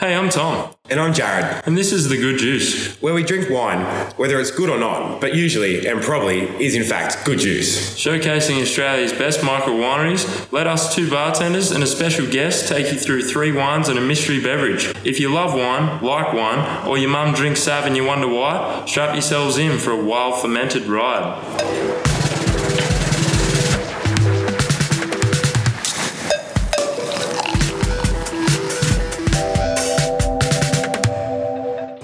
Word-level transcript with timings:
Hey, 0.00 0.14
I'm 0.14 0.28
Tom, 0.28 0.70
And 0.88 1.00
I'm 1.00 1.12
Jared, 1.12 1.64
and 1.66 1.76
this 1.76 1.92
is 1.92 2.08
The 2.08 2.16
Good 2.16 2.38
Juice. 2.38 2.94
where 3.02 3.12
we 3.14 3.24
drink 3.24 3.50
wine, 3.50 3.80
whether 4.16 4.38
it's 4.38 4.52
good 4.52 4.70
or 4.70 4.78
not, 4.78 5.20
but 5.20 5.34
usually 5.34 5.88
and 5.88 6.00
probably 6.00 6.42
is 6.64 6.76
in 6.76 6.84
fact 6.84 7.24
good 7.24 7.40
juice. 7.40 7.96
Showcasing 7.98 8.62
Australia's 8.62 9.12
best 9.12 9.42
micro 9.42 9.72
wineries, 9.72 10.52
let 10.52 10.68
us 10.68 10.94
two 10.94 11.10
bartenders 11.10 11.72
and 11.72 11.82
a 11.82 11.86
special 11.88 12.30
guest 12.30 12.68
take 12.68 12.92
you 12.92 12.98
through 12.98 13.22
three 13.24 13.50
wines 13.50 13.88
and 13.88 13.98
a 13.98 14.02
mystery 14.02 14.40
beverage. 14.40 14.86
If 15.04 15.18
you 15.18 15.32
love 15.34 15.52
wine, 15.52 16.00
like 16.00 16.32
wine, 16.32 16.86
or 16.86 16.96
your 16.96 17.10
mum 17.10 17.34
drinks 17.34 17.64
Sav 17.64 17.84
and 17.84 17.96
you 17.96 18.04
wonder 18.04 18.28
why, 18.28 18.84
strap 18.86 19.14
yourselves 19.14 19.58
in 19.58 19.78
for 19.78 19.90
a 19.90 20.04
wild 20.04 20.40
fermented 20.40 20.84
ride. 20.84 22.07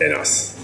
And 0.04 0.16
us. 0.16 0.54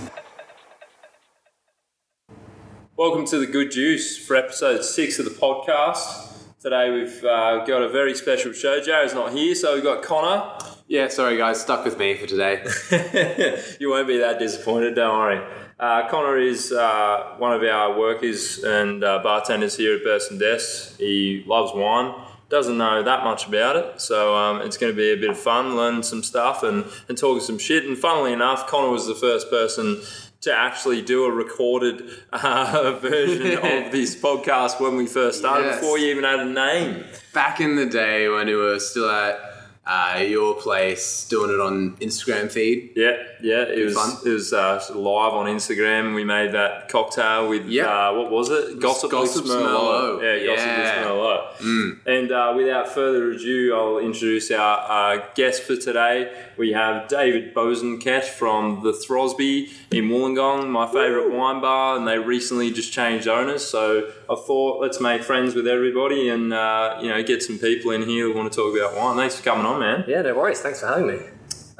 Welcome 2.95 3.25
to 3.29 3.39
The 3.39 3.47
Good 3.47 3.71
Juice 3.71 4.19
for 4.19 4.37
episode 4.37 4.85
six 4.85 5.19
of 5.19 5.25
the 5.25 5.31
podcast. 5.31 6.59
Today 6.61 6.91
we've 6.91 7.25
uh, 7.25 7.65
got 7.65 7.81
a 7.81 7.89
very 7.89 8.15
special 8.15 8.53
show. 8.53 8.83
Jared's 8.83 9.15
not 9.15 9.33
here, 9.33 9.55
so 9.55 9.77
we've 9.77 9.83
got 9.83 10.03
Conor. 10.03 10.59
Yeah, 10.89 11.09
sorry 11.09 11.39
guys, 11.39 11.59
stuck 11.59 11.87
with 11.87 11.99
me 11.99 12.17
for 12.17 12.27
today. 12.27 12.63
you 13.81 13.89
won't 13.89 14.07
be 14.07 14.19
that 14.19 14.39
disappointed, 14.39 14.95
don't 14.95 15.17
worry. 15.19 15.41
Uh, 15.79 16.07
Conor 16.11 16.37
is 16.37 16.71
uh, 16.71 17.37
one 17.39 17.55
of 17.55 17.63
our 17.63 17.99
workers 17.99 18.63
and 18.63 19.03
uh, 19.03 19.21
bartenders 19.23 19.75
here 19.75 19.97
at 19.97 20.05
Births 20.05 20.31
and 20.31 20.39
Deaths. 20.39 20.99
He 20.99 21.45
loves 21.47 21.73
wine, 21.75 22.15
doesn't 22.51 22.77
know 22.77 23.03
that 23.03 23.25
much 23.25 23.47
about 23.47 23.77
it, 23.77 24.01
so 24.01 24.35
um, 24.37 24.61
it's 24.63 24.77
going 24.77 24.93
to 24.93 24.97
be 24.97 25.13
a 25.13 25.17
bit 25.17 25.31
of 25.31 25.39
fun, 25.39 25.77
learn 25.77 26.03
some 26.03 26.23
stuff 26.23 26.63
and, 26.63 26.85
and 27.09 27.17
talking 27.17 27.41
some 27.41 27.59
shit. 27.59 27.85
And 27.85 27.97
funnily 27.97 28.33
enough, 28.33 28.67
Conor 28.67 28.91
was 28.91 29.07
the 29.07 29.15
first 29.15 29.49
person 29.51 30.01
to 30.43 30.53
actually 30.53 31.01
do 31.03 31.25
a 31.25 31.31
recorded 31.31 32.03
uh, 32.33 32.99
version 33.01 33.53
of 33.87 33.93
this 33.93 34.17
podcast 34.17 34.81
when 34.81 34.97
we 34.97 35.07
first 35.07 35.39
started, 35.39 35.67
Yes. 35.67 35.81
before 35.81 35.99
you 35.99 36.07
even 36.09 36.25
had 36.25 36.41
a 36.41 36.45
name. 36.47 37.05
Back 37.33 37.61
in 37.61 37.77
the 37.77 37.87
day 37.87 38.29
when 38.29 38.47
we 38.47 38.57
were 38.57 38.79
still 38.81 39.09
at 39.09 39.39
uh, 39.87 40.19
your 40.21 40.55
place 40.55 41.27
doing 41.29 41.51
it 41.53 41.61
on 41.61 41.97
Instagram 41.99 42.51
feed. 42.51 42.93
Yeah, 42.97 43.17
yeah, 43.43 43.63
it 43.63 43.85
was 43.85 43.95
fun. 43.95 44.17
it 44.25 44.31
was 44.31 44.53
uh, 44.53 44.83
live 44.95 45.33
on 45.35 45.47
Instagram. 45.47 46.15
We 46.15 46.25
made 46.25 46.53
that 46.53 46.89
cocktail 46.89 47.49
with 47.49 47.67
Yep. 47.67 47.87
uh, 47.87 48.13
what 48.15 48.31
was 48.31 48.51
it? 48.51 48.81
Gossip, 48.81 49.11
Gossip 49.11 49.47
Low. 49.47 49.59
Low. 49.61 50.21
Yeah, 50.21 50.47
Gossip 50.47 50.67
Yeah. 50.67 51.03
Smell 51.03 52.01
And 52.07 52.33
uh, 52.33 52.53
without 52.57 52.89
further 52.89 53.31
ado, 53.33 53.75
I'll 53.75 53.99
introduce 53.99 54.51
our 54.51 55.17
uh, 55.19 55.25
guest 55.35 55.63
for 55.63 55.77
today. 55.77 56.33
We 56.57 56.73
have 56.73 57.09
David 57.09 57.55
Bosanquet 57.55 58.25
from 58.25 58.83
the 58.83 58.93
Throsby 58.93 59.71
in 59.91 60.09
Wollongong, 60.09 60.69
my 60.69 60.87
favourite 60.87 61.31
wine 61.31 61.61
bar, 61.61 61.97
and 61.97 62.07
they 62.07 62.19
recently 62.19 62.71
just 62.71 62.93
changed 62.93 63.29
owners. 63.29 63.65
So 63.65 64.11
I 64.29 64.35
thought 64.35 64.81
let's 64.81 65.01
make 65.01 65.23
friends 65.23 65.55
with 65.55 65.67
everybody 65.67 66.29
and 66.29 66.53
uh, 66.53 66.99
you 67.01 67.09
know 67.09 67.23
get 67.23 67.43
some 67.43 67.59
people 67.59 67.91
in 67.93 68.03
here 68.03 68.27
who 68.27 68.35
want 68.35 68.53
to 68.53 68.57
talk 68.57 68.77
about 68.77 68.97
wine. 68.97 69.17
Thanks 69.17 69.37
for 69.37 69.43
coming 69.43 69.67
on, 69.67 69.81
man. 69.81 70.05
Yeah, 70.07 70.23
no 70.23 70.35
worries. 70.35 70.61
Thanks 70.61 70.81
for 70.81 70.87
having 70.89 71.07
me. 71.07 71.19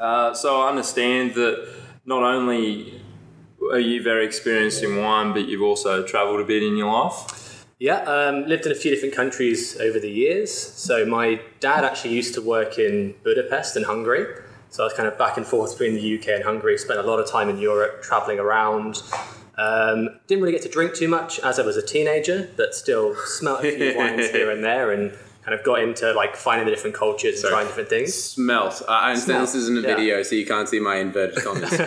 Uh, 0.01 0.33
so 0.33 0.61
I 0.61 0.69
understand 0.69 1.35
that 1.35 1.71
not 2.05 2.23
only 2.23 3.01
are 3.71 3.79
you 3.79 4.01
very 4.01 4.25
experienced 4.25 4.81
in 4.81 4.97
wine, 4.97 5.31
but 5.31 5.47
you've 5.47 5.61
also 5.61 6.03
travelled 6.03 6.41
a 6.41 6.43
bit 6.43 6.63
in 6.63 6.75
your 6.75 6.91
life. 6.91 7.65
Yeah, 7.77 8.01
um, 8.01 8.47
lived 8.47 8.65
in 8.65 8.71
a 8.71 8.75
few 8.75 8.91
different 8.91 9.15
countries 9.15 9.79
over 9.79 9.99
the 9.99 10.09
years. 10.09 10.51
So 10.51 11.05
my 11.05 11.39
dad 11.59 11.85
actually 11.85 12.15
used 12.15 12.33
to 12.33 12.41
work 12.41 12.79
in 12.79 13.15
Budapest 13.23 13.77
in 13.77 13.83
Hungary. 13.83 14.25
So 14.69 14.83
I 14.83 14.85
was 14.85 14.93
kind 14.93 15.07
of 15.07 15.17
back 15.17 15.37
and 15.37 15.45
forth 15.45 15.77
between 15.77 15.95
the 15.95 16.19
UK 16.19 16.29
and 16.29 16.43
Hungary. 16.43 16.77
Spent 16.77 16.99
a 16.99 17.03
lot 17.03 17.19
of 17.19 17.29
time 17.29 17.49
in 17.49 17.59
Europe, 17.59 18.01
traveling 18.01 18.39
around. 18.39 19.03
Um, 19.57 20.19
didn't 20.27 20.41
really 20.41 20.53
get 20.53 20.63
to 20.63 20.69
drink 20.69 20.95
too 20.95 21.07
much 21.07 21.39
as 21.39 21.59
I 21.59 21.63
was 21.63 21.77
a 21.77 21.85
teenager, 21.85 22.49
but 22.55 22.73
still 22.73 23.15
smelt 23.15 23.63
a 23.63 23.71
few 23.71 23.97
wines 23.97 24.29
here 24.31 24.49
and 24.49 24.63
there, 24.63 24.91
and 24.91 25.15
kind 25.43 25.57
of 25.57 25.65
got 25.65 25.81
into 25.81 26.13
like 26.13 26.35
finding 26.35 26.65
the 26.65 26.71
different 26.71 26.95
cultures 26.95 27.43
and 27.43 27.51
trying 27.51 27.65
different 27.67 27.89
things. 27.89 28.13
Smelt. 28.13 28.83
I 28.87 29.09
understand 29.11 29.43
this 29.43 29.55
isn't 29.55 29.77
a 29.77 29.81
Yeah. 29.81 29.95
video, 29.95 30.23
so 30.23 30.35
you 30.35 30.45
can't 30.45 30.69
see 30.69 30.79
my 30.79 30.97
inverted 30.97 31.35
commas. 31.43 31.71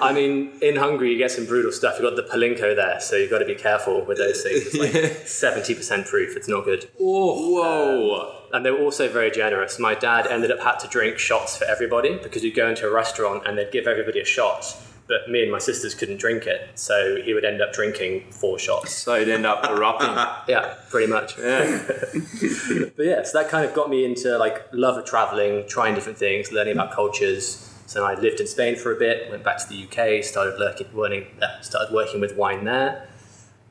I 0.00 0.12
mean, 0.12 0.50
in 0.60 0.76
Hungary, 0.76 1.12
you 1.12 1.18
get 1.18 1.30
some 1.30 1.46
brutal 1.46 1.72
stuff. 1.72 1.98
You've 1.98 2.10
got 2.10 2.16
the 2.16 2.28
palinka 2.28 2.74
there, 2.74 3.00
so 3.00 3.16
you've 3.16 3.30
got 3.30 3.38
to 3.38 3.44
be 3.44 3.54
careful 3.54 4.04
with 4.04 4.18
those 4.18 4.42
things. 4.44 4.66
It's 4.74 5.42
like 5.42 5.54
70% 5.56 6.08
proof, 6.08 6.36
it's 6.36 6.48
not 6.48 6.64
good. 6.64 6.88
Oh, 7.00 7.52
whoa. 7.54 8.20
Um, 8.20 8.34
and 8.52 8.64
they 8.66 8.70
were 8.70 8.80
also 8.80 9.08
very 9.08 9.30
generous. 9.30 9.78
My 9.78 9.94
dad 9.94 10.26
ended 10.26 10.50
up 10.50 10.60
had 10.60 10.78
to 10.80 10.88
drink 10.88 11.18
shots 11.18 11.56
for 11.56 11.64
everybody 11.66 12.18
because 12.22 12.42
you'd 12.42 12.54
go 12.56 12.68
into 12.68 12.86
a 12.86 12.90
restaurant 12.90 13.46
and 13.46 13.58
they'd 13.58 13.70
give 13.70 13.86
everybody 13.86 14.20
a 14.20 14.24
shot, 14.24 14.74
but 15.08 15.28
me 15.30 15.42
and 15.42 15.50
my 15.50 15.58
sisters 15.58 15.94
couldn't 15.94 16.18
drink 16.18 16.46
it. 16.46 16.68
So 16.74 17.16
he 17.22 17.32
would 17.34 17.44
end 17.44 17.60
up 17.62 17.72
drinking 17.72 18.30
four 18.30 18.58
shots. 18.58 18.92
So 18.94 19.18
he'd 19.18 19.28
end 19.30 19.46
up 19.46 19.64
erupting. 19.68 20.10
Yeah, 20.46 20.74
pretty 20.90 21.06
much. 21.10 21.36
yeah. 21.38 21.82
But 22.96 23.04
yeah, 23.06 23.22
so 23.22 23.38
that 23.38 23.48
kind 23.50 23.64
of 23.64 23.74
got 23.74 23.88
me 23.90 24.04
into 24.04 24.36
like 24.38 24.66
love 24.72 24.96
of 24.98 25.04
traveling, 25.06 25.66
trying 25.68 25.94
different 25.94 26.18
things, 26.18 26.52
learning 26.52 26.74
about 26.74 26.92
cultures. 26.92 27.64
So 27.86 28.04
I 28.04 28.14
lived 28.14 28.40
in 28.40 28.46
Spain 28.46 28.76
for 28.76 28.94
a 28.94 28.98
bit, 28.98 29.30
went 29.30 29.42
back 29.44 29.58
to 29.58 29.66
the 29.68 29.84
UK, 29.84 30.22
started 30.22 30.58
learning, 30.58 30.86
learning 30.92 31.26
uh, 31.40 31.60
started 31.62 31.92
working 31.94 32.20
with 32.20 32.36
wine 32.36 32.64
there. 32.64 33.08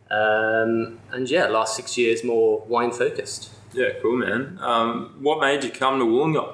Um, 0.09 0.99
and 1.11 1.29
yeah, 1.29 1.47
last 1.47 1.75
six 1.75 1.97
years 1.97 2.23
more 2.23 2.61
wine 2.67 2.91
focused. 2.91 3.51
yeah, 3.73 3.89
cool, 4.01 4.17
man. 4.17 4.57
Um, 4.61 5.17
what 5.21 5.39
made 5.41 5.63
you 5.63 5.69
come 5.69 5.99
to 5.99 6.05
Wollongong? 6.05 6.53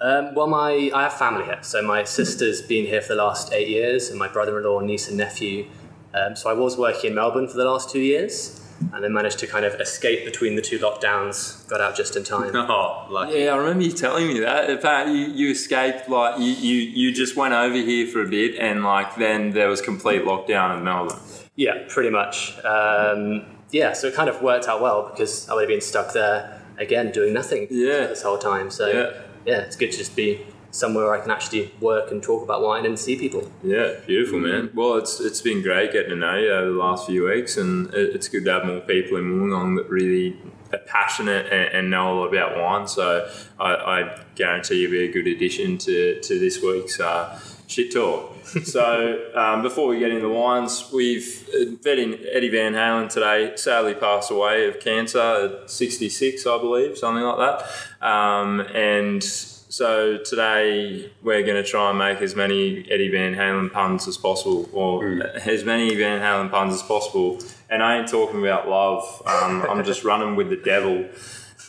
Um, 0.00 0.34
well, 0.34 0.46
my 0.46 0.90
I 0.94 1.02
have 1.04 1.12
family 1.14 1.44
here, 1.44 1.58
so 1.62 1.82
my 1.82 2.04
sister's 2.04 2.62
been 2.62 2.86
here 2.86 3.02
for 3.02 3.14
the 3.14 3.22
last 3.22 3.52
eight 3.52 3.68
years, 3.68 4.08
and 4.08 4.18
my 4.18 4.28
brother-in-law, 4.28 4.80
niece, 4.80 5.08
and 5.08 5.18
nephew. 5.18 5.66
Um, 6.14 6.34
so 6.34 6.48
I 6.50 6.54
was 6.54 6.76
working 6.78 7.10
in 7.10 7.14
Melbourne 7.16 7.46
for 7.48 7.56
the 7.58 7.64
last 7.66 7.90
two 7.90 8.00
years, 8.00 8.56
and 8.94 9.04
then 9.04 9.12
managed 9.12 9.38
to 9.40 9.46
kind 9.46 9.64
of 9.66 9.74
escape 9.74 10.24
between 10.24 10.56
the 10.56 10.62
two 10.62 10.78
lockdowns. 10.78 11.68
Got 11.68 11.82
out 11.82 11.96
just 11.96 12.16
in 12.16 12.24
time. 12.24 12.54
Oh, 12.56 13.06
lucky. 13.10 13.40
Yeah, 13.40 13.52
I 13.52 13.56
remember 13.58 13.84
you 13.84 13.92
telling 13.92 14.26
me 14.26 14.40
that. 14.40 14.70
Apparently, 14.70 15.18
you, 15.18 15.26
you 15.26 15.50
escaped, 15.50 16.08
like, 16.08 16.38
you, 16.40 16.46
you, 16.46 16.76
you 16.76 17.12
just 17.12 17.36
went 17.36 17.52
over 17.52 17.76
here 17.76 18.06
for 18.06 18.22
a 18.22 18.28
bit, 18.28 18.54
and, 18.58 18.82
like, 18.82 19.16
then 19.16 19.50
there 19.50 19.68
was 19.68 19.82
complete 19.82 20.22
lockdown 20.24 20.78
in 20.78 20.84
Melbourne. 20.84 21.18
Yeah, 21.56 21.74
pretty 21.88 22.08
much. 22.10 22.56
Um, 22.64 23.44
yeah, 23.70 23.92
so 23.92 24.06
it 24.06 24.14
kind 24.14 24.30
of 24.30 24.40
worked 24.40 24.66
out 24.66 24.80
well 24.80 25.10
because 25.10 25.46
I 25.50 25.54
would 25.54 25.60
have 25.60 25.68
been 25.68 25.82
stuck 25.82 26.14
there 26.14 26.58
again 26.78 27.12
doing 27.12 27.34
nothing 27.34 27.66
Yeah. 27.70 28.06
this 28.06 28.22
whole 28.22 28.38
time. 28.38 28.70
So 28.70 28.86
Yeah. 28.88 29.10
Yeah. 29.44 29.58
it's 29.58 29.76
good 29.76 29.92
to 29.92 29.98
just 29.98 30.16
be 30.16 30.46
somewhere 30.70 31.06
where 31.06 31.14
I 31.14 31.20
can 31.20 31.30
actually 31.30 31.72
work 31.80 32.10
and 32.10 32.22
talk 32.22 32.42
about 32.42 32.62
wine 32.62 32.86
and 32.86 32.98
see 32.98 33.16
people. 33.16 33.50
Yeah, 33.62 33.94
beautiful, 34.06 34.38
man. 34.38 34.70
Well, 34.74 34.96
it's 34.96 35.20
it's 35.20 35.40
been 35.40 35.62
great 35.62 35.92
getting 35.92 36.10
to 36.10 36.16
know 36.16 36.38
you 36.38 36.50
over 36.52 36.70
the 36.70 36.78
last 36.78 37.06
few 37.06 37.24
weeks, 37.28 37.56
and 37.56 37.92
it, 37.92 38.14
it's 38.14 38.28
good 38.28 38.44
to 38.44 38.52
have 38.52 38.64
more 38.64 38.80
people 38.80 39.16
in 39.16 39.24
Wollongong 39.24 39.76
that 39.76 39.90
really 39.90 40.36
are 40.72 40.78
passionate 40.78 41.46
and, 41.52 41.74
and 41.74 41.90
know 41.90 42.12
a 42.12 42.14
lot 42.20 42.28
about 42.28 42.56
wine. 42.56 42.86
So 42.86 43.28
I, 43.58 43.74
I 43.74 44.24
guarantee 44.34 44.82
you'll 44.82 44.92
be 44.92 45.04
a 45.04 45.12
good 45.12 45.26
addition 45.26 45.78
to, 45.78 46.20
to 46.20 46.38
this 46.38 46.62
week's 46.62 47.00
uh, 47.00 47.38
shit 47.66 47.92
talk. 47.92 48.36
so 48.64 49.30
um, 49.34 49.62
before 49.62 49.88
we 49.88 49.98
get 49.98 50.10
into 50.10 50.22
the 50.22 50.32
wines, 50.32 50.90
we've 50.92 51.48
uh, 51.54 51.76
vetting 51.82 52.24
Eddie 52.32 52.48
Van 52.48 52.74
Halen 52.74 53.08
today. 53.08 53.56
Sadly, 53.56 53.94
passed 53.94 54.30
away 54.30 54.68
of 54.68 54.80
cancer 54.80 55.60
at 55.62 55.70
66, 55.70 56.46
I 56.46 56.58
believe, 56.58 56.98
something 56.98 57.22
like 57.22 57.38
that. 57.38 57.70
Um, 58.00 58.60
and 58.60 59.22
so 59.22 60.18
today 60.18 61.12
we're 61.22 61.42
going 61.42 61.62
to 61.62 61.68
try 61.68 61.90
and 61.90 61.98
make 61.98 62.20
as 62.22 62.34
many 62.34 62.90
Eddie 62.90 63.10
Van 63.10 63.34
Halen 63.34 63.72
puns 63.72 64.08
as 64.08 64.16
possible, 64.16 64.68
or 64.72 65.22
as 65.22 65.64
many 65.64 65.94
Van 65.94 66.20
Halen 66.20 66.50
puns 66.50 66.74
as 66.74 66.82
possible. 66.82 67.38
And 67.68 67.82
I 67.82 67.98
ain't 67.98 68.08
talking 68.08 68.40
about 68.40 68.68
love. 68.68 69.22
Um, 69.26 69.62
I'm 69.68 69.84
just 69.84 70.02
running 70.02 70.34
with 70.34 70.50
the 70.50 70.56
devil. 70.56 71.06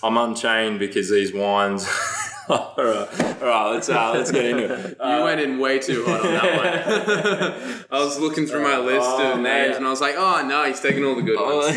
I'm 0.02 0.18
unchained 0.18 0.80
because 0.80 1.10
these 1.10 1.34
wines. 1.34 1.88
all 2.50 2.74
right, 2.78 3.42
all 3.42 3.48
right. 3.48 3.72
Let's 3.72 3.90
uh, 3.90 4.12
let's 4.14 4.32
get 4.32 4.46
into 4.46 4.74
it. 4.74 4.98
You 5.12 5.24
went 5.24 5.42
in 5.42 5.60
way 5.60 5.80
too 5.80 6.04
hot 6.06 6.26
on 6.26 6.32
that 6.34 6.58
one. 6.58 7.86
I 7.92 8.04
was 8.04 8.20
looking 8.20 8.46
through 8.48 8.64
my 8.64 8.78
list 8.78 9.08
Oh, 9.10 9.34
of 9.34 9.40
names 9.40 9.76
and 9.78 9.86
I 9.86 9.90
was 9.90 10.02
like, 10.02 10.16
oh 10.18 10.46
no, 10.48 10.64
he's 10.66 10.80
taking 10.80 11.04
all 11.04 11.16
the 11.16 11.22
good 11.22 11.40
ones. 11.40 11.76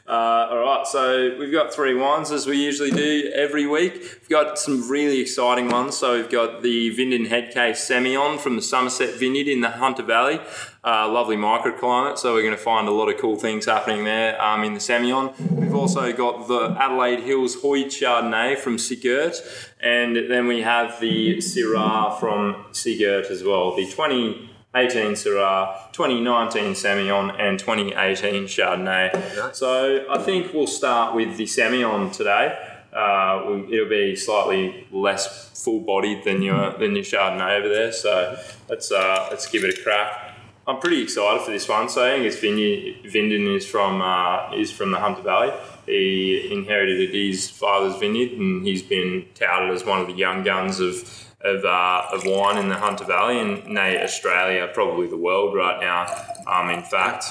uh, 0.08 0.48
all 0.50 0.58
right, 0.58 0.86
so 0.86 1.36
we've 1.38 1.52
got 1.52 1.72
three 1.72 1.94
wines 1.94 2.30
as 2.30 2.46
we 2.46 2.62
usually 2.62 2.90
do 2.90 3.30
every 3.34 3.66
week. 3.66 3.94
We've 3.94 4.28
got 4.28 4.58
some 4.58 4.88
really 4.88 5.20
exciting 5.20 5.68
ones. 5.68 5.96
So 5.96 6.14
we've 6.16 6.30
got 6.30 6.62
the 6.62 6.90
Vinden 6.94 7.26
Headcase 7.26 7.76
Semillon 7.78 8.38
from 8.38 8.56
the 8.56 8.62
Somerset 8.62 9.14
Vineyard 9.14 9.48
in 9.48 9.60
the 9.60 9.70
Hunter 9.70 10.02
Valley. 10.02 10.40
Uh, 10.84 11.08
lovely 11.10 11.36
microclimate, 11.36 12.16
so 12.16 12.32
we're 12.32 12.42
going 12.42 12.54
to 12.54 12.60
find 12.62 12.86
a 12.86 12.92
lot 12.92 13.08
of 13.08 13.18
cool 13.20 13.34
things 13.34 13.66
happening 13.66 14.04
there 14.04 14.40
um, 14.40 14.62
in 14.62 14.72
the 14.72 14.78
Semillon. 14.78 15.34
We've 15.50 15.74
also 15.74 16.12
got 16.12 16.46
the 16.46 16.76
Adelaide 16.80 17.20
Hills 17.20 17.56
Hoyde 17.56 17.86
Chardonnay 17.86 18.56
from 18.56 18.76
Sigurd, 18.78 19.34
and 19.80 20.30
then 20.30 20.46
we 20.46 20.62
have 20.62 21.00
the 21.00 21.38
Syrah 21.38 22.20
from 22.20 22.66
Sigurd 22.70 23.26
as 23.26 23.42
well. 23.42 23.74
The 23.74 23.84
2018 23.86 25.12
Syrah, 25.14 25.90
2019 25.92 26.74
Semillon, 26.74 27.34
and 27.40 27.58
2018 27.58 28.44
Chardonnay. 28.44 29.54
So 29.56 30.04
I 30.08 30.18
think 30.18 30.52
we'll 30.54 30.68
start 30.68 31.16
with 31.16 31.36
the 31.36 31.44
Semillon 31.46 32.12
today. 32.12 32.56
Uh, 32.92 33.42
we- 33.50 33.74
it'll 33.74 33.88
be 33.88 34.14
slightly 34.14 34.86
less 34.92 35.50
full 35.64 35.80
bodied 35.80 36.22
than 36.24 36.42
your 36.42 36.70
than 36.78 36.94
your 36.94 37.04
Chardonnay 37.04 37.58
over 37.58 37.68
there. 37.68 37.90
So 37.90 38.38
let's 38.68 38.92
uh, 38.92 39.26
let's 39.30 39.48
give 39.50 39.64
it 39.64 39.76
a 39.76 39.82
crack. 39.82 40.25
I'm 40.68 40.80
pretty 40.80 41.00
excited 41.00 41.42
for 41.42 41.52
this 41.52 41.68
one. 41.68 41.88
So 41.88 42.02
Vineyard, 42.02 43.04
Vinden 43.04 43.54
is 43.54 43.66
from 43.66 44.02
uh, 44.02 44.52
is 44.52 44.72
from 44.72 44.90
the 44.90 44.98
Hunter 44.98 45.22
Valley. 45.22 45.52
He 45.86 46.52
inherited 46.52 47.14
his 47.14 47.48
father's 47.48 47.96
vineyard, 48.00 48.32
and 48.32 48.66
he's 48.66 48.82
been 48.82 49.26
touted 49.34 49.70
as 49.70 49.84
one 49.84 50.00
of 50.00 50.08
the 50.08 50.14
young 50.14 50.42
guns 50.42 50.80
of 50.80 51.26
of, 51.42 51.64
uh, 51.64 52.06
of 52.12 52.24
wine 52.26 52.58
in 52.58 52.68
the 52.68 52.74
Hunter 52.74 53.04
Valley 53.04 53.38
and 53.38 53.66
nay, 53.68 54.02
Australia, 54.02 54.68
probably 54.72 55.06
the 55.06 55.16
world 55.16 55.54
right 55.54 55.80
now. 55.80 56.06
Um, 56.46 56.70
in 56.70 56.82
fact, 56.82 57.26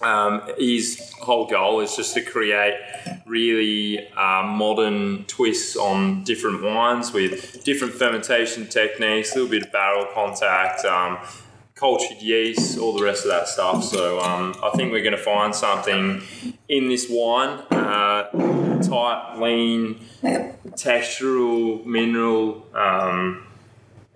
um, 0.00 0.42
his 0.58 1.12
whole 1.20 1.46
goal 1.46 1.80
is 1.80 1.94
just 1.94 2.14
to 2.14 2.22
create 2.22 2.74
really 3.26 4.08
uh, 4.16 4.42
modern 4.42 5.24
twists 5.24 5.76
on 5.76 6.24
different 6.24 6.62
wines 6.62 7.12
with 7.12 7.62
different 7.64 7.94
fermentation 7.94 8.66
techniques, 8.66 9.32
a 9.32 9.34
little 9.36 9.50
bit 9.50 9.64
of 9.64 9.72
barrel 9.72 10.06
contact, 10.14 10.84
um, 10.84 11.18
cultured 11.78 12.18
yeast, 12.18 12.78
all 12.78 12.92
the 12.92 13.04
rest 13.04 13.24
of 13.24 13.30
that 13.30 13.46
stuff. 13.46 13.84
So 13.84 14.18
um, 14.20 14.54
I 14.62 14.70
think 14.76 14.90
we're 14.90 15.02
going 15.02 15.16
to 15.16 15.22
find 15.22 15.54
something 15.54 16.22
in 16.68 16.88
this 16.88 17.06
wine, 17.08 17.60
uh, 17.70 18.80
tight, 18.82 19.36
lean, 19.38 20.00
textural, 20.72 21.84
mineral. 21.86 22.66
Um, 22.74 23.46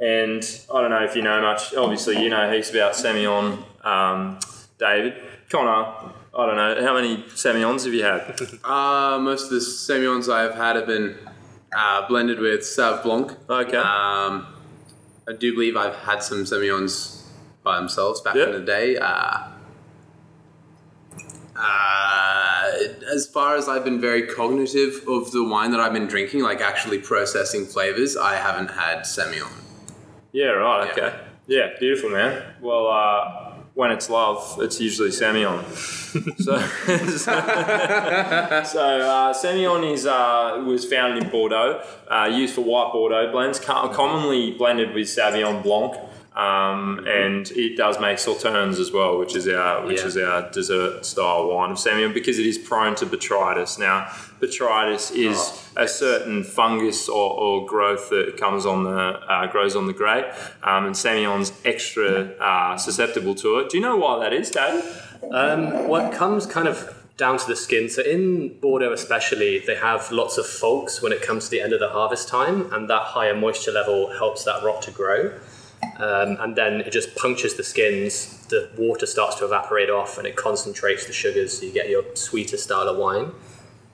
and 0.00 0.42
I 0.74 0.80
don't 0.80 0.90
know 0.90 1.04
if 1.04 1.14
you 1.14 1.22
know 1.22 1.40
much. 1.40 1.74
Obviously, 1.74 2.22
you 2.22 2.28
know 2.28 2.50
heaps 2.50 2.70
about 2.70 2.94
Semillon, 2.94 3.62
um, 3.86 4.40
David. 4.78 5.14
Conor, 5.48 6.12
I 6.36 6.46
don't 6.46 6.56
know 6.56 6.82
how 6.82 6.94
many 6.94 7.18
Semillons 7.34 7.84
have 7.84 7.94
you 7.94 8.04
had? 8.04 8.40
Uh, 8.64 9.18
most 9.20 9.44
of 9.44 9.50
the 9.50 9.58
Semillons 9.58 10.32
I've 10.32 10.54
had 10.54 10.76
have 10.76 10.86
been 10.86 11.16
uh, 11.76 12.08
blended 12.08 12.38
with 12.38 12.60
Sauv 12.60 13.02
Blanc. 13.02 13.36
Okay. 13.48 13.76
Um, 13.76 14.46
I 15.28 15.32
do 15.38 15.52
believe 15.52 15.76
I've 15.76 15.96
had 15.96 16.22
some 16.22 16.44
Semillons 16.44 17.21
by 17.62 17.76
themselves 17.76 18.20
back 18.20 18.34
Yeah. 18.34 18.44
in 18.44 18.52
the 18.52 18.60
day. 18.60 18.96
Uh, 18.96 19.38
uh, 21.56 22.72
as 23.14 23.26
far 23.26 23.56
as 23.56 23.68
I've 23.68 23.84
been 23.84 24.00
very 24.00 24.26
cognitive 24.26 25.02
of 25.06 25.30
the 25.32 25.44
wine 25.44 25.70
that 25.72 25.80
I've 25.80 25.92
been 25.92 26.06
drinking, 26.06 26.42
like 26.42 26.60
actually 26.60 26.98
processing 26.98 27.66
flavors, 27.66 28.16
I 28.16 28.36
haven't 28.36 28.70
had 28.70 29.00
Semillon. 29.00 29.52
Yeah, 30.32 30.46
right. 30.46 30.90
Okay. 30.90 31.14
Yeah, 31.46 31.70
beautiful, 31.78 32.10
man. 32.10 32.42
Well, 32.62 32.86
uh, 32.86 33.52
when 33.74 33.90
it's 33.90 34.08
love, 34.08 34.58
it's 34.60 34.80
usually 34.80 35.10
Semillon. 35.10 35.62
so, 36.40 36.58
so, 37.18 37.32
uh, 39.00 39.32
Semillon 39.34 39.92
is 39.92 40.06
uh, 40.06 40.62
was 40.66 40.84
founded 40.86 41.24
in 41.24 41.30
Bordeaux, 41.30 41.82
uh, 42.08 42.30
used 42.32 42.54
for 42.54 42.62
white 42.62 42.92
Bordeaux 42.92 43.30
blends, 43.30 43.58
commonly 43.60 44.52
blended 44.52 44.94
with 44.94 45.06
Sauvignon 45.06 45.62
Blanc. 45.62 45.96
Um, 46.34 47.04
and 47.06 47.50
it 47.50 47.76
does 47.76 48.00
make 48.00 48.16
sauternes 48.16 48.78
as 48.78 48.90
well, 48.90 49.18
which 49.18 49.36
is 49.36 49.46
our 49.48 49.84
which 49.84 50.00
Yeah. 50.00 50.06
is 50.06 50.16
our 50.16 50.50
dessert 50.50 51.04
style 51.04 51.48
wine 51.48 51.72
of 51.72 51.76
Semillon 51.76 52.14
because 52.14 52.38
it 52.38 52.46
is 52.46 52.56
prone 52.56 52.94
to 52.96 53.06
botrytis. 53.06 53.78
Now, 53.78 54.06
botrytis 54.40 55.14
is 55.14 55.38
a 55.76 55.86
certain 55.86 56.42
fungus 56.42 57.06
or, 57.08 57.32
or 57.38 57.66
growth 57.66 58.08
that 58.08 58.38
comes 58.38 58.64
on 58.64 58.84
the 58.84 58.90
uh, 59.30 59.46
grows 59.48 59.76
on 59.76 59.86
the 59.86 59.92
grape, 59.92 60.24
um, 60.62 60.86
and 60.86 60.94
Semillon's 60.94 61.52
extra 61.66 62.30
uh, 62.40 62.78
susceptible 62.78 63.34
to 63.34 63.58
it. 63.58 63.68
Do 63.68 63.76
you 63.76 63.82
know 63.82 63.96
why 63.96 64.18
that 64.20 64.32
is, 64.32 64.50
Dave? 64.50 64.82
Um, 65.30 65.86
what 65.86 66.12
comes 66.12 66.46
kind 66.46 66.66
of 66.66 66.94
down 67.18 67.36
to 67.38 67.46
the 67.46 67.54
skin. 67.54 67.88
So 67.90 68.02
in 68.02 68.58
Bordeaux, 68.58 68.92
especially, 68.92 69.58
they 69.58 69.76
have 69.76 70.10
lots 70.10 70.38
of 70.38 70.46
folks 70.46 71.02
when 71.02 71.12
it 71.12 71.20
comes 71.22 71.44
to 71.44 71.50
the 71.50 71.60
end 71.60 71.72
of 71.74 71.78
the 71.78 71.90
harvest 71.90 72.26
time, 72.28 72.72
and 72.72 72.88
that 72.88 73.02
higher 73.02 73.34
moisture 73.34 73.70
level 73.70 74.12
helps 74.16 74.44
that 74.44 74.62
rot 74.64 74.80
to 74.82 74.90
grow. 74.90 75.38
Um, 75.98 76.36
and 76.40 76.56
then 76.56 76.80
it 76.80 76.92
just 76.92 77.14
punctures 77.16 77.54
the 77.54 77.64
skins. 77.64 78.46
The 78.46 78.70
water 78.78 79.06
starts 79.06 79.36
to 79.36 79.44
evaporate 79.44 79.90
off, 79.90 80.18
and 80.18 80.26
it 80.26 80.36
concentrates 80.36 81.06
the 81.06 81.12
sugars, 81.12 81.58
so 81.58 81.66
you 81.66 81.72
get 81.72 81.88
your 81.88 82.04
sweeter 82.14 82.56
style 82.56 82.88
of 82.88 82.96
wine. 82.96 83.32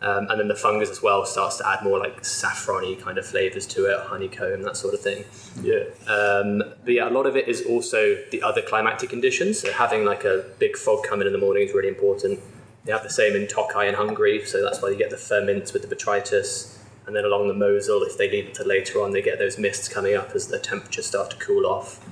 Um, 0.00 0.29
and 0.31 0.38
then 0.38 0.46
the 0.46 0.55
fungus 0.55 0.90
as 0.90 1.02
well 1.02 1.26
starts 1.26 1.56
to 1.56 1.69
add 1.69 1.82
more 1.82 1.99
like 1.99 2.25
saffrony 2.25 2.94
kind 2.94 3.19
of 3.19 3.26
flavors 3.26 3.67
to 3.69 3.87
it, 3.87 3.99
honeycomb, 4.06 4.62
that 4.62 4.76
sort 4.76 4.94
of 4.94 5.00
thing. 5.00 5.25
Yeah. 5.61 5.85
Um, 6.06 6.62
but 6.85 6.94
yeah, 6.94 7.08
a 7.08 7.11
lot 7.11 7.26
of 7.26 7.37
it 7.37 7.49
is 7.49 7.62
also 7.62 8.17
the 8.31 8.40
other 8.43 8.62
climatic 8.62 9.11
conditions. 9.11 9.58
So 9.58 9.73
having 9.73 10.05
like 10.05 10.25
a 10.25 10.44
big 10.61 10.76
fog 10.76 11.05
come 11.05 11.20
in 11.20 11.26
in 11.26 11.32
the 11.32 11.38
morning 11.38 11.67
is 11.67 11.75
really 11.75 11.88
important. 11.88 12.38
They 12.85 12.93
have 12.93 13.02
the 13.02 13.11
same 13.11 13.35
in 13.35 13.49
Tokai 13.49 13.88
in 13.88 13.94
Hungary, 13.94 14.44
so 14.44 14.62
that's 14.62 14.81
why 14.81 14.90
you 14.90 14.96
get 14.96 15.11
the 15.11 15.17
ferments 15.17 15.73
with 15.73 15.87
the 15.87 15.94
botrytis. 15.94 16.78
And 17.09 17.17
then 17.17 17.25
along 17.25 17.49
the 17.49 17.55
Mosel, 17.55 18.03
if 18.03 18.19
they 18.19 18.31
leave 18.31 18.49
it 18.49 18.55
to 18.57 18.65
later 18.65 19.03
on, 19.03 19.13
they 19.13 19.23
get 19.23 19.39
those 19.39 19.59
mists 19.59 19.89
coming 19.89 20.15
up 20.15 20.33
as 20.35 20.49
the 20.49 20.59
temperatures 20.59 21.07
start 21.07 21.31
to 21.31 21.37
cool 21.39 21.65
off. 21.67 22.07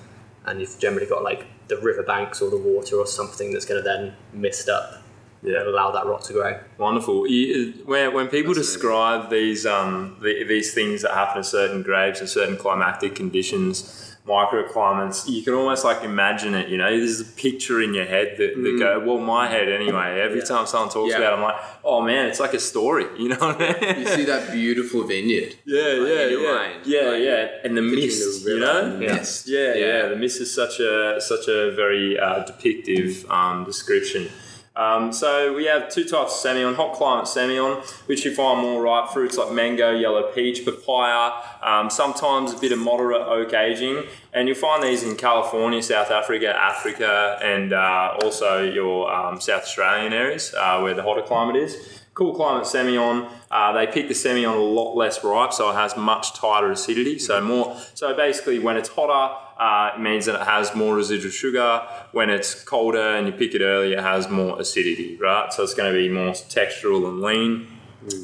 And 0.47 0.59
you've 0.59 0.79
generally 0.79 1.07
got 1.07 1.23
like 1.23 1.45
the 1.69 1.77
riverbanks 1.77 2.41
or 2.41 2.49
the 2.49 2.57
water 2.57 2.97
or 2.97 3.07
something 3.07 3.53
that's 3.53 3.67
going 3.67 3.79
to 3.83 3.85
then 3.87 4.15
mist 4.33 4.71
up 4.71 5.03
Yeah. 5.43 5.59
and 5.59 5.69
allow 5.69 5.91
that 5.91 6.07
rot 6.07 6.25
to 6.25 6.33
grow. 6.33 6.59
Wonderful. 6.79 7.27
You, 7.29 7.75
when, 7.85 8.15
when 8.15 8.29
people 8.29 8.55
describe 8.55 9.29
these 9.29 9.67
um, 9.67 10.17
the, 10.23 10.45
these 10.45 10.73
things 10.73 11.03
that 11.03 11.13
happen 11.13 11.43
to 11.43 11.45
certain 11.45 11.83
grapes 11.83 12.21
and 12.21 12.29
certain 12.29 12.57
climatic 12.57 13.15
conditions, 13.15 14.16
microclimates, 14.27 15.29
you 15.29 15.43
can 15.43 15.55
almost 15.55 15.85
like 15.85 16.03
imagine 16.05 16.55
it. 16.55 16.69
You 16.69 16.79
know, 16.79 16.91
there's 16.91 17.21
a 17.21 17.25
picture 17.25 17.81
in 17.81 17.95
your 17.95 18.05
head 18.05 18.37
that, 18.39 18.55
that 18.63 18.77
go, 18.79 19.01
well, 19.07 19.19
my 19.19 19.47
head 19.49 19.69
anyway. 19.69 20.21
Every 20.21 20.39
Yeah. 20.39 20.45
time 20.45 20.67
someone 20.67 20.91
talks 20.91 21.11
Yeah. 21.13 21.19
about, 21.19 21.33
it, 21.33 21.37
I'm 21.37 21.43
like, 21.43 21.57
oh 21.85 22.03
man, 22.03 22.27
it's 22.27 22.41
like 22.41 22.55
a 22.55 22.61
story. 22.61 23.07
You 23.19 23.31
know 23.31 23.37
what 23.39 23.61
I 23.61 23.81
mean? 23.95 24.01
You 24.01 24.07
see 24.09 24.25
that 24.25 24.53
beautiful 24.53 25.03
vineyard. 25.05 25.57
Yeah, 25.65 25.83
Like, 25.83 26.09
yeah, 26.09 26.27
yeah, 26.27 26.69
yeah, 26.85 27.11
Like, 27.11 27.23
yeah. 27.23 27.49
And 27.65 27.77
the 27.77 27.83
mist, 27.83 28.47
you 28.47 28.59
know, 28.61 28.79
and 28.95 29.03
Yeah. 29.03 29.25
yeah, 29.47 29.75
yeah, 29.75 30.09
The 30.09 30.17
mist 30.17 30.41
is 30.41 30.53
such 30.55 30.79
a 30.81 31.21
such 31.21 31.49
a 31.49 31.71
very 31.83 32.19
uh, 32.19 32.45
depictive 32.51 33.29
um, 33.31 33.65
description. 33.65 34.29
Um, 34.77 35.11
so 35.11 35.55
we 35.55 35.65
have 35.65 35.89
two 35.89 36.05
types 36.05 36.45
of 36.45 36.51
Semillon, 36.51 36.77
hot 36.77 36.93
climate 36.95 37.25
Semillon, 37.25 37.83
which 38.07 38.27
you 38.27 38.35
find 38.35 38.61
more 38.61 38.83
ripe 38.83 39.09
fruits 39.09 39.39
like 39.39 39.51
mango, 39.51 39.91
yellow 39.91 40.31
peach, 40.33 40.67
papaya, 40.67 41.33
um, 41.63 41.89
sometimes 41.89 42.53
a 42.53 42.59
bit 42.59 42.73
of 42.73 42.79
moderate 42.79 43.23
oak 43.23 43.55
aging. 43.55 44.05
And 44.35 44.49
you'll 44.49 44.57
find 44.59 44.83
these 44.83 45.03
in 45.03 45.17
California, 45.17 45.83
South 45.83 46.11
Africa, 46.11 46.55
Africa, 46.55 47.39
and 47.43 47.73
uh, 47.73 48.19
also 48.23 48.63
your 48.63 49.11
um, 49.11 49.41
South 49.41 49.63
Australian 49.63 50.13
areas 50.13 50.55
uh, 50.55 50.79
where 50.81 50.93
the 50.93 51.03
hotter 51.03 51.23
climate 51.23 51.57
is. 51.57 52.03
Cool 52.13 52.35
climate 52.35 52.65
Semillon. 52.65 53.31
Uh, 53.51 53.73
they 53.73 53.87
pick 53.87 54.09
the 54.09 54.15
Semillon 54.15 54.57
a 54.57 54.59
lot 54.59 54.95
less 54.95 55.25
ripe, 55.25 55.55
so 55.55 55.71
it 55.71 55.75
has 55.75 55.97
much 55.97 56.35
tighter 56.35 56.71
acidity. 56.71 57.19
So 57.19 57.41
more. 57.41 57.79
So 57.95 58.15
basically, 58.15 58.59
when 58.59 58.77
it's 58.77 58.91
hotter, 58.91 59.37
uh, 59.59 59.93
it 59.95 60.01
means 60.01 60.27
that 60.27 60.35
it 60.35 60.47
has 60.47 60.75
more 60.75 60.95
residual 60.95 61.31
sugar. 61.31 61.83
When 62.13 62.29
it's 62.29 62.63
colder 62.63 63.17
and 63.17 63.27
you 63.27 63.33
pick 63.33 63.55
it 63.55 63.63
early, 63.63 63.95
it 63.95 64.01
has 64.01 64.29
more 64.29 64.61
acidity, 64.61 65.17
right? 65.17 65.53
So 65.53 65.63
it's 65.63 65.75
going 65.75 65.93
to 65.93 65.99
be 65.99 66.09
more 66.09 66.33
textural 66.33 67.09
and 67.09 67.21
lean. 67.21 67.69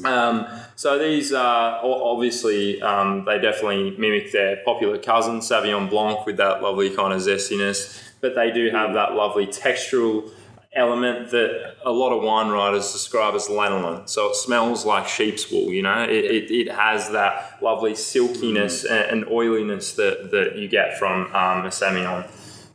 Um, 0.05 0.47
so 0.75 0.97
these 0.97 1.33
are 1.33 1.79
obviously 1.83 2.81
um, 2.81 3.25
they 3.25 3.39
definitely 3.39 3.95
mimic 3.97 4.31
their 4.31 4.57
popular 4.63 4.97
cousin 4.97 5.39
Sauvignon 5.39 5.89
Blanc 5.89 6.25
with 6.25 6.37
that 6.37 6.61
lovely 6.61 6.89
kind 6.89 7.13
of 7.13 7.19
zestiness, 7.19 8.01
but 8.21 8.35
they 8.35 8.51
do 8.51 8.69
have 8.69 8.93
that 8.93 9.13
lovely 9.13 9.45
textural 9.47 10.29
element 10.75 11.29
that 11.31 11.75
a 11.85 11.91
lot 11.91 12.11
of 12.11 12.23
wine 12.23 12.49
writers 12.49 12.91
describe 12.91 13.35
as 13.35 13.47
lanolin. 13.47 14.07
So 14.09 14.29
it 14.29 14.35
smells 14.35 14.85
like 14.85 15.07
sheep's 15.07 15.51
wool. 15.51 15.71
You 15.71 15.83
know, 15.83 16.03
it, 16.03 16.25
it, 16.25 16.51
it 16.51 16.71
has 16.71 17.11
that 17.11 17.59
lovely 17.61 17.95
silkiness 17.95 18.83
and, 18.83 19.23
and 19.23 19.27
oiliness 19.29 19.93
that, 19.93 20.31
that 20.31 20.57
you 20.57 20.67
get 20.67 20.97
from 20.97 21.27
um, 21.27 21.65
a 21.65 21.69
Semillon. 21.69 22.27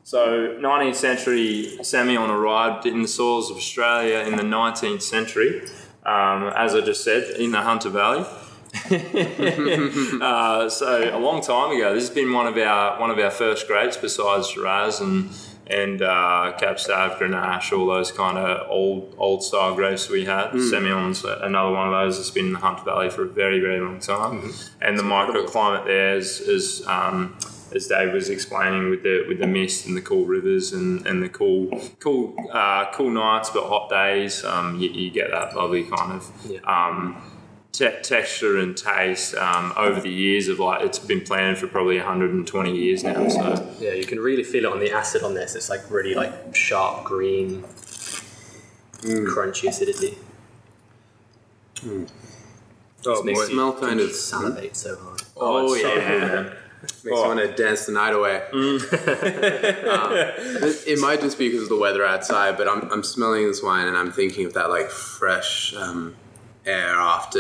So, 0.05 0.57
19th 0.59 0.95
century 0.95 1.77
Semillon 1.81 2.31
arrived 2.31 2.87
in 2.87 3.03
the 3.03 3.09
soils 3.09 3.51
of 3.51 3.59
Australia 3.59 4.21
in 4.21 4.37
the 4.37 4.43
19th 4.43 5.03
century, 5.03 5.69
um, 6.07 6.51
as 6.57 6.75
I 6.75 6.81
just 6.81 7.05
said, 7.05 7.39
in 7.39 7.53
the 7.53 7.61
Hunter 7.61 7.91
Valley. 7.91 8.25
uh, 10.23 10.71
so, 10.71 11.11
a 11.15 11.19
long 11.19 11.43
time 11.43 11.77
ago, 11.77 11.93
this 11.93 12.09
has 12.09 12.15
been 12.15 12.33
one 12.33 12.47
of 12.47 12.57
our 12.57 12.99
one 12.99 13.11
of 13.11 13.19
our 13.19 13.31
first 13.31 13.67
grapes 13.67 13.99
besides 13.99 14.49
Shiraz 14.49 15.01
and 15.01 15.29
and 15.71 16.01
uh, 16.03 16.53
Cab 16.59 16.79
Sav, 16.81 17.19
Grenache, 17.19 17.73
all 17.77 17.87
those 17.87 18.11
kind 18.13 18.39
of 18.39 18.69
old 18.71 19.15
old 19.19 19.43
style 19.43 19.75
grapes 19.75 20.09
we 20.09 20.25
had. 20.25 20.51
Semillon's 20.53 21.25
another 21.25 21.71
one 21.73 21.89
of 21.89 21.93
those 21.93 22.17
that's 22.17 22.31
been 22.31 22.47
in 22.47 22.53
the 22.53 22.59
Hunter 22.59 22.85
Valley 22.85 23.11
for 23.11 23.23
a 23.25 23.29
very 23.29 23.61
very 23.61 23.81
long 23.81 24.01
time, 24.01 24.53
and 24.81 24.99
the 24.99 25.03
microclimate 25.03 25.85
there 25.87 26.17
is, 26.17 26.41
is 26.41 26.87
um, 26.87 27.37
as 27.75 27.87
Dave 27.87 28.13
was 28.15 28.31
explaining 28.31 28.89
with 28.89 29.03
the 29.03 29.25
with 29.29 29.39
the 29.41 29.47
mist 29.47 29.87
and 29.87 29.95
the 29.97 30.01
cool 30.01 30.25
rivers 30.25 30.73
and, 30.73 31.07
and 31.07 31.23
the 31.23 31.29
cool 31.29 31.69
cool 32.01 32.35
uh, 32.53 32.91
cool 32.93 33.11
nights 33.11 33.51
but 33.51 33.65
hot 33.69 33.91
days, 33.91 34.43
um, 34.45 34.79
you, 34.81 34.89
you 34.89 35.11
get 35.11 35.31
that 35.31 35.55
lovely 35.55 35.85
kind 35.85 36.13
of 36.13 36.31
Yeah. 36.47 36.61
um, 36.65 37.21
te- 37.79 38.01
texture 38.03 38.59
and 38.59 38.77
taste 38.77 39.35
um, 39.37 39.73
over 39.77 40.01
the 40.01 40.11
years 40.11 40.49
of 40.49 40.59
like 40.59 40.83
it's 40.83 40.99
been 40.99 41.21
planted 41.21 41.59
for 41.59 41.69
probably 41.69 41.97
120 41.97 42.77
years 42.77 43.05
now. 43.05 43.29
So 43.29 43.75
Yeah, 43.79 43.93
you 43.93 44.05
can 44.05 44.19
really 44.21 44.43
feel 44.43 44.65
it 44.65 44.73
on 44.73 44.81
the 44.81 44.91
acid 44.91 45.23
on 45.23 45.35
this. 45.35 45.55
It's 45.55 45.71
like 45.71 45.89
really 45.91 46.15
like 46.15 46.55
sharp 46.55 47.05
green, 47.05 47.63
crunchy 49.33 49.69
acidity. 49.69 50.19
Oh, 53.07 53.23
makes 53.23 53.39
boy. 53.39 53.45
you- 53.45 53.53
Smell 53.53 53.73
kind 53.75 54.01
of- 54.01 54.11
salivate 54.13 54.77
so 54.77 54.97
hard. 54.97 55.23
Oh, 55.37 55.73
it's 55.75 55.83
yeah, 55.85 55.95
so 55.95 56.01
man. 56.43 56.53
Makes 56.83 57.05
me 57.05 57.11
want 57.13 57.39
to 57.41 57.53
dance 57.61 57.87
the 57.87 57.93
night 57.93 58.15
away. 58.15 58.43
Um, 59.89 60.13
it, 60.13 60.85
it 60.87 60.99
might 61.01 61.21
just 61.21 61.39
be 61.39 61.49
because 61.49 61.65
of 61.65 61.69
the 61.71 61.77
weather 61.77 62.05
outside, 62.05 62.57
but 62.57 62.69
I'm, 62.69 62.89
I'm 62.93 63.03
smelling 63.03 63.47
this 63.47 63.63
wine 63.63 63.87
and 63.89 63.97
I'm 63.97 64.13
thinking 64.13 64.45
of 64.47 64.55
that 64.55 64.69
like 64.71 64.91
fresh 64.91 65.75
um, 65.75 66.15
air 66.69 66.95
after 66.95 67.39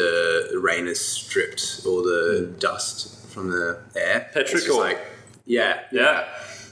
the 0.51 0.59
rain 0.59 0.87
has 0.87 1.01
stripped 1.01 1.83
all 1.87 2.03
the 2.03 2.55
dust 2.59 3.29
from 3.29 3.51
the 3.51 3.79
air. 3.97 4.31
It's 4.35 4.51
just 4.53 4.67
Petrichor. 4.67 4.79
like 4.79 4.99
yeah, 5.47 5.81
Yeah. 5.93 6.03
yeah. 6.03 6.25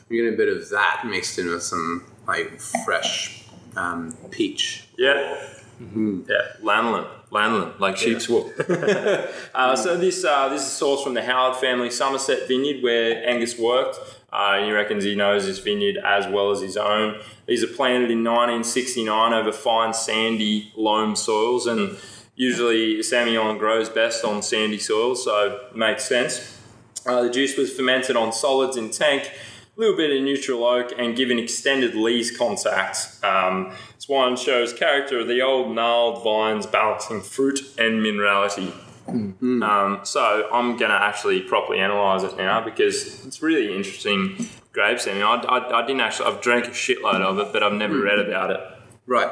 You're 0.09 0.25
getting 0.25 0.35
a 0.35 0.37
bit 0.37 0.57
of 0.57 0.69
that 0.71 1.03
mixed 1.05 1.39
in 1.39 1.49
with 1.51 1.63
some 1.63 2.05
like 2.27 2.61
fresh 2.85 3.45
um, 3.77 4.17
peach. 4.31 4.89
Yeah. 4.97 5.37
Yeah, 5.79 6.37
lanolin, 6.63 7.07
lanolin, 7.31 7.79
like 7.79 7.99
sheep's 7.99 8.31
wool. 8.31 8.51
uh, 9.55 9.77
so 9.77 9.99
this 9.99 10.25
uh, 10.25 10.49
this 10.49 10.63
is 10.63 10.69
sourced 10.81 11.05
from 11.05 11.13
the 11.13 11.23
Howard 11.23 11.57
family 11.59 11.91
Somerset 11.91 12.49
vineyard 12.49 12.83
where 12.83 13.29
Angus 13.29 13.59
worked. 13.59 13.99
Uh, 14.33 14.65
he 14.65 14.73
reckons 14.73 15.05
he 15.05 15.15
knows 15.15 15.45
this 15.45 15.59
vineyard 15.59 15.99
as 16.03 16.27
well 16.27 16.51
as 16.51 16.63
his 16.63 16.79
own. 16.79 17.21
These 17.47 17.63
are 17.63 17.67
planted 17.69 18.11
in 18.11 18.25
1969 18.25 19.35
over 19.35 19.53
fine 19.53 19.93
sandy 19.93 20.73
loam 20.77 21.15
soils, 21.15 21.67
and 21.67 21.99
usually 22.37 22.99
Semillon 22.99 23.59
grows 23.59 23.89
best 23.89 24.25
on 24.25 24.43
sandy 24.43 24.79
soils, 24.79 25.25
so 25.25 25.69
it 25.71 25.77
makes 25.77 26.05
sense. 26.05 26.61
Uh, 27.05 27.23
the 27.23 27.31
juice 27.31 27.57
was 27.57 27.73
fermented 27.73 28.17
on 28.17 28.33
solids 28.33 28.77
in 28.77 28.91
tank, 28.91 29.31
a 29.77 29.81
little 29.81 29.97
bit 29.97 30.17
of 30.17 30.23
neutral 30.23 30.65
oak, 30.65 30.93
and 30.99 31.17
given 31.17 31.39
extended 31.39 31.95
lees 31.95 32.37
contact. 32.37 33.19
Um, 33.25 33.73
this 33.95 34.09
wine 34.09 34.37
shows 34.37 34.73
character 34.73 35.21
of 35.21 35.29
the 35.29 35.43
old 35.43 35.75
gnarled 35.75 36.23
vines 36.23 36.67
balancing 36.67 37.23
fruit 37.23 37.61
and 37.79 38.01
minerality. 38.01 38.73
Um, 39.09 40.01
so 40.03 40.49
I'm 40.53 40.77
going 40.77 40.91
to 40.91 41.01
actually 41.01 41.41
properly 41.43 41.79
analyse 41.79 42.25
it 42.25 42.37
now 42.37 42.61
because 42.65 43.25
it's 43.25 43.41
really 43.41 43.75
interesting 43.75 44.49
grapes. 44.73 45.07
I 45.07 45.13
mean, 45.13 45.23
I, 45.23 45.37
I, 45.37 45.83
I 45.83 45.87
didn't 45.87 46.01
actually, 46.01 46.33
I've 46.33 46.41
drank 46.41 46.67
a 46.67 46.71
shitload 46.71 47.21
of 47.21 47.39
it, 47.39 47.53
but 47.53 47.63
I've 47.63 47.73
never 47.73 48.01
read 48.01 48.19
about 48.19 48.51
it. 48.51 48.61
Right. 49.07 49.31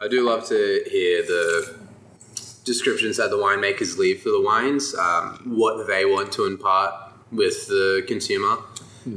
I 0.00 0.06
do 0.06 0.24
love 0.24 0.46
to 0.48 0.84
hear 0.88 1.22
the 1.22 1.77
descriptions 2.68 3.16
that 3.16 3.30
the 3.30 3.36
winemakers 3.36 3.98
leave 3.98 4.22
for 4.22 4.30
the 4.30 4.40
wines, 4.40 4.94
um, 4.94 5.40
what 5.46 5.86
they 5.86 6.04
want 6.04 6.30
to 6.32 6.46
impart 6.46 6.92
with 7.32 7.66
the 7.68 8.04
consumer. 8.06 8.58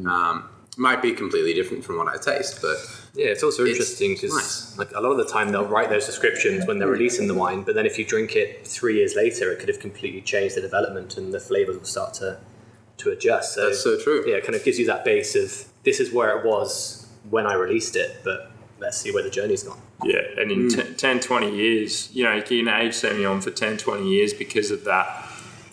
Um, 0.07 0.47
might 0.77 1.01
be 1.01 1.11
completely 1.11 1.53
different 1.53 1.83
from 1.83 1.97
what 1.97 2.07
I 2.07 2.17
taste, 2.17 2.61
but 2.61 2.77
Yeah, 3.13 3.27
it's 3.27 3.43
also 3.43 3.63
It's 3.63 3.71
interesting 3.71 4.13
because 4.13 4.33
nice. 4.33 4.77
like 4.77 4.91
a 4.95 5.01
lot 5.01 5.11
of 5.11 5.17
the 5.17 5.25
time 5.25 5.51
they'll 5.51 5.65
write 5.65 5.89
those 5.89 6.05
descriptions 6.05 6.65
when 6.65 6.79
they're 6.79 6.87
releasing 6.87 7.27
the 7.27 7.33
wine, 7.33 7.63
but 7.63 7.75
then 7.75 7.85
if 7.85 7.99
you 7.99 8.05
drink 8.05 8.37
it 8.37 8.65
three 8.65 8.95
years 8.95 9.13
later, 9.15 9.51
it 9.51 9.59
could 9.59 9.67
have 9.67 9.79
completely 9.79 10.21
changed 10.21 10.55
the 10.55 10.61
development 10.61 11.17
and 11.17 11.33
the 11.33 11.39
flavors 11.41 11.77
will 11.77 11.83
start 11.85 12.13
to 12.15 12.37
to 12.97 13.09
adjust. 13.09 13.55
So, 13.55 13.65
that's 13.65 13.83
so 13.83 13.99
true. 13.99 14.23
yeah, 14.27 14.35
it 14.35 14.43
kind 14.43 14.55
of 14.55 14.63
gives 14.63 14.77
you 14.79 14.85
that 14.85 15.03
base 15.03 15.35
of 15.35 15.49
this 15.83 15.99
is 15.99 16.11
where 16.13 16.37
it 16.37 16.45
was 16.45 17.07
when 17.29 17.45
I 17.47 17.53
released 17.55 17.95
it, 17.95 18.21
but 18.23 18.50
let's 18.81 18.97
see 18.97 19.11
where 19.13 19.23
the 19.23 19.29
journey's 19.29 19.63
gone. 19.63 19.79
Yeah, 20.03 20.21
and 20.37 20.51
in 20.51 20.69
t- 20.69 20.93
10, 20.93 21.19
20 21.19 21.55
years, 21.55 22.09
you 22.13 22.23
know, 22.23 22.33
you 22.33 22.41
can 22.41 22.67
age 22.67 22.93
Semillon 22.93 23.41
for 23.41 23.51
10, 23.51 23.77
20 23.77 24.09
years 24.09 24.33
because 24.33 24.71
of 24.71 24.83
that 24.85 25.27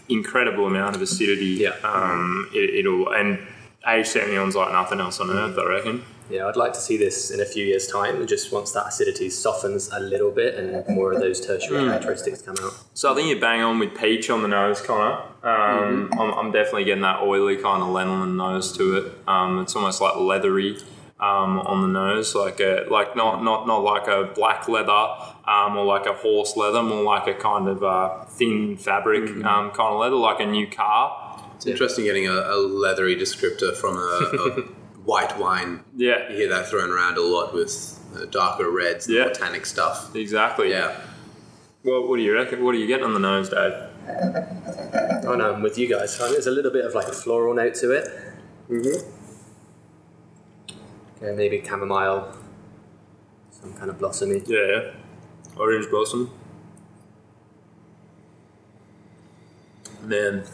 incredible 0.08 0.66
amount 0.66 0.94
of 0.94 1.02
acidity. 1.02 1.46
Yeah. 1.46 1.74
Um, 1.82 2.50
it, 2.52 2.80
it'll, 2.80 3.12
and 3.12 3.38
age 3.86 4.06
Semillon's 4.06 4.54
like 4.54 4.70
nothing 4.72 5.00
else 5.00 5.18
on 5.20 5.30
earth, 5.30 5.58
I 5.58 5.64
reckon. 5.64 6.04
Yeah, 6.30 6.46
I'd 6.46 6.56
like 6.56 6.74
to 6.74 6.80
see 6.80 6.98
this 6.98 7.30
in 7.30 7.40
a 7.40 7.46
few 7.46 7.64
years' 7.64 7.86
time, 7.86 8.26
just 8.26 8.52
once 8.52 8.72
that 8.72 8.88
acidity 8.88 9.30
softens 9.30 9.88
a 9.90 9.98
little 9.98 10.30
bit 10.30 10.56
and 10.56 10.86
more 10.94 11.12
of 11.12 11.20
those 11.20 11.44
tertiary 11.44 11.88
characteristics 11.88 12.42
come 12.42 12.56
out. 12.60 12.74
So 12.92 13.10
I 13.10 13.14
think 13.14 13.28
you 13.28 13.40
bang 13.40 13.62
on 13.62 13.78
with 13.78 13.96
peach 13.98 14.28
on 14.28 14.42
the 14.42 14.48
nose, 14.48 14.82
Conor. 14.82 15.22
Um, 15.42 16.10
I'm, 16.18 16.32
I'm 16.34 16.52
definitely 16.52 16.84
getting 16.84 17.02
that 17.02 17.22
oily 17.22 17.56
kind 17.56 17.82
of 17.82 17.88
lanolin 17.88 18.36
nose 18.36 18.76
to 18.76 18.98
it. 18.98 19.12
Um, 19.26 19.60
it's 19.60 19.74
almost 19.74 20.02
like 20.02 20.16
leathery 20.16 20.78
um, 21.20 21.58
on 21.60 21.82
the 21.82 21.88
nose, 21.88 22.34
like 22.34 22.60
a 22.60 22.84
like 22.90 23.16
not 23.16 23.42
not 23.42 23.66
not 23.66 23.78
like 23.82 24.06
a 24.08 24.30
black 24.34 24.68
leather 24.68 24.90
um, 25.46 25.76
or 25.76 25.84
like 25.84 26.06
a 26.06 26.12
horse 26.14 26.56
leather, 26.56 26.82
more 26.82 27.02
like 27.02 27.26
a 27.26 27.34
kind 27.34 27.68
of 27.68 27.82
uh, 27.82 28.24
thin 28.26 28.76
fabric 28.76 29.28
um, 29.44 29.70
kind 29.70 29.94
of 29.94 30.00
leather, 30.00 30.16
like 30.16 30.40
a 30.40 30.46
new 30.46 30.66
car. 30.68 31.24
It's 31.56 31.66
interesting 31.66 32.04
getting 32.04 32.28
a, 32.28 32.32
a 32.32 32.56
leathery 32.56 33.16
descriptor 33.16 33.74
from 33.76 33.96
a, 33.96 34.00
a 34.00 34.62
white 35.04 35.36
wine. 35.38 35.82
Yeah, 35.96 36.28
You 36.30 36.36
hear 36.36 36.48
that 36.50 36.68
thrown 36.68 36.90
around 36.90 37.18
a 37.18 37.22
lot 37.22 37.52
with 37.52 37.98
uh, 38.14 38.26
darker 38.26 38.70
reds, 38.70 39.06
the 39.06 39.14
Yeah. 39.14 39.24
botanic 39.24 39.66
stuff. 39.66 40.14
exactly. 40.14 40.70
Yeah. 40.70 41.00
Well, 41.82 42.06
what 42.08 42.16
do 42.18 42.22
you 42.22 42.32
reckon? 42.34 42.64
What 42.64 42.74
are 42.76 42.78
you 42.78 42.86
getting 42.86 43.04
on 43.06 43.14
the 43.14 43.18
nose, 43.20 43.48
Dave? 43.48 43.72
Oh 45.26 45.34
no, 45.34 45.52
I'm 45.54 45.62
with 45.62 45.76
you 45.78 45.88
guys. 45.88 46.16
There's 46.18 46.46
a 46.46 46.50
little 46.50 46.70
bit 46.70 46.84
of 46.84 46.94
like 46.94 47.08
a 47.08 47.12
floral 47.12 47.54
note 47.54 47.74
to 47.76 47.90
it. 47.90 48.08
Mm-hmm. 48.70 49.17
Maybe 51.20 51.62
chamomile, 51.66 52.32
some 53.50 53.72
kind 53.74 53.90
of 53.90 53.98
blossomy. 53.98 54.42
Yeah, 54.46 54.66
yeah. 54.66 54.90
Orange 55.56 55.90
blossom. 55.90 56.30
Man, 60.02 60.44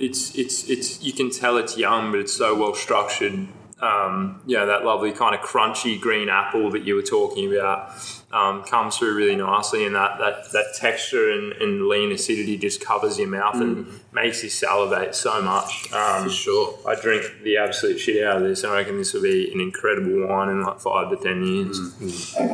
it's 0.00 0.34
it's 0.34 0.68
it's 0.68 1.02
you 1.02 1.12
can 1.12 1.30
tell 1.30 1.56
it's 1.58 1.78
young, 1.78 2.10
but 2.10 2.20
it's 2.20 2.32
so 2.32 2.58
well 2.58 2.74
structured. 2.74 3.46
Um, 3.80 4.42
yeah, 4.46 4.64
that 4.64 4.84
lovely 4.84 5.12
kind 5.12 5.34
of 5.34 5.40
crunchy 5.42 5.98
green 5.98 6.28
apple 6.28 6.70
that 6.72 6.82
you 6.82 6.96
were 6.96 7.02
talking 7.02 7.54
about 7.54 7.94
um, 8.32 8.62
comes 8.62 8.96
through 8.96 9.14
really 9.16 9.34
nicely, 9.36 9.84
and 9.84 9.94
that 9.96 10.18
that, 10.18 10.52
that 10.52 10.74
texture 10.76 11.30
and, 11.30 11.52
and 11.54 11.88
lean 11.88 12.12
acidity 12.12 12.56
just 12.56 12.80
covers 12.80 13.18
your 13.18 13.28
mouth 13.28 13.56
and 13.56 14.00
makes 14.12 14.42
you 14.44 14.48
salivate 14.48 15.14
so 15.14 15.42
much. 15.42 15.92
Um, 15.92 16.24
For 16.24 16.30
sure. 16.30 16.78
I 16.86 16.94
drink 16.94 17.24
the 17.42 17.56
absolute 17.56 17.98
shit 17.98 18.24
out 18.24 18.36
of 18.36 18.42
this, 18.44 18.62
and 18.62 18.72
I 18.72 18.76
reckon 18.76 18.98
this 18.98 19.12
will 19.12 19.22
be 19.22 19.52
an 19.52 19.60
incredible 19.60 20.28
wine 20.28 20.48
in 20.48 20.62
like 20.62 20.80
five 20.80 21.10
to 21.10 21.16
ten 21.16 21.44
years. 21.44 21.78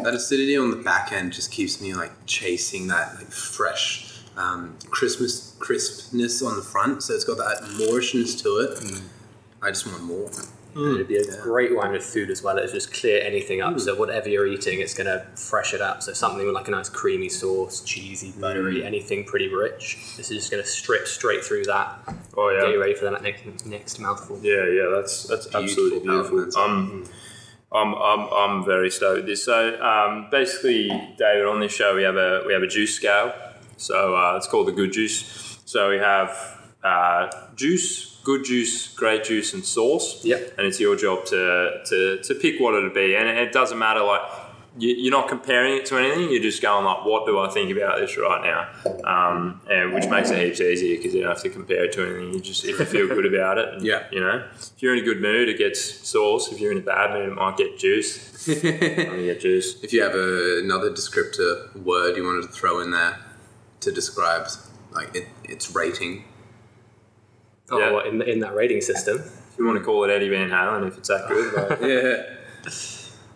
That 0.02 0.14
acidity 0.14 0.56
on 0.56 0.70
the 0.70 0.78
back 0.82 1.12
end 1.12 1.32
just 1.32 1.52
keeps 1.52 1.80
me 1.80 1.94
like 1.94 2.12
chasing 2.26 2.86
that 2.88 3.16
like 3.16 3.30
fresh 3.30 4.22
um, 4.36 4.78
Christmas 4.90 5.56
crispness 5.58 6.42
on 6.42 6.56
the 6.56 6.62
front. 6.62 7.02
So 7.02 7.14
it's 7.14 7.24
got 7.24 7.36
that 7.38 7.62
moorishness 7.76 8.40
to 8.42 8.58
it. 8.60 9.02
I 9.60 9.70
just 9.70 9.86
want 9.86 10.02
more. 10.04 10.30
It'd 10.76 11.08
be 11.08 11.16
a 11.16 11.40
great 11.42 11.74
wine 11.74 11.92
with 11.92 12.04
food 12.04 12.28
as 12.30 12.42
well. 12.42 12.58
It's 12.58 12.72
just 12.72 12.92
clear 12.92 13.22
anything 13.22 13.62
up. 13.62 13.80
So 13.80 13.94
whatever 13.94 14.28
you're 14.28 14.46
eating, 14.46 14.80
it's 14.80 14.92
going 14.94 15.06
to 15.06 15.24
fresh 15.36 15.72
it 15.72 15.80
up. 15.80 16.02
So 16.02 16.12
something 16.12 16.44
with 16.44 16.54
like 16.54 16.68
a 16.68 16.72
nice 16.72 16.88
creamy 16.90 17.28
sauce, 17.30 17.80
cheesy, 17.80 18.32
buttery, 18.38 18.84
anything 18.84 19.24
pretty 19.24 19.48
rich. 19.48 19.96
This 20.16 20.30
is 20.30 20.36
just 20.38 20.50
going 20.50 20.62
to 20.62 20.68
strip 20.68 21.06
straight 21.06 21.42
through 21.42 21.64
that. 21.64 21.98
Oh 22.36 22.50
yeah, 22.50 22.60
Get 22.60 22.70
you 22.72 22.80
ready 22.80 22.94
for 22.94 23.06
that 23.10 23.22
next 23.22 23.64
next 23.66 23.98
mouthful. 23.98 24.38
Yeah, 24.42 24.66
yeah, 24.66 24.88
that's 24.94 25.24
that's 25.24 25.46
absolutely 25.54 26.00
Beautiful 26.00 26.36
beautiful. 26.38 26.60
elements. 26.62 27.08
I'm, 27.72 27.94
I'm, 27.94 27.94
I'm, 27.94 28.28
I'm 28.32 28.64
very 28.64 28.90
stoked 28.90 29.18
with 29.18 29.26
this. 29.26 29.44
So 29.44 29.80
um, 29.82 30.28
basically, 30.30 30.88
David, 31.18 31.46
on 31.46 31.60
this 31.60 31.72
show 31.72 31.94
we 31.96 32.02
have 32.02 32.16
a 32.16 32.42
we 32.46 32.52
have 32.52 32.62
a 32.62 32.66
juice 32.68 32.94
scale. 32.94 33.32
So 33.78 34.14
uh, 34.14 34.34
it's 34.36 34.46
called 34.46 34.68
the 34.68 34.72
Good 34.72 34.92
Juice. 34.92 35.58
So 35.64 35.90
we 35.90 35.98
have 35.98 36.30
uh, 36.84 37.28
juice, 37.56 38.15
good 38.30 38.42
juice, 38.44 38.74
great 39.02 39.22
juice, 39.30 39.54
and 39.54 39.64
sauce. 39.64 40.06
Yep. 40.24 40.40
And 40.58 40.62
it's 40.68 40.80
your 40.86 40.96
job 41.04 41.18
to 41.32 41.40
to, 41.90 41.98
to 42.26 42.32
pick 42.42 42.54
what 42.62 42.72
it'll 42.74 42.90
be, 43.04 43.08
and 43.18 43.26
it 43.44 43.50
doesn't 43.58 43.78
matter 43.86 44.02
like. 44.12 44.22
you- 44.84 44.98
You're 45.02 45.16
not 45.20 45.28
comparing 45.36 45.74
it 45.78 45.84
to 45.90 45.94
anything. 46.02 46.26
You're 46.32 46.46
just 46.50 46.60
going 46.68 46.84
like, 46.90 47.00
"What 47.10 47.22
do 47.28 47.32
I 47.46 47.48
think 47.56 47.68
about 47.76 47.94
this 48.00 48.12
right 48.26 48.42
now?" 48.52 48.62
Um, 49.12 49.38
and 49.74 49.84
which 49.94 50.06
makes 50.14 50.28
it 50.32 50.38
heaps 50.44 50.60
easier 50.60 50.94
because 50.96 51.12
you 51.14 51.20
don't 51.22 51.32
have 51.36 51.44
to 51.48 51.52
compare 51.58 51.82
it 51.86 51.92
to 51.96 52.00
anything. 52.06 52.28
You 52.34 52.40
just 52.50 52.62
if 52.70 52.74
you 52.80 52.84
feel 52.96 53.08
good 53.16 53.28
about 53.34 53.54
it, 53.62 53.68
and, 53.72 53.80
Yeah. 53.92 54.02
you 54.14 54.20
know, 54.24 54.36
if 54.74 54.78
you're 54.82 54.94
in 54.96 55.00
a 55.04 55.08
good 55.10 55.20
mood, 55.28 55.44
it 55.52 55.56
gets 55.64 55.80
sauce. 56.12 56.44
If 56.52 56.56
you're 56.60 56.72
in 56.76 56.82
a 56.86 56.88
bad 56.94 57.08
mood, 57.14 57.28
it 57.32 57.36
might 57.42 57.56
get 57.62 57.70
juice. 57.86 58.12
Get 58.46 59.40
juice. 59.46 59.68
If 59.86 59.90
you 59.94 60.00
have 60.06 60.14
a, 60.14 60.60
another 60.66 60.90
descriptor 61.00 61.52
word 61.90 62.10
you 62.18 62.24
wanted 62.28 62.42
to 62.48 62.52
throw 62.58 62.74
in 62.84 62.90
there 62.98 63.14
to 63.84 63.88
describe 64.00 64.44
like 64.98 65.10
it, 65.18 65.26
its 65.54 65.64
rating, 65.80 66.24
Oh, 67.70 67.78
Yeah. 67.78 67.92
what, 67.92 68.06
in, 68.06 68.20
in 68.22 68.40
that 68.40 68.54
rating 68.54 68.80
system. 68.80 69.18
If 69.18 69.58
you 69.58 69.66
want 69.66 69.78
to 69.78 69.84
call 69.84 70.04
it 70.04 70.10
Eddie 70.10 70.28
Van 70.28 70.50
Halen, 70.50 70.86
if 70.88 70.98
it's 70.98 71.08
that 71.08 71.28
good, 71.28 71.52
like, 71.54 71.80
yeah. 71.86 72.22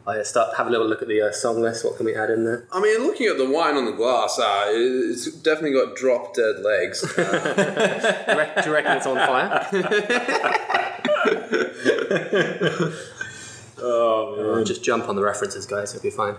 I 0.06 0.22
start 0.22 0.56
have 0.56 0.66
a 0.66 0.70
little 0.70 0.86
look 0.88 1.02
at 1.02 1.08
the 1.08 1.22
uh, 1.22 1.30
song 1.32 1.60
list. 1.60 1.84
What 1.84 1.96
can 1.96 2.06
we 2.06 2.14
add 2.16 2.30
in 2.30 2.44
there? 2.44 2.66
I 2.72 2.80
mean, 2.80 3.04
looking 3.06 3.26
at 3.28 3.36
the 3.38 3.48
wine 3.48 3.76
on 3.76 3.84
the 3.84 3.92
glass, 3.92 4.38
uh, 4.38 4.64
it's 4.68 5.30
definitely 5.42 5.72
got 5.72 5.94
drop 5.94 6.34
dead 6.34 6.60
legs. 6.62 7.02
Do 7.16 7.22
you 7.22 8.38
reckon, 8.38 8.62
do 8.62 8.68
you 8.70 8.74
reckon 8.74 8.96
it's 8.96 9.06
on 9.06 9.16
fire? 9.16 9.68
oh 13.82 14.54
man! 14.56 14.64
Just 14.64 14.82
jump 14.82 15.08
on 15.08 15.16
the 15.16 15.22
references, 15.22 15.66
guys. 15.66 15.94
It'll 15.94 16.02
be 16.02 16.10
fine. 16.10 16.34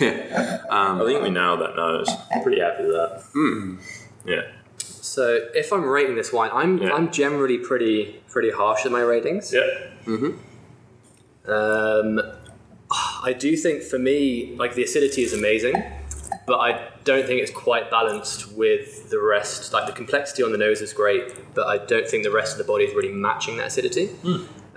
Yeah. 0.00 0.62
I 0.70 0.98
think 1.04 1.22
we 1.22 1.30
nailed 1.30 1.60
that 1.60 1.76
nose. 1.76 2.08
Pretty 2.42 2.60
happy 2.60 2.84
with 2.84 2.92
that. 2.92 3.22
Yeah. 4.24 4.42
So 5.06 5.46
if 5.54 5.72
I'm 5.72 5.84
rating 5.84 6.16
this 6.16 6.32
wine, 6.32 6.50
I'm 6.52 6.78
Yeah. 6.78 6.92
I'm 6.94 7.10
generally 7.10 7.58
pretty 7.58 8.20
pretty 8.28 8.50
harsh 8.50 8.84
in 8.84 8.92
my 8.92 9.00
ratings. 9.02 9.52
Yeah. 9.54 9.62
Um, 11.46 12.20
I 13.24 13.32
do 13.32 13.56
think 13.56 13.82
for 13.82 13.98
me, 13.98 14.54
like 14.58 14.74
the 14.74 14.82
acidity 14.82 15.22
is 15.22 15.32
amazing, 15.32 15.82
but 16.46 16.58
I 16.58 16.88
don't 17.04 17.26
think 17.26 17.40
it's 17.40 17.50
quite 17.52 17.90
balanced 17.90 18.52
with 18.52 19.10
the 19.10 19.20
rest. 19.20 19.72
Like 19.72 19.86
the 19.86 19.92
complexity 19.92 20.42
on 20.42 20.50
the 20.52 20.58
nose 20.58 20.80
is 20.80 20.92
great, 20.92 21.54
but 21.54 21.66
I 21.66 21.78
don't 21.78 22.08
think 22.08 22.24
the 22.24 22.30
rest 22.32 22.52
of 22.52 22.58
the 22.58 22.64
body 22.72 22.84
is 22.84 22.94
really 22.94 23.12
matching 23.12 23.56
that 23.58 23.68
acidity. 23.68 24.10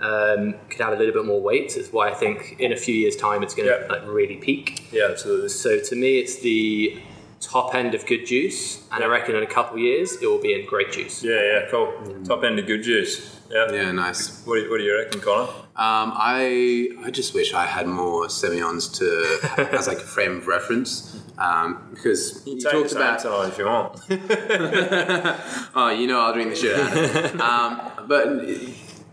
Um, 0.00 0.54
could 0.70 0.80
add 0.80 0.94
a 0.94 0.96
little 0.96 1.12
bit 1.12 1.26
more 1.26 1.40
weight. 1.40 1.76
Is 1.76 1.92
why 1.92 2.08
I 2.08 2.14
think 2.14 2.56
in 2.58 2.72
a 2.72 2.76
few 2.76 2.94
years' 2.94 3.16
time 3.16 3.42
it's 3.42 3.54
going 3.54 3.68
to 3.68 3.78
Yeah. 3.80 3.92
like 3.92 4.02
really 4.06 4.36
peak. 4.36 4.86
Yeah, 4.92 5.08
absolutely. 5.10 5.50
So 5.50 5.78
to 5.80 5.94
me, 5.96 6.18
it's 6.18 6.36
the 6.36 6.98
top 7.40 7.74
end 7.74 7.94
of 7.94 8.06
good 8.06 8.26
juice, 8.26 8.86
and 8.92 9.02
I 9.02 9.06
reckon 9.06 9.34
in 9.34 9.42
a 9.42 9.46
couple 9.46 9.74
of 9.74 9.80
years 9.80 10.20
it 10.22 10.26
will 10.26 10.40
be 10.40 10.54
in 10.54 10.66
great 10.66 10.92
juice. 10.92 11.22
Yeah, 11.22 11.40
yeah, 11.40 11.60
cool. 11.70 11.92
Top 12.24 12.44
end 12.44 12.58
of 12.58 12.66
good 12.66 12.82
juice. 12.82 13.40
Yeah. 13.50 13.72
Yeah, 13.72 13.92
nice. 13.92 14.44
What 14.46 14.56
do, 14.56 14.60
you, 14.62 14.70
what 14.70 14.78
do 14.78 14.84
you 14.84 14.96
reckon, 14.96 15.20
Conor? 15.20 15.50
Um, 15.74 16.12
I 16.14 16.90
I 17.04 17.10
just 17.10 17.34
wish 17.34 17.52
I 17.52 17.66
had 17.66 17.86
more 17.86 18.26
Semillons 18.26 18.92
to 18.98 19.68
as 19.76 19.88
like 19.88 19.98
a 19.98 20.00
frame 20.02 20.36
of 20.36 20.46
reference 20.46 21.20
um, 21.38 21.88
because 21.92 22.46
you, 22.46 22.60
Take 22.60 22.72
talked 22.72 22.92
about 22.92 23.18
tonight 23.18 23.48
if 23.48 23.58
you 23.58 23.64
want. 23.64 24.00
oh 25.74 25.90
you 25.90 26.06
know 26.06 26.20
I'll 26.20 26.34
drink 26.34 26.50
the 26.50 26.56
shit 26.56 26.78
out 26.78 26.96
of 26.96 27.16
it. 27.16 27.40
um, 27.40 28.06
but 28.06 28.28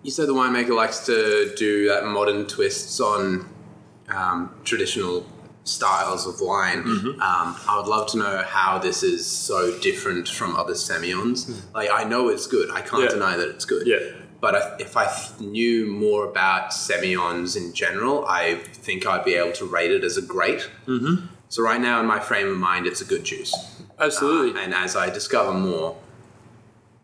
you 0.03 0.11
said 0.11 0.27
the 0.27 0.33
winemaker 0.33 0.75
likes 0.75 1.05
to 1.05 1.53
do 1.55 1.87
that 1.87 2.05
modern 2.05 2.45
twists 2.47 2.99
on 2.99 3.49
um, 4.09 4.53
traditional 4.63 5.25
styles 5.67 6.25
of 6.25 6.39
wine. 6.41 6.79
Um, 6.85 7.55
I 7.67 7.77
would 7.77 7.87
love 7.87 8.07
to 8.11 8.17
know 8.17 8.43
how 8.45 8.77
this 8.79 9.03
is 9.03 9.25
so 9.25 9.77
different 9.79 10.27
from 10.29 10.55
other 10.55 10.73
Semillons. 10.73 11.61
Like 11.73 11.89
I 11.91 12.03
know 12.03 12.29
it's 12.29 12.47
good. 12.47 12.69
I 12.71 12.81
can't 12.81 13.03
Yeah. 13.03 13.09
deny 13.09 13.37
that 13.37 13.49
it's 13.49 13.65
good. 13.65 13.85
Yeah. 13.87 13.99
But 14.39 14.55
I, 14.55 14.75
if 14.79 14.95
I 14.95 15.07
knew 15.39 15.87
more 15.87 16.25
about 16.25 16.69
Semillons 16.71 17.57
in 17.57 17.73
general, 17.73 18.25
I 18.27 18.55
think 18.55 19.05
I'd 19.07 19.25
be 19.25 19.33
able 19.33 19.53
to 19.53 19.65
rate 19.65 19.91
it 19.91 20.03
as 20.03 20.15
a 20.17 20.21
great. 20.21 20.69
Mm-hmm. 20.87 21.25
So 21.49 21.63
right 21.63 21.81
now, 21.81 21.99
in 22.01 22.05
my 22.05 22.19
frame 22.19 22.47
of 22.49 22.57
mind, 22.57 22.85
it's 22.85 23.01
a 23.01 23.05
good 23.05 23.23
juice. 23.23 23.53
Absolutely. 23.99 24.59
Uh, 24.59 24.63
and 24.65 24.73
as 24.73 24.95
I 24.95 25.09
discover 25.09 25.53
more, 25.53 25.97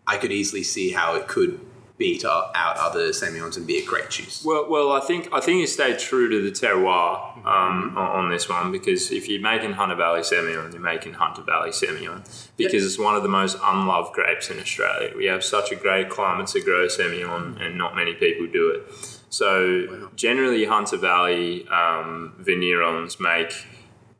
I 0.05 0.17
could 0.17 0.32
easily 0.32 0.63
see 0.63 0.91
how 0.91 1.15
it 1.15 1.27
could 1.27 1.60
beat 1.98 2.26
out 2.26 2.52
other 2.56 3.10
Semillons 3.10 3.56
and 3.56 3.68
be 3.68 3.78
a 3.78 3.86
great 3.86 4.10
juice. 4.10 4.44
Well, 4.44 4.68
well, 4.70 4.92
I 4.92 5.00
think 5.00 5.30
I 5.32 5.40
think 5.40 5.60
you 5.60 5.68
stay 5.68 5.96
true 5.96 6.28
to 6.30 6.42
the 6.42 6.52
terroir 6.52 7.38
um, 7.46 7.96
on, 7.96 8.26
on 8.26 8.30
this 8.32 8.50
one 8.50 8.72
because 8.72 9.12
if 9.12 9.30
you're 9.30 9.42
making 9.42 9.74
Hunter 9.74 9.96
Valley 9.96 10.22
Semillon, 10.22 10.74
you're 10.74 10.82
making 10.82 11.14
Hunter 11.14 11.44
Valley 11.44 11.70
Semillon 11.70 12.24
because 12.58 12.84
it's 12.86 12.98
one 12.98 13.16
of 13.16 13.22
the 13.22 13.30
most 13.30 13.58
unloved 13.64 14.14
grapes 14.14 14.50
in 14.50 14.60
Australia. 14.60 15.12
We 15.16 15.26
have 15.26 15.44
such 15.44 15.72
a 15.72 15.76
great 15.76 16.10
climate 16.10 16.48
to 16.48 16.62
grow 16.62 16.88
Semillon, 16.88 17.62
and 17.62 17.78
not 17.78 17.96
many 17.96 18.16
people 18.16 18.48
do 18.48 18.70
it. 18.70 19.20
So 19.30 20.10
generally, 20.16 20.66
Hunter 20.66 20.98
Valley 20.98 21.68
um, 21.70 22.36
vignerons 22.42 23.20
make 23.20 23.66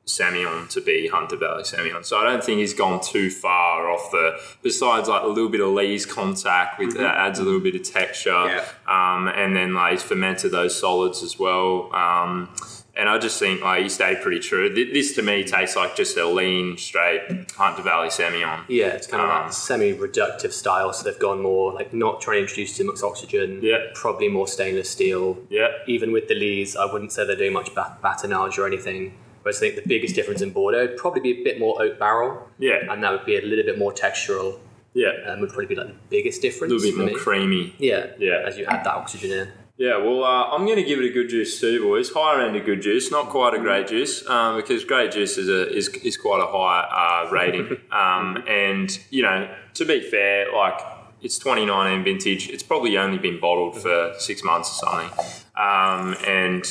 Semillon 0.06 0.68
to 0.70 0.82
be 0.82 1.08
Hunter 1.08 1.38
Valley 1.38 1.64
Semillon. 1.64 2.04
So 2.06 2.18
I 2.18 2.24
don't 2.24 2.44
think 2.44 2.60
he's 2.60 2.74
gone 2.74 3.00
too 3.02 3.30
far 3.30 3.90
off 3.90 4.12
the. 4.12 4.38
Besides, 4.62 5.08
like 5.08 5.24
a 5.24 5.28
little 5.28 5.50
bit 5.50 5.62
of 5.62 5.70
lees 5.70 6.06
contact 6.06 6.78
with 6.80 6.98
that 6.98 7.16
adds 7.16 7.40
a 7.40 7.44
little 7.44 7.62
bit 7.62 7.76
of 7.76 7.84
texture, 7.84 8.32
Yeah. 8.32 8.66
um, 8.88 9.28
and 9.30 9.56
then 9.56 9.74
like 9.74 9.94
he's 9.94 10.04
fermented 10.04 10.52
those 10.52 10.78
solids 10.78 11.24
as 11.24 11.40
well. 11.40 11.94
Um, 11.96 12.50
and 12.96 13.10
I 13.10 13.18
just 13.18 13.40
think 13.40 13.62
like 13.62 13.82
he 13.82 13.90
stayed 13.90 14.22
pretty 14.22 14.40
true. 14.40 14.72
Th- 14.76 14.94
This 14.94 15.16
to 15.16 15.22
me 15.24 15.44
tastes 15.46 15.76
like 15.76 15.96
just 15.96 16.16
a 16.18 16.28
lean, 16.28 16.78
straight 16.78 17.22
Hunter 17.56 17.82
Valley 17.82 18.10
Semillon. 18.10 18.66
Yeah, 18.68 18.88
it's 18.90 19.08
kind 19.08 19.24
of 19.24 19.30
Um, 19.30 19.44
like 19.46 19.54
semi-reductive 19.54 20.52
style, 20.52 20.92
so 20.94 21.10
they've 21.10 21.18
gone 21.20 21.42
more 21.42 21.72
like 21.74 21.94
not 21.94 22.22
trying 22.22 22.38
to 22.38 22.42
introduce 22.42 22.76
too 22.78 22.84
much 22.84 23.02
oxygen. 23.02 23.62
Yeah. 23.64 23.78
probably 23.96 24.28
more 24.28 24.48
stainless 24.48 24.90
steel. 24.90 25.40
Yeah, 25.50 25.70
Even 25.88 26.12
with 26.12 26.28
the 26.28 26.36
lees, 26.36 26.76
I 26.76 26.86
wouldn't 26.92 27.12
say 27.14 27.26
they're 27.26 27.36
doing 27.38 27.54
much 27.54 27.74
bat- 27.74 28.00
batonnage 28.04 28.58
or 28.60 28.68
anything. 28.68 29.14
Whereas 29.44 29.58
I 29.58 29.60
think 29.62 29.76
the 29.76 29.88
biggest 29.88 30.16
difference 30.16 30.42
in 30.42 30.52
Bordeaux 30.52 30.88
would 30.88 30.98
probably 30.98 31.22
be 31.22 31.42
a 31.42 31.44
bit 31.44 31.60
more 31.60 31.82
oak 31.82 32.00
barrel, 32.00 32.50
yeah, 32.58 32.92
and 32.92 33.04
that 33.04 33.12
would 33.12 33.26
be 33.26 33.38
a 33.38 33.42
little 33.42 33.66
bit 33.66 33.78
more 33.78 33.94
textural. 33.94 34.60
yeah. 34.94 35.12
Um, 35.28 35.42
would 35.42 35.50
probably 35.50 35.68
be 35.68 35.76
like 35.76 35.88
the 35.88 35.96
biggest 36.10 36.42
difference. 36.42 36.72
A 36.72 36.76
little 36.76 36.92
bit 36.92 36.98
more 36.98 37.08
me. 37.08 37.14
creamy. 37.14 37.76
Yeah, 37.78 38.08
Yeah. 38.18 38.44
As 38.46 38.58
you 38.58 38.66
add 38.66 38.84
that 38.86 38.96
oxygen 38.96 39.32
in. 39.32 39.52
Yeah, 39.76 39.98
well, 39.98 40.24
uh, 40.24 40.52
I'm 40.52 40.66
going 40.66 40.78
to 40.78 40.84
give 40.84 41.00
it 41.00 41.06
a 41.06 41.12
good 41.12 41.30
juice 41.30 41.60
too, 41.60 41.82
boys. 41.82 42.12
Higher 42.12 42.42
end 42.42 42.56
of 42.56 42.64
good 42.64 42.82
juice, 42.82 43.10
not 43.10 43.30
quite 43.30 43.56
a 43.56 43.60
great 43.60 43.88
juice, 43.88 44.26
um, 44.30 44.56
because 44.58 44.86
great 44.86 45.12
juice 45.12 45.38
is 45.38 45.50
a 45.50 45.68
is, 45.76 45.90
is 45.90 46.16
quite 46.16 46.42
a 46.42 46.46
high 46.46 47.26
uh, 47.26 47.32
rating. 47.32 47.78
um, 47.92 48.44
and 48.48 49.00
you 49.10 49.24
know, 49.24 49.50
to 49.74 49.86
be 49.86 50.00
fair, 50.00 50.54
like 50.54 50.80
it's 51.24 51.40
2019 51.40 52.04
vintage. 52.04 52.50
It's 52.50 52.62
probably 52.62 52.98
only 52.98 53.18
been 53.18 53.40
bottled 53.40 53.82
for 53.82 54.14
six 54.20 54.44
months 54.44 54.70
or 54.70 54.86
something. 54.86 55.26
Um, 55.56 56.16
and 56.28 56.64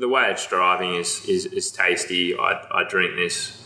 the 0.00 0.08
way 0.08 0.30
it's 0.30 0.46
driving 0.46 0.94
is 0.94 1.24
is, 1.26 1.46
is 1.46 1.70
tasty. 1.70 2.36
I 2.36 2.66
I 2.72 2.84
drink 2.84 3.14
this 3.16 3.60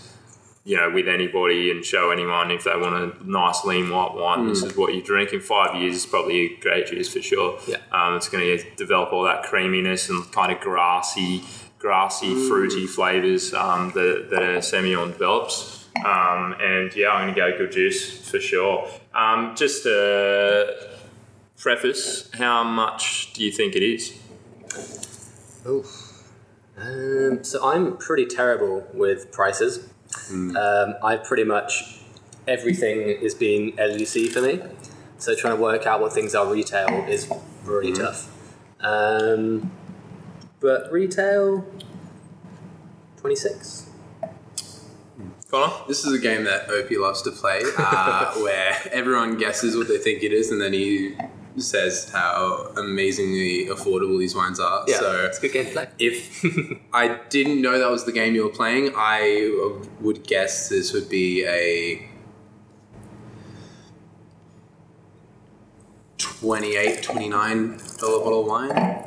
you 0.64 0.78
know, 0.78 0.90
with 0.90 1.06
anybody 1.06 1.70
and 1.70 1.84
show 1.84 2.10
anyone 2.10 2.50
if 2.50 2.64
they 2.64 2.74
want 2.74 2.94
a 2.94 3.30
nice 3.30 3.64
lean 3.64 3.90
white 3.90 4.14
wine. 4.14 4.48
This 4.48 4.62
is 4.62 4.74
what 4.74 4.94
you 4.94 5.02
drink 5.02 5.32
in 5.34 5.40
five 5.40 5.76
years. 5.76 5.96
It's 5.96 6.06
probably 6.06 6.40
a 6.40 6.58
great 6.58 6.86
juice 6.86 7.12
for 7.12 7.20
sure. 7.20 7.58
Yeah. 7.68 7.76
Um, 7.92 8.16
it's 8.16 8.30
going 8.30 8.58
to 8.58 8.64
develop 8.76 9.12
all 9.12 9.24
that 9.24 9.42
creaminess 9.42 10.08
and 10.08 10.30
kind 10.32 10.50
of 10.50 10.60
grassy, 10.60 11.44
grassy, 11.78 12.34
fruity 12.48 12.86
flavors 12.86 13.52
um, 13.52 13.92
that, 13.92 14.28
that 14.30 14.42
a 14.42 14.58
Semillon 14.60 15.12
develops. 15.12 15.86
Um, 16.02 16.56
and 16.58 16.96
yeah, 16.96 17.10
I'm 17.10 17.24
going 17.24 17.34
to 17.34 17.40
go 17.52 17.58
good 17.58 17.72
juice 17.72 18.26
for 18.26 18.40
sure. 18.40 18.88
Um, 19.14 19.54
just 19.54 19.82
to 19.82 20.74
preface, 21.58 22.30
how 22.32 22.64
much 22.64 23.34
do 23.34 23.44
you 23.44 23.52
think 23.52 23.76
it 23.76 23.82
is? 23.82 24.18
Um, 26.76 27.44
so 27.44 27.64
I'm 27.64 27.96
pretty 27.96 28.26
terrible 28.26 28.87
with 28.92 29.30
prices. 29.32 29.88
Um, 30.30 30.94
I 31.02 31.16
pretty 31.16 31.44
much 31.44 32.00
everything 32.46 33.00
is 33.00 33.34
being 33.34 33.74
LUC 33.76 34.30
for 34.30 34.40
me. 34.40 34.60
So 35.18 35.34
trying 35.34 35.56
to 35.56 35.62
work 35.62 35.87
out 35.87 36.00
what 36.00 36.12
things 36.12 36.34
are 36.34 36.46
retail 36.46 36.88
is 37.08 37.30
really 37.64 37.92
tough. 37.92 38.30
Um, 38.80 39.70
but 40.60 40.90
retail, 40.92 41.66
twenty 43.16 43.37
six. 43.37 43.88
Conor? 45.50 45.72
This 45.87 46.04
is 46.04 46.12
a 46.12 46.18
game 46.18 46.44
that 46.44 46.68
Opie 46.68 46.98
loves 46.98 47.22
to 47.22 47.30
play, 47.30 47.62
uh, 47.78 48.34
where 48.42 48.76
everyone 48.90 49.38
guesses 49.38 49.76
what 49.76 49.87
they 49.87 49.98
think 49.98 50.24
it 50.24 50.32
is, 50.32 50.50
and 50.50 50.60
then 50.60 50.72
he 50.72 51.16
says 51.60 52.10
how 52.10 52.72
amazingly 52.76 53.66
affordable 53.66 54.18
these 54.18 54.34
wines 54.34 54.58
are. 54.58 54.84
Yeah, 54.88 54.98
So 54.98 55.24
it's 55.26 55.38
a 55.38 55.40
good 55.42 55.52
game 55.52 55.66
to 55.66 55.72
play. 55.72 55.88
if 55.98 56.44
I 56.92 57.20
didn't 57.28 57.62
know 57.62 57.78
that 57.78 57.90
was 57.90 58.04
the 58.04 58.12
game 58.12 58.34
you 58.34 58.44
were 58.44 58.50
playing, 58.50 58.92
I 58.96 59.68
would 60.00 60.24
guess 60.24 60.68
this 60.68 60.92
would 60.92 61.08
be 61.08 61.44
a 61.46 62.08
28 66.18 67.02
29 67.02 67.78
dollar 67.98 68.18
bottle 68.24 68.40
of 68.40 68.46
wine. 68.46 69.04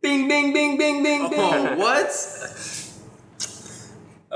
Bing, 0.00 0.28
bing, 0.28 0.52
bing, 0.52 0.76
bing, 0.76 1.02
bing, 1.02 1.22
oh, 1.22 1.30
bing. 1.30 1.40
Oh, 1.40 1.76
what? 1.76 2.10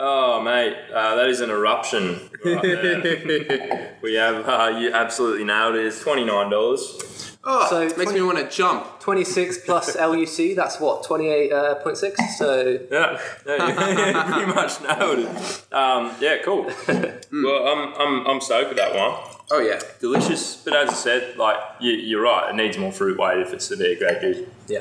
Oh, 0.00 0.40
mate, 0.40 0.76
uh, 0.94 1.16
that 1.16 1.28
is 1.28 1.40
an 1.40 1.50
eruption. 1.50 2.30
Right 2.44 2.62
we 4.02 4.14
have, 4.14 4.48
uh, 4.48 4.78
you 4.78 4.92
absolutely 4.92 5.42
nailed 5.44 5.74
it. 5.74 5.84
It's 5.86 6.00
$29. 6.02 7.34
Oh, 7.44 7.66
So 7.68 7.80
makes 7.80 7.94
20 7.94 8.12
me 8.14 8.22
want 8.22 8.38
to 8.38 8.48
jump. 8.48 9.00
26 9.00 9.58
plus 9.64 9.96
LUC, 10.00 10.54
that's 10.54 10.78
what, 10.78 11.02
28.6? 11.02 12.16
so 12.36 12.78
Yeah, 12.92 13.20
yeah 13.44 13.66
you 13.66 14.32
pretty 14.32 14.52
much 14.54 14.80
nailed 14.82 15.18
it. 15.18 15.72
Um, 15.74 16.14
yeah, 16.20 16.36
cool. 16.44 16.70
well, 16.86 17.66
I'm, 17.68 17.94
I'm, 17.94 18.26
I'm 18.26 18.40
stoked 18.40 18.68
with 18.68 18.78
that 18.78 18.94
one. 18.94 19.18
Oh, 19.50 19.58
yeah. 19.60 19.80
Delicious, 19.98 20.56
but 20.62 20.76
as 20.76 20.90
I 20.90 20.94
said, 20.94 21.36
like 21.38 21.56
you, 21.80 21.92
you're 21.92 22.22
right. 22.22 22.50
It 22.50 22.54
needs 22.54 22.78
more 22.78 22.92
fruit 22.92 23.18
weight 23.18 23.38
if 23.40 23.52
it's 23.52 23.66
to 23.68 23.76
be 23.76 23.92
a 23.94 23.98
great 23.98 24.20
juice. 24.20 24.48
yeah. 24.68 24.80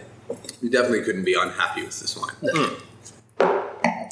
You 0.62 0.70
definitely 0.70 1.04
couldn't 1.04 1.24
be 1.24 1.36
unhappy 1.40 1.84
with 1.84 2.00
this 2.02 2.18
wine. 2.18 2.76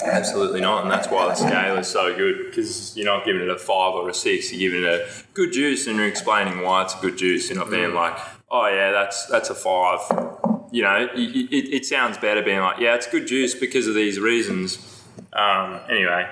Absolutely 0.06 0.62
not, 0.62 0.84
and 0.84 0.92
that's 0.92 1.08
why 1.10 1.28
the 1.28 1.36
scale 1.36 1.78
is 1.78 1.88
so 1.88 2.16
good 2.16 2.46
because 2.46 2.96
you're 2.96 3.06
not 3.06 3.26
giving 3.26 3.42
it 3.42 3.50
a 3.50 3.58
five 3.58 3.94
or 3.96 4.08
a 4.10 4.14
six. 4.14 4.52
You're 4.52 4.72
giving 4.72 4.84
it 4.86 4.90
a 5.02 5.08
good 5.34 5.52
juice, 5.52 5.88
and 5.88 5.98
you're 5.98 6.08
explaining 6.08 6.62
why 6.62 6.84
it's 6.84 6.94
a 6.94 7.00
good 7.00 7.18
juice. 7.18 7.50
You're 7.50 7.58
not 7.60 7.70
being 7.70 7.94
like, 7.94 8.18
"Oh 8.50 8.68
yeah, 8.68 8.92
that's 8.92 9.26
that's 9.28 9.50
a 9.50 9.56
five. 9.56 10.00
You 10.72 10.84
know, 10.84 11.10
it, 11.14 11.20
it, 11.20 11.74
it 11.74 11.86
sounds 11.86 12.18
better 12.18 12.42
being 12.44 12.60
like, 12.60 12.80
"Yeah, 12.80 12.96
it's 12.96 13.08
good 13.08 13.28
juice 13.28 13.56
because 13.56 13.88
of 13.88 13.96
these 13.96 14.20
reasons." 14.20 14.78
Um, 15.34 15.80
anyway, 15.90 16.30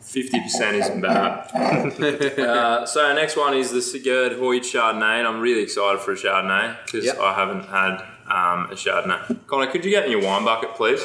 fifty 0.00 0.40
percent 0.40 0.76
isn't 0.76 1.00
bad. 1.00 1.50
uh, 2.38 2.86
so 2.86 3.04
our 3.04 3.14
next 3.14 3.36
one 3.36 3.54
is 3.54 3.70
the 3.70 3.82
Sigurd 3.82 4.32
Hoyde 4.32 4.62
Chardonnay, 4.62 5.18
and 5.18 5.26
I'm 5.26 5.40
really 5.40 5.62
excited 5.62 6.00
for 6.00 6.12
a 6.12 6.16
Chardonnay 6.16 6.76
because 6.84 7.04
Yep. 7.06 7.18
I 7.18 7.34
haven't 7.34 7.64
had 7.66 7.94
um, 8.26 8.70
a 8.70 8.74
Chardonnay. 8.74 9.46
Conor, 9.46 9.66
could 9.70 9.84
you 9.84 9.90
get 9.90 10.06
me 10.06 10.12
your 10.12 10.22
wine 10.22 10.44
bucket, 10.44 10.74
please? 10.74 11.00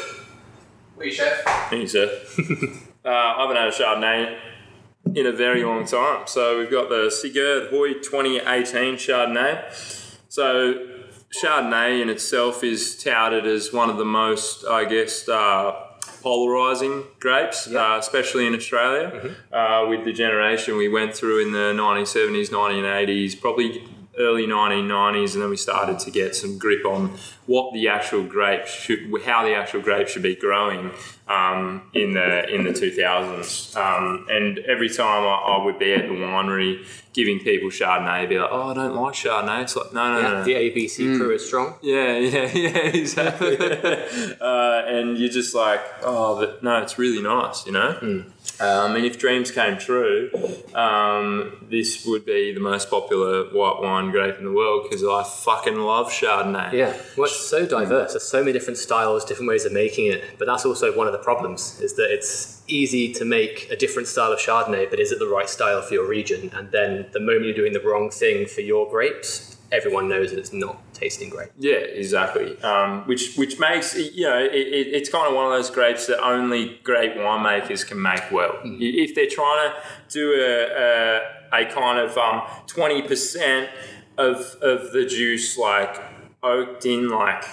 Wait, 0.98 1.14
chef. 1.14 1.44
Thank 1.70 1.84
you, 1.84 1.88
sir. 1.88 2.22
uh, 3.06 3.10
I 3.10 3.42
haven't 3.42 3.56
had 3.56 3.68
a 3.68 3.72
Chardonnay 3.72 4.40
in 5.16 5.28
a 5.28 5.32
very 5.32 5.64
long 5.64 5.86
time. 5.86 6.26
So 6.26 6.58
we've 6.58 6.72
got 6.72 6.90
the 6.90 7.12
Sigurd 7.12 7.72
Hoyde 7.72 8.02
2018 8.02 8.96
Chardonnay. 8.96 10.16
So 10.28 10.88
Chardonnay 11.30 12.02
in 12.02 12.10
itself 12.10 12.64
is 12.64 13.02
touted 13.02 13.46
as 13.46 13.72
one 13.72 13.92
of 13.92 13.98
the 13.98 14.06
most, 14.06 14.66
I 14.66 14.86
guess, 14.86 15.30
uh, 15.30 15.84
polarizing 16.24 17.04
grapes, 17.20 17.68
uh, 17.68 17.98
especially 18.00 18.48
in 18.48 18.56
Australia, 18.56 19.36
uh, 19.54 19.86
with 19.88 20.04
the 20.04 20.14
generation 20.14 20.78
we 20.78 20.90
went 20.90 21.16
through 21.16 21.46
in 21.46 21.52
the 21.52 21.74
1970s, 21.74 22.50
1980s, 22.50 23.40
probably 23.40 23.88
early 24.18 24.48
1990s, 24.48 25.34
and 25.34 25.44
then 25.44 25.50
we 25.50 25.58
started 25.58 26.00
to 26.00 26.10
get 26.10 26.36
some 26.36 26.58
grip 26.58 26.86
on 26.86 27.16
what 27.48 27.74
the 27.74 27.88
actual 27.88 28.24
grape 28.24 28.68
should, 28.68 29.00
how 29.26 29.44
the 29.44 29.56
actual 29.56 29.82
grape 29.82 30.08
should 30.08 30.22
be 30.22 30.36
growing 30.36 30.92
um, 31.28 31.90
in 31.94 32.14
the 32.14 32.48
in 32.54 32.64
the 32.64 32.72
2000s. 32.72 33.76
Um, 33.76 34.28
and 34.30 34.60
every 34.60 34.90
time 34.90 35.24
I, 35.24 35.58
I 35.58 35.66
would 35.66 35.80
be 35.80 35.94
at 35.94 36.04
the 36.04 36.14
winery 36.14 36.86
giving 37.14 37.40
people 37.40 37.70
Chardonnay, 37.70 38.08
I'd 38.08 38.30
be 38.30 38.38
like, 38.38 38.50
"Oh, 38.52 38.70
I 38.70 38.74
don't 38.74 38.96
like 38.96 39.14
Chardonnay." 39.14 39.64
It's 39.64 39.76
like, 39.76 39.94
no, 39.94 40.14
no, 40.14 40.22
no, 40.22 40.34
no. 40.40 40.44
The 40.44 40.54
ABC 40.54 41.18
crew 41.18 41.32
is 41.32 41.46
strong. 41.46 41.76
Yeah, 41.82 42.18
yeah, 42.18 42.52
yeah, 42.54 42.78
exactly. 42.78 43.58
uh, 44.42 44.84
and 44.86 45.18
you're 45.18 45.30
just 45.30 45.56
like, 45.56 45.82
oh, 46.04 46.40
but 46.40 46.62
no, 46.64 46.82
it's 46.82 47.00
really 47.00 47.22
nice, 47.22 47.66
you 47.66 47.72
know. 47.72 48.26
Um, 48.60 48.96
and 48.96 49.06
if 49.06 49.20
dreams 49.20 49.52
came 49.52 49.78
true, 49.78 50.32
um, 50.74 51.68
this 51.70 52.06
would 52.06 52.26
be 52.26 52.54
the 52.54 52.60
most 52.60 52.90
popular 52.90 53.46
white 53.46 53.82
wine 53.82 54.10
grape 54.10 54.38
in 54.40 54.46
the 54.46 54.52
world 54.52 54.88
because 54.90 55.04
I 55.04 55.24
fucking 55.24 55.76
love 55.76 56.10
Chardonnay. 56.10 56.72
Yeah, 56.74 56.96
it's 57.18 57.37
so 57.40 57.66
diverse. 57.66 58.14
There's 58.14 58.24
so 58.24 58.40
many 58.40 58.54
different 58.54 58.78
styles, 58.78 59.26
different 59.26 59.50
ways 59.50 59.66
of 59.66 59.72
making 59.72 60.08
it. 60.08 60.24
But 60.38 60.46
that's 60.46 60.66
also 60.66 60.96
one 60.96 61.08
of 61.08 61.14
the 61.14 61.20
problems 61.20 61.80
is 61.82 61.96
that 61.96 62.12
it's 62.12 62.62
easy 62.68 63.14
to 63.14 63.26
make 63.26 63.70
a 63.72 63.76
different 63.76 64.08
style 64.08 64.32
of 64.32 64.40
Chardonnay, 64.40 64.90
but 64.90 65.00
is 65.00 65.12
it 65.12 65.20
the 65.20 65.28
right 65.28 65.50
style 65.50 65.82
for 65.82 65.94
your 65.94 66.08
region? 66.08 66.52
And 66.54 66.72
then 66.72 67.08
the 67.14 67.20
moment 67.20 67.46
you're 67.46 67.56
doing 67.56 67.74
the 67.74 67.82
wrong 67.82 68.10
thing 68.10 68.46
for 68.48 68.62
your 68.62 68.90
grapes, 68.90 69.58
everyone 69.72 70.08
knows 70.08 70.32
that 70.32 70.40
it's 70.40 70.54
not 70.54 70.82
tasting 70.94 71.30
great. 71.30 71.50
Yeah, 71.58 71.76
exactly. 71.76 72.60
Um, 72.62 73.04
which 73.08 73.36
which 73.36 73.60
makes 73.60 73.96
you 73.96 74.24
know 74.24 74.38
it, 74.38 74.54
it, 74.54 74.88
it's 74.88 75.10
kind 75.10 75.28
of 75.28 75.36
one 75.36 75.46
of 75.46 75.52
those 75.52 75.70
grapes 75.70 76.08
that 76.08 76.22
only 76.24 76.80
great 76.84 77.16
winemakers 77.16 77.86
can 77.86 78.02
make 78.02 78.32
well. 78.32 78.60
If 78.64 79.16
they're 79.16 79.30
trying 79.30 79.72
to 79.72 79.76
do 80.10 80.34
a, 80.34 81.60
a, 81.60 81.62
a 81.64 81.66
kind 81.66 82.00
of 82.00 82.68
twenty 82.68 83.02
percent 83.02 83.70
of 84.18 84.56
of 84.62 84.92
the 84.92 85.06
juice 85.06 85.58
like 85.58 86.07
oaked 86.44 86.86
in 86.86 87.10
like 87.10 87.44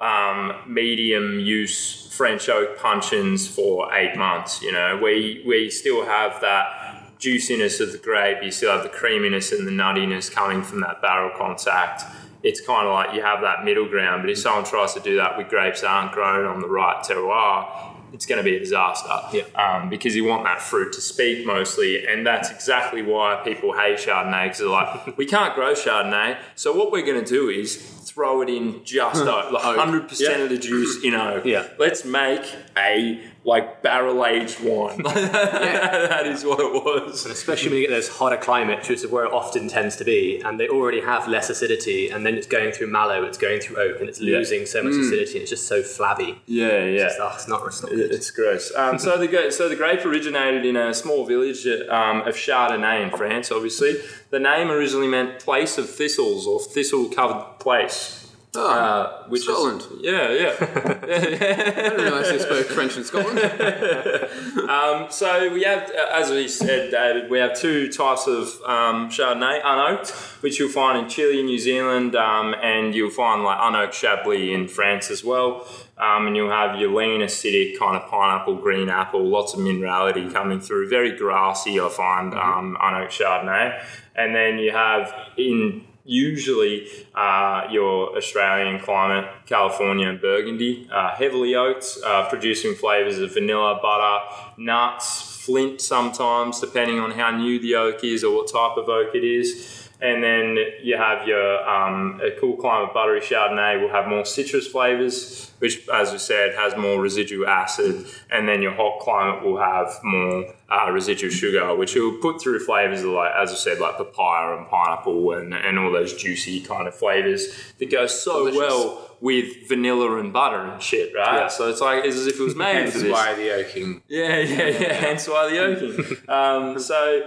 um, 0.00 0.52
medium 0.66 1.40
use 1.40 2.14
French 2.14 2.48
oak 2.48 2.78
puncheons 2.78 3.48
for 3.48 3.94
eight 3.94 4.16
months. 4.16 4.62
You 4.62 4.72
know, 4.72 4.98
we 5.02 5.42
we 5.46 5.70
still 5.70 6.04
have 6.04 6.40
that 6.40 7.18
juiciness 7.18 7.80
of 7.80 7.92
the 7.92 7.98
grape. 7.98 8.42
You 8.42 8.50
still 8.50 8.72
have 8.72 8.82
the 8.82 8.88
creaminess 8.88 9.52
and 9.52 9.66
the 9.66 9.72
nuttiness 9.72 10.30
coming 10.30 10.62
from 10.62 10.80
that 10.80 11.02
barrel 11.02 11.30
contact. 11.36 12.04
It's 12.44 12.60
kind 12.60 12.86
of 12.86 12.94
like 12.94 13.14
you 13.14 13.22
have 13.22 13.40
that 13.40 13.64
middle 13.64 13.88
ground. 13.88 14.22
But 14.22 14.30
if 14.30 14.38
someone 14.38 14.64
tries 14.64 14.94
to 14.94 15.00
do 15.00 15.16
that 15.16 15.36
with 15.36 15.48
grapes 15.48 15.80
that 15.80 15.88
aren't 15.88 16.12
grown 16.12 16.46
on 16.46 16.60
the 16.60 16.68
right 16.68 17.02
terroir, 17.02 17.96
it's 18.12 18.26
going 18.26 18.38
to 18.38 18.44
be 18.44 18.56
a 18.56 18.60
disaster. 18.60 19.18
Yeah. 19.32 19.42
Um, 19.56 19.90
because 19.90 20.14
you 20.14 20.24
want 20.24 20.44
that 20.44 20.62
fruit 20.62 20.92
to 20.92 21.00
speak 21.00 21.44
mostly, 21.44 22.06
and 22.06 22.24
that's 22.24 22.50
exactly 22.50 23.02
why 23.02 23.40
people 23.44 23.72
hate 23.72 23.98
Chardonnay. 23.98 24.44
Because 24.44 24.58
they're 24.58 24.68
like, 24.68 25.16
we 25.16 25.26
can't 25.26 25.54
grow 25.54 25.74
Chardonnay, 25.74 26.38
so 26.54 26.72
what 26.72 26.92
we're 26.92 27.04
going 27.04 27.22
to 27.22 27.28
do 27.28 27.48
is 27.48 27.97
throw 28.18 28.42
it 28.42 28.48
in 28.48 28.82
just 28.84 29.24
like 29.24 29.44
oh, 29.52 29.76
hundred 29.76 30.08
percent 30.08 30.42
of 30.42 30.48
the 30.48 30.58
juice 30.58 31.04
in 31.04 31.14
oak. 31.14 31.44
Yeah. 31.44 31.68
Let's 31.78 32.04
make 32.04 32.42
a 32.76 33.22
like 33.48 33.82
barrel 33.82 34.24
aged 34.26 34.60
wine. 34.60 35.02
that 35.02 36.26
is 36.26 36.44
what 36.44 36.60
it 36.60 36.72
was. 36.72 37.24
Especially 37.26 37.70
when 37.70 37.78
you 37.78 37.86
get 37.88 37.94
those 37.94 38.08
hotter 38.08 38.36
climates, 38.36 38.88
which 38.88 39.02
is 39.04 39.10
where 39.10 39.24
it 39.24 39.32
often 39.32 39.68
tends 39.68 39.96
to 39.96 40.04
be, 40.04 40.40
and 40.44 40.60
they 40.60 40.68
already 40.68 41.00
have 41.00 41.26
less 41.26 41.48
acidity, 41.50 42.10
and 42.10 42.24
then 42.26 42.34
it's 42.34 42.46
going 42.46 42.72
through 42.72 42.88
malo, 42.88 43.24
it's 43.24 43.38
going 43.38 43.60
through 43.60 43.76
oak, 43.78 44.00
and 44.00 44.08
it's 44.08 44.20
Yeah. 44.20 44.36
losing 44.36 44.66
so 44.66 44.82
much 44.82 44.92
acidity, 44.94 45.32
and 45.32 45.42
it's 45.42 45.50
just 45.50 45.66
so 45.66 45.82
flabby. 45.82 46.40
Yeah, 46.46 46.84
yeah. 46.84 47.06
It's, 47.06 47.16
oh, 47.20 47.32
it's 47.34 47.48
not, 47.48 47.66
it's 47.66 47.82
not. 47.82 47.92
It's 47.92 48.30
gross. 48.30 48.72
Um, 48.76 48.98
so 48.98 49.16
the 49.16 49.26
gra- 49.28 49.50
so 49.50 49.68
the 49.68 49.76
grape 49.76 50.04
originated 50.04 50.66
in 50.66 50.76
a 50.76 50.92
small 50.92 51.24
village 51.24 51.66
um, 51.88 52.20
of 52.22 52.34
Chardonnay 52.36 53.02
in 53.02 53.10
France. 53.16 53.50
Obviously, 53.50 53.96
the 54.30 54.38
name 54.38 54.70
originally 54.70 55.08
meant 55.08 55.38
place 55.40 55.78
of 55.78 55.88
thistles 55.88 56.46
or 56.46 56.60
thistle 56.60 57.06
covered 57.08 57.58
place. 57.60 58.27
Oh, 58.60 58.70
Uh, 58.70 59.22
which 59.28 59.42
Scotland. 59.42 59.82
Is, 59.82 59.88
yeah, 60.00 60.30
yeah. 60.42 60.54
I 60.60 61.88
didn't 61.88 62.00
realise 62.00 62.28
they 62.28 62.38
spoke 62.38 62.66
French 62.66 62.96
in 62.96 63.04
Scotland. 63.04 63.38
um, 64.68 65.06
so 65.10 65.52
we 65.52 65.62
have, 65.62 65.90
uh, 65.90 66.14
as 66.14 66.30
we 66.30 66.48
said, 66.48 66.90
David, 66.90 67.30
we 67.30 67.38
have 67.38 67.58
two 67.58 67.90
types 67.92 68.26
of 68.26 68.48
um, 68.66 69.08
Chardonnay, 69.10 69.62
unoaked, 69.62 70.10
which 70.42 70.58
you'll 70.58 70.70
find 70.70 70.98
in 70.98 71.08
Chile, 71.08 71.42
New 71.42 71.58
Zealand, 71.58 72.16
um, 72.16 72.54
and 72.62 72.94
you'll 72.94 73.10
find 73.10 73.44
like 73.44 73.58
unoaked 73.58 73.92
Chablis 73.92 74.52
in 74.52 74.66
France 74.68 75.10
as 75.10 75.22
well. 75.22 75.66
Um, 75.98 76.28
and 76.28 76.36
you'll 76.36 76.50
have 76.50 76.78
your 76.80 76.94
lean, 76.94 77.22
acidic 77.22 77.76
kind 77.76 77.96
of 77.96 78.08
pineapple, 78.08 78.56
green 78.56 78.88
apple, 78.88 79.24
lots 79.24 79.52
of 79.54 79.60
minerality 79.60 80.32
coming 80.32 80.60
through. 80.60 80.88
Very 80.88 81.16
grassy, 81.16 81.80
I 81.80 81.88
find, 81.88 82.34
um, 82.34 82.76
unoaked 82.80 83.10
Chardonnay. 83.18 83.82
And 84.14 84.34
then 84.34 84.58
you 84.58 84.70
have 84.72 85.12
in 85.36 85.84
usually 86.08 86.88
uh, 87.14 87.66
your 87.70 88.16
Australian 88.16 88.80
climate, 88.80 89.30
California 89.46 90.08
and 90.08 90.20
Burgundy, 90.20 90.88
uh, 90.90 91.14
heavily 91.14 91.54
oaked, 91.54 91.98
uh, 92.04 92.28
producing 92.28 92.74
flavors 92.74 93.18
of 93.18 93.34
vanilla, 93.34 93.78
butter, 93.82 94.24
nuts, 94.56 95.38
flint 95.44 95.80
sometimes, 95.80 96.60
depending 96.60 96.98
on 96.98 97.10
how 97.10 97.30
new 97.30 97.60
the 97.60 97.74
oak 97.74 98.02
is 98.04 98.24
or 98.24 98.34
what 98.34 98.50
type 98.50 98.76
of 98.78 98.88
oak 98.88 99.14
it 99.14 99.24
is. 99.24 99.87
And 100.00 100.22
then 100.22 100.56
you 100.80 100.96
have 100.96 101.26
your 101.26 101.68
um, 101.68 102.20
a 102.22 102.30
cool 102.40 102.56
climate 102.56 102.94
buttery 102.94 103.20
Chardonnay 103.20 103.80
will 103.80 103.88
have 103.88 104.06
more 104.06 104.24
citrus 104.24 104.68
flavors, 104.68 105.50
which, 105.58 105.88
as 105.88 106.12
we 106.12 106.18
said, 106.18 106.54
has 106.54 106.76
more 106.76 107.00
residual 107.00 107.48
acid. 107.48 108.06
And 108.30 108.48
then 108.48 108.62
your 108.62 108.72
hot 108.72 109.00
climate 109.00 109.44
will 109.44 109.58
have 109.58 109.98
more 110.04 110.54
uh, 110.70 110.90
residual 110.92 111.30
sugar, 111.30 111.74
which 111.74 111.96
will 111.96 112.16
put 112.18 112.40
through 112.40 112.60
flavors 112.60 113.02
like, 113.04 113.32
as 113.36 113.50
I 113.50 113.54
said, 113.54 113.80
like 113.80 113.96
papaya 113.96 114.56
and 114.56 114.68
pineapple 114.68 115.32
and, 115.32 115.52
and 115.52 115.78
all 115.78 115.90
those 115.90 116.14
juicy 116.14 116.60
kind 116.60 116.86
of 116.86 116.94
flavors 116.94 117.48
that 117.78 117.90
go 117.90 118.06
so 118.06 118.50
Delicious. 118.50 118.58
well 118.58 119.07
with 119.20 119.68
vanilla 119.68 120.18
and 120.18 120.32
butter 120.32 120.60
and 120.60 120.80
shit, 120.80 121.12
right? 121.14 121.40
Yeah. 121.42 121.48
So 121.48 121.68
it's 121.68 121.80
like 121.80 122.04
it's 122.04 122.16
as 122.16 122.26
if 122.26 122.38
it 122.38 122.42
was 122.42 122.54
made 122.64 122.74
Hence 122.74 122.92
for 122.92 122.98
this. 123.00 123.12
why 123.12 123.34
the 123.34 123.52
oaking. 123.52 124.02
Yeah, 124.08 124.38
yeah, 124.38 124.66
yeah. 124.68 124.92
Hence 124.92 125.28
why 125.28 125.50
the 125.50 125.58
oaking. 125.58 126.16
Um, 126.28 126.78
so, 126.78 127.22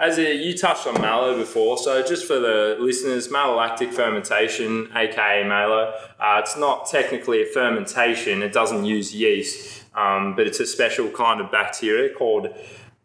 as 0.00 0.18
a, 0.18 0.34
you 0.34 0.56
touched 0.56 0.86
on 0.86 1.00
malo 1.00 1.36
before, 1.36 1.76
so 1.76 2.02
just 2.02 2.26
for 2.26 2.38
the 2.38 2.76
listeners, 2.80 3.28
malolactic 3.28 3.92
fermentation, 3.92 4.88
aka 4.96 5.46
malo, 5.46 5.92
uh, 6.18 6.40
it's 6.42 6.56
not 6.56 6.86
technically 6.86 7.42
a 7.42 7.46
fermentation. 7.46 8.42
It 8.42 8.52
doesn't 8.52 8.86
use 8.86 9.14
yeast, 9.14 9.84
um, 9.94 10.34
but 10.34 10.46
it's 10.46 10.58
a 10.58 10.66
special 10.66 11.08
kind 11.10 11.40
of 11.40 11.52
bacteria 11.52 12.14
called 12.14 12.48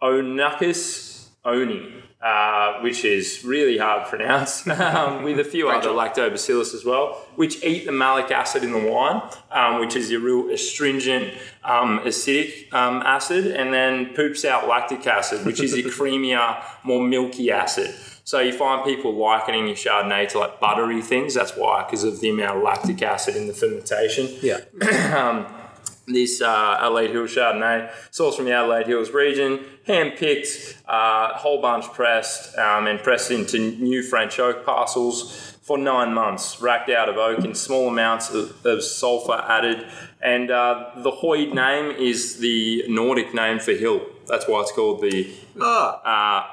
Oenococcus 0.01 1.27
oeni. 1.45 2.00
Uh, 2.21 2.79
which 2.81 3.03
is 3.03 3.43
really 3.43 3.79
hard 3.79 4.03
to 4.03 4.09
pronounce, 4.11 4.67
um, 4.79 5.23
with 5.23 5.39
a 5.39 5.43
few 5.43 5.69
other 5.69 5.89
lactobacillus 5.89 6.75
as 6.75 6.85
well, 6.85 7.13
which 7.35 7.63
eat 7.63 7.87
the 7.87 7.91
malic 7.91 8.29
acid 8.29 8.63
in 8.63 8.71
the 8.71 8.77
wine, 8.77 9.19
um, 9.49 9.79
which 9.79 9.95
is 9.95 10.11
your 10.11 10.19
real 10.19 10.47
astringent, 10.53 11.33
um, 11.63 11.97
acidic 12.01 12.71
um, 12.75 13.01
acid, 13.03 13.47
and 13.47 13.73
then 13.73 14.13
poops 14.13 14.45
out 14.45 14.67
lactic 14.67 15.07
acid, 15.07 15.43
which 15.47 15.59
is 15.59 15.73
a 15.73 15.81
creamier, 15.97 16.63
more 16.83 17.01
milky 17.01 17.49
acid. 17.49 17.91
So 18.23 18.39
you 18.39 18.53
find 18.53 18.85
people 18.85 19.15
likening 19.15 19.65
your 19.65 19.75
Chardonnay 19.75 20.29
to 20.29 20.39
like 20.39 20.59
buttery 20.59 21.01
things. 21.01 21.33
That's 21.33 21.55
why, 21.57 21.83
because 21.85 22.03
of 22.03 22.19
the 22.19 22.29
amount 22.29 22.57
of 22.57 22.63
lactic 22.63 23.01
acid 23.01 23.35
in 23.35 23.47
the 23.47 23.53
fermentation 23.53 24.29
Yeah. 24.43 24.59
this 26.07 26.41
uh, 26.41 26.77
Adelaide 26.79 27.11
Hills 27.11 27.35
Chardonnay, 27.35 27.91
sourced 28.11 28.35
from 28.35 28.45
the 28.45 28.53
Adelaide 28.53 28.87
Hills 28.87 29.11
region, 29.11 29.65
hand 29.85 30.13
picked, 30.17 30.77
uh, 30.87 31.33
whole 31.37 31.61
bunch 31.61 31.85
pressed, 31.85 32.57
um, 32.57 32.87
and 32.87 32.99
pressed 33.01 33.31
into 33.31 33.59
new 33.59 34.03
French 34.03 34.39
oak 34.39 34.65
parcels 34.65 35.55
for 35.61 35.77
nine 35.77 36.13
months, 36.13 36.59
racked 36.59 36.89
out 36.89 37.07
of 37.07 37.17
oak 37.17 37.45
in 37.45 37.53
small 37.53 37.87
amounts 37.87 38.31
of, 38.31 38.65
of 38.65 38.83
sulfur 38.83 39.45
added. 39.47 39.87
And 40.21 40.51
uh, 40.51 40.91
the 40.97 41.11
Hoyde 41.11 41.53
name 41.53 41.91
is 41.91 42.37
the 42.39 42.83
Nordic 42.87 43.33
name 43.33 43.59
for 43.59 43.71
hill. 43.71 44.01
That's 44.27 44.47
why 44.47 44.61
it's 44.61 44.71
called 44.71 45.01
the 45.01 45.31
Ah, 45.59 46.01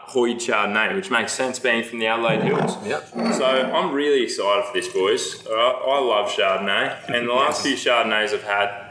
uh, 0.06 0.10
Hoyde 0.10 0.36
Chardonnay, 0.36 0.94
which 0.94 1.10
makes 1.10 1.32
sense 1.32 1.58
being 1.58 1.84
from 1.84 1.98
the 1.98 2.06
Adelaide 2.06 2.42
Hills. 2.42 2.76
Yep. 2.84 3.08
So 3.34 3.44
I'm 3.44 3.92
really 3.92 4.24
excited 4.24 4.64
for 4.64 4.72
this, 4.72 4.88
boys. 4.88 5.46
Right, 5.46 5.82
I 5.86 6.00
love 6.00 6.30
Chardonnay, 6.30 7.08
and 7.14 7.28
the 7.28 7.32
last 7.32 7.62
few 7.62 7.76
Chardonnays 7.76 8.34
I've 8.34 8.42
had 8.42 8.87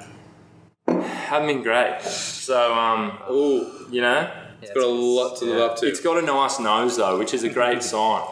haven't 1.28 1.48
been 1.48 1.64
great. 1.64 2.02
So, 2.02 2.74
um, 2.74 3.18
ooh, 3.30 3.88
you 3.92 4.02
know, 4.02 4.30
it's 4.62 4.72
got 4.72 4.84
a 4.84 4.88
lot 4.88 5.38
to 5.38 5.46
live 5.46 5.60
up 5.72 5.78
to. 5.78 5.88
it's 5.88 6.00
got 6.02 6.18
a 6.22 6.26
nice 6.26 6.60
nose 6.60 6.98
though, 6.98 7.18
which 7.20 7.34
is 7.34 7.44
a 7.44 7.50
great 7.50 7.84
sign. 7.94 8.24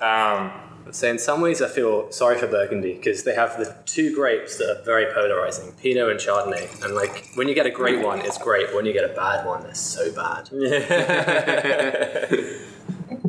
Um, 0.00 0.52
So 0.92 1.08
in 1.08 1.18
some 1.18 1.40
ways, 1.40 1.60
I 1.60 1.68
feel 1.68 2.10
sorry 2.12 2.38
for 2.38 2.46
Burgundy 2.46 2.94
because 2.94 3.24
they 3.24 3.34
have 3.34 3.58
the 3.58 3.74
two 3.86 4.14
grapes 4.14 4.56
that 4.58 4.70
are 4.70 4.82
very 4.84 5.12
polarizing, 5.12 5.72
Pinot 5.82 6.08
and 6.10 6.20
Chardonnay. 6.20 6.84
And 6.84 6.94
like 6.94 7.26
when 7.34 7.48
you 7.48 7.54
get 7.54 7.66
a 7.66 7.70
great 7.70 8.04
one, 8.04 8.20
it's 8.20 8.38
great. 8.38 8.72
When 8.74 8.86
you 8.86 8.92
get 8.92 9.04
a 9.04 9.12
bad 9.14 9.44
one, 9.44 9.64
it's 9.66 9.80
so 9.80 10.12
bad. 10.12 10.48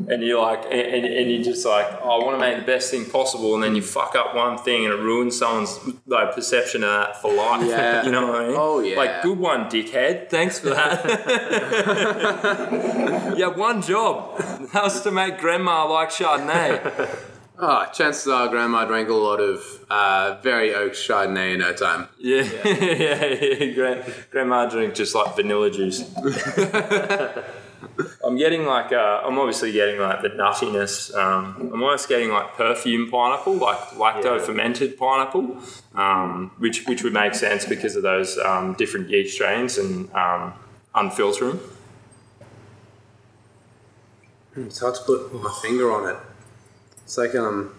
and 0.07 0.23
you're 0.23 0.41
like, 0.41 0.63
and, 0.63 0.73
and, 0.73 1.05
and 1.05 1.29
you're 1.29 1.43
just 1.43 1.65
like, 1.65 1.85
oh, 2.01 2.21
I 2.21 2.25
want 2.25 2.39
to 2.39 2.39
make 2.39 2.57
the 2.57 2.65
best 2.65 2.89
thing 2.89 3.05
possible, 3.05 3.53
and 3.55 3.63
then 3.63 3.75
you 3.75 3.81
fuck 3.81 4.15
up 4.15 4.33
one 4.33 4.57
thing 4.57 4.85
and 4.85 4.93
it 4.93 4.97
ruins 5.01 5.37
someone's 5.37 5.77
like 6.05 6.33
perception 6.33 6.83
of 6.83 6.89
that 6.89 7.21
for 7.21 7.33
life. 7.33 7.67
Yeah. 7.77 8.05
you 8.05 8.11
know 8.11 8.27
what 8.27 8.41
I 8.41 8.47
mean? 8.47 8.55
Oh, 8.57 8.79
yeah. 8.79 8.95
Like, 8.95 9.21
good 9.21 9.37
one, 9.37 9.65
dickhead. 9.65 10.29
Thanks 10.29 10.59
for 10.59 10.69
that. 10.69 11.03
yeah, 13.37 13.47
one 13.47 13.81
job. 13.81 14.39
That 14.73 14.83
was 14.83 15.01
to 15.01 15.11
make 15.11 15.37
grandma 15.39 15.91
like 15.91 16.09
Chardonnay. 16.09 17.09
Oh, 17.59 17.85
chances 17.91 18.27
are 18.27 18.47
Grandma 18.49 18.85
drank 18.85 19.09
a 19.09 19.13
lot 19.13 19.39
of 19.39 19.63
uh, 19.89 20.37
very 20.43 20.75
oak 20.75 20.91
Chardonnay 20.91 21.55
in 21.55 21.61
her 21.61 21.73
time. 21.73 22.07
Yeah, 22.19 22.43
yeah, 22.63 23.25
yeah. 23.25 23.73
Grand, 23.73 24.13
grandma 24.29 24.67
drank 24.69 24.93
just 24.93 25.15
like 25.15 25.35
vanilla 25.35 25.71
juice. 25.71 26.03
I'm 28.23 28.37
getting 28.37 28.65
like, 28.65 28.91
uh, 28.91 29.21
I'm 29.23 29.37
obviously 29.37 29.71
getting 29.71 29.99
like 29.99 30.21
the 30.21 30.29
nuttiness. 30.29 31.15
Um, 31.15 31.71
I'm 31.73 31.83
almost 31.83 32.09
getting 32.09 32.29
like 32.29 32.55
perfume 32.55 33.09
pineapple, 33.09 33.55
like 33.55 33.79
lacto 33.91 34.39
fermented 34.41 34.97
pineapple, 34.97 35.57
um, 35.95 36.51
which 36.57 36.85
which 36.85 37.03
would 37.03 37.13
make 37.13 37.35
sense 37.35 37.65
because 37.65 37.95
of 37.95 38.03
those 38.03 38.37
um, 38.39 38.73
different 38.73 39.09
yeast 39.09 39.35
strains 39.35 39.77
and 39.77 40.11
um, 40.13 40.53
unfiltering. 40.95 41.59
It's 44.55 44.79
hard 44.79 44.95
to 44.95 45.01
put 45.01 45.33
my 45.33 45.53
finger 45.61 45.91
on 45.91 46.09
it. 46.09 46.17
It's 47.03 47.17
like 47.17 47.35
um, 47.35 47.73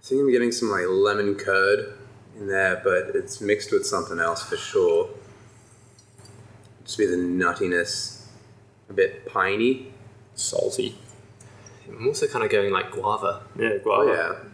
I 0.00 0.06
think 0.06 0.20
I'm 0.20 0.30
getting 0.32 0.52
some 0.52 0.70
like 0.70 0.86
lemon 0.88 1.34
curd 1.34 1.94
in 2.36 2.48
there, 2.48 2.80
but 2.82 3.14
it's 3.14 3.40
mixed 3.40 3.70
with 3.72 3.86
something 3.86 4.18
else 4.18 4.42
for 4.42 4.56
sure. 4.56 5.08
Just 6.84 6.98
be 6.98 7.06
the 7.06 7.16
nuttiness, 7.16 8.23
a 8.88 8.92
bit 8.92 9.26
piney. 9.26 9.92
Salty. 10.34 10.96
I'm 11.88 12.08
also 12.08 12.26
kind 12.26 12.44
of 12.44 12.50
going 12.50 12.72
like 12.72 12.90
guava. 12.90 13.42
Yeah, 13.58 13.70
Oh 13.74 13.78
guava. 13.78 14.10
yeah. 14.10 14.50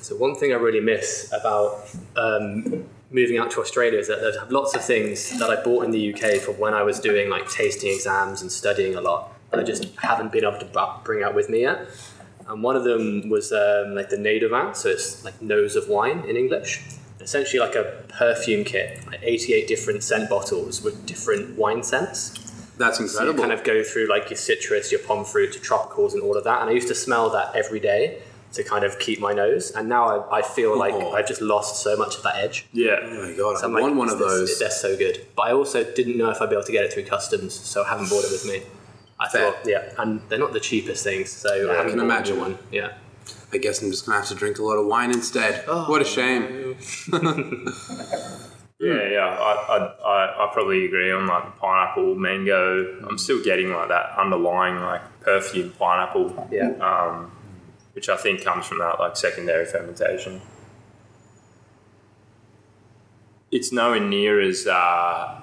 So 0.00 0.16
one 0.16 0.34
thing 0.34 0.52
I 0.52 0.56
really 0.56 0.80
miss 0.80 1.30
about 1.32 1.88
um, 2.16 2.84
moving 3.10 3.38
out 3.38 3.50
to 3.52 3.60
Australia 3.60 3.98
is 3.98 4.08
that 4.08 4.20
there's 4.20 4.36
lots 4.50 4.74
of 4.74 4.84
things 4.84 5.38
that 5.38 5.50
I 5.50 5.62
bought 5.62 5.84
in 5.84 5.90
the 5.90 6.14
UK 6.14 6.40
from 6.40 6.58
when 6.58 6.72
I 6.74 6.82
was 6.82 6.98
doing 7.00 7.28
like 7.28 7.50
tasting 7.50 7.92
exams 7.92 8.40
and 8.42 8.50
studying 8.50 8.94
a 8.94 9.00
lot 9.00 9.32
that 9.50 9.60
I 9.60 9.62
just 9.62 9.84
haven't 9.96 10.32
been 10.32 10.44
able 10.44 10.58
to 10.58 10.64
br- 10.66 11.02
bring 11.04 11.22
out 11.22 11.34
with 11.34 11.48
me 11.50 11.62
yet. 11.62 11.86
And 12.46 12.62
one 12.62 12.76
of 12.76 12.84
them 12.84 13.28
was 13.28 13.52
um, 13.52 13.94
like 13.94 14.08
the 14.10 14.16
Nez 14.16 14.40
du 14.40 14.48
Vin, 14.48 14.74
so 14.74 14.88
it's 14.88 15.24
like 15.24 15.40
nose 15.42 15.76
of 15.76 15.88
wine 15.88 16.24
in 16.26 16.36
English. 16.36 16.82
Essentially 17.20 17.60
like 17.60 17.74
a 17.74 18.02
perfume 18.08 18.64
kit, 18.64 19.04
like 19.06 19.20
88 19.22 19.66
different 19.68 20.02
scent 20.02 20.28
bottles 20.30 20.82
with 20.82 21.04
different 21.06 21.56
wine 21.56 21.82
scents. 21.82 22.30
That's 22.78 22.96
So 23.12 23.24
you 23.24 23.34
kind 23.34 23.52
of 23.52 23.62
go 23.62 23.82
through 23.82 24.08
like 24.08 24.30
your 24.30 24.38
citrus, 24.38 24.90
your 24.90 25.00
pome 25.02 25.24
fruit, 25.24 25.54
your 25.54 25.62
tropicals, 25.62 26.14
and 26.14 26.22
all 26.22 26.36
of 26.36 26.44
that. 26.44 26.62
And 26.62 26.70
I 26.70 26.72
used 26.72 26.88
to 26.88 26.94
smell 26.94 27.28
that 27.30 27.54
every 27.54 27.78
day 27.78 28.22
to 28.54 28.64
kind 28.64 28.84
of 28.84 28.98
keep 28.98 29.20
my 29.20 29.32
nose. 29.34 29.70
And 29.72 29.88
now 29.88 30.22
I, 30.30 30.38
I 30.38 30.42
feel 30.42 30.76
like 30.78 30.94
Oh. 30.94 31.12
I've 31.12 31.28
just 31.28 31.42
lost 31.42 31.82
so 31.82 31.94
much 31.96 32.16
of 32.16 32.22
that 32.22 32.36
edge. 32.36 32.66
Yeah. 32.72 32.96
oh 33.02 33.26
my 33.30 33.36
god, 33.36 33.58
So 33.58 33.64
I 33.64 33.66
I'm 33.66 33.74
like, 33.74 33.82
want 33.82 33.96
one 33.96 34.08
of 34.10 34.18
this- 34.18 34.26
those. 34.32 34.58
They're 34.58 34.70
so 34.70 34.96
good. 34.96 35.26
But 35.36 35.42
I 35.42 35.52
also 35.52 35.84
didn't 35.84 36.16
know 36.16 36.30
if 36.30 36.40
I'd 36.40 36.48
be 36.48 36.56
able 36.56 36.64
to 36.64 36.72
get 36.72 36.84
it 36.84 36.92
through 36.92 37.04
customs, 37.04 37.52
so 37.54 37.84
I 37.84 37.88
haven't 37.90 38.08
bought 38.08 38.24
it 38.24 38.30
with 38.32 38.46
me. 38.46 38.62
I 39.20 39.28
Fair. 39.28 39.52
thought, 39.52 39.66
yeah, 39.66 39.92
and 39.98 40.22
they're 40.30 40.38
not 40.38 40.54
the 40.54 40.60
cheapest 40.60 41.04
things, 41.04 41.30
so 41.30 41.68
I 41.68 41.74
I 41.74 41.76
haven't 41.76 41.92
can 41.92 42.00
imagine. 42.00 42.40
one. 42.40 42.58
Yeah. 42.72 42.94
I 43.52 43.58
guess 43.58 43.82
I'm 43.82 43.90
just 43.90 44.06
gonna 44.06 44.18
have 44.18 44.28
to 44.28 44.34
drink 44.34 44.58
a 44.58 44.62
lot 44.62 44.76
of 44.76 44.86
wine 44.86 45.10
instead. 45.10 45.64
Oh. 45.68 45.88
what 45.90 46.00
a 46.02 46.04
shame. 46.04 46.76
Yeah, 48.82 49.10
yeah, 49.10 49.26
I, 49.26 49.52
I, 49.76 49.76
I, 50.08 50.44
I 50.48 50.50
probably 50.54 50.86
agree 50.86 51.12
on 51.12 51.26
like 51.26 51.58
pineapple, 51.58 52.14
mango. 52.14 52.98
I'm 53.06 53.18
still 53.18 53.42
getting 53.44 53.70
like 53.70 53.88
that 53.88 54.16
underlying 54.16 54.76
like 54.76 55.02
perfume 55.20 55.72
pineapple, 55.78 56.48
Yeah. 56.50 56.70
um, 56.80 57.30
which 57.92 58.08
I 58.08 58.16
think 58.16 58.42
comes 58.42 58.64
from 58.64 58.78
that 58.78 58.98
like 58.98 59.18
secondary 59.18 59.66
fermentation. 59.66 60.40
It's 63.52 63.70
nowhere 63.70 64.00
near 64.00 64.40
as 64.40 64.66
uh, 64.66 65.39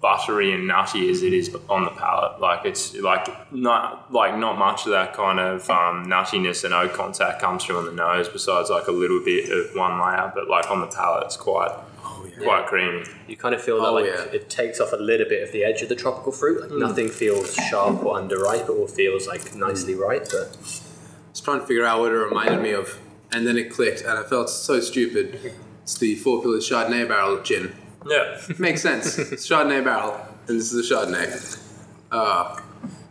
buttery 0.00 0.52
and 0.52 0.68
nutty 0.68 1.10
as 1.10 1.22
it 1.22 1.32
is 1.32 1.54
on 1.70 1.84
the 1.84 1.90
palate. 1.90 2.40
Like 2.40 2.64
it's 2.66 2.94
like 2.94 3.52
not 3.52 4.12
like 4.12 4.36
not 4.36 4.58
much 4.58 4.84
of 4.86 4.92
that 4.92 5.14
kind 5.14 5.40
of 5.40 5.68
um, 5.70 6.06
nuttiness 6.06 6.64
and 6.64 6.74
oak 6.74 6.92
contact 6.92 7.40
comes 7.40 7.64
through 7.64 7.78
on 7.78 7.86
the 7.86 7.92
nose. 7.92 8.28
Besides 8.28 8.70
like 8.70 8.86
a 8.88 8.92
little 8.92 9.22
bit 9.24 9.50
of 9.50 9.74
one 9.74 9.98
layer, 10.00 10.30
but 10.34 10.48
like 10.48 10.70
on 10.70 10.80
the 10.80 10.86
palate, 10.86 11.24
it's 11.24 11.36
quite 11.36 11.70
Oh 12.04 12.26
yeah. 12.38 12.44
quite 12.44 12.66
creamy. 12.66 13.04
You 13.26 13.36
kind 13.36 13.54
of 13.54 13.62
feel 13.62 13.80
that 13.80 13.88
Oh, 13.88 13.94
like 13.94 14.04
yeah. 14.06 14.22
it 14.32 14.48
takes 14.50 14.80
off 14.80 14.92
a 14.92 14.96
little 14.96 15.28
bit 15.28 15.42
of 15.42 15.50
the 15.52 15.64
edge 15.64 15.82
of 15.82 15.88
the 15.88 15.96
tropical 15.96 16.30
fruit. 16.30 16.60
Like 16.60 16.70
nothing 16.78 17.08
feels 17.08 17.54
sharp 17.54 18.04
or 18.04 18.16
underripe. 18.20 18.64
It 18.64 18.70
all 18.70 18.86
feels 18.86 19.26
like 19.26 19.54
nicely 19.54 19.94
ripe. 19.94 20.26
But 20.30 20.56
I 20.56 21.30
was 21.30 21.40
trying 21.42 21.60
to 21.60 21.66
figure 21.66 21.84
out 21.84 22.00
what 22.00 22.12
it 22.12 22.16
reminded 22.16 22.60
me 22.62 22.72
of, 22.72 22.98
and 23.32 23.46
then 23.46 23.56
it 23.56 23.70
clicked, 23.70 24.02
and 24.02 24.10
I 24.18 24.22
felt 24.24 24.50
so 24.50 24.78
stupid. 24.80 25.52
It's 25.82 25.96
the 25.98 26.14
Four 26.16 26.42
Pillars 26.42 26.68
Chardonnay 26.68 27.08
barrel 27.08 27.40
gin. 27.42 27.74
Yeah, 28.08 28.40
Makes 28.58 28.82
sense. 28.82 29.18
It's 29.18 29.48
Chardonnay 29.48 29.84
barrel, 29.84 30.20
and 30.48 30.58
this 30.58 30.72
is 30.72 30.90
a 30.90 30.94
Chardonnay. 30.94 31.62
Uh, 32.10 32.60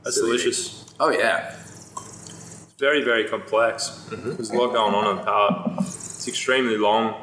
that's 0.03 0.15
Silly 0.15 0.31
me. 0.31 0.37
delicious. 0.37 0.85
oh 0.99 1.09
yeah. 1.09 1.51
It's 1.51 2.73
very, 2.79 3.03
very 3.03 3.25
complex. 3.25 4.07
There's 4.11 4.51
a 4.51 4.55
lot 4.55 4.73
going 4.73 4.93
on 4.93 5.05
on 5.05 5.15
the 5.17 5.23
palate. 5.23 5.79
It's 5.79 6.27
extremely 6.27 6.77
long. 6.77 7.15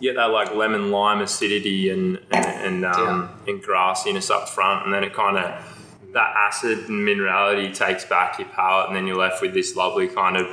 You 0.00 0.10
get 0.10 0.16
that 0.16 0.26
like 0.26 0.54
lemon 0.54 0.90
lime 0.90 1.20
acidity 1.20 1.90
and 1.90 2.18
and, 2.30 2.46
and, 2.46 2.84
um, 2.84 3.30
and 3.46 3.62
grassiness 3.62 4.30
up 4.30 4.48
front, 4.48 4.84
and 4.84 4.94
then 4.94 5.04
it 5.04 5.12
kind 5.14 5.36
of 5.38 6.12
that 6.12 6.34
acid 6.36 6.88
and 6.88 7.06
minerality 7.06 7.74
takes 7.74 8.04
back 8.04 8.38
your 8.38 8.48
palate, 8.48 8.88
and 8.88 8.96
then 8.96 9.06
you're 9.06 9.16
left 9.16 9.42
with 9.42 9.54
this 9.54 9.76
lovely 9.76 10.08
kind 10.08 10.36
of 10.36 10.46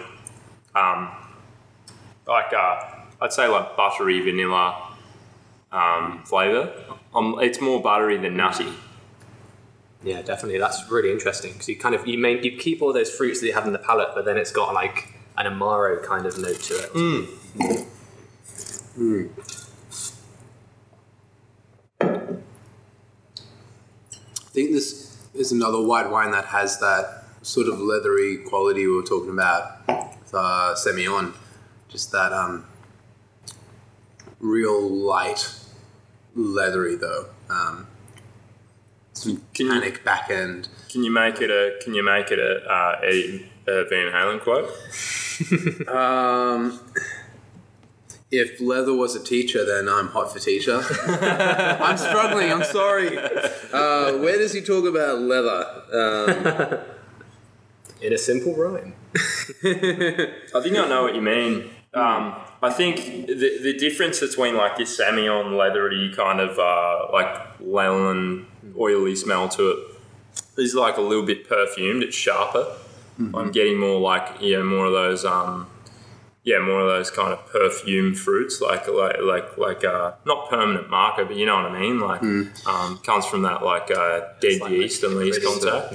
um, 0.76 1.10
like 2.28 2.52
uh, 2.54 2.82
I'd 3.22 3.32
say 3.34 3.48
like 3.48 3.76
buttery 3.78 4.20
vanilla 4.22 4.85
um, 5.76 6.24
flavor. 6.24 6.74
Um, 7.14 7.38
it's 7.42 7.60
more 7.62 7.82
buttery 7.82 8.18
than 8.18 8.38
nutty. 8.38 8.70
yeah, 10.04 10.22
definitely, 10.22 10.60
that's 10.60 10.90
really 10.90 11.12
interesting 11.12 11.52
because 11.54 11.68
you 11.68 11.78
kind 11.78 11.94
of 11.94 12.08
you 12.08 12.18
main, 12.18 12.42
you 12.44 12.58
keep 12.58 12.82
all 12.82 12.94
those 12.94 13.12
fruits 13.12 13.42
that 13.42 13.48
you 13.48 13.54
have 13.54 13.68
in 13.68 13.74
the 13.74 13.80
palate, 13.80 14.10
but 14.16 14.24
then 14.26 14.38
it's 14.38 14.52
got 14.52 14.74
like 14.74 15.14
an 15.38 15.46
amaro 15.46 16.02
kind 16.04 16.26
of 16.26 16.38
note 16.38 16.62
to 16.62 16.74
it. 16.76 16.90
I 22.00 22.08
think 24.56 24.72
this 24.72 25.18
is 25.34 25.52
another 25.52 25.82
white 25.82 26.10
wine 26.10 26.32
that 26.32 26.46
has 26.46 26.80
that 26.80 27.26
sort 27.42 27.68
of 27.68 27.78
leathery 27.80 28.38
quality 28.38 28.88
we 28.88 28.96
were 28.96 29.04
talking 29.04 29.32
about 29.32 29.86
with 29.88 30.34
uh, 30.34 30.74
Semillon. 30.76 31.34
Just 31.90 32.14
that 32.14 32.32
um, 32.32 32.66
real 34.40 34.90
light 34.90 35.60
leathery 36.36 36.96
though. 36.96 37.28
Um, 37.50 37.88
some 39.14 39.42
Can 39.54 39.68
you- 39.68 39.98
back 40.04 40.30
end. 40.30 40.68
Can 40.90 41.04
you 41.04 41.12
make 41.12 41.42
it 41.42 41.50
a 41.50 41.78
Can 41.84 41.94
you 41.94 42.04
make 42.04 42.32
it 42.32 42.40
a, 42.40 42.64
uh, 42.70 43.00
a, 43.04 43.50
a 43.68 43.86
Van 43.90 44.12
Halen 44.12 44.42
quote? 44.42 44.70
Um, 45.90 46.80
if 48.32 48.60
leather 48.60 48.94
was 48.94 49.16
a 49.16 49.24
teacher, 49.24 49.66
then 49.66 49.88
I'm 49.88 50.08
hot 50.08 50.32
for 50.34 50.40
teacher. 50.40 50.82
I'm 51.08 51.98
struggling. 51.98 52.52
I'm 52.52 52.64
sorry. 52.64 53.18
Uh, 53.18 54.18
where 54.18 54.38
does 54.38 54.54
he 54.54 54.62
talk 54.62 54.86
about 54.86 55.20
leather? 55.20 55.66
Um, 55.94 56.80
In 58.02 58.14
a 58.14 58.18
simple 58.18 58.56
rhyme. 58.56 58.94
I 59.16 60.60
think 60.62 60.76
I 60.78 60.88
know 60.88 61.04
what 61.04 61.16
you 61.16 61.22
mean. 61.22 61.70
Um, 61.96 62.36
I 62.62 62.70
think 62.72 63.28
the, 63.28 63.60
the 63.62 63.74
difference 63.78 64.20
between 64.20 64.58
like 64.58 64.78
this 64.78 65.00
Semillon 65.00 65.58
leathery 65.58 66.14
kind 66.16 66.40
of 66.40 66.60
uh, 66.60 67.12
like 67.12 67.60
lemon 67.60 68.48
oily 68.78 69.16
smell 69.16 69.48
to 69.50 69.72
it 69.72 69.78
is 70.58 70.76
like 70.76 70.98
a 70.98 71.02
little 71.02 71.26
bit 71.26 71.48
perfumed. 71.48 72.04
It's 72.04 72.16
sharper. 72.16 72.76
I'm 73.34 73.52
getting 73.52 73.80
more 73.80 74.00
like 74.00 74.38
yeah, 74.42 74.62
more 74.62 74.88
of 74.88 74.92
those 74.92 75.24
um, 75.24 75.68
yeah, 76.44 76.60
more 76.60 76.82
of 76.82 76.88
those 76.88 77.10
kind 77.12 77.34
of 77.34 77.46
perfume 77.48 78.14
fruits, 78.14 78.62
like 78.62 78.88
like 78.88 79.22
like 79.22 79.58
like 79.58 79.84
uh, 79.86 80.14
not 80.26 80.50
permanent 80.50 80.90
marker, 80.90 81.26
but 81.26 81.36
you 81.38 81.46
know 81.46 81.56
what 81.56 81.72
I 81.72 81.80
mean. 81.80 82.00
Like 82.00 82.22
um, 82.68 82.98
comes 83.00 83.26
from 83.26 83.44
that 83.44 83.64
like 83.64 83.90
uh, 83.90 84.22
dead 84.42 84.62
like 84.62 84.72
yeast 84.72 85.04
and 85.04 85.16
least 85.16 85.42
really 85.42 85.60
contact. 85.62 85.94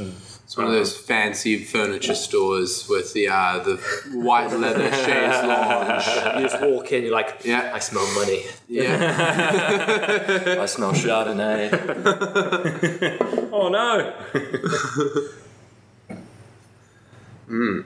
It's 0.50 0.56
one 0.56 0.66
of 0.66 0.72
those 0.72 0.96
fancy 0.96 1.62
furniture 1.62 2.16
stores 2.16 2.88
with 2.88 3.12
the 3.12 3.28
uh, 3.28 3.60
the 3.60 3.76
white 4.14 4.50
leather 4.50 4.90
chaise 5.04 5.44
lounge. 5.44 6.04
You 6.34 6.48
just 6.48 6.60
walk 6.60 6.90
in, 6.90 7.04
you're 7.04 7.12
like, 7.12 7.42
Yeah. 7.44 7.70
I 7.72 7.78
smell 7.78 8.04
money. 8.16 8.42
Yeah, 8.66 10.56
I 10.60 10.66
smell 10.66 10.90
Chardonnay. 10.92 11.70
oh 13.52 13.68
no. 13.68 14.12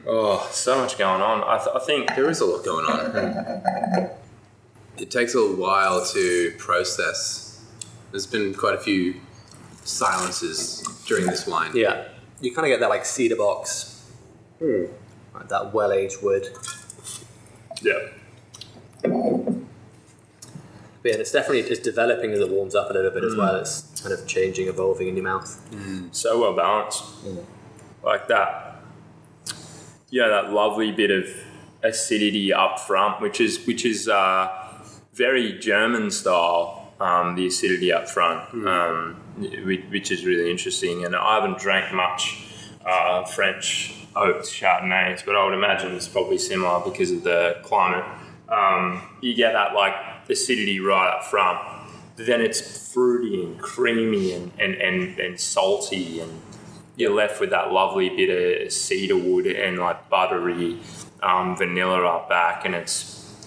Oh, 0.06 0.48
so 0.50 0.78
much 0.78 0.96
going 0.96 1.20
on. 1.20 1.42
I, 1.44 1.58
th- 1.62 1.76
I 1.76 1.80
think 1.80 2.14
there 2.16 2.30
is 2.30 2.40
a 2.40 2.46
lot 2.46 2.64
going 2.64 2.86
on. 2.86 4.08
It 4.96 5.10
takes 5.10 5.34
a 5.34 5.40
while 5.52 6.02
to 6.14 6.54
process. 6.56 7.62
There's 8.10 8.26
been 8.26 8.54
quite 8.54 8.74
a 8.74 8.80
few 8.80 9.20
silences 9.82 10.82
during 11.06 11.26
this 11.26 11.46
wine. 11.46 11.72
Yeah, 11.74 12.04
you 12.44 12.54
kind 12.54 12.66
of 12.66 12.70
get 12.70 12.80
that 12.80 12.90
like 12.90 13.04
cedar 13.04 13.36
box, 13.36 14.10
hmm. 14.58 14.84
like 15.34 15.48
that 15.48 15.72
well-aged 15.72 16.22
wood. 16.22 16.48
Yeah. 17.82 17.98
But 21.04 21.12
yeah, 21.12 21.18
it's 21.18 21.32
definitely 21.32 21.60
it's 21.60 21.80
developing 21.80 22.32
as 22.32 22.40
it 22.40 22.50
warms 22.50 22.74
up 22.74 22.90
a 22.90 22.92
little 22.92 23.10
bit 23.10 23.24
as 23.24 23.36
well. 23.36 23.54
Hmm. 23.54 23.60
It's 23.60 24.00
kind 24.00 24.14
of 24.14 24.26
changing, 24.26 24.68
evolving 24.68 25.08
in 25.08 25.16
your 25.16 25.24
mouth. 25.24 25.58
Hmm. 25.70 26.08
so 26.12 26.40
well 26.40 26.54
balanced. 26.54 27.04
Like 28.02 28.28
that. 28.28 28.80
Yeah, 30.10 30.28
that 30.28 30.52
lovely 30.52 30.92
bit 30.92 31.10
of 31.10 31.28
acidity 31.82 32.52
up 32.52 32.80
front, 32.80 33.20
which 33.20 33.40
is 33.40 33.66
which 33.66 33.84
is 33.84 34.08
uh, 34.08 34.48
very 35.12 35.58
German 35.58 36.10
style. 36.10 36.83
Um, 37.00 37.34
the 37.34 37.46
acidity 37.46 37.92
up 37.92 38.08
front, 38.08 38.54
um, 38.66 39.16
which, 39.64 39.84
which 39.90 40.10
is 40.12 40.24
really 40.24 40.48
interesting. 40.50 41.04
And 41.04 41.16
I 41.16 41.34
haven't 41.34 41.58
drank 41.58 41.92
much 41.92 42.46
uh, 42.86 43.24
French 43.24 44.06
oaked 44.14 44.46
Chardonnays, 44.46 45.24
but 45.26 45.34
I 45.34 45.44
would 45.44 45.54
imagine 45.54 45.92
it's 45.94 46.08
probably 46.08 46.38
similar 46.38 46.80
because 46.84 47.10
of 47.10 47.24
the 47.24 47.58
climate. 47.64 48.04
Um, 48.48 49.02
you 49.20 49.34
get 49.34 49.54
that 49.54 49.74
like 49.74 49.94
acidity 50.28 50.78
right 50.78 51.16
up 51.16 51.24
front, 51.24 51.58
but 52.16 52.26
then 52.26 52.40
it's 52.40 52.92
fruity 52.92 53.42
and 53.42 53.58
creamy 53.58 54.32
and, 54.32 54.52
and, 54.58 54.74
and, 54.76 55.18
and 55.18 55.40
salty 55.40 56.20
and 56.20 56.40
you're 56.96 57.14
left 57.14 57.40
with 57.40 57.50
that 57.50 57.72
lovely 57.72 58.08
bit 58.08 58.66
of 58.66 58.72
cedar 58.72 59.16
wood 59.16 59.46
and 59.46 59.78
like 59.78 60.08
buttery 60.08 60.78
um, 61.22 61.56
vanilla 61.56 62.06
up 62.06 62.28
back, 62.28 62.64
and 62.64 62.74
it's 62.74 63.46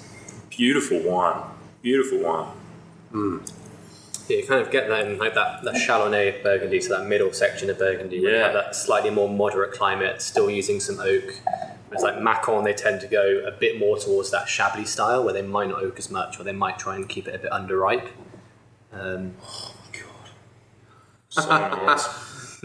beautiful 0.50 1.00
wine. 1.00 1.44
Beautiful 1.82 2.20
wine. 2.20 2.54
Yeah, 3.14 4.36
you 4.38 4.46
kind 4.46 4.62
of 4.62 4.72
get 4.72 4.90
that 4.90 5.08
in 5.08 5.18
like 5.18 5.36
that, 5.36 5.64
that 5.64 5.76
Chalonnais 5.76 6.44
Burgundy, 6.44 6.82
so 6.82 6.98
that 6.98 7.08
middle 7.08 7.32
section 7.32 7.70
of 7.70 7.78
Burgundy, 7.80 8.20
where 8.22 8.32
you 8.32 8.38
Yeah. 8.38 8.44
have 8.44 8.54
that 8.54 8.76
slightly 8.76 9.10
more 9.10 9.30
moderate 9.30 9.72
climate, 9.72 10.22
still 10.22 10.50
using 10.50 10.80
some 10.82 11.00
oak. 11.00 11.40
Whereas 11.88 12.04
like 12.04 12.20
Macon, 12.22 12.66
they 12.66 12.74
tend 12.74 13.00
to 13.02 13.08
go 13.08 13.42
a 13.48 13.52
bit 13.52 13.80
more 13.80 13.98
towards 13.98 14.30
that 14.32 14.50
Chablis 14.50 14.90
style, 14.92 15.24
where 15.24 15.34
they 15.34 15.42
might 15.42 15.70
not 15.70 15.82
oak 15.82 15.98
as 15.98 16.12
much, 16.12 16.38
or 16.40 16.44
they 16.44 16.52
might 16.52 16.78
try 16.78 16.96
and 16.96 17.08
keep 17.08 17.28
it 17.30 17.36
a 17.36 17.38
bit 17.40 17.52
underripe. 17.52 18.10
Um, 18.92 19.36
So 21.30 21.48
nice. 21.50 22.08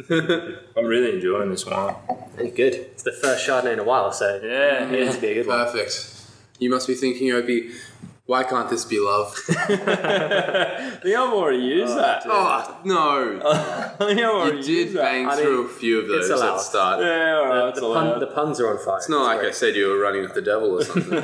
I'm 0.09 0.87
really 0.87 1.14
enjoying 1.16 1.50
this 1.50 1.66
wine. 1.66 1.94
and 2.38 2.55
good. 2.55 2.74
It's 2.74 3.02
the 3.02 3.12
first 3.12 3.46
Chardonnay 3.46 3.74
in 3.74 3.78
a 3.78 3.85
while, 3.85 4.11
so 4.12 4.40
Yeah, 4.42 4.85
it 4.85 4.90
needs 4.90 5.14
to 5.16 5.20
be 5.20 5.28
a 5.28 5.35
good 5.35 5.46
one. 5.46 5.59
Perfect. 5.66 6.09
You 6.59 6.70
must 6.70 6.87
be 6.87 6.94
thinking, 6.94 7.31
Opie, 7.33 7.70
why 8.26 8.44
can't 8.44 8.70
this 8.70 8.85
be 8.85 9.00
love? 9.00 9.35
I 9.48 10.98
think 11.02 11.16
I've 11.16 11.32
already 11.32 11.58
used 11.58 11.96
that. 11.96 12.22
oh, 12.26 12.80
no. 12.85 13.40
I 13.44 13.88
think 14.06 14.20
I've 14.20 14.24
already 14.30 14.58
You 14.58 14.62
did 14.62 14.68
used 14.87 14.96
that. 14.96 15.02
bang 15.02 15.26
I 15.26 15.35
mean, 15.37 15.44
through 15.44 15.66
a 15.66 15.68
few 15.68 15.98
of 16.00 16.11
it's 16.11 16.28
those 16.28 16.40
at 16.40 16.46
allowed. 16.46 16.56
the 16.56 16.61
start. 16.62 17.00
Yeah, 17.00 17.37
all 17.37 17.46
right, 17.46 17.54
The, 17.56 17.64
that's 17.66 17.80
the, 17.80 17.87
allowed. 17.87 18.11
pun, 18.12 18.20
the 18.20 18.26
puns 18.28 18.61
are 18.61 18.70
on 18.70 18.78
fire. 18.85 18.98
It's 18.98 19.08
not 19.08 19.24
like 19.24 19.40
I 19.44 19.50
said 19.50 19.74
you 19.74 19.88
were 19.88 19.98
running 19.98 20.22
with 20.22 20.35
the 20.35 20.42
devil 20.42 20.78
or 20.78 20.85
something. 20.85 21.14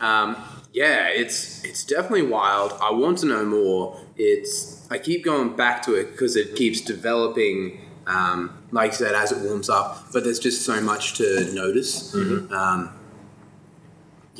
um, 0.00 0.36
yeah, 0.72 1.08
it's 1.08 1.64
it's 1.64 1.84
definitely 1.84 2.26
wild. 2.26 2.72
I 2.80 2.90
want 2.92 3.18
to 3.18 3.26
know 3.26 3.44
more. 3.44 4.00
It's 4.16 4.86
I 4.90 4.98
keep 4.98 5.24
going 5.24 5.56
back 5.56 5.82
to 5.86 5.94
it 5.94 6.12
because 6.12 6.36
it 6.36 6.54
keeps 6.56 6.80
developing. 6.80 7.80
Um, 8.06 8.56
like 8.72 8.92
you 8.92 8.96
said, 8.98 9.14
as 9.14 9.30
it 9.30 9.38
warms 9.38 9.68
up, 9.68 10.06
but 10.12 10.24
there's 10.24 10.38
just 10.40 10.62
so 10.64 10.80
much 10.80 11.14
to 11.18 11.52
notice. 11.54 12.12
Um, 12.14 12.90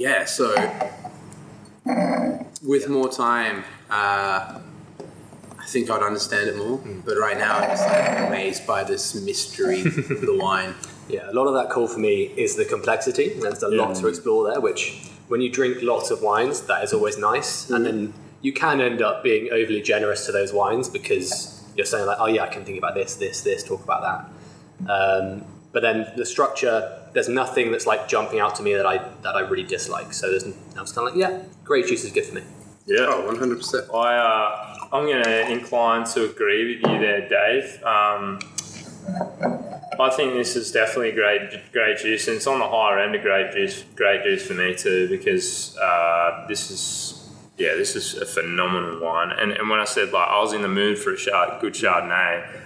yeah, 0.00 0.24
so 0.24 0.54
with 2.62 2.88
more 2.88 3.10
time, 3.10 3.64
uh, 3.90 4.58
I 5.58 5.66
think 5.66 5.90
I'd 5.90 6.02
understand 6.02 6.48
it 6.48 6.56
more. 6.56 6.80
But 7.04 7.18
right 7.18 7.36
now, 7.36 7.58
I'm 7.58 7.68
just 7.68 7.86
like 7.86 8.28
amazed 8.28 8.66
by 8.66 8.82
this 8.82 9.14
mystery 9.14 9.82
of 9.82 9.94
the 10.22 10.38
wine. 10.40 10.74
Yeah, 11.10 11.30
a 11.30 11.34
lot 11.34 11.46
of 11.48 11.54
that 11.54 11.68
call 11.68 11.86
for 11.86 11.98
me 11.98 12.32
is 12.34 12.56
the 12.56 12.64
complexity. 12.64 13.34
There's 13.40 13.62
a 13.62 13.68
lot 13.68 13.94
to 13.96 14.06
explore 14.08 14.50
there, 14.50 14.60
which 14.60 15.10
when 15.28 15.42
you 15.42 15.50
drink 15.50 15.82
lots 15.82 16.10
of 16.10 16.22
wines, 16.22 16.62
that 16.62 16.82
is 16.82 16.94
always 16.94 17.18
nice. 17.18 17.68
And 17.68 17.84
then 17.84 18.14
you 18.40 18.54
can 18.54 18.80
end 18.80 19.02
up 19.02 19.22
being 19.22 19.52
overly 19.52 19.82
generous 19.82 20.24
to 20.24 20.32
those 20.32 20.54
wines 20.54 20.88
because 20.88 21.62
you're 21.76 21.84
saying 21.84 22.06
like, 22.06 22.16
oh 22.20 22.26
yeah, 22.26 22.44
I 22.44 22.48
can 22.48 22.64
think 22.64 22.78
about 22.78 22.94
this, 22.94 23.16
this, 23.16 23.42
this, 23.42 23.62
talk 23.62 23.84
about 23.84 24.00
that. 24.00 24.90
Um, 24.90 25.44
but 25.72 25.82
then 25.82 26.10
the 26.16 26.24
structure, 26.24 26.99
there's 27.12 27.28
nothing 27.28 27.72
that's 27.72 27.86
like 27.86 28.08
jumping 28.08 28.40
out 28.40 28.54
to 28.56 28.62
me 28.62 28.74
that 28.74 28.86
I 28.86 28.98
that 29.22 29.36
I 29.36 29.40
really 29.40 29.64
dislike. 29.64 30.12
So 30.12 30.30
there's, 30.30 30.44
I 30.44 30.80
was 30.80 30.92
kind 30.92 31.08
of 31.08 31.14
like, 31.14 31.20
yeah, 31.20 31.42
grape 31.64 31.86
juice 31.86 32.04
is 32.04 32.12
good 32.12 32.24
for 32.24 32.34
me. 32.36 32.42
yeah. 32.86 33.06
Oh, 33.08 33.30
100%. 33.32 33.94
I, 33.94 34.16
uh, 34.16 34.88
I'm 34.92 35.04
going 35.06 35.22
to 35.22 35.50
incline 35.50 36.04
to 36.14 36.24
agree 36.24 36.76
with 36.76 36.90
you 36.90 36.98
there, 36.98 37.28
Dave. 37.28 37.82
Um, 37.84 38.38
I 40.00 40.10
think 40.10 40.34
this 40.34 40.56
is 40.56 40.72
definitely 40.72 41.12
great, 41.12 41.72
great 41.72 41.98
juice, 41.98 42.26
and 42.28 42.36
it's 42.36 42.46
on 42.46 42.58
the 42.58 42.68
higher 42.68 42.98
end 42.98 43.14
of 43.14 43.22
grape 43.22 43.52
juice, 43.52 43.84
great 43.96 44.22
juice 44.22 44.46
for 44.46 44.54
me 44.54 44.74
too, 44.74 45.08
because 45.08 45.76
uh, 45.78 46.46
this 46.48 46.70
is, 46.70 47.28
yeah, 47.58 47.74
this 47.74 47.94
is 47.96 48.14
a 48.14 48.24
phenomenal 48.24 49.00
wine. 49.00 49.30
And, 49.30 49.52
and 49.52 49.68
when 49.68 49.78
I 49.78 49.84
said 49.84 50.10
like 50.12 50.28
I 50.28 50.40
was 50.40 50.52
in 50.54 50.62
the 50.62 50.68
mood 50.68 50.98
for 50.98 51.12
a 51.12 51.16
chard, 51.16 51.60
good 51.60 51.74
Chardonnay, 51.74 52.62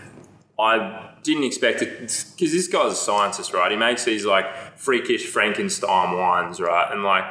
I 0.58 1.13
didn't 1.24 1.44
expect 1.44 1.82
it 1.82 1.98
because 1.98 2.52
this 2.52 2.68
guy's 2.68 2.92
a 2.92 2.94
scientist, 2.94 3.52
right? 3.52 3.70
He 3.70 3.76
makes 3.76 4.04
these 4.04 4.24
like 4.24 4.46
freakish 4.78 5.26
Frankenstein 5.26 6.16
wines, 6.16 6.60
right? 6.60 6.92
And 6.92 7.02
like 7.02 7.24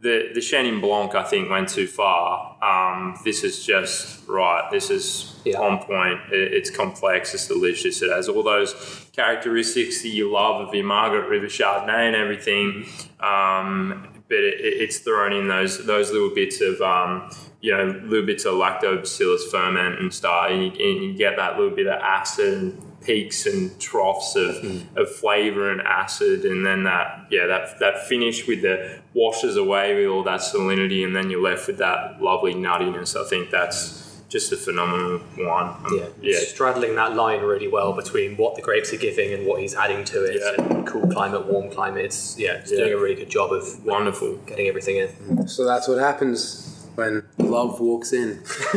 the 0.00 0.30
the 0.34 0.40
Chenin 0.40 0.80
Blanc, 0.80 1.14
I 1.14 1.24
think, 1.24 1.50
went 1.50 1.68
too 1.68 1.86
far. 1.86 2.56
Um, 2.62 3.18
this 3.24 3.42
is 3.42 3.64
just 3.64 4.28
right. 4.28 4.68
This 4.70 4.90
is 4.90 5.34
Yeah. 5.44 5.58
on 5.60 5.78
point. 5.78 6.20
It, 6.32 6.52
it's 6.52 6.70
complex. 6.70 7.34
It's 7.34 7.48
delicious. 7.48 8.02
It 8.02 8.10
has 8.10 8.28
all 8.28 8.42
those 8.42 8.70
characteristics 9.12 10.02
that 10.02 10.08
you 10.10 10.30
love 10.30 10.68
of 10.68 10.74
your 10.74 10.84
Margaret 10.84 11.28
River 11.28 11.46
Chardonnay 11.46 12.06
and 12.08 12.16
everything. 12.16 12.86
Um, 13.20 14.08
but 14.28 14.38
it, 14.38 14.60
it- 14.60 14.76
it's 14.84 14.98
thrown 14.98 15.32
in 15.32 15.48
those 15.48 15.84
those 15.86 16.10
little 16.12 16.34
bits 16.34 16.60
of 16.60 16.80
um, 16.82 17.30
you 17.62 17.74
know 17.74 17.84
little 18.04 18.26
bits 18.26 18.44
of 18.44 18.54
lactobacillus 18.54 19.50
ferment 19.50 19.98
and 20.00 20.12
stuff, 20.12 20.48
and 20.50 20.62
you, 20.64 20.70
and 20.70 21.02
you 21.04 21.14
get 21.14 21.36
that 21.36 21.56
little 21.58 21.74
bit 21.74 21.86
of 21.86 21.94
acid 22.02 22.54
and 22.58 22.82
peaks 23.02 23.46
and 23.46 23.80
troughs 23.80 24.36
of, 24.36 24.54
of 24.96 25.10
flavor 25.10 25.70
and 25.70 25.80
acid, 25.82 26.44
and 26.44 26.66
then 26.66 26.84
that 26.84 27.26
yeah 27.30 27.46
that 27.46 27.78
that 27.80 28.06
finish 28.06 28.46
with 28.46 28.62
the 28.62 28.98
washes 29.14 29.56
away 29.56 29.94
with 29.94 30.06
all 30.10 30.22
that 30.24 30.40
salinity, 30.40 31.04
and 31.04 31.14
then 31.16 31.30
you're 31.30 31.40
left 31.42 31.66
with 31.68 31.78
that 31.78 32.20
lovely 32.20 32.54
nuttiness. 32.54 33.16
I 33.16 33.26
think 33.28 33.50
that's 33.50 34.00
just 34.28 34.50
a 34.50 34.56
phenomenal 34.56 35.20
wine. 35.38 35.76
Um, 35.84 35.98
Yeah, 35.98 36.06
yeah, 36.22 36.38
straddling 36.40 36.94
that 36.96 37.14
line 37.14 37.42
really 37.42 37.68
well 37.68 37.92
between 37.92 38.36
what 38.38 38.56
the 38.56 38.62
grapes 38.62 38.90
are 38.92 38.96
giving 38.96 39.32
and 39.34 39.46
what 39.46 39.60
he's 39.60 39.74
adding 39.74 40.04
to 40.06 40.24
it. 40.24 40.40
Yeah. 40.40 40.82
Cool 40.86 41.06
climate, 41.08 41.46
warm 41.46 41.70
climate. 41.70 42.06
It's 42.06 42.36
yeah, 42.38 42.54
it's 42.54 42.72
Yeah. 42.72 42.78
doing 42.78 42.92
a 42.94 42.96
really 42.96 43.14
good 43.14 43.28
job 43.30 43.52
of 43.52 43.84
wonderful. 43.84 44.38
getting 44.46 44.68
everything 44.68 44.96
in. 44.96 45.46
So 45.46 45.64
that's 45.66 45.86
what 45.86 45.98
happens 45.98 46.71
when 46.94 47.22
love 47.38 47.80
walks 47.80 48.12
in. 48.12 48.42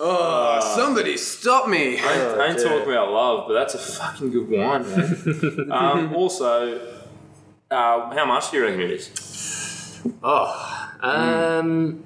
oh, 0.00 0.74
somebody 0.76 1.16
stop 1.16 1.68
me! 1.68 1.98
I 1.98 2.12
ain't, 2.12 2.40
I 2.40 2.48
ain't 2.48 2.58
talking 2.58 2.92
about 2.92 3.10
love, 3.10 3.48
but 3.48 3.54
that's 3.54 3.74
a 3.74 3.78
fucking 3.78 4.30
good 4.30 4.48
wine, 4.48 4.82
man. 4.88 5.72
um, 5.72 6.14
also, 6.14 6.80
uh, 7.70 8.14
how 8.14 8.24
much 8.26 8.50
do 8.50 8.58
you 8.58 8.64
reckon 8.64 8.80
it 8.80 8.90
is? 8.90 10.00
Oh, 10.22 10.90
um, 11.00 12.04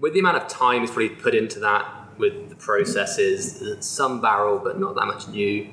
with 0.00 0.12
the 0.14 0.20
amount 0.20 0.36
of 0.38 0.48
time 0.48 0.80
he's 0.82 0.90
probably 0.90 1.10
put 1.10 1.34
into 1.34 1.60
that, 1.60 1.94
with 2.18 2.48
the 2.48 2.56
processes, 2.56 3.62
uh, 3.62 3.80
some 3.80 4.20
barrel, 4.20 4.58
but 4.58 4.80
not 4.80 4.94
that 4.94 5.06
much 5.06 5.28
new. 5.28 5.68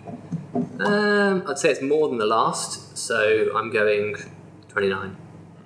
Um, 0.79 1.43
I'd 1.47 1.57
say 1.57 1.71
it's 1.71 1.81
more 1.81 2.07
than 2.07 2.17
the 2.17 2.25
last, 2.25 2.97
so 2.97 3.51
I'm 3.55 3.71
going 3.71 4.15
29. 4.69 5.17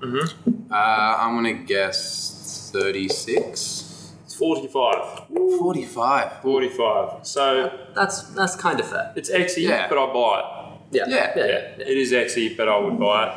Uh, 0.02 0.76
I'm 1.20 1.36
gonna 1.36 1.54
guess 1.54 2.70
36. 2.74 4.14
It's 4.26 4.36
45. 4.36 5.28
45. 5.60 6.42
45. 6.42 7.26
So 7.28 7.72
That's 7.96 8.22
that's 8.34 8.56
kind 8.56 8.80
of 8.80 8.88
fair. 8.88 9.12
it's 9.16 9.30
exy, 9.30 9.64
Yeah. 9.64 9.88
but 9.90 9.98
I 9.98 10.14
buy 10.14 10.40
it. 10.40 10.46
Yeah, 10.92 11.04
Yeah. 11.08 11.34
yeah, 11.36 11.46
Yeah, 11.46 11.86
it 11.92 11.98
is 11.98 12.12
exy, 12.14 12.56
but 12.56 12.68
I 12.70 12.78
would 12.78 13.00
buy 13.00 13.28
it. 13.30 13.34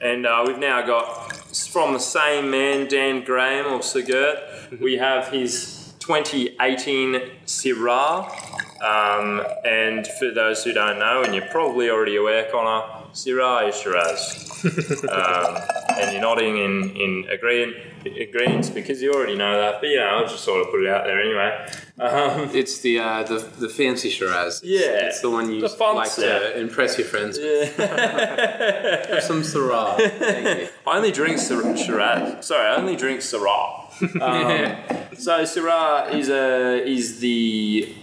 And 0.00 0.26
uh, 0.26 0.44
we've 0.46 0.58
now 0.58 0.82
got 0.82 1.32
from 1.70 1.92
the 1.92 1.98
same 2.00 2.50
man, 2.50 2.88
Dan 2.88 3.22
Graham 3.24 3.66
or 3.72 3.82
Sigurd, 3.82 4.38
we 4.80 4.96
have 4.98 5.28
his 5.28 5.94
2018 6.00 7.20
Syrah. 7.46 8.28
Um, 8.82 9.44
and 9.64 10.04
for 10.18 10.32
those 10.32 10.64
who 10.64 10.72
don't 10.72 10.98
know, 10.98 11.22
and 11.22 11.32
you're 11.36 11.46
probably 11.46 11.88
already 11.88 12.16
aware, 12.16 12.48
Conor, 12.50 12.82
Syrah 13.12 13.68
is 13.68 13.76
Shiraz. 13.76 14.48
um, 15.10 15.58
and 15.98 16.12
you're 16.12 16.20
nodding 16.22 16.56
in, 16.56 16.90
in 16.96 17.26
agreement, 17.30 17.76
agreement 18.06 18.72
because 18.74 19.02
you 19.02 19.12
already 19.12 19.36
know 19.36 19.58
that. 19.60 19.80
But, 19.80 19.90
you 19.90 19.96
know, 19.96 20.06
I'll 20.06 20.26
just 20.28 20.44
sort 20.44 20.62
of 20.62 20.70
put 20.70 20.82
it 20.82 20.88
out 20.88 21.04
there 21.04 21.20
anyway. 21.20 21.68
Um, 21.98 22.50
It's 22.54 22.80
the 22.80 22.98
uh, 23.00 23.22
the 23.24 23.38
the 23.58 23.68
fancy 23.68 24.08
Shiraz. 24.08 24.62
It's, 24.62 24.64
Yeah. 24.64 25.06
it's 25.08 25.20
the 25.20 25.30
one 25.30 25.52
you 25.52 25.60
The 25.60 25.68
fun 25.68 25.96
like 25.96 26.08
set. 26.08 26.40
to 26.54 26.58
impress 26.60 26.96
your 26.98 27.06
friends. 27.06 27.38
with. 27.38 27.74
Some 29.22 29.42
Syrah. 29.42 29.96
Thank 30.18 30.60
you. 30.62 30.68
I 30.86 30.96
only 30.96 31.12
drink 31.12 31.38
Sir- 31.38 31.76
Shiraz. 31.76 32.46
Sorry, 32.46 32.66
I 32.66 32.76
only 32.76 32.96
drink 32.96 33.20
Syrah. 33.20 33.80
Um, 34.20 35.16
so 35.16 35.42
Syrah 35.42 36.12
is 36.14 36.28
a 36.30 36.82
is 36.88 37.20
the 37.20 37.94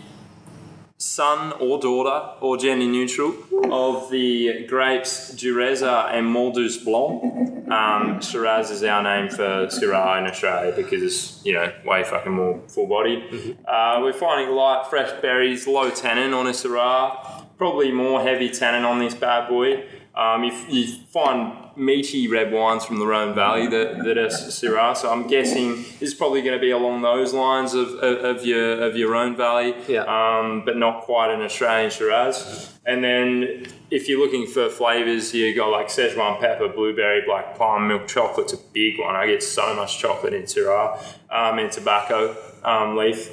son 0.99 1.53
or 1.61 1.79
daughter 1.79 2.35
or 2.41 2.57
gender 2.57 2.85
neutral 2.85 3.33
of 3.71 4.11
the 4.11 4.65
grapes 4.67 5.33
Dureza 5.33 6.09
and 6.13 6.27
Mondeuse 6.27 6.83
Blanc. 6.83 7.71
Um, 7.71 8.19
Shiraz 8.19 8.69
is 8.69 8.83
our 8.83 9.01
name 9.01 9.29
for 9.29 9.67
Syrah 9.67 10.19
in 10.19 10.25
Australia 10.25 10.73
because 10.75 11.01
it's 11.01 11.45
you 11.45 11.53
know 11.53 11.71
way 11.85 12.03
fucking 12.03 12.33
more 12.33 12.61
full 12.67 12.87
bodied. 12.87 13.57
Uh, 13.65 13.99
we're 14.01 14.11
finding 14.11 14.53
light, 14.53 14.87
fresh 14.89 15.09
berries, 15.21 15.67
low 15.67 15.89
tannin 15.89 16.33
on 16.33 16.47
a 16.47 16.51
Syrah. 16.51 17.45
Probably 17.57 17.91
more 17.91 18.21
heavy 18.21 18.49
tannin 18.49 18.83
on 18.83 18.99
this 18.99 19.15
bad 19.15 19.47
boy. 19.47 19.85
Um, 20.15 20.43
you, 20.43 20.51
you 20.67 20.87
find 21.13 21.68
meaty 21.79 22.27
red 22.27 22.51
wines 22.51 22.83
from 22.85 22.99
the 22.99 23.07
Rhone 23.07 23.33
Valley 23.33 23.67
that, 23.67 24.03
that 24.03 24.17
are 24.17 24.27
Syrah, 24.27 24.95
so 24.95 25.11
I'm 25.11 25.27
guessing 25.27 25.77
this 25.99 26.09
is 26.09 26.13
probably 26.13 26.41
going 26.41 26.55
to 26.57 26.61
be 26.61 26.71
along 26.71 27.01
those 27.01 27.33
lines 27.33 27.73
of, 27.73 27.89
of, 27.95 28.37
of 28.37 28.45
your 28.45 28.81
of 28.83 28.95
your 28.97 29.11
Rhone 29.11 29.35
Valley, 29.35 29.73
Yeah. 29.87 30.03
um, 30.03 30.63
but 30.65 30.77
not 30.77 31.03
quite 31.03 31.31
an 31.33 31.41
Australian 31.41 31.89
Shiraz. 31.89 32.73
And 32.85 33.03
then 33.03 33.65
if 33.91 34.09
you're 34.09 34.19
looking 34.19 34.47
for 34.47 34.69
flavors, 34.69 35.33
you 35.33 35.55
got 35.55 35.69
like 35.69 35.87
Szechuan 35.87 36.39
pepper, 36.39 36.67
blueberry, 36.67 37.21
black 37.25 37.55
plum, 37.55 37.87
milk 37.87 38.07
chocolate's 38.07 38.53
a 38.53 38.57
big 38.73 38.99
one. 38.99 39.15
I 39.15 39.27
get 39.27 39.41
so 39.43 39.75
much 39.75 39.99
chocolate 39.99 40.33
in 40.33 40.43
Syrah 40.43 40.97
um, 41.31 41.59
and 41.59 41.71
tobacco 41.71 42.35
um, 42.63 42.97
leaf. 42.97 43.29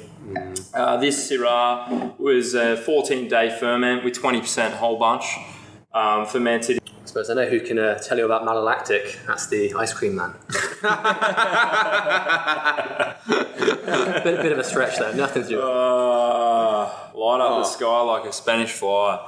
Uh, 0.73 0.97
this 0.97 1.31
Syrah 1.31 2.17
was 2.19 2.53
a 2.53 2.77
14 2.77 3.27
day 3.27 3.49
ferment 3.59 4.03
with 4.03 4.13
20% 4.21 4.71
whole 4.73 4.99
bunch 4.99 5.25
um, 5.93 6.25
fermented. 6.25 6.79
I 7.17 7.23
suppose 7.23 7.35
I 7.35 7.41
know 7.41 7.49
who 7.49 7.59
can 7.59 7.79
uh, 7.79 7.97
tell 7.97 8.19
you 8.19 8.25
about 8.25 8.43
malolactic. 8.43 9.25
That's 9.25 9.47
the 9.47 9.73
ice 9.73 9.91
cream 9.91 10.17
man. 10.17 10.35
bit, 14.23 14.41
bit 14.43 14.51
of 14.51 14.59
a 14.59 14.63
stretch 14.63 14.99
there. 14.99 15.15
Nothing 15.15 15.41
to 15.43 15.49
do 15.49 15.59
Uh, 15.59 16.93
light 17.15 17.41
up 17.41 17.57
the 17.57 17.63
sky 17.63 18.01
like 18.01 18.25
a 18.25 18.33
Spanish 18.33 18.73
fly. 18.73 19.25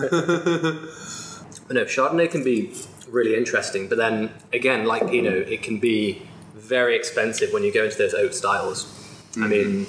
But 0.00 0.12
no, 1.70 1.84
Chardonnay 1.84 2.28
can 2.28 2.42
be 2.42 2.74
really 3.08 3.36
interesting, 3.36 3.88
but 3.88 3.98
then 3.98 4.30
again, 4.52 4.86
like 4.86 5.08
Pinot, 5.08 5.48
it 5.48 5.62
can 5.62 5.78
be 5.78 6.26
very 6.56 6.96
expensive 6.96 7.52
when 7.52 7.62
you 7.62 7.72
go 7.72 7.84
into 7.84 7.98
those 7.98 8.14
oak 8.14 8.32
styles. 8.32 8.92
I 9.36 9.46
mean, 9.46 9.86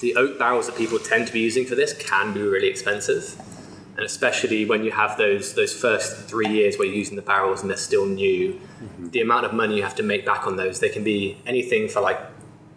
the 0.00 0.16
oak 0.16 0.40
barrels 0.40 0.66
that 0.66 0.76
people 0.76 0.98
tend 0.98 1.28
to 1.28 1.32
be 1.32 1.38
using 1.38 1.66
for 1.66 1.76
this 1.76 1.94
can 1.94 2.34
be 2.34 2.42
really 2.42 2.68
expensive, 2.68 3.40
and 4.00 4.06
especially 4.06 4.64
when 4.64 4.82
you 4.82 4.90
have 4.92 5.18
those 5.18 5.52
those 5.54 5.74
first 5.74 6.08
three 6.30 6.48
years 6.48 6.78
where 6.78 6.86
you're 6.88 6.96
using 7.04 7.16
the 7.16 7.22
barrels 7.32 7.60
and 7.60 7.68
they're 7.70 7.76
still 7.90 8.06
new, 8.06 8.58
the 8.98 9.20
amount 9.20 9.44
of 9.44 9.52
money 9.52 9.76
you 9.76 9.82
have 9.82 9.94
to 9.96 10.02
make 10.02 10.24
back 10.24 10.46
on 10.46 10.56
those, 10.56 10.80
they 10.80 10.88
can 10.88 11.04
be 11.04 11.36
anything 11.44 11.86
for 11.86 12.00
like 12.00 12.18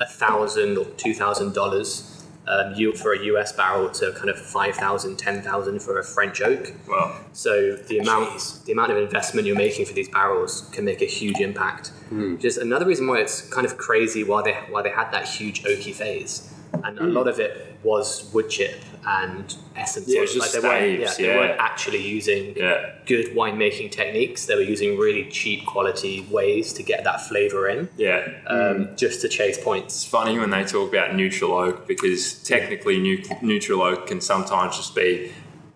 a 0.02 0.06
thousand 0.06 0.78
or 0.78 0.86
two 1.04 1.14
thousand 1.14 1.54
dollars. 1.54 2.10
Um, 2.46 2.74
you 2.76 2.92
for 2.92 3.14
a 3.14 3.20
US 3.32 3.54
barrel 3.54 3.90
to 3.92 4.12
kind 4.20 4.30
of 4.30 4.38
5,000, 4.38 5.16
10,000 5.18 5.80
for 5.82 5.98
a 5.98 6.04
French 6.04 6.42
oak. 6.42 6.74
Well, 6.90 7.16
So 7.32 7.78
the 7.78 8.00
amount 8.00 8.32
the 8.66 8.74
amount 8.74 8.92
of 8.92 8.98
investment 8.98 9.48
you're 9.48 9.56
making 9.56 9.86
for 9.86 9.94
these 9.94 10.10
barrels 10.10 10.70
can 10.74 10.84
make 10.84 11.02
a 11.02 11.06
huge 11.06 11.40
impact. 11.40 11.94
Just 12.42 12.58
another 12.58 12.86
reason 12.86 13.08
why 13.08 13.20
it's 13.22 13.40
kind 13.50 13.66
of 13.66 13.78
crazy 13.78 14.26
why 14.26 14.42
they 14.42 14.56
why 14.74 14.82
they 14.82 14.90
had 14.90 15.10
that 15.14 15.26
huge 15.26 15.64
oaky 15.64 15.94
phase, 15.96 16.53
and 16.84 17.00
a 17.00 17.04
lot 17.04 17.28
of 17.28 17.40
it 17.40 17.78
was 17.84 18.30
wood 18.34 18.50
chip 18.50 18.80
and 19.06 19.56
essence. 19.76 20.08
Yeah, 20.08 20.20
it 20.20 20.22
was 20.22 20.32
oil. 20.32 20.36
just 20.42 20.54
they 20.54 20.60
weren't, 20.60 20.98
staves, 21.08 21.18
they 21.18 21.28
yeah. 21.28 21.36
weren't 21.38 21.60
actually 21.60 22.02
using 22.08 22.56
Yeah. 22.56 22.92
good 23.06 23.28
winemaking 23.36 23.92
techniques. 23.92 24.46
They 24.46 24.56
were 24.56 24.62
using 24.62 24.98
really 24.98 25.30
cheap 25.30 25.66
quality 25.66 26.26
ways 26.32 26.74
to 26.74 26.84
get 26.84 27.04
that 27.04 27.22
flavor 27.28 27.68
in, 27.68 27.90
yeah. 27.98 28.28
um, 28.48 28.90
just 28.96 29.22
to 29.22 29.30
chase 29.30 29.62
points. 29.62 29.96
It's 29.96 30.06
funny 30.06 30.40
when 30.40 30.50
they 30.50 30.64
talk 30.64 30.90
about 30.94 31.16
neutral 31.16 31.54
oak 31.54 31.88
because 31.88 32.34
technically 32.44 33.00
nu- 33.00 33.24
neutral 33.42 33.82
oak 33.82 34.08
can 34.08 34.22
sometimes 34.22 34.78
just 34.78 34.96
be 34.96 35.32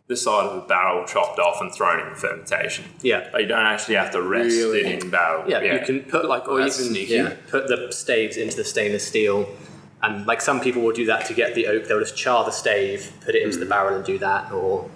the 0.08 0.16
side 0.16 0.45
of 0.45 0.56
the 0.56 0.62
barrel 0.68 1.06
chopped 1.06 1.38
off 1.38 1.60
and 1.60 1.74
thrown 1.76 2.08
in 2.08 2.16
fermentation. 2.16 2.86
Yeah. 3.02 3.28
But 3.30 3.41
you 3.41 3.48
don't 3.48 3.66
actually 3.66 3.95
have 3.95 4.12
to 4.12 4.22
rest 4.22 4.56
Really? 4.56 4.80
it 4.86 5.04
in 5.04 5.10
barrel. 5.10 5.43
Yeah, 5.50 5.62
you 5.62 5.86
can 5.86 6.00
put 6.04 6.24
like, 6.26 6.48
or 6.48 6.62
That's 6.62 6.80
even 6.80 6.93
sneaky. 6.93 7.14
yeah, 7.16 7.34
put 7.50 7.68
the 7.68 7.91
staves 7.91 8.38
into 8.38 8.56
the 8.56 8.64
stainless 8.64 9.06
steel, 9.06 9.50
and 10.08 10.26
like 10.26 10.41
some 10.41 10.62
people 10.62 10.82
will 10.82 10.93
do 10.93 11.05
that 11.05 11.26
to 11.26 11.34
get 11.34 11.53
the 11.53 11.68
oak. 11.68 11.88
They'll 11.88 11.99
just 11.99 12.16
char 12.16 12.45
the 12.45 12.51
stave, 12.51 13.12
put 13.26 13.36
it 13.36 13.43
into 13.43 13.58
the 13.58 13.66
hmm. 13.66 13.70
barrel, 13.70 13.95
and 13.95 14.05
do 14.05 14.18
that. 14.20 14.51
Or 14.51 14.89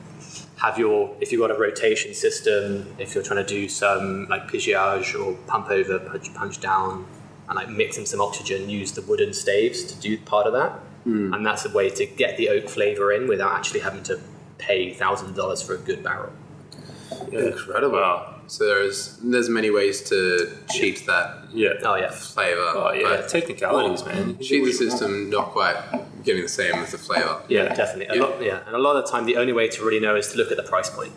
have 0.58 0.80
your 0.80 1.16
if 1.20 1.32
you've 1.32 1.42
got 1.42 1.52
a 1.52 1.60
rotation 1.60 2.14
system, 2.14 2.96
if 2.98 3.14
you're 3.14 3.24
trying 3.24 3.46
to 3.46 3.50
do 3.50 3.68
some 3.68 4.28
like 4.30 4.48
pigeage 4.48 5.20
or 5.20 5.34
pump 5.48 5.70
over, 5.70 6.00
punch, 6.00 6.34
punch 6.34 6.62
down, 6.62 7.06
and 7.50 7.56
like 7.56 7.70
mix 7.70 7.98
in 7.98 8.06
some 8.06 8.22
oxygen, 8.22 8.70
use 8.70 8.94
the 8.94 9.02
wooden 9.02 9.34
staves 9.34 9.84
to 9.84 10.00
do 10.00 10.18
part 10.18 10.48
of 10.48 10.54
that. 10.54 10.72
Hmm. 11.04 11.34
And 11.34 11.46
that's 11.46 11.66
a 11.66 11.70
way 11.70 11.90
to 11.90 12.06
get 12.06 12.38
the 12.38 12.50
oak 12.50 12.70
flavor 12.70 13.12
in 13.12 13.28
without 13.28 13.54
actually 13.54 13.82
having 13.82 14.04
to 14.04 14.20
pay 14.60 14.94
thousands 14.94 15.32
of 15.32 15.36
dollars 15.36 15.62
for 15.62 15.76
a 15.76 15.80
good 15.80 16.04
barrel. 16.04 16.32
Incredible. 17.32 17.98
Wow. 17.98 18.31
So 18.48 18.66
there's 18.66 19.18
there's 19.24 19.50
many 19.50 19.70
ways 19.70 20.02
to 20.10 20.52
cheat 20.70 21.06
that 21.08 21.46
Yeah. 21.54 21.74
Oh 21.84 21.96
yeah, 21.96 22.10
flavor. 22.12 22.60
Oh, 22.76 22.92
yeah. 22.94 23.04
but 23.22 23.30
Technicalities, 23.30 24.06
man. 24.06 24.38
cheat 24.40 24.64
the 24.66 24.74
system, 24.74 25.30
not 25.30 25.48
quite 25.52 25.78
getting 26.24 26.44
the 26.44 26.50
same 26.50 26.76
as 26.76 26.92
the 26.92 26.98
flavor. 26.98 27.42
yeah, 27.48 27.74
definitely. 27.74 28.08
A 28.08 28.16
Yeah. 28.16 28.22
lot, 28.28 28.42
yeah, 28.42 28.60
and 28.68 28.76
a 28.76 28.80
lot 28.80 28.96
of 28.96 29.06
the 29.06 29.12
time, 29.12 29.26
the 29.26 29.38
only 29.38 29.54
way 29.54 29.68
to 29.70 29.84
really 29.84 30.00
know 30.00 30.16
is 30.16 30.28
to 30.32 30.38
look 30.38 30.52
at 30.52 30.58
the 30.58 30.64
price 30.64 30.90
point. 30.90 31.14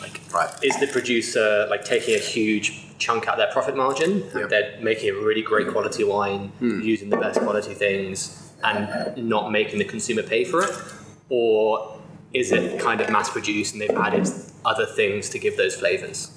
Like, 0.00 0.20
Right. 0.32 0.50
is 0.62 0.78
the 0.78 0.86
producer 0.86 1.66
like 1.70 1.84
taking 1.84 2.14
a 2.14 2.18
huge 2.18 2.66
chunk 2.98 3.26
out 3.28 3.34
of 3.34 3.38
their 3.38 3.52
profit 3.52 3.74
margin? 3.76 4.22
And 4.32 4.40
Yep. 4.40 4.48
They're 4.50 4.74
making 4.82 5.08
a 5.10 5.14
really 5.14 5.42
great 5.42 5.68
quality 5.68 6.04
wine, 6.04 6.52
hmm. 6.58 6.80
using 6.82 7.08
the 7.10 7.16
best 7.16 7.40
quality 7.40 7.72
things, 7.74 8.42
and 8.62 9.16
not 9.16 9.50
making 9.50 9.78
the 9.78 9.84
consumer 9.84 10.22
pay 10.22 10.44
for 10.44 10.62
it, 10.62 10.70
or 11.28 11.98
is 12.32 12.52
it 12.52 12.78
kind 12.80 13.00
of 13.00 13.08
mass 13.10 13.30
produced 13.30 13.72
and 13.72 13.80
they've 13.80 13.90
added 13.96 14.28
other 14.64 14.84
things 14.84 15.30
to 15.30 15.38
give 15.38 15.56
those 15.56 15.74
flavors? 15.76 16.30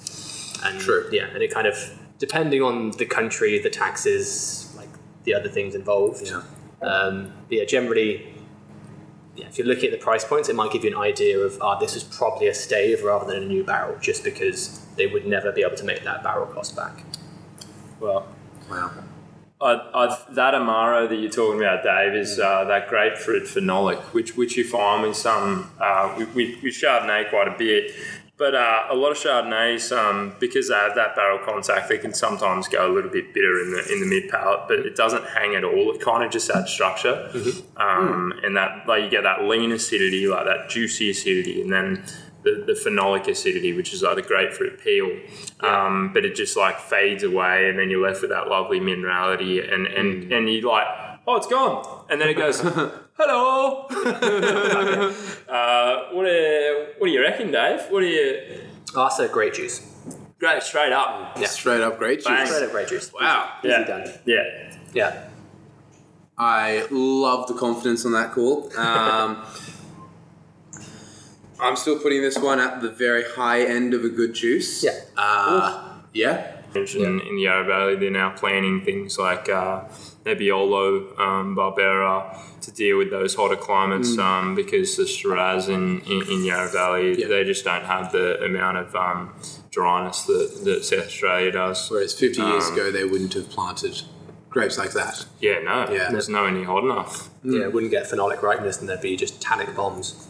And 0.64 0.80
True. 0.80 1.08
yeah, 1.10 1.26
and 1.32 1.42
it 1.42 1.52
kind 1.52 1.66
of 1.66 1.76
depending 2.18 2.62
on 2.62 2.90
the 2.92 3.06
country, 3.06 3.58
the 3.58 3.70
taxes, 3.70 4.72
like 4.76 4.88
the 5.24 5.34
other 5.34 5.48
things 5.48 5.74
involved. 5.74 6.26
Yeah. 6.26 6.42
Um, 6.82 7.32
but 7.48 7.58
yeah, 7.58 7.64
generally, 7.64 8.34
yeah, 9.36 9.46
if 9.46 9.58
you're 9.58 9.66
looking 9.66 9.86
at 9.86 9.92
the 9.92 10.04
price 10.04 10.24
points, 10.24 10.48
it 10.48 10.56
might 10.56 10.70
give 10.70 10.84
you 10.84 10.90
an 10.90 10.96
idea 10.96 11.38
of, 11.38 11.58
ah, 11.60 11.78
this 11.78 11.96
is 11.96 12.04
probably 12.04 12.48
a 12.48 12.54
stave 12.54 13.02
rather 13.02 13.26
than 13.26 13.42
a 13.42 13.46
new 13.46 13.64
barrel, 13.64 13.98
just 14.00 14.22
because 14.22 14.80
they 14.96 15.06
would 15.06 15.26
never 15.26 15.50
be 15.52 15.62
able 15.62 15.76
to 15.76 15.84
make 15.84 16.04
that 16.04 16.22
barrel 16.22 16.46
cost 16.46 16.76
back. 16.76 17.04
Well, 17.98 18.26
Wow. 18.70 18.92
I, 19.60 19.72
I, 19.92 20.18
that 20.30 20.54
Amaro 20.54 21.06
that 21.08 21.16
you're 21.16 21.30
talking 21.30 21.60
about, 21.60 21.82
Dave, 21.82 22.14
is 22.14 22.38
uh, 22.38 22.64
that 22.64 22.88
grapefruit 22.88 23.42
phenolic, 23.42 23.98
which 24.14 24.34
which 24.34 24.56
you 24.56 24.64
find 24.64 25.02
with 25.02 25.16
some 25.16 25.70
uh, 25.78 26.14
with, 26.16 26.34
with, 26.34 26.62
with 26.62 26.72
Chardonnay 26.72 27.28
quite 27.28 27.46
a 27.46 27.54
bit. 27.58 27.92
But 28.40 28.54
uh, 28.54 28.86
a 28.88 28.94
lot 28.94 29.10
of 29.10 29.18
Chardonnays, 29.18 29.94
um, 29.94 30.34
because 30.40 30.70
they 30.70 30.74
have 30.74 30.94
that 30.94 31.14
barrel 31.14 31.40
contact, 31.44 31.90
they 31.90 31.98
can 31.98 32.14
sometimes 32.14 32.68
go 32.68 32.90
a 32.90 32.92
little 32.92 33.10
bit 33.10 33.34
bitter 33.34 33.60
in 33.60 33.70
the 33.70 33.92
in 33.92 34.00
the 34.00 34.06
mid 34.06 34.30
palate, 34.30 34.60
but 34.66 34.78
it 34.78 34.96
doesn't 34.96 35.26
hang 35.26 35.54
at 35.56 35.62
all. 35.62 35.92
It 35.92 36.00
kind 36.00 36.24
of 36.24 36.32
just 36.32 36.48
adds 36.48 36.70
structure, 36.70 37.30
um, 37.76 38.32
and 38.42 38.56
that 38.56 38.88
like 38.88 39.02
you 39.04 39.10
get 39.10 39.24
that 39.24 39.44
lean 39.44 39.72
acidity, 39.72 40.26
like 40.26 40.46
that 40.46 40.70
juicy 40.70 41.10
acidity, 41.10 41.60
and 41.60 41.70
then 41.70 42.02
the, 42.42 42.64
the 42.66 42.72
phenolic 42.72 43.28
acidity, 43.28 43.74
which 43.74 43.92
is 43.92 44.02
like 44.02 44.16
the 44.16 44.22
grapefruit 44.22 44.80
peel. 44.80 45.14
Um, 45.60 46.14
but 46.14 46.24
it 46.24 46.34
just 46.34 46.56
like 46.56 46.80
fades 46.80 47.22
away, 47.22 47.68
and 47.68 47.78
then 47.78 47.90
you're 47.90 48.08
left 48.08 48.22
with 48.22 48.30
that 48.30 48.48
lovely 48.48 48.80
minerality, 48.80 49.60
and 49.70 49.86
and 49.86 50.32
and 50.32 50.48
you 50.48 50.66
like, 50.66 50.86
oh, 51.26 51.36
it's 51.36 51.46
gone, 51.46 52.04
and 52.10 52.20
then 52.20 52.28
it 52.28 52.34
goes, 52.34 52.60
hello. 53.14 53.86
uh, 55.48 56.08
what 56.12 56.24
do 56.24 56.86
what 56.98 57.06
do 57.06 57.12
you 57.12 57.20
reckon, 57.20 57.50
Dave? 57.50 57.80
What 57.90 58.00
do 58.00 58.06
you? 58.06 58.60
Oh, 58.96 59.04
that's 59.04 59.18
a 59.20 59.28
great 59.28 59.54
juice. 59.54 59.86
Great, 60.38 60.62
straight 60.62 60.92
up. 60.92 61.36
Yeah. 61.38 61.46
Straight 61.46 61.82
up 61.82 61.98
great 61.98 62.24
Bang. 62.24 62.38
juice. 62.38 62.48
Straight 62.54 62.64
up 62.66 62.72
great 62.72 62.88
juice. 62.88 63.12
Wow. 63.12 63.52
Easy 63.62 63.68
Yeah. 63.68 63.84
done. 63.84 64.06
Yeah. 64.24 64.72
Yeah. 64.94 65.24
I 66.38 66.86
love 66.90 67.46
the 67.46 67.54
confidence 67.54 68.06
on 68.06 68.12
that 68.12 68.32
call. 68.32 68.72
Um, 68.78 69.44
I'm 71.60 71.76
still 71.76 71.98
putting 71.98 72.22
this 72.22 72.38
one 72.38 72.58
at 72.58 72.80
the 72.80 72.90
very 72.90 73.22
high 73.22 73.62
end 73.62 73.92
of 73.92 74.02
a 74.02 74.08
good 74.08 74.32
juice. 74.32 74.82
Yeah. 74.82 74.98
Uh, 75.14 75.98
yeah. 76.14 76.56
mentioned 76.74 77.20
in 77.20 77.36
the 77.36 77.42
Yarra 77.42 77.64
Valley, 77.66 77.96
they're 77.96 78.10
now 78.10 78.30
planning 78.30 78.82
things 78.82 79.18
like 79.18 79.50
uh, 79.50 79.82
Nebbiolo, 80.24 81.18
um, 81.18 81.56
Barbera 81.56 82.36
to 82.60 82.70
deal 82.72 82.98
with 82.98 83.10
those 83.10 83.34
hotter 83.34 83.56
climates 83.56 84.18
um, 84.18 84.54
because 84.54 84.96
the 84.96 85.06
Shiraz 85.06 85.68
in, 85.68 86.00
in, 86.02 86.22
in 86.30 86.44
Yarra 86.44 86.68
Valley, 86.70 87.18
Yeah. 87.20 87.28
they 87.28 87.44
just 87.44 87.64
don't 87.64 87.84
have 87.84 88.12
the 88.12 88.42
amount 88.44 88.76
of 88.76 88.94
um, 88.94 89.34
dryness 89.70 90.22
that, 90.24 90.60
that 90.64 90.84
South 90.84 91.06
Australia 91.06 91.52
does. 91.52 91.90
Whereas 91.90 92.12
50 92.14 92.40
years 92.42 92.66
Um, 92.66 92.72
ago, 92.74 92.90
they 92.90 93.04
wouldn't 93.04 93.32
have 93.34 93.48
planted 93.48 94.02
grapes 94.50 94.76
like 94.76 94.92
that. 94.92 95.24
Yeah, 95.40 95.60
no, 95.60 95.88
Yeah. 95.90 96.10
there's 96.10 96.28
no 96.28 96.44
any 96.44 96.64
hot 96.64 96.84
enough. 96.84 97.30
Yeah, 97.42 97.62
it 97.62 97.72
wouldn't 97.72 97.90
get 97.92 98.04
phenolic 98.04 98.42
ripeness 98.42 98.78
and 98.80 98.88
there'd 98.88 99.00
be 99.00 99.16
just 99.16 99.40
tannic 99.40 99.74
bombs. 99.74 100.26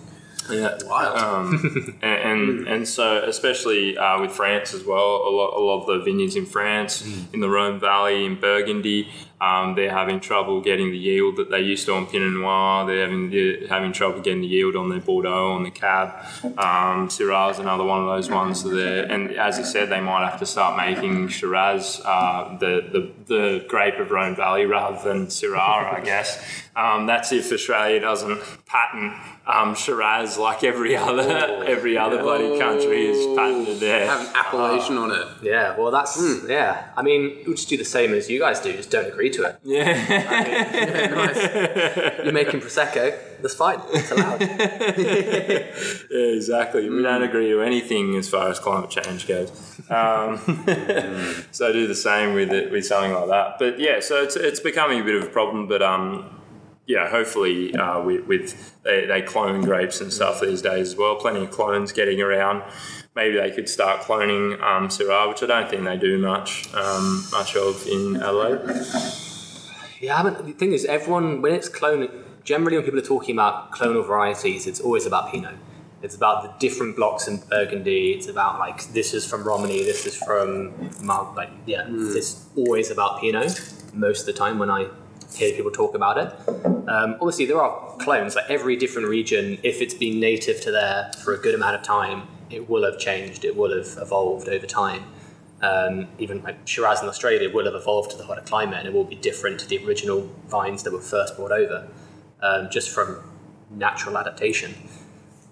Yeah, 0.51 0.79
Wild. 0.85 1.17
um, 1.19 1.99
and, 2.03 2.21
and 2.41 2.69
and 2.69 2.89
so 2.89 3.23
especially 3.25 3.97
uh, 3.97 4.21
with 4.21 4.33
France 4.33 4.75
as 4.75 4.85
well, 4.85 5.23
a 5.27 5.31
lot, 5.31 5.53
a 5.57 5.61
lot 5.61 5.81
of 5.83 5.87
the 5.87 6.05
vineyards 6.05 6.35
in 6.35 6.45
France, 6.45 7.03
in 7.33 7.39
the 7.41 7.49
Rhone 7.49 7.79
Valley, 7.79 8.25
in 8.25 8.35
Burgundy, 8.41 9.09
Um, 9.41 9.75
they're 9.75 9.91
having 9.91 10.21
trouble 10.21 10.61
getting 10.61 10.91
the 10.91 10.99
yield 10.99 11.37
that 11.37 11.51
they 11.51 11.61
used 11.61 11.87
to 11.87 11.95
on 11.95 12.07
Pinot 12.07 12.33
Noir. 12.33 12.87
They're 12.87 13.03
having 13.03 13.31
they're 13.31 13.69
having 13.69 13.93
trouble 13.93 14.21
getting 14.21 14.43
the 14.43 14.47
yield 14.47 14.77
on 14.77 14.91
their 14.91 15.01
Bordeaux, 15.01 15.53
on 15.53 15.63
the 15.63 15.71
Cab. 15.71 16.25
Um, 16.45 17.09
Syrah 17.09 17.51
is 17.51 17.59
another 17.59 17.85
one 17.85 18.01
of 18.01 18.07
those 18.07 18.31
ones. 18.31 18.61
So 18.63 18.69
they're, 18.69 19.05
and 19.11 19.31
as 19.33 19.59
I 19.59 19.63
said, 19.63 19.89
they 19.89 20.01
might 20.01 20.29
have 20.29 20.39
to 20.41 20.47
start 20.47 20.77
making 20.77 21.29
Shiraz, 21.29 22.03
uh, 22.05 22.59
the, 22.59 22.87
the 22.93 23.35
the 23.35 23.65
grape 23.69 23.99
of 23.99 24.11
Rhone 24.11 24.37
Valley, 24.37 24.67
rather 24.67 25.03
than 25.03 25.29
Syrah, 25.29 25.95
I 25.95 26.03
guess. 26.05 26.45
Um, 26.77 27.07
that's 27.07 27.33
if 27.33 27.51
Australia 27.51 28.01
doesn't 28.01 28.41
patent 28.67 29.15
um, 29.47 29.75
Shiraz 29.75 30.39
like 30.39 30.63
every 30.63 30.97
other 30.97 31.65
every 31.65 31.99
other 31.99 32.23
bloody 32.23 32.59
country 32.59 33.07
is 33.07 33.37
patented 33.37 33.81
their. 33.81 34.07
Have 34.07 34.21
an 34.21 34.37
appellation 34.37 34.97
on 34.97 35.11
it. 35.11 35.27
Yeah, 35.43 35.77
well, 35.77 35.91
that's 35.91 36.21
yeah. 36.47 36.91
I 36.97 37.03
mean, 37.03 37.43
we'll 37.47 37.57
just 37.57 37.69
do 37.69 37.77
the 37.77 37.85
same 37.85 38.15
as 38.15 38.31
you 38.31 38.39
guys 38.39 38.61
do. 38.61 38.73
Just 38.73 38.91
don't 38.91 39.07
agree 39.07 39.30
to 39.33 39.45
it. 39.45 39.59
Yeah. 39.63 41.11
You're 42.23 42.33
making 42.33 42.61
prosecco. 42.65 43.19
That's 43.41 43.55
fine. 43.55 43.81
It's 43.93 44.11
allowed. 44.11 44.41
Yeah, 46.11 46.35
exactly. 46.35 46.89
We 46.91 47.03
don't 47.03 47.23
agree 47.23 47.51
to 47.51 47.63
anything 47.63 48.17
as 48.17 48.29
far 48.29 48.49
as 48.51 48.59
climate 48.59 48.91
change 48.91 49.29
goes. 49.29 49.51
Um, 49.89 50.39
so 51.53 51.73
do 51.73 51.87
the 51.87 51.95
same 51.95 52.35
with 52.35 52.53
it, 52.53 52.73
with 52.73 52.85
something 52.85 53.13
like 53.13 53.29
that. 53.29 53.59
But 53.59 53.79
yeah, 53.79 54.01
so 54.01 54.23
it's, 54.23 54.35
it's 54.37 54.61
becoming 54.61 55.01
a 55.01 55.05
bit 55.05 55.15
of 55.15 55.23
a 55.23 55.29
problem. 55.29 55.69
But 55.69 55.83
um, 55.83 56.41
yeah, 56.87 57.09
hopefully 57.09 57.75
uh, 57.75 58.03
with, 58.03 58.27
with 58.27 58.83
they, 58.83 59.07
they 59.07 59.23
clone 59.23 59.63
grapes 59.63 60.01
and 60.01 60.13
stuff 60.13 60.41
these 60.41 60.63
days 60.63 60.89
as 60.89 60.97
well. 60.97 61.15
Plenty 61.17 61.45
of 61.45 61.51
clones 61.51 61.93
getting 61.93 62.21
around. 62.21 62.63
Maybe 63.15 63.37
they 63.37 63.51
could 63.51 63.69
start 63.69 64.03
cloning 64.03 64.61
um, 64.63 64.89
Syrah, 64.89 65.29
which 65.29 65.43
I 65.43 65.47
don't 65.47 65.69
think 65.69 65.85
they 65.85 65.97
do 65.97 66.19
much 66.19 66.73
um, 66.75 67.25
much 67.33 67.57
of 67.57 67.87
in 67.87 68.17
Adelaide. 68.17 68.61
Yeah, 70.01 70.15
I 70.15 70.17
haven't, 70.19 70.47
the 70.47 70.53
thing 70.53 70.73
is, 70.73 70.85
everyone 70.85 71.43
when 71.43 71.53
it's 71.53 71.69
clone, 71.69 72.09
generally 72.45 72.77
when 72.77 72.85
people 72.85 73.01
are 73.01 73.03
talking 73.03 73.35
about 73.35 73.73
clonal 73.73 74.07
varieties, 74.07 74.67
it's 74.67 74.81
always 74.81 75.07
about 75.07 75.31
Pinot. 75.31 75.57
It's 76.03 76.15
about 76.15 76.43
the 76.45 76.67
different 76.67 76.97
blocks 76.97 77.29
in 77.29 77.43
Burgundy. 77.51 78.13
It's 78.13 78.27
about 78.27 78.59
like 78.59 78.93
this 78.93 79.13
is 79.13 79.27
from 79.27 79.45
Romanée, 79.45 79.85
this 79.85 80.07
is 80.07 80.17
from 80.17 80.91
Mal- 81.03 81.35
like 81.37 81.51
yeah. 81.67 81.85
It's 81.89 82.49
always 82.57 82.91
about 82.91 83.21
Pinot 83.21 83.61
most 83.93 84.21
of 84.21 84.27
the 84.27 84.33
time 84.33 84.59
when 84.59 84.71
I 84.71 84.89
hear 85.35 85.55
people 85.55 85.71
talk 85.71 85.95
about 85.95 86.17
it. 86.17 86.49
Um, 86.89 87.17
obviously, 87.21 87.45
there 87.47 87.61
are 87.61 87.97
clones. 87.99 88.35
Like 88.37 88.49
every 88.49 88.77
different 88.77 89.09
region, 89.09 89.59
if 89.63 89.81
it's 89.81 89.95
been 89.95 90.19
native 90.19 90.61
to 90.63 90.71
there 90.71 91.11
for 91.23 91.35
a 91.35 91.39
good 91.39 91.55
amount 91.55 91.77
of 91.77 91.83
time, 91.83 92.23
it 92.51 92.69
will 92.69 92.85
have 92.85 92.99
changed. 92.99 93.45
It 93.45 93.57
will 93.57 93.77
have 93.77 93.97
evolved 94.01 94.49
over 94.49 94.67
time. 94.67 95.05
Um, 95.63 96.09
even 96.19 96.43
like 96.43 96.67
Shiraz 96.67 97.03
in 97.03 97.09
Australia 97.09 97.53
will 97.53 97.67
have 97.67 97.75
evolved 97.75 98.13
to 98.13 98.17
the 98.17 98.25
hotter 98.25 98.43
climate, 98.43 98.79
and 98.79 98.89
it 98.89 98.95
will 98.95 99.05
be 99.05 99.17
different 99.17 99.61
to 99.61 99.67
the 99.67 99.85
original 99.87 100.31
vines 100.49 100.83
that 100.85 100.93
were 100.93 101.01
first 101.01 101.37
brought 101.37 101.53
over, 101.53 101.89
um, 102.41 102.69
just 102.71 102.89
from 102.91 103.23
natural 103.71 104.17
adaptation. 104.17 104.75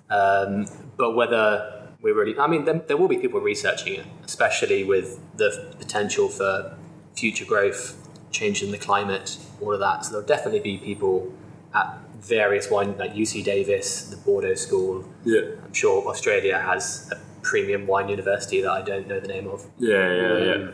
Um, 0.09 0.67
but 0.97 1.15
whether 1.15 1.91
we're 2.01 2.15
really, 2.15 2.39
I 2.39 2.47
mean, 2.47 2.65
there, 2.65 2.81
there 2.89 2.97
will 2.97 3.09
be 3.09 3.19
people 3.19 3.41
researching 3.41 3.95
it, 3.95 4.07
especially 4.25 4.83
with 4.83 5.21
the 5.37 5.75
potential 5.79 6.29
for 6.29 6.77
future 7.15 7.45
growth, 7.45 8.09
change 8.31 8.63
in 8.63 8.71
the 8.71 8.79
climate, 8.79 9.37
all 9.61 9.75
of 9.75 9.81
that. 9.81 10.05
So 10.05 10.13
there'll 10.13 10.27
definitely 10.27 10.61
be 10.61 10.79
people 10.79 11.33
at 11.75 11.99
various 12.21 12.71
wine, 12.71 12.97
like 12.99 13.15
UC 13.15 13.45
Davis, 13.45 14.09
the 14.11 14.17
Bordeaux 14.17 14.55
School. 14.55 15.09
Yeah. 15.25 15.41
I'm 15.65 15.73
sure 15.73 16.07
Australia 16.09 16.59
has 16.59 17.11
a 17.13 17.17
premium 17.43 17.87
wine 17.87 18.09
university 18.09 18.61
that 18.63 18.71
I 18.71 18.83
don't 18.83 19.09
know 19.09 19.21
the 19.21 19.29
name 19.29 19.49
of. 19.49 19.67
Yeah, 19.79 20.13
yeah, 20.15 20.39
yeah. 20.39 20.71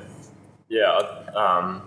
Yeah, 0.69 0.97
um, 1.37 1.83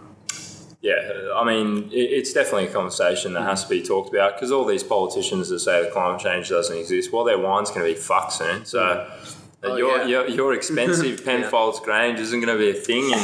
yeah. 0.82 1.32
I 1.36 1.44
mean, 1.44 1.90
it, 1.92 1.96
it's 1.96 2.32
definitely 2.32 2.68
a 2.68 2.74
conversation 2.74 3.34
that 3.34 3.42
has 3.42 3.64
to 3.64 3.70
be 3.70 3.82
talked 3.82 4.10
about 4.14 4.36
because 4.36 4.52
all 4.52 4.66
these 4.66 4.84
politicians 4.84 5.50
that 5.50 5.60
say 5.60 5.84
that 5.84 5.92
climate 5.92 6.22
change 6.22 6.50
doesn't 6.50 6.78
exist, 6.78 7.12
well, 7.12 7.24
their 7.24 7.40
wine's 7.40 7.70
going 7.70 7.82
to 7.82 7.94
be 7.94 8.00
fucked 8.00 8.34
soon. 8.34 8.66
So 8.66 9.10
Oh, 9.64 9.76
your, 9.76 9.98
yeah. 10.00 10.06
your 10.06 10.28
your 10.30 10.54
expensive 10.54 11.26
Penfolds 11.26 11.80
Grange 11.80 12.20
isn't 12.20 12.40
going 12.40 12.56
to 12.56 12.64
be 12.64 12.70
a 12.70 12.80
thing 12.80 13.06
in 13.06 13.20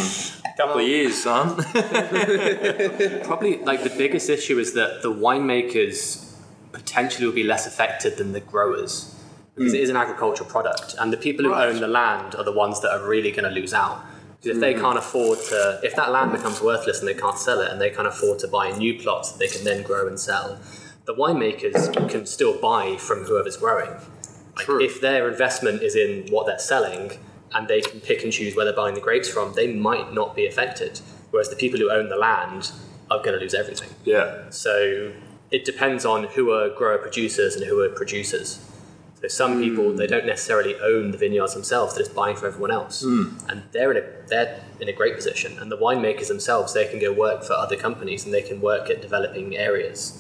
a 0.52 0.58
couple 0.58 0.82
of 0.82 0.88
years, 0.88 1.22
son. 1.22 1.56
Probably 3.24 3.60
like 3.60 3.84
the 3.84 3.94
biggest 3.96 4.30
issue 4.30 4.58
is 4.58 4.74
that 4.74 5.04
the 5.04 5.14
winemakers 5.14 6.23
potentially 6.74 7.26
will 7.26 7.34
be 7.34 7.44
less 7.44 7.66
affected 7.66 8.18
than 8.18 8.34
the 8.34 8.42
growers 8.42 9.16
because 9.56 9.74
it 9.74 9.78
hmm. 9.78 9.84
is 9.84 9.90
an 9.90 9.96
agricultural 9.96 10.50
product, 10.50 10.96
and 11.00 11.14
the 11.14 11.18
people 11.18 11.46
who 11.46 11.52
Right. 11.52 11.70
own 11.70 11.80
the 11.80 11.88
land 11.88 12.36
are 12.36 12.44
the 12.44 12.52
ones 12.52 12.82
that 12.82 12.92
are 12.92 13.08
really 13.08 13.32
going 13.32 13.44
to 13.44 13.52
lose 13.52 13.74
out. 13.74 14.04
Because 14.42 14.58
if 14.58 14.62
they 14.62 14.74
hmm. 14.74 14.82
can't 14.82 14.98
afford 14.98 15.40
to, 15.50 15.80
if 15.84 15.96
that 15.96 16.12
land 16.12 16.32
becomes 16.32 16.60
worthless 16.60 17.00
and 17.00 17.08
they 17.08 17.14
can't 17.14 17.38
sell 17.38 17.62
it, 17.62 17.72
and 17.72 17.80
they 17.80 17.92
can't 17.92 18.08
afford 18.08 18.40
to 18.40 18.48
buy 18.48 18.72
new 18.72 19.00
plots 19.00 19.32
that 19.32 19.40
they 19.40 19.48
can 19.48 19.64
then 19.64 19.84
grow 19.84 20.08
and 20.08 20.20
sell, 20.20 20.60
the 21.06 21.14
winemakers 21.14 22.10
can 22.10 22.26
still 22.26 22.60
buy 22.60 22.98
from 22.98 23.24
whoever's 23.26 23.58
growing. 23.58 23.92
Like, 24.56 24.66
True. 24.66 24.82
if 24.82 25.02
their 25.02 25.30
investment 25.30 25.82
is 25.82 25.96
in 25.96 26.28
what 26.32 26.46
they're 26.46 26.60
selling 26.60 27.12
and 27.54 27.68
they 27.68 27.82
can 27.82 28.00
pick 28.00 28.24
and 28.24 28.32
choose 28.32 28.56
where 28.56 28.66
they're 28.66 28.74
buying 28.74 28.96
the 28.96 29.02
grapes 29.02 29.30
from, 29.30 29.54
they 29.54 29.72
might 29.74 30.14
not 30.14 30.36
be 30.36 30.48
affected. 30.48 31.00
Whereas 31.32 31.50
the 31.50 31.56
people 31.56 31.80
who 31.80 31.92
own 31.92 32.10
the 32.10 32.16
land 32.16 32.72
are 33.12 33.20
going 33.20 33.34
to 33.34 33.40
lose 33.40 33.54
everything. 33.54 33.90
yeah, 34.06 34.50
So 34.50 35.12
it 35.54 35.64
depends 35.64 36.04
on 36.04 36.24
who 36.24 36.52
are 36.52 36.68
grower 36.70 36.98
producers 36.98 37.56
and 37.56 37.64
who 37.66 37.80
are 37.80 37.90
producers. 37.90 38.60
So 39.22 39.28
some 39.30 39.62
people 39.62 39.92
hmm. 39.92 39.96
they 39.96 40.08
don't 40.08 40.26
necessarily 40.26 40.76
own 40.82 41.12
the 41.12 41.18
vineyards 41.18 41.54
themselves; 41.54 41.94
they're 41.94 42.04
just 42.04 42.16
buying 42.16 42.36
from 42.36 42.48
everyone 42.48 42.72
else, 42.72 43.04
hmm. 43.04 43.38
and 43.48 43.64
they're 43.72 43.92
in 43.92 43.98
a 44.04 44.28
they're 44.28 44.62
in 44.82 44.90
a 44.90 44.94
great 44.94 45.16
position. 45.16 45.58
And 45.60 45.72
the 45.72 45.78
winemakers 45.78 46.28
themselves 46.28 46.74
they 46.74 46.88
can 46.88 47.00
go 47.00 47.14
work 47.14 47.44
for 47.44 47.54
other 47.54 47.78
companies 47.78 48.26
and 48.26 48.34
they 48.34 48.42
can 48.42 48.60
work 48.60 48.90
at 48.90 49.02
developing 49.02 49.56
areas. 49.56 50.20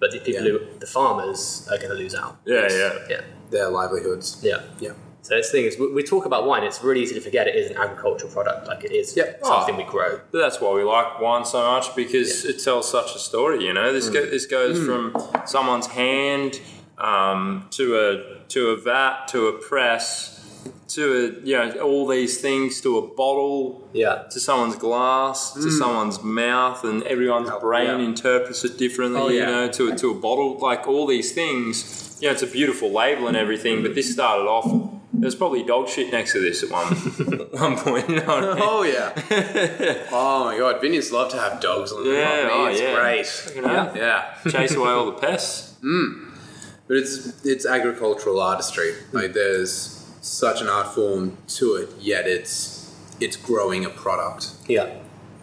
But 0.00 0.10
the 0.10 0.18
people 0.18 0.44
Yeah. 0.44 0.58
who 0.58 0.78
the 0.80 0.86
farmers 0.86 1.66
are 1.70 1.78
going 1.78 1.90
to 1.90 1.94
lose 1.94 2.14
out. 2.14 2.36
yeah, 2.44 2.68
yeah. 2.68 2.92
Yeah, 3.08 3.20
Their 3.50 3.68
livelihoods. 3.68 4.40
yeah. 4.42 4.62
Yeah. 4.80 4.94
So 5.22 5.36
this 5.36 5.50
thing 5.52 5.64
is, 5.64 5.78
we, 5.78 5.92
we 5.92 6.02
talk 6.02 6.26
about 6.26 6.46
wine. 6.46 6.64
It's 6.64 6.82
really 6.82 7.00
easy 7.02 7.14
to 7.14 7.20
forget 7.20 7.46
it 7.46 7.54
is 7.54 7.70
an 7.70 7.76
agricultural 7.76 8.30
product. 8.32 8.66
Like 8.66 8.84
it 8.84 8.90
is 8.92 9.16
Yep. 9.16 9.40
Ah. 9.44 9.48
something 9.48 9.76
Oh. 9.76 9.78
we 9.78 9.84
grow. 9.84 10.20
But 10.32 10.38
that's 10.38 10.60
why 10.60 10.72
we 10.74 10.82
like 10.82 11.20
wine 11.20 11.44
so 11.44 11.62
much 11.62 11.94
because 11.94 12.44
it 12.44 12.62
tells 12.62 12.90
such 12.90 13.14
a 13.14 13.18
story. 13.18 13.64
You 13.64 13.72
know, 13.72 13.92
this 13.92 14.10
mm. 14.10 14.14
go, 14.14 14.26
this 14.26 14.46
goes 14.46 14.78
mm. 14.78 14.86
from 14.86 15.46
someone's 15.46 15.86
hand 15.86 16.60
um, 16.98 17.68
to 17.70 17.96
a 17.98 18.44
to 18.48 18.70
a 18.70 18.76
vat 18.76 19.28
to 19.28 19.46
a 19.46 19.52
press 19.52 20.38
to 20.88 21.12
a 21.12 21.46
you 21.46 21.56
know 21.56 21.70
all 21.80 22.06
these 22.06 22.40
things 22.40 22.80
to 22.82 22.98
a 22.98 23.02
bottle 23.14 23.88
Yeah. 23.92 24.24
to 24.30 24.38
someone's 24.38 24.76
glass 24.76 25.52
to 25.54 25.60
mm. 25.60 25.78
someone's 25.78 26.22
mouth 26.22 26.84
and 26.84 27.02
everyone's 27.04 27.50
brain 27.60 27.86
yeah. 28.00 28.06
interprets 28.06 28.64
it 28.64 28.76
differently. 28.76 29.20
Oh, 29.20 29.28
You 29.28 29.46
know, 29.46 29.68
to 29.68 29.92
a, 29.92 29.96
to 29.96 30.10
a 30.10 30.14
bottle 30.14 30.58
like 30.58 30.86
all 30.88 31.06
these 31.06 31.32
things. 31.32 32.10
You 32.22 32.28
know, 32.28 32.34
it's 32.34 32.42
a 32.42 32.46
beautiful 32.46 32.92
label 32.92 33.26
and 33.26 33.36
everything, 33.36 33.82
but 33.82 33.96
this 33.96 34.12
started 34.12 34.44
off. 34.44 34.92
There's 35.12 35.34
probably 35.34 35.64
dog 35.64 35.88
shit 35.88 36.12
next 36.12 36.32
to 36.34 36.40
this 36.40 36.62
at 36.62 36.70
one 36.70 36.86
one 37.50 37.76
point. 37.76 38.08
You 38.08 38.20
know 38.20 38.26
what 38.26 38.44
I 38.44 38.54
mean? 38.54 38.62
Oh 38.64 38.82
yeah. 38.84 40.06
oh 40.12 40.44
my 40.44 40.56
god, 40.56 40.80
vineyards 40.80 41.10
love 41.10 41.32
to 41.32 41.38
have 41.38 41.60
dogs 41.60 41.90
on 41.90 42.04
their 42.04 42.14
Yeah, 42.20 42.28
oh, 42.28 42.46
property. 42.46 42.62
oh, 42.62 42.66
it's 42.70 42.80
yeah. 42.80 42.94
great. 42.94 43.56
You 43.56 43.62
know? 43.62 43.92
Yeah. 43.96 44.34
chase 44.48 44.74
away 44.76 44.90
all 44.90 45.06
the 45.06 45.12
pests. 45.20 45.74
Hmm. 45.80 46.30
But 46.86 46.98
it's 46.98 47.44
it's 47.44 47.66
agricultural 47.66 48.40
artistry. 48.40 48.92
Like 49.10 49.32
there's 49.32 50.06
such 50.20 50.60
an 50.62 50.68
art 50.68 50.94
form 50.94 51.36
to 51.58 51.74
it, 51.74 51.90
yet 52.00 52.28
it's 52.28 52.94
it's 53.20 53.36
growing 53.36 53.84
a 53.84 53.90
product 53.90 54.50
Yeah. 54.68 54.88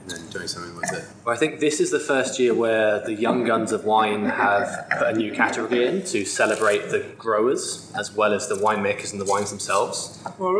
And 0.01 0.11
then 0.11 0.29
doing 0.29 0.47
something 0.47 0.75
with 0.75 0.91
it. 0.93 1.03
Well, 1.25 1.35
I 1.35 1.37
think 1.37 1.59
this 1.59 1.79
is 1.79 1.91
the 1.91 1.99
first 1.99 2.39
year 2.39 2.53
where 2.53 2.99
the 2.99 3.13
young 3.13 3.43
guns 3.43 3.71
of 3.71 3.85
wine 3.85 4.25
have 4.25 4.87
put 4.97 5.07
a 5.09 5.13
new 5.13 5.31
category 5.31 5.85
in 5.85 6.03
to 6.05 6.25
celebrate 6.25 6.89
the 6.89 6.99
growers 7.17 7.91
as 7.97 8.13
well 8.15 8.33
as 8.33 8.47
the 8.47 8.55
winemakers 8.55 9.11
and 9.11 9.21
the 9.21 9.25
wines 9.25 9.49
themselves. 9.49 10.19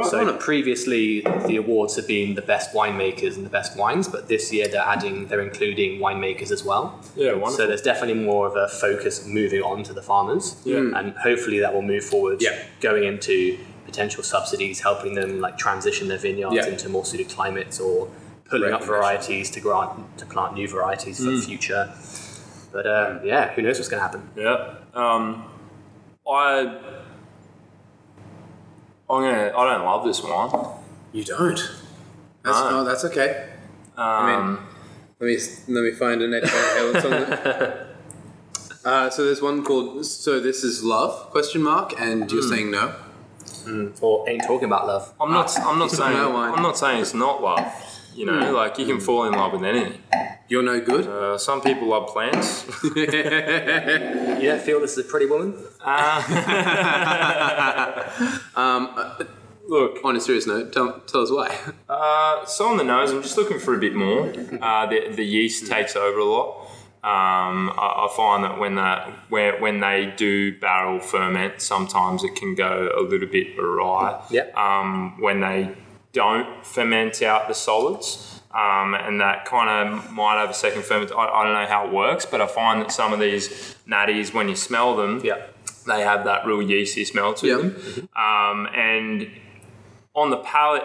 So 0.10 0.38
previously, 0.38 1.22
the 1.48 1.58
awards 1.58 1.96
have 1.96 2.08
been 2.08 2.36
the 2.36 2.42
best 2.42 2.74
winemakers 2.74 3.36
and 3.36 3.46
the 3.46 3.50
best 3.50 3.78
wines, 3.78 4.08
but 4.08 4.28
this 4.28 4.52
year 4.52 4.68
they're 4.68 4.82
adding, 4.82 5.28
they're 5.28 5.42
including 5.42 6.00
winemakers 6.00 6.52
as 6.52 6.64
well. 6.64 7.00
Yeah, 7.16 7.32
wonderful. 7.34 7.52
So 7.52 7.68
there's 7.68 7.82
definitely 7.82 8.22
more 8.24 8.48
of 8.48 8.56
a 8.56 8.68
focus 8.68 9.26
moving 9.26 9.62
on 9.62 9.84
to 9.84 9.94
the 9.94 10.02
farmers, 10.02 10.56
Yeah. 10.66 10.78
Mm. 10.78 11.00
and 11.00 11.14
hopefully 11.18 11.60
that 11.60 11.74
will 11.74 11.82
move 11.82 12.04
forward, 12.04 12.42
Yeah. 12.42 12.58
going 12.82 13.04
into 13.04 13.58
potential 13.86 14.22
subsidies, 14.24 14.82
helping 14.82 15.16
them 15.16 15.40
like 15.42 15.58
transition 15.58 16.08
their 16.08 16.18
vineyards 16.20 16.56
Yeah. 16.56 16.68
into 16.68 16.90
more 16.90 17.04
suited 17.06 17.30
climates 17.30 17.80
or 17.80 18.08
pulling 18.50 18.74
up 18.74 18.84
varieties 18.84 19.50
to 19.52 19.60
grant 19.60 20.18
to 20.18 20.26
plant 20.26 20.54
new 20.56 20.68
varieties 20.68 21.18
for 21.18 21.26
Mm. 21.32 21.40
the 21.40 21.46
future. 21.46 21.94
But 22.72 22.86
um, 22.88 23.20
yeah, 23.24 23.52
who 23.54 23.62
knows 23.62 23.78
what's 23.78 23.90
going 23.90 24.00
to 24.00 24.08
happen? 24.08 24.30
Yeah. 24.36 24.76
Um, 24.94 25.46
I. 26.30 26.78
I'm 29.10 29.22
gonna. 29.24 29.52
I 29.58 29.74
don't 29.74 29.86
love 29.86 30.06
this 30.06 30.22
wine. 30.24 30.52
You 31.12 31.24
don't. 31.24 31.58
That's, 32.44 32.60
No. 32.60 32.70
no, 32.70 32.84
that's 32.84 33.04
okay. 33.06 33.50
Um, 33.98 34.66
Let 35.20 35.28
me 35.28 35.38
let 35.68 35.84
me 35.84 35.92
find 35.92 36.22
an 36.22 36.34
Ed 36.34 36.44
Van 36.44 36.94
Halen. 36.94 37.86
Uh, 38.86 39.10
so 39.10 39.26
there's 39.26 39.42
one 39.42 39.64
called 39.64 40.06
"So 40.06 40.40
This 40.40 40.64
Is 40.64 40.84
Love?" 40.84 41.32
question 41.32 41.62
mark, 41.64 42.00
and 42.00 42.32
you're 42.32 42.42
saying 42.44 42.72
no. 42.72 42.94
Or 44.02 44.28
ain't 44.30 44.44
talking 44.44 44.66
about 44.66 44.88
love. 44.88 45.14
I'm 45.20 45.32
not. 45.32 45.52
I'm 45.60 45.78
not 45.80 45.92
saying. 45.92 46.14
No. 46.14 46.38
I'm 46.38 46.62
not 46.64 46.78
saying 46.78 47.02
it's 47.02 47.14
not 47.14 47.42
love. 47.44 47.66
You 48.16 48.26
know, 48.26 48.52
like 48.54 48.78
you 48.78 48.86
can 48.86 49.00
fall 49.00 49.26
in 49.26 49.34
love 49.34 49.54
with 49.54 49.64
anything. 49.64 50.02
You're 50.50 50.64
no 50.64 50.80
good. 50.82 51.08
Uh, 51.08 51.38
some 51.38 51.62
people 51.62 51.88
love 51.88 52.08
plants. 52.10 52.66
You 54.40 54.48
don't 54.52 54.62
feel 54.62 54.80
this 54.80 54.98
is 54.98 55.06
a 55.06 55.10
pretty 55.10 55.26
woman? 55.26 55.54
Look, 59.68 60.00
On 60.04 60.16
a 60.16 60.20
serious 60.20 60.48
note, 60.48 60.74
tell, 60.74 61.00
tell 61.02 61.22
us 61.22 61.30
why. 61.32 61.56
uh, 61.88 62.44
so 62.46 62.68
on 62.70 62.78
the 62.78 62.84
nose, 62.84 63.12
I'm 63.12 63.22
just 63.22 63.38
looking 63.38 63.60
for 63.60 63.76
a 63.76 63.78
bit 63.78 63.94
more. 63.94 64.34
Uh, 64.62 64.88
the, 64.88 65.10
the 65.14 65.24
yeast 65.24 65.68
takes 65.68 65.96
over 65.96 66.18
a 66.18 66.26
lot. 66.26 66.66
Um, 67.04 67.70
I, 67.78 68.08
I 68.10 68.14
find 68.18 68.44
that 68.44 68.58
when 68.60 68.76
that 68.76 69.08
when, 69.30 69.62
when 69.62 69.80
they 69.80 70.12
do 70.18 70.58
barrel 70.60 71.00
ferment, 71.00 71.62
sometimes 71.62 72.24
it 72.24 72.36
can 72.36 72.56
go 72.56 72.90
a 72.98 73.02
little 73.02 73.28
bit 73.28 73.58
awry. 73.60 74.22
Yeah. 74.32 74.48
Um, 74.56 75.22
when 75.22 75.40
they 75.42 75.76
don't 76.14 76.66
ferment 76.66 77.22
out 77.22 77.48
the 77.48 77.54
solids, 77.54 78.42
um, 78.54 78.96
and 78.96 79.22
that 79.22 79.46
kind 79.46 79.70
of 79.94 80.12
might 80.12 80.40
have 80.40 80.50
a 80.50 80.54
second 80.54 80.84
ferment. 80.84 81.12
I, 81.12 81.26
I 81.28 81.44
don't 81.44 81.54
know 81.54 81.68
how 81.68 81.86
it 81.88 81.94
works, 81.94 82.26
but 82.26 82.42
I 82.42 82.48
find 82.48 82.82
that 82.82 82.92
some 82.92 83.14
of 83.14 83.20
these 83.20 83.76
natties, 83.88 84.34
when 84.34 84.50
you 84.50 84.56
smell 84.56 84.96
them, 84.96 85.22
Yeah. 85.24 85.38
they 85.86 86.02
have 86.02 86.24
that 86.26 86.46
real 86.46 86.62
yeasty 86.62 87.06
smell 87.06 87.34
to 87.36 87.48
Yeah. 87.48 87.58
them. 87.58 88.10
Um, 88.16 88.68
and 88.74 89.30
on 90.16 90.30
the 90.32 90.38
palate, 90.38 90.84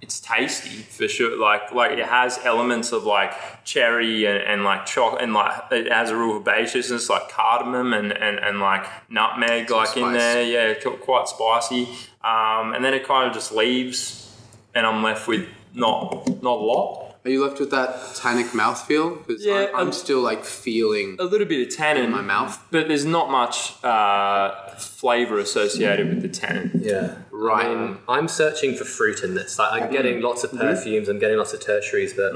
it's 0.00 0.20
tasty 0.20 0.82
for 0.82 1.08
sure. 1.08 1.36
Like 1.38 1.72
like 1.72 1.92
it 1.98 2.06
has 2.06 2.38
elements 2.44 2.92
of 2.92 3.04
like 3.04 3.32
cherry 3.64 4.24
and, 4.26 4.38
and 4.38 4.64
like 4.64 4.86
chocolate 4.86 5.22
and 5.22 5.34
like 5.34 5.52
it 5.72 5.90
has 5.90 6.10
a 6.10 6.16
real 6.16 6.40
herbaceousness 6.40 7.10
like 7.10 7.28
cardamom 7.30 7.92
and, 7.92 8.12
and, 8.12 8.38
and 8.38 8.60
like 8.60 8.86
nutmeg 9.10 9.70
like 9.70 9.96
in 9.96 10.12
there. 10.12 10.42
Yeah, 10.44 10.74
quite 11.00 11.26
spicy. 11.28 11.88
Um, 12.22 12.74
and 12.74 12.84
then 12.84 12.94
it 12.94 13.04
kind 13.06 13.26
of 13.28 13.34
just 13.34 13.50
leaves, 13.52 14.27
and 14.78 14.86
I'm 14.86 15.02
left 15.02 15.26
with 15.28 15.44
not 15.74 16.26
not 16.42 16.58
a 16.58 16.64
lot. 16.72 17.04
Are 17.24 17.30
you 17.30 17.44
left 17.44 17.58
with 17.60 17.70
that 17.72 17.90
tannic 18.14 18.46
mouthfeel? 18.62 19.26
Because 19.26 19.44
Yeah, 19.44 19.66
I'm, 19.70 19.74
I'm 19.76 19.86
um, 19.88 19.92
still 19.92 20.20
like 20.20 20.44
feeling 20.44 21.16
A 21.18 21.24
little 21.24 21.46
bit 21.46 21.66
of 21.66 21.76
tannin 21.76 22.04
in 22.04 22.10
my 22.12 22.22
mouth. 22.22 22.54
but 22.70 22.86
there's 22.88 23.04
not 23.04 23.28
much 23.30 23.56
uh, 23.84 24.54
flavor 24.76 25.38
associated 25.38 26.08
with 26.08 26.22
the 26.22 26.28
tannin. 26.28 26.70
Yeah. 26.74 27.16
Right. 27.30 27.66
I 27.66 27.74
mean, 27.74 27.98
I'm 28.08 28.28
searching 28.28 28.74
for 28.76 28.84
fruit 28.84 29.22
in 29.24 29.34
this. 29.34 29.58
Like, 29.58 29.82
I'm 29.82 29.90
getting 29.90 30.22
lots 30.22 30.44
of 30.44 30.52
perfumes, 30.52 31.08
I'm 31.08 31.18
getting 31.18 31.36
lots 31.38 31.52
of 31.52 31.60
tertiaries, 31.60 32.12
but 32.16 32.32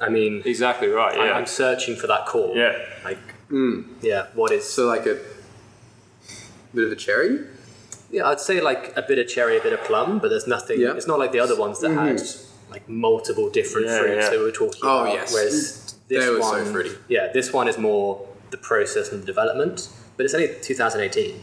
I 0.00 0.08
mean, 0.10 0.42
Exactly 0.44 0.88
right. 0.88 1.16
I- 1.18 1.26
Yeah. 1.26 1.32
I'm 1.32 1.46
searching 1.46 1.96
for 1.96 2.06
that 2.08 2.26
core. 2.26 2.54
yeah. 2.56 2.76
Like, 3.04 3.18
yeah, 4.02 4.26
what 4.34 4.52
is. 4.52 4.64
So 4.68 4.86
like 4.86 5.06
a 5.06 5.16
bit 6.74 6.84
of 6.86 6.92
a 6.92 6.96
cherry. 6.96 7.34
Yeah, 8.12 8.28
I'd 8.28 8.40
say 8.40 8.60
like 8.60 8.92
a 8.96 9.02
bit 9.02 9.18
of 9.18 9.26
cherry, 9.26 9.58
a 9.58 9.62
bit 9.62 9.72
of 9.72 9.82
plum, 9.84 10.18
but 10.18 10.28
there's 10.28 10.46
nothing. 10.46 10.80
Yeah. 10.80 10.94
It's 10.94 11.06
not 11.06 11.18
like 11.18 11.32
the 11.32 11.40
other 11.40 11.58
ones 11.58 11.80
that 11.80 11.90
had 11.90 12.16
mm-hmm. 12.16 12.70
like 12.70 12.88
multiple 12.88 13.50
different 13.50 13.88
Yeah, 13.88 13.98
fruits 13.98 14.24
yeah. 14.24 14.30
that 14.30 14.38
we 14.38 14.44
were 14.44 14.52
talking 14.52 14.80
Oh, 14.84 15.02
about. 15.02 15.14
yes. 15.14 15.32
Whereas 15.32 15.54
mm-hmm. 15.54 16.08
this 16.08 16.24
They 16.24 16.30
were 16.30 16.42
so 16.42 16.64
fruity. 16.66 16.90
Yeah, 17.08 17.32
this 17.32 17.52
one 17.52 17.68
is 17.68 17.78
more 17.78 18.28
the 18.50 18.58
process 18.58 19.10
and 19.10 19.22
the 19.22 19.26
development, 19.26 19.88
but 20.16 20.24
it's 20.24 20.34
only 20.34 20.54
2018. 20.60 21.42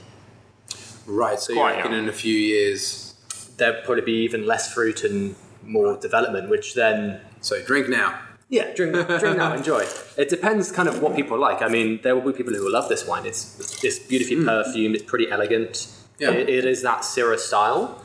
Right. 1.07 1.39
So 1.39 1.53
you 1.53 1.59
quite 1.59 1.78
reckon 1.78 1.91
young. 1.91 2.03
in 2.03 2.09
a 2.09 2.13
few 2.13 2.36
years. 2.36 3.15
There'll 3.57 3.82
probably 3.84 4.03
be 4.03 4.24
even 4.24 4.45
less 4.45 4.72
fruit 4.72 5.03
and 5.03 5.36
more 5.63 5.97
development, 5.97 6.49
which 6.49 6.76
then 6.76 7.20
So 7.41 7.61
drink 7.63 7.89
now. 7.89 8.20
Yeah, 8.51 8.74
drink, 8.74 8.93
drink 9.20 9.38
now, 9.38 9.53
enjoy. 9.53 9.86
It 10.17 10.30
depends 10.30 10.72
kind 10.72 10.89
of 10.89 11.01
what 11.03 11.15
people 11.15 11.38
like. 11.38 11.61
I 11.61 11.67
mean, 11.67 11.99
there 12.01 12.15
will 12.15 12.32
be 12.32 12.36
people 12.36 12.53
who 12.53 12.63
will 12.63 12.72
love 12.72 12.89
this 12.89 13.05
wine. 13.05 13.26
It's 13.28 13.84
it's 13.84 13.99
beautifully 13.99 14.38
mm. 14.38 14.45
perfumed. 14.45 14.95
It's 14.95 15.03
pretty 15.03 15.30
elegant. 15.30 15.88
Yeah. 16.20 16.32
It, 16.32 16.49
it 16.49 16.65
is 16.65 16.82
that 16.84 17.01
Syrah 17.01 17.39
style, 17.39 18.01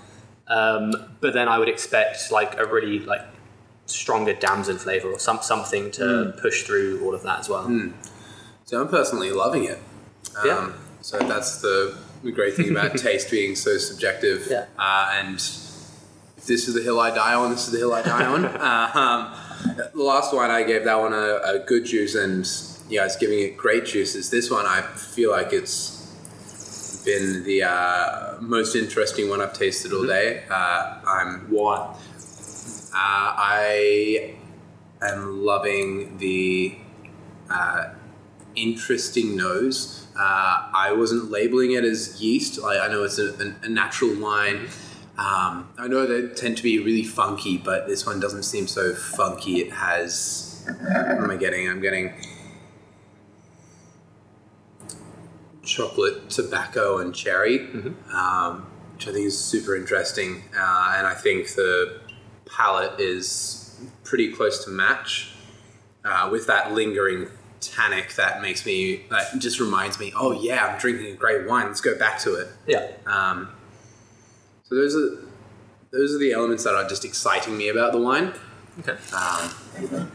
um, 0.47 0.93
but 1.21 1.35
then 1.35 1.49
I 1.49 1.59
would 1.59 1.69
expect 1.69 2.31
like 2.31 2.59
a 2.59 2.65
really 2.67 3.01
like 3.01 3.23
stronger 3.87 4.33
damson 4.35 4.79
flavor 4.79 5.09
or 5.09 5.19
some 5.19 5.41
something 5.43 5.91
to 5.93 6.35
push 6.41 6.63
through 6.63 7.05
all 7.05 7.15
of 7.15 7.23
that 7.23 7.41
as 7.41 7.49
well. 7.49 7.67
So 8.65 8.81
I'm 8.81 8.89
personally 8.89 9.31
loving 9.31 9.65
it. 9.65 9.79
Um, 10.37 10.47
Yeah. 10.47 10.73
So 11.03 11.19
that's 11.19 11.61
the, 11.61 11.97
great 12.33 12.55
thing 12.55 12.71
about 12.71 12.97
taste 12.97 13.31
being 13.31 13.55
so 13.55 13.77
subjective. 13.77 14.47
Yeah. 14.51 14.65
Uh, 14.79 15.11
and 15.13 15.35
if 15.35 16.47
this 16.47 16.67
is 16.67 16.73
the 16.75 16.83
hill 16.83 16.99
I 16.99 17.15
die 17.15 17.35
on, 17.35 17.51
this 17.51 17.67
is 17.67 17.73
the 17.73 17.79
hill 17.79 17.93
I 17.93 18.01
die 18.01 18.25
on. 18.25 18.45
uh, 18.47 18.91
um, 18.95 19.87
the 19.95 20.03
last 20.03 20.33
one 20.35 20.51
I 20.51 20.63
gave 20.63 20.85
that 20.85 20.99
one 20.99 21.13
a, 21.13 21.41
a 21.45 21.59
good 21.67 21.85
juice, 21.85 22.15
and 22.15 22.49
you 22.91 22.99
guys 23.01 23.17
giving 23.17 23.41
it 23.41 23.59
great 23.59 23.85
juices. 23.85 24.31
This 24.31 24.51
one 24.51 24.65
I 24.65 24.81
feel 24.81 25.31
like 25.31 25.53
it's 25.53 25.94
been 27.05 27.45
the 27.45 27.63
uh, 27.63 28.37
most 28.41 28.75
interesting 28.75 29.29
one 29.29 29.41
I've 29.41 29.53
tasted 29.53 29.93
all 29.93 30.07
day. 30.07 30.45
Uh, 30.51 31.01
I'm 31.07 31.51
Why? 31.51 31.77
uh, 31.77 33.35
I 33.37 34.37
am 35.03 35.45
loving 35.45 36.19
the 36.19 36.77
uh, 37.51 37.91
interesting 38.55 39.37
nose. 39.37 40.07
Uh, 40.17 40.71
I 40.75 40.93
wasn't 40.93 41.31
labeling 41.31 41.73
it 41.73 41.85
as 41.85 42.23
yeast. 42.23 42.61
I, 42.63 42.87
I 42.87 42.89
know 42.89 43.03
it's 43.03 43.19
a, 43.19 43.35
a, 43.35 43.55
a 43.65 43.69
natural 43.69 44.19
wine. 44.19 44.69
Um, 45.19 45.69
I 45.79 45.87
know 45.89 46.07
they 46.07 46.35
tend 46.35 46.57
to 46.57 46.63
be 46.63 46.79
really 46.79 47.05
funky, 47.05 47.59
but 47.59 47.87
this 47.87 48.07
one 48.07 48.21
doesn't 48.21 48.45
seem 48.45 48.67
so 48.67 48.95
funky. 48.95 49.61
It 49.61 49.73
has. 49.73 50.65
What 50.67 50.97
am 50.97 51.31
I 51.31 51.37
getting? 51.37 51.69
I'm 51.69 51.81
getting 51.81 52.15
chocolate, 55.65 56.31
tobacco, 56.31 56.99
and 56.99 57.15
cherry, 57.15 57.69
um, 58.13 58.67
which 58.95 59.09
I 59.09 59.13
think 59.13 59.27
is 59.27 59.39
super 59.39 59.75
interesting. 59.75 60.45
Uh, 60.57 60.95
and 60.97 61.07
I 61.07 61.15
think 61.15 61.55
the 61.55 62.01
palate 62.47 63.01
is 63.01 63.81
pretty 64.05 64.33
close 64.33 64.65
to 64.65 64.71
match 64.71 65.33
uh, 66.05 66.29
with 66.31 66.47
that 66.47 66.73
lingering 66.73 67.29
tannic 67.61 68.15
that 68.17 68.43
makes 68.43 68.67
me 68.67 69.05
that 69.11 69.39
just 69.39 69.59
reminds 69.59 69.99
me 69.99 70.13
oh 70.15 70.33
yeah 70.33 70.67
i'm 70.67 70.79
drinking 70.79 71.07
a 71.07 71.17
great 71.17 71.47
wine 71.49 71.67
let's 71.67 71.81
go 71.81 71.99
back 71.99 72.19
to 72.19 72.35
it 72.35 72.49
Yeah, 72.67 72.91
um, 73.07 73.49
so 74.65 74.75
those 74.75 74.95
are 74.95 75.27
those 75.91 76.15
are 76.15 76.19
the 76.19 76.33
elements 76.33 76.65
that 76.65 76.75
are 76.75 76.87
just 76.87 77.07
exciting 77.07 77.57
me 77.57 77.69
about 77.69 77.93
the 77.93 77.99
wine 77.99 78.35
okay. 78.81 78.97
um, 79.15 80.11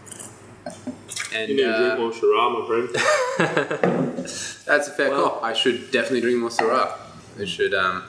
and 1.36 1.50
You 1.50 1.56
need 1.56 1.64
to 1.64 1.78
drink 1.78 1.94
uh, 1.94 1.98
more 1.98 2.14
Shiraz, 2.14 2.50
my 2.58 2.66
friend. 2.68 2.90
that's 4.66 4.88
a 4.88 4.92
fair 4.92 5.10
call 5.10 5.40
i 5.44 5.54
should 5.54 5.90
definitely 5.92 6.22
drink 6.22 6.38
more 6.40 6.50
syrah 6.50 6.98
i 7.40 7.46
should 7.46 7.74
um, 7.74 8.04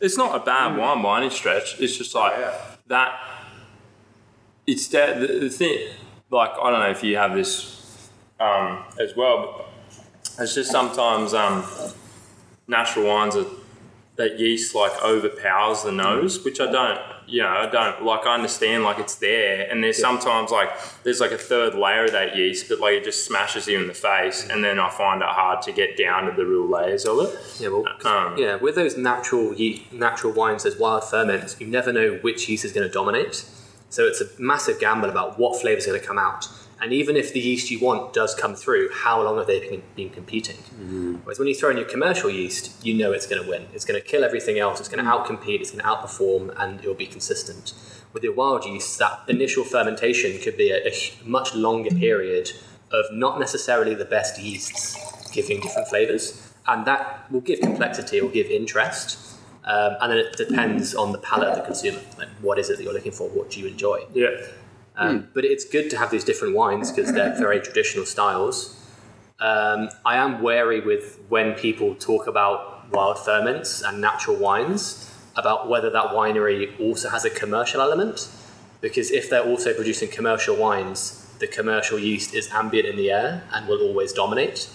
It's 0.00 0.16
not 0.16 0.34
a 0.40 0.44
bad 0.44 0.76
wine 0.76 1.02
by 1.02 1.20
any 1.20 1.30
stretch. 1.30 1.80
It's 1.80 1.96
just 1.96 2.14
like 2.14 2.32
Oh, 2.36 2.40
yeah. 2.40 2.76
that. 2.88 3.10
It's 4.66 4.86
that 4.88 5.20
the, 5.20 5.26
the 5.40 5.48
thing. 5.50 5.78
Like 6.30 6.50
I 6.60 6.70
don't 6.70 6.80
know 6.80 6.90
if 6.90 7.02
you 7.04 7.16
have 7.16 7.34
this 7.34 8.08
um, 8.40 8.84
as 9.00 9.14
well. 9.16 9.36
But 10.36 10.42
it's 10.42 10.54
just 10.54 10.70
sometimes 10.70 11.32
um, 11.32 11.64
natural 12.66 13.06
wines 13.06 13.36
are 13.36 13.46
that 14.16 14.38
yeast 14.38 14.74
like 14.74 14.92
overpowers 15.02 15.82
the 15.84 15.92
nose, 15.92 16.44
which 16.44 16.60
I 16.60 16.70
don't. 16.70 17.00
You 17.26 17.42
know, 17.42 17.48
I 17.48 17.66
don't 17.66 18.04
like. 18.04 18.26
I 18.26 18.34
understand 18.34 18.84
like 18.84 18.98
it's 18.98 19.16
there, 19.16 19.66
and 19.70 19.82
there's 19.82 19.98
sometimes 20.00 20.50
like 20.50 20.68
there's 21.04 21.20
like 21.20 21.30
a 21.32 21.38
third 21.38 21.74
layer 21.74 22.04
of 22.04 22.12
that 22.12 22.36
yeast, 22.36 22.68
but 22.68 22.80
like 22.80 22.94
it 22.94 23.04
just 23.04 23.24
smashes 23.24 23.66
you 23.66 23.78
in 23.80 23.86
the 23.86 23.94
face, 23.94 24.46
and 24.48 24.62
then 24.62 24.78
I 24.78 24.90
find 24.90 25.22
it 25.22 25.28
hard 25.28 25.62
to 25.62 25.72
get 25.72 25.96
down 25.96 26.26
to 26.26 26.32
the 26.32 26.44
real 26.46 26.68
layers 26.68 27.04
of 27.06 27.18
it. 27.20 27.38
Yeah, 27.60 27.68
well, 27.68 27.84
'cause- 27.84 28.04
Um, 28.06 28.38
yeah, 28.38 28.56
with 28.56 28.74
those 28.74 28.96
natural 28.96 29.54
ye- 29.54 29.86
natural 29.92 30.32
wines, 30.32 30.64
those 30.64 30.76
wild 30.76 31.04
ferments, 31.04 31.56
you 31.58 31.66
never 31.66 31.92
know 31.92 32.18
which 32.22 32.48
yeast 32.48 32.64
is 32.64 32.72
going 32.72 32.86
to 32.86 32.92
dominate. 32.92 33.44
So 33.90 34.04
it's 34.06 34.20
a 34.20 34.26
massive 34.38 34.78
gamble 34.80 35.08
about 35.08 35.38
what 35.38 35.60
flavor 35.60 35.78
is 35.78 35.86
going 35.86 36.00
to 36.00 36.06
come 36.06 36.18
out. 36.18 36.48
And 36.84 36.92
even 36.92 37.16
if 37.16 37.32
the 37.32 37.40
yeast 37.40 37.70
you 37.70 37.80
want 37.80 38.12
does 38.12 38.34
come 38.34 38.54
through, 38.54 38.90
how 38.92 39.22
long 39.22 39.38
have 39.38 39.46
they 39.46 39.58
been, 39.58 39.82
been 39.96 40.10
competing? 40.10 40.58
Whereas 41.24 41.38
when 41.38 41.48
you 41.48 41.54
throw 41.54 41.70
in 41.70 41.78
your 41.78 41.86
commercial 41.86 42.28
yeast, 42.28 42.84
you 42.84 42.92
know 42.92 43.10
it's 43.10 43.26
going 43.26 43.42
to 43.42 43.48
win. 43.48 43.68
It's 43.72 43.86
going 43.86 43.98
to 43.98 44.06
kill 44.06 44.22
everything 44.22 44.58
else. 44.58 44.80
It's 44.80 44.88
going 44.90 45.02
to 45.02 45.10
outcompete. 45.10 45.60
It's 45.60 45.70
going 45.70 45.82
to 45.82 45.88
outperform, 45.88 46.54
and 46.58 46.84
it 46.84 46.86
will 46.86 46.92
be 46.92 47.06
consistent. 47.06 47.72
With 48.12 48.22
your 48.22 48.34
wild 48.34 48.66
yeast, 48.66 48.98
that 48.98 49.22
initial 49.28 49.64
fermentation 49.64 50.38
could 50.42 50.58
be 50.58 50.72
a, 50.72 50.86
a 50.86 50.92
much 51.24 51.54
longer 51.54 51.88
period 51.88 52.52
of 52.92 53.06
not 53.12 53.40
necessarily 53.40 53.94
the 53.94 54.04
best 54.04 54.38
yeasts 54.38 55.30
giving 55.30 55.60
different 55.60 55.88
flavors, 55.88 56.52
and 56.66 56.84
that 56.84 57.32
will 57.32 57.40
give 57.40 57.60
complexity, 57.60 58.18
it 58.18 58.22
will 58.22 58.28
give 58.28 58.48
interest, 58.48 59.38
um, 59.64 59.96
and 60.02 60.12
then 60.12 60.18
it 60.18 60.36
depends 60.36 60.94
on 60.94 61.12
the 61.12 61.18
palate 61.18 61.48
of 61.48 61.56
the 61.56 61.62
consumer. 61.62 62.00
Like, 62.18 62.28
what 62.42 62.58
is 62.58 62.68
it 62.68 62.76
that 62.76 62.84
you're 62.84 62.92
looking 62.92 63.12
for? 63.12 63.26
What 63.30 63.50
do 63.50 63.58
you 63.60 63.68
enjoy? 63.68 64.04
Yeah. 64.12 64.28
Um, 64.96 65.28
But 65.34 65.44
it's 65.44 65.64
good 65.64 65.90
to 65.90 65.96
have 65.98 66.10
these 66.10 66.24
different 66.24 66.54
wines 66.54 66.92
because 66.92 67.12
they're 67.12 67.34
very 67.36 67.60
traditional 67.60 68.06
styles. 68.06 68.76
Um, 69.40 69.88
I 70.04 70.16
am 70.16 70.40
wary 70.42 70.80
with 70.80 71.18
when 71.28 71.54
people 71.54 71.94
talk 71.96 72.26
about 72.26 72.90
wild 72.92 73.18
ferments 73.18 73.82
and 73.82 74.00
natural 74.00 74.36
wines 74.36 75.10
about 75.36 75.68
whether 75.68 75.90
that 75.90 76.06
winery 76.10 76.78
also 76.80 77.08
has 77.08 77.24
a 77.24 77.30
commercial 77.30 77.80
element. 77.80 78.28
Because 78.80 79.10
if 79.10 79.28
they're 79.30 79.42
also 79.44 79.74
producing 79.74 80.08
commercial 80.10 80.54
wines, 80.56 81.26
the 81.40 81.46
commercial 81.48 81.98
yeast 81.98 82.32
is 82.34 82.48
ambient 82.52 82.86
in 82.86 82.96
the 82.96 83.10
air 83.10 83.42
and 83.52 83.66
will 83.66 83.80
always 83.80 84.12
dominate. 84.12 84.68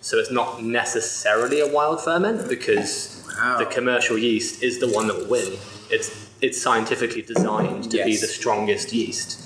So 0.00 0.18
it's 0.18 0.30
not 0.32 0.62
necessarily 0.62 1.60
a 1.60 1.66
wild 1.72 2.02
ferment 2.02 2.48
because 2.48 3.18
Wow. 3.38 3.56
the 3.58 3.64
commercial 3.66 4.18
yeast 4.18 4.62
is 4.62 4.78
the 4.78 4.88
one 4.88 5.06
that 5.06 5.16
will 5.16 5.28
win. 5.28 5.52
It's 5.90 6.10
it's 6.42 6.60
scientifically 6.60 7.22
designed 7.22 7.84
to 7.92 8.04
be 8.04 8.16
the 8.16 8.26
strongest 8.26 8.92
yeast. 8.92 9.38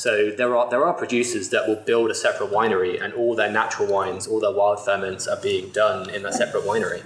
So 0.00 0.30
there 0.30 0.56
are 0.56 0.70
there 0.70 0.82
are 0.86 0.94
producers 0.94 1.50
that 1.50 1.68
will 1.68 1.76
build 1.90 2.10
a 2.10 2.14
separate 2.14 2.50
winery, 2.50 2.98
and 3.02 3.12
all 3.12 3.34
their 3.36 3.52
natural 3.52 3.86
wines, 3.86 4.26
all 4.26 4.40
their 4.40 4.50
wild 4.60 4.82
ferments 4.82 5.26
are 5.28 5.36
being 5.42 5.68
done 5.72 6.08
in 6.08 6.24
a 6.24 6.32
separate 6.32 6.64
winery. 6.64 7.02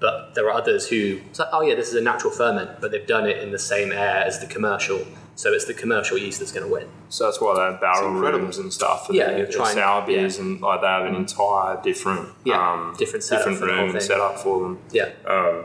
But 0.00 0.34
there 0.34 0.46
are 0.48 0.54
others 0.62 0.88
who, 0.88 1.20
it's 1.30 1.38
like, 1.38 1.50
oh 1.52 1.60
yeah, 1.62 1.76
this 1.76 1.86
is 1.90 1.94
a 1.94 2.00
natural 2.00 2.32
ferment, 2.32 2.80
but 2.80 2.90
they've 2.90 3.06
done 3.06 3.28
it 3.28 3.38
in 3.38 3.52
the 3.52 3.60
same 3.60 3.92
air 3.92 4.24
as 4.24 4.40
the 4.40 4.48
commercial. 4.48 5.06
So 5.36 5.52
it's 5.52 5.66
the 5.66 5.74
commercial 5.74 6.18
yeast 6.18 6.40
that's 6.40 6.50
going 6.50 6.66
to 6.66 6.72
win. 6.72 6.88
So 7.10 7.26
that's 7.26 7.40
why 7.40 7.54
they 7.54 7.60
have 7.70 7.80
barrel 7.80 8.10
incredible. 8.12 8.40
rooms 8.46 8.58
and 8.58 8.72
stuff. 8.72 9.08
And 9.08 9.16
Yeah, 9.16 9.30
yeah, 9.30 9.36
you're 9.36 9.46
trying- 9.46 9.76
sour 9.76 10.04
beers 10.04 10.34
yeah. 10.38 10.42
and 10.42 10.60
like 10.60 10.80
they 10.80 10.88
have 10.88 11.04
an 11.04 11.14
entire 11.14 11.80
different 11.80 12.30
Yeah, 12.44 12.58
um, 12.72 12.96
different 12.98 13.22
setup 13.22 13.44
different 13.46 13.58
for 13.60 13.66
room 13.66 13.92
thing. 13.92 14.00
set 14.00 14.18
up 14.18 14.40
for 14.40 14.60
them. 14.62 14.78
Yeah. 14.90 15.10
Uh, 15.24 15.62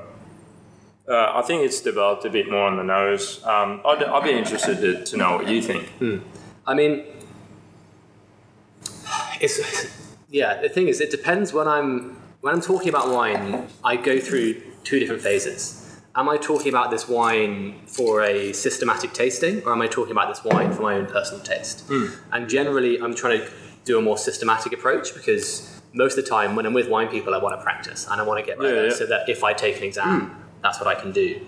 I 1.10 1.42
think 1.42 1.64
it's 1.64 1.82
developed 1.82 2.24
a 2.26 2.30
bit 2.30 2.52
more 2.52 2.66
on 2.72 2.78
the 2.78 2.84
nose. 2.84 3.44
Um, 3.44 3.82
I'd, 3.84 4.04
I'd 4.04 4.24
be 4.24 4.32
interested 4.44 4.76
to, 4.82 5.04
to 5.06 5.18
know 5.18 5.38
what 5.38 5.48
you 5.48 5.62
think. 5.64 5.90
I 6.68 6.74
mean, 6.74 7.06
it's 9.40 9.88
yeah. 10.30 10.62
The 10.62 10.70
thing 10.70 10.90
is, 10.90 11.00
it 11.02 11.10
depends 11.10 11.54
when 11.54 11.68
I'm 11.68 12.18
when 12.42 12.54
I'm 12.54 12.62
talking 12.62 12.90
about 12.90 13.10
wine. 13.10 13.68
I 13.84 13.96
go 13.96 14.20
through 14.20 14.62
two 14.84 15.00
different 15.00 15.22
phases. 15.22 15.84
Am 16.16 16.28
I 16.28 16.38
talking 16.38 16.70
about 16.70 16.90
this 16.90 17.08
wine 17.08 17.80
for 17.86 18.24
a 18.24 18.52
systematic 18.52 19.14
tasting, 19.14 19.64
or 19.64 19.72
am 19.72 19.82
I 19.82 19.88
talking 19.88 20.12
about 20.12 20.30
this 20.30 20.44
wine 20.44 20.74
for 20.74 20.82
my 20.82 20.96
own 20.96 21.06
personal 21.06 21.44
taste? 21.44 21.88
And 22.32 22.50
generally, 22.50 23.00
I'm 23.00 23.16
trying 23.16 23.40
to 23.40 23.50
do 23.86 23.98
a 23.98 24.02
more 24.02 24.18
systematic 24.18 24.74
approach 24.74 25.14
because 25.14 25.80
most 25.94 26.18
of 26.18 26.24
the 26.26 26.30
time, 26.30 26.56
when 26.56 26.66
I'm 26.66 26.74
with 26.74 26.90
wine 26.90 27.08
people, 27.08 27.34
I 27.34 27.38
want 27.38 27.58
to 27.58 27.64
practice 27.64 28.08
and 28.10 28.20
I 28.20 28.24
want 28.24 28.40
to 28.40 28.46
get 28.46 28.60
better, 28.60 28.88
yeah. 28.88 28.94
so 28.94 29.06
that 29.06 29.30
if 29.30 29.44
I 29.44 29.54
take 29.54 29.78
an 29.78 29.84
exam, 29.84 30.44
that's 30.62 30.80
what 30.80 30.88
I 30.88 30.96
can 30.96 31.12
do. 31.12 31.40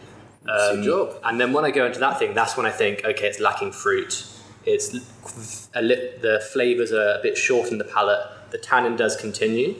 Um, 0.47 0.83
job. 0.83 1.19
And 1.23 1.41
then 1.41 1.51
when 1.51 1.65
I 1.65 1.71
go 1.71 1.85
into 1.85 1.99
that 1.99 2.17
thing, 2.19 2.33
that's 2.33 2.55
when 2.55 2.65
I 2.65 2.71
think, 2.71 3.03
okay, 3.03 3.27
it's 3.27 3.39
lacking 3.39 3.71
fruit. 3.71 4.25
It's 4.73 5.69
a 5.73 5.81
li- 5.81 6.11
the 6.21 6.39
flavors 6.53 6.91
are 6.91 7.17
a 7.19 7.21
bit 7.21 7.37
short 7.37 7.71
in 7.71 7.77
the 7.77 7.83
palate. 7.83 8.25
The 8.51 8.57
tannin 8.57 8.95
does 8.95 9.15
continue, 9.15 9.75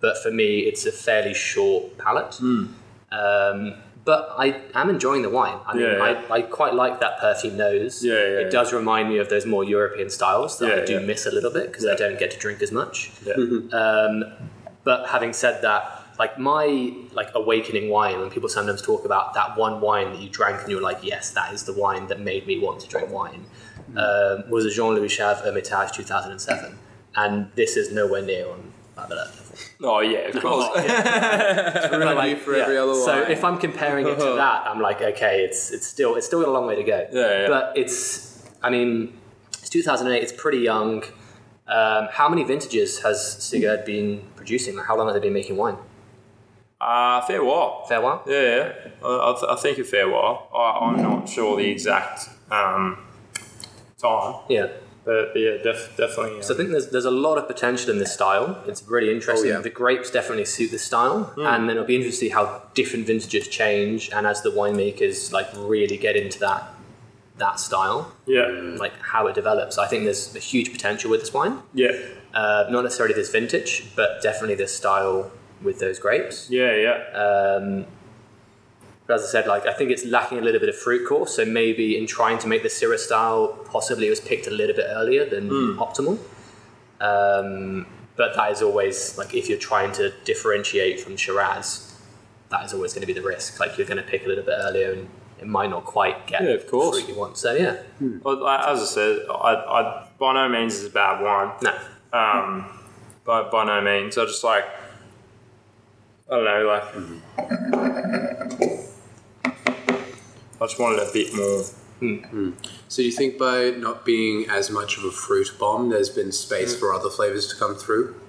but 0.00 0.16
for 0.22 0.30
me, 0.30 0.60
it's 0.60 0.84
a 0.86 0.92
fairly 0.92 1.34
short 1.34 1.96
palate. 1.98 2.34
Hmm. 2.36 2.66
Um, 3.12 3.74
but 4.04 4.34
I 4.38 4.60
am 4.74 4.88
enjoying 4.88 5.22
the 5.22 5.30
wine. 5.30 5.58
I 5.66 5.74
mean, 5.74 5.82
Yeah, 5.84 5.96
yeah. 5.96 6.24
I, 6.30 6.34
I 6.36 6.42
quite 6.42 6.74
like 6.74 7.00
that 7.00 7.20
perfume 7.20 7.56
nose. 7.56 8.02
Yeah, 8.04 8.14
yeah, 8.14 8.40
it 8.46 8.50
does 8.50 8.72
remind 8.72 9.08
me 9.10 9.18
of 9.18 9.28
those 9.28 9.44
more 9.46 9.62
European 9.62 10.08
styles 10.10 10.58
that 10.58 10.70
I 10.82 10.84
do 10.84 11.00
miss 11.00 11.26
a 11.26 11.30
little 11.30 11.52
bit 11.52 11.66
because 11.70 11.86
I 11.86 11.94
don't 11.96 12.18
get 12.18 12.30
to 12.30 12.38
drink 12.38 12.62
as 12.62 12.72
much. 12.72 13.10
Yeah. 13.24 13.34
Um, 13.72 14.24
but 14.82 15.08
having 15.10 15.34
said 15.34 15.60
that, 15.62 15.82
like 16.18 16.38
my 16.38 16.94
like 17.12 17.28
awakening 17.34 17.90
wine, 17.90 18.18
when 18.20 18.30
people 18.30 18.48
sometimes 18.48 18.80
talk 18.80 19.04
about 19.04 19.34
that 19.34 19.56
one 19.56 19.80
wine 19.82 20.12
that 20.12 20.20
you 20.20 20.30
drank 20.30 20.60
and 20.62 20.70
you 20.70 20.76
were 20.76 20.82
like, 20.82 21.00
yes, 21.02 21.30
that 21.32 21.52
is 21.52 21.64
the 21.64 21.74
wine 21.74 22.06
that 22.08 22.20
made 22.20 22.46
me 22.46 22.58
want 22.58 22.80
to 22.80 22.88
drink 22.88 23.10
wine, 23.10 23.44
um, 23.96 24.50
was 24.50 24.64
a 24.66 24.70
Jean 24.70 24.94
Louis 24.94 25.08
Chave 25.08 25.38
Hermitage 25.38 25.92
2007, 25.92 26.78
and 27.16 27.50
this 27.54 27.76
is 27.76 27.92
nowhere 27.92 28.22
near 28.22 28.48
on 28.48 28.72
that 28.96 29.10
level. 29.10 29.32
Oh 29.82 30.00
yeah, 30.00 30.28
of 30.28 30.40
course. 30.40 30.68
But, 31.90 32.16
like, 32.16 32.38
for 32.38 32.54
every 32.54 32.76
other 32.78 32.94
So 32.94 33.22
wine. 33.22 33.30
if 33.32 33.44
I'm 33.44 33.58
comparing 33.58 34.06
it 34.06 34.18
to 34.18 34.34
that, 34.36 34.66
I'm 34.66 34.80
like, 34.80 35.00
okay, 35.02 35.42
it's 35.44 35.70
it's 35.70 35.86
still 35.86 36.16
it's 36.16 36.26
still 36.26 36.40
got 36.40 36.48
a 36.48 36.52
long 36.52 36.66
way 36.66 36.76
to 36.76 36.82
go. 36.84 37.06
Yeah, 37.12 37.42
yeah. 37.42 37.48
But 37.48 37.72
it's, 37.76 38.44
I 38.62 38.70
mean, 38.70 39.18
it's 39.58 39.68
2008. 39.70 40.22
It's 40.22 40.32
pretty 40.32 40.58
young. 40.58 41.02
Um, 41.66 42.08
how 42.10 42.28
many 42.28 42.42
vintages 42.44 43.00
has 43.02 43.42
Sigurd 43.42 43.84
been 43.84 44.22
producing? 44.36 44.76
How 44.78 44.96
long 44.96 45.06
have 45.06 45.14
they 45.14 45.20
been 45.20 45.32
making 45.32 45.56
wine? 45.56 45.76
Uh, 46.80 47.20
fair 47.22 47.44
while. 47.44 47.84
Fair 47.86 48.00
while. 48.00 48.22
Yeah, 48.26 48.40
yeah. 48.42 48.72
I, 49.04 49.30
I, 49.30 49.34
th- 49.38 49.50
I 49.50 49.56
think 49.56 49.78
a 49.78 49.84
fair 49.84 50.08
while. 50.08 50.48
I, 50.54 50.86
I'm 50.86 51.02
not 51.02 51.28
sure 51.28 51.56
the 51.56 51.68
exact 51.70 52.28
um, 52.50 52.98
time, 54.00 54.34
Yeah. 54.48 54.68
but, 55.04 55.32
but 55.32 55.40
yeah, 55.40 55.56
def- 55.62 55.94
definitely. 55.96 56.42
So 56.42 56.54
I 56.54 56.56
think 56.56 56.70
there's 56.70 56.88
there's 56.90 57.04
a 57.04 57.10
lot 57.26 57.36
of 57.38 57.46
potential 57.46 57.90
in 57.90 57.98
this 57.98 58.12
style. 58.12 58.62
It's 58.66 58.82
really 58.88 59.12
interesting. 59.16 59.50
Oh, 59.52 59.56
yeah. 59.56 59.60
The 59.60 59.70
grapes 59.82 60.10
definitely 60.10 60.44
suit 60.46 60.70
the 60.70 60.78
style, 60.78 61.18
Hmm. 61.36 61.46
and 61.46 61.60
then 61.68 61.76
it'll 61.76 61.86
be 61.86 61.96
interesting 61.96 62.28
to 62.28 62.32
see 62.32 62.34
how 62.38 62.62
different 62.74 63.06
vintages 63.06 63.48
change, 63.48 64.10
and 64.14 64.26
as 64.26 64.42
the 64.42 64.50
winemakers 64.50 65.32
like 65.32 65.48
really 65.56 65.96
get 65.96 66.16
into 66.16 66.38
that 66.40 66.62
that 67.38 67.58
style, 67.58 68.12
yeah, 68.26 68.48
like 68.84 68.92
how 69.00 69.26
it 69.26 69.34
develops. 69.34 69.78
I 69.78 69.86
think 69.86 70.04
there's 70.04 70.36
a 70.36 70.38
huge 70.52 70.72
potential 70.72 71.10
with 71.10 71.20
this 71.20 71.32
wine. 71.32 71.54
yeah, 71.72 71.92
Uh, 72.34 72.66
not 72.70 72.82
necessarily 72.84 73.14
this 73.14 73.30
vintage, 73.30 73.72
but 73.96 74.20
definitely 74.22 74.56
this 74.56 74.74
style 74.76 75.30
with 75.62 75.78
those 75.78 75.98
grapes. 75.98 76.48
yeah, 76.50 76.74
yeah. 76.86 76.98
Um, 77.24 77.86
but 79.10 79.16
as 79.18 79.24
I 79.24 79.26
said, 79.32 79.46
like 79.48 79.66
I 79.66 79.72
think 79.72 79.90
it's 79.90 80.04
lacking 80.04 80.38
a 80.38 80.40
little 80.40 80.60
bit 80.60 80.68
of 80.68 80.76
fruit 80.76 81.04
core. 81.08 81.26
So 81.26 81.44
maybe 81.44 81.98
in 81.98 82.06
trying 82.06 82.38
to 82.38 82.46
make 82.46 82.62
the 82.62 82.68
Syrah 82.68 82.96
style, 82.98 83.48
possibly 83.64 84.06
it 84.06 84.10
was 84.10 84.20
picked 84.20 84.46
a 84.46 84.50
little 84.52 84.76
bit 84.76 84.86
earlier 84.88 85.24
than 85.28 85.50
optimal. 85.78 86.16
Um, 87.00 87.86
but 88.16 88.36
that 88.36 88.52
is 88.52 88.62
always 88.62 89.18
like 89.18 89.34
if 89.34 89.48
you're 89.48 89.58
trying 89.58 89.90
to 89.92 90.12
differentiate 90.24 91.00
from 91.00 91.16
Shiraz, 91.16 91.92
that 92.50 92.64
is 92.64 92.72
always 92.72 92.92
going 92.92 93.00
to 93.00 93.06
be 93.06 93.12
the 93.12 93.22
risk. 93.22 93.58
Like 93.58 93.76
you're 93.76 93.86
going 93.86 93.96
to 94.04 94.08
pick 94.08 94.24
a 94.26 94.28
little 94.28 94.44
bit 94.44 94.54
earlier, 94.58 94.92
and 94.92 95.08
it 95.40 95.46
might 95.48 95.70
not 95.70 95.84
quite 95.84 96.28
get 96.28 96.42
Yeah, 96.42 96.50
of 96.50 96.68
course. 96.68 96.94
the 96.96 97.02
fruit 97.02 97.12
you 97.14 97.18
want. 97.18 97.36
So 97.36 97.52
yeah, 97.54 97.78
Well, 98.22 98.46
as 98.46 98.80
I 98.80 98.84
said, 98.84 99.26
I, 99.28 99.54
I 99.54 100.08
by 100.20 100.34
no 100.34 100.48
means 100.48 100.74
is 100.74 100.84
a 100.86 100.90
bad 100.90 101.20
wine. 101.20 101.50
no, 101.62 101.72
Um, 102.12 102.64
by 103.24 103.42
by 103.50 103.64
no 103.64 103.80
means. 103.80 104.16
I 104.18 104.24
just 104.26 104.44
like 104.44 104.66
I 106.30 106.36
don't 106.36 106.44
know, 106.44 106.62
like 106.74 108.69
I 110.60 110.66
just 110.66 110.78
wanted 110.78 111.00
a 111.00 111.10
bit 111.12 111.34
more. 111.34 111.62
Hmm. 112.00 112.16
Hmm. 112.16 112.50
So 112.88 113.02
do 113.02 113.06
you 113.06 113.12
think 113.12 113.38
by 113.38 113.70
not 113.70 114.04
being 114.04 114.48
as 114.48 114.70
much 114.70 114.98
of 114.98 115.04
a 115.04 115.10
fruit 115.10 115.54
bomb, 115.58 115.90
there's 115.90 116.10
been 116.10 116.32
space 116.32 116.74
hmm. 116.74 116.80
for 116.80 116.92
other 116.92 117.10
flavors 117.10 117.46
to 117.48 117.56
come 117.56 117.74
through? 117.74 118.20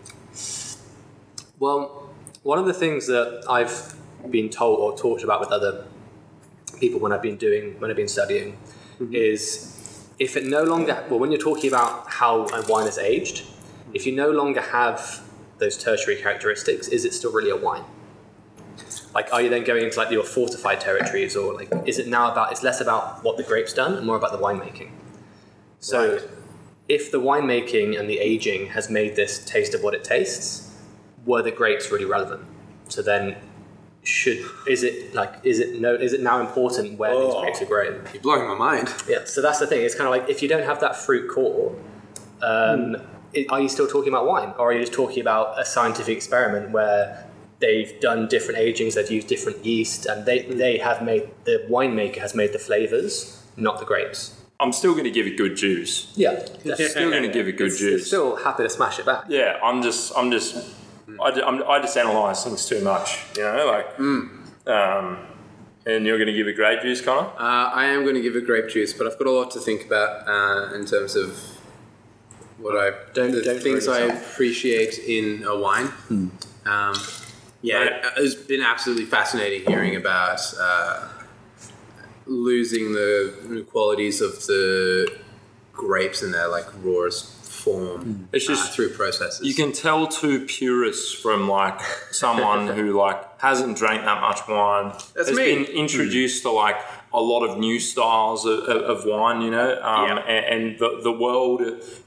Well, 1.59 2.09
one 2.43 2.57
of 2.57 2.65
the 2.65 2.73
things 2.73 3.07
that 3.07 3.43
I've 3.49 3.95
been 4.29 4.49
told 4.49 4.79
or 4.79 4.97
talked 4.97 5.23
about 5.23 5.39
with 5.39 5.51
other 5.51 5.85
people 6.79 6.99
when 6.99 7.11
I've 7.11 7.21
been 7.21 7.37
doing 7.37 7.79
when 7.79 7.91
I've 7.91 7.97
been 7.97 8.07
studying 8.07 8.57
mm-hmm. 8.99 9.13
is 9.13 10.07
if 10.17 10.35
it 10.35 10.45
no 10.45 10.63
longer 10.63 11.05
well 11.09 11.19
when 11.19 11.31
you're 11.31 11.41
talking 11.41 11.69
about 11.69 12.09
how 12.09 12.47
a 12.47 12.65
wine 12.67 12.87
is 12.87 12.97
aged, 12.97 13.45
if 13.93 14.05
you 14.05 14.15
no 14.15 14.31
longer 14.31 14.61
have 14.61 15.21
those 15.59 15.77
tertiary 15.77 16.15
characteristics, 16.15 16.87
is 16.87 17.05
it 17.05 17.13
still 17.13 17.31
really 17.31 17.51
a 17.51 17.55
wine? 17.55 17.83
Like, 19.13 19.33
are 19.33 19.41
you 19.41 19.49
then 19.49 19.63
going 19.63 19.83
into 19.83 19.97
like 19.97 20.09
your 20.11 20.23
fortified 20.23 20.79
territories, 20.79 21.35
or 21.35 21.53
like, 21.53 21.69
is 21.85 21.99
it 21.99 22.07
now 22.07 22.31
about? 22.31 22.51
It's 22.51 22.63
less 22.63 22.79
about 22.81 23.23
what 23.23 23.37
the 23.37 23.43
grape's 23.43 23.73
done 23.73 23.93
and 23.95 24.05
more 24.05 24.15
about 24.15 24.31
the 24.31 24.37
winemaking. 24.37 24.89
So, 25.79 26.13
Right. 26.13 26.21
if 26.87 27.11
the 27.11 27.19
winemaking 27.19 27.99
and 27.99 28.09
the 28.09 28.19
aging 28.19 28.67
has 28.67 28.89
made 28.89 29.15
this 29.15 29.39
taste 29.39 29.73
of 29.73 29.83
what 29.83 29.93
it 29.93 30.03
tastes, 30.03 30.69
were 31.25 31.41
the 31.41 31.51
grapes 31.51 31.91
really 31.91 32.05
relevant? 32.05 32.41
So 32.87 33.01
then, 33.01 33.35
should 34.03 34.39
is 34.67 34.81
it 34.83 35.13
like 35.13 35.31
is 35.43 35.59
it 35.59 35.79
no 35.79 35.93
is 35.93 36.11
it 36.13 36.21
now 36.21 36.39
important 36.39 36.97
where 36.97 37.11
these 37.13 37.33
Oh. 37.35 37.41
grapes 37.41 37.61
are 37.61 37.65
grown? 37.65 38.01
You're 38.13 38.23
blowing 38.23 38.47
my 38.47 38.55
mind. 38.55 38.91
Yeah. 39.07 39.25
So 39.25 39.41
that's 39.41 39.59
the 39.59 39.67
thing. 39.67 39.81
It's 39.83 39.93
kind 39.95 40.07
of 40.07 40.11
like 40.11 40.29
if 40.29 40.41
you 40.41 40.47
don't 40.47 40.63
have 40.63 40.79
that 40.79 40.95
fruit 40.95 41.29
core, 41.29 41.75
um, 42.41 42.95
i- 43.35 43.45
are 43.49 43.59
you 43.61 43.69
still 43.69 43.87
talking 43.87 44.09
about 44.11 44.25
wine, 44.25 44.53
or 44.57 44.69
are 44.69 44.73
you 44.73 44.79
just 44.79 44.93
talking 44.93 45.21
about 45.21 45.59
a 45.59 45.65
scientific 45.65 46.15
experiment 46.17 46.71
where 46.71 47.25
they've 47.61 47.97
done 48.01 48.27
different 48.27 48.59
agings, 48.59 48.95
they've 48.95 49.09
used 49.11 49.27
different 49.27 49.63
yeast, 49.65 50.05
and 50.07 50.25
they 50.25 50.41
they 50.41 50.77
have 50.79 51.01
made 51.01 51.29
the 51.45 51.65
winemaker 51.69 52.17
has 52.17 52.33
made 52.35 52.51
the 52.51 52.59
flavors, 52.59 53.41
not 53.55 53.79
the 53.79 53.85
grapes. 53.85 54.35
I'm 54.59 54.73
still 54.73 54.91
going 54.93 55.05
to 55.05 55.11
give 55.11 55.25
it 55.25 55.37
good 55.37 55.55
juice. 55.55 56.11
Yeah. 56.15 56.43
Still 56.75 57.09
going 57.09 57.23
to 57.23 57.29
give 57.37 57.47
it 57.47 57.53
good 57.57 57.67
It's, 57.71 57.79
juice. 57.79 58.01
it's 58.01 58.07
still 58.07 58.35
happy 58.35 58.61
to 58.61 58.69
smash 58.69 58.99
it 58.99 59.05
back. 59.07 59.23
yeah, 59.27 59.57
I'm 59.63 59.81
just, 59.81 60.13
I'm 60.15 60.29
just, 60.29 60.55
I, 61.19 61.31
ju- 61.31 61.41
I'm, 61.43 61.63
I 61.67 61.79
just 61.81 61.97
analyze 61.97 62.43
things 62.43 62.67
too 62.67 62.79
much, 62.81 63.17
you 63.37 63.41
know, 63.41 63.65
like, 63.65 63.99
um, 64.67 65.17
and 65.87 66.05
you're 66.05 66.19
going 66.19 66.27
to 66.27 66.33
give 66.33 66.47
it 66.47 66.53
grape 66.55 66.83
juice, 66.83 67.01
Conor? 67.01 67.29
Uh, 67.39 67.71
I 67.73 67.85
am 67.85 68.03
going 68.03 68.13
to 68.13 68.21
give 68.21 68.35
it 68.35 68.45
grape 68.45 68.69
juice, 68.69 68.93
but 68.93 69.07
I've 69.07 69.17
got 69.17 69.25
a 69.27 69.31
lot 69.31 69.49
to 69.51 69.59
think 69.59 69.83
about 69.87 70.27
uh, 70.29 70.75
in 70.75 70.85
terms 70.85 71.15
of 71.15 71.35
what 72.59 72.77
I 72.77 72.91
Don't- 73.13 73.31
the 73.31 73.41
don't 73.41 73.63
things 73.63 73.87
I 73.87 74.01
appreciate 74.01 74.99
in 74.99 75.43
a 75.43 75.57
wine. 75.57 75.89
Um, 76.67 76.93
yeah, 77.61 77.83
it, 77.83 78.05
it's 78.17 78.35
been 78.35 78.61
absolutely 78.61 79.05
fascinating 79.05 79.65
hearing 79.67 79.95
about 79.95 80.39
uh, 80.59 81.07
losing 82.25 82.93
the 82.93 83.65
qualities 83.69 84.21
of 84.21 84.45
the 84.47 85.07
grapes 85.73 86.21
in 86.23 86.31
their 86.31 86.47
like 86.47 86.65
rawest 86.83 87.35
form. 87.45 88.27
It's 88.31 88.47
uh, 88.49 88.53
just- 88.53 88.73
through 88.73 88.89
processes. 88.93 89.45
You 89.45 89.53
can 89.53 89.71
tell 89.71 90.07
two 90.07 90.45
purists 90.45 91.13
from 91.13 91.47
like 91.49 91.79
someone 92.11 92.67
who 92.75 92.93
like 92.97 93.39
hasn't 93.41 93.77
drank 93.77 94.03
that 94.05 94.21
much 94.21 94.47
wine. 94.47 94.89
That's 95.15 95.29
has 95.29 95.37
me. 95.37 95.55
been 95.55 95.65
introduced 95.65 96.43
to 96.43 96.51
like 96.51 96.77
a 97.13 97.19
lot 97.21 97.43
of 97.43 97.57
new 97.57 97.79
styles 97.79 98.45
of, 98.45 98.59
of, 98.59 98.99
of 98.99 99.05
wine, 99.05 99.41
you 99.41 99.51
know, 99.51 99.79
um, 99.81 100.07
Yeah. 100.07 100.17
and, 100.19 100.45
and 100.71 100.79
the, 100.79 100.99
the 101.03 101.11
world 101.11 101.61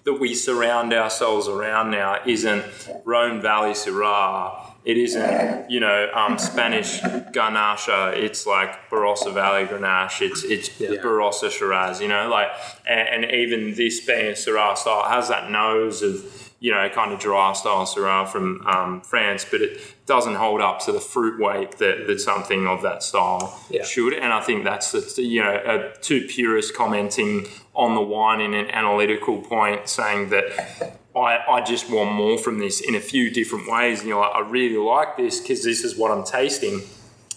that 0.05 0.14
we 0.14 0.34
surround 0.34 0.92
ourselves 0.94 1.46
around 1.46 1.90
now 1.90 2.20
isn't 2.24 2.64
Rhone 3.05 3.42
Valley 3.42 3.72
Syrah. 3.72 4.70
It 4.85 4.99
isn't, 4.99 5.70
you 5.70 5.80
know, 5.80 6.11
um, 6.12 6.39
Spanish 6.39 7.01
Garnacha. 7.01 8.16
It's 8.16 8.47
like 8.47 8.91
Barossa 8.91 9.32
Valley 9.32 9.64
Grenache. 9.64 10.20
It's 10.30 10.45
it's 10.45 10.68
Barossa 10.68 11.51
Shiraz. 11.51 12.01
You 12.03 12.09
know, 12.09 12.28
like, 12.28 12.49
and, 12.87 13.24
and 13.24 13.32
even 13.32 13.74
this 13.74 14.05
being 14.05 14.26
a 14.26 14.32
Syrah 14.32 14.76
style 14.76 15.05
has 15.09 15.28
that 15.28 15.51
nose 15.51 16.03
of 16.03 16.45
you 16.61 16.70
know, 16.70 16.89
kind 16.89 17.12
of 17.12 17.18
dry 17.18 17.53
style 17.53 17.85
Syrah 17.85 18.26
from 18.26 18.66
um, 18.66 19.03
France, 19.03 19.45
but 19.51 19.61
it 19.61 19.78
doesn't 20.07 20.37
hold 20.37 20.62
up 20.62 20.80
to 20.80 20.93
the 20.93 21.01
fruit 21.01 21.39
weight 21.39 21.72
that, 21.72 22.07
that 22.07 22.20
something 22.20 22.66
of 22.66 22.80
that 22.80 23.03
style 23.03 23.61
Yeah. 23.68 23.85
should. 23.85 24.14
And 24.14 24.32
I 24.32 24.41
think 24.41 24.64
that's 24.64 24.93
the, 24.93 25.22
you 25.22 25.43
know, 25.43 25.53
uh, 25.57 25.93
two 26.01 26.26
purists 26.26 26.74
commenting 26.74 27.49
on 27.74 27.95
the 27.95 28.01
wine 28.01 28.41
in 28.41 28.55
an 28.55 28.70
analytical 28.70 29.43
point, 29.43 29.91
saying 29.91 30.30
that 30.30 30.99
I, 31.17 31.39
I 31.49 31.61
just 31.62 31.91
want 31.91 32.12
more 32.12 32.39
from 32.39 32.59
this 32.59 32.81
in 32.81 32.95
a 32.95 33.01
few 33.01 33.31
different 33.31 33.69
ways. 33.71 34.01
And 34.01 34.09
you're 34.09 34.21
like, 34.21 34.35
I 34.35 34.41
really 34.41 34.77
like 34.77 35.17
this 35.17 35.41
because 35.41 35.62
this 35.62 35.85
is 35.85 35.97
what 35.97 36.11
I'm 36.11 36.25
tasting 36.25 36.83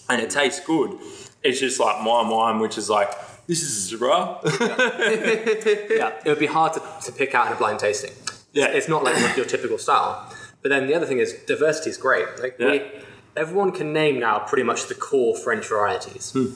and 0.09 0.21
it 0.21 0.29
tastes 0.29 0.59
good. 0.65 0.97
It's 1.43 1.59
just 1.59 1.79
like 1.79 2.01
my 2.01 2.27
wine, 2.27 2.59
which 2.59 2.77
is 2.77 2.89
like, 2.89 3.11
this 3.45 3.61
is 3.61 3.91
a 3.93 3.97
Syrah. 3.97 4.41
yeah, 5.97 6.11
it 6.25 6.29
would 6.29 6.39
be 6.39 6.47
hard 6.47 6.73
to, 6.73 6.81
to 7.05 7.11
pick 7.11 7.35
out 7.35 7.47
in 7.47 7.53
a 7.53 7.55
blind 7.55 7.79
tasting. 7.79 8.11
Yeah. 8.53 8.67
It's 8.67 8.87
not 8.87 9.03
like 9.03 9.37
your 9.37 9.45
typical 9.45 9.77
style. 9.77 10.33
But 10.61 10.69
then 10.69 10.87
the 10.87 10.95
other 10.95 11.05
thing 11.05 11.19
is 11.19 11.33
diversity 11.45 11.91
is 11.91 11.97
great. 11.97 12.25
Like 12.41 12.55
Yeah. 12.59 12.71
we, 12.71 12.81
everyone 13.35 13.71
can 13.71 13.93
name 13.93 14.19
now 14.19 14.39
pretty 14.39 14.63
much 14.63 14.87
the 14.87 14.95
core 14.95 15.35
French 15.37 15.67
varieties. 15.67 16.31
Hmm. 16.31 16.47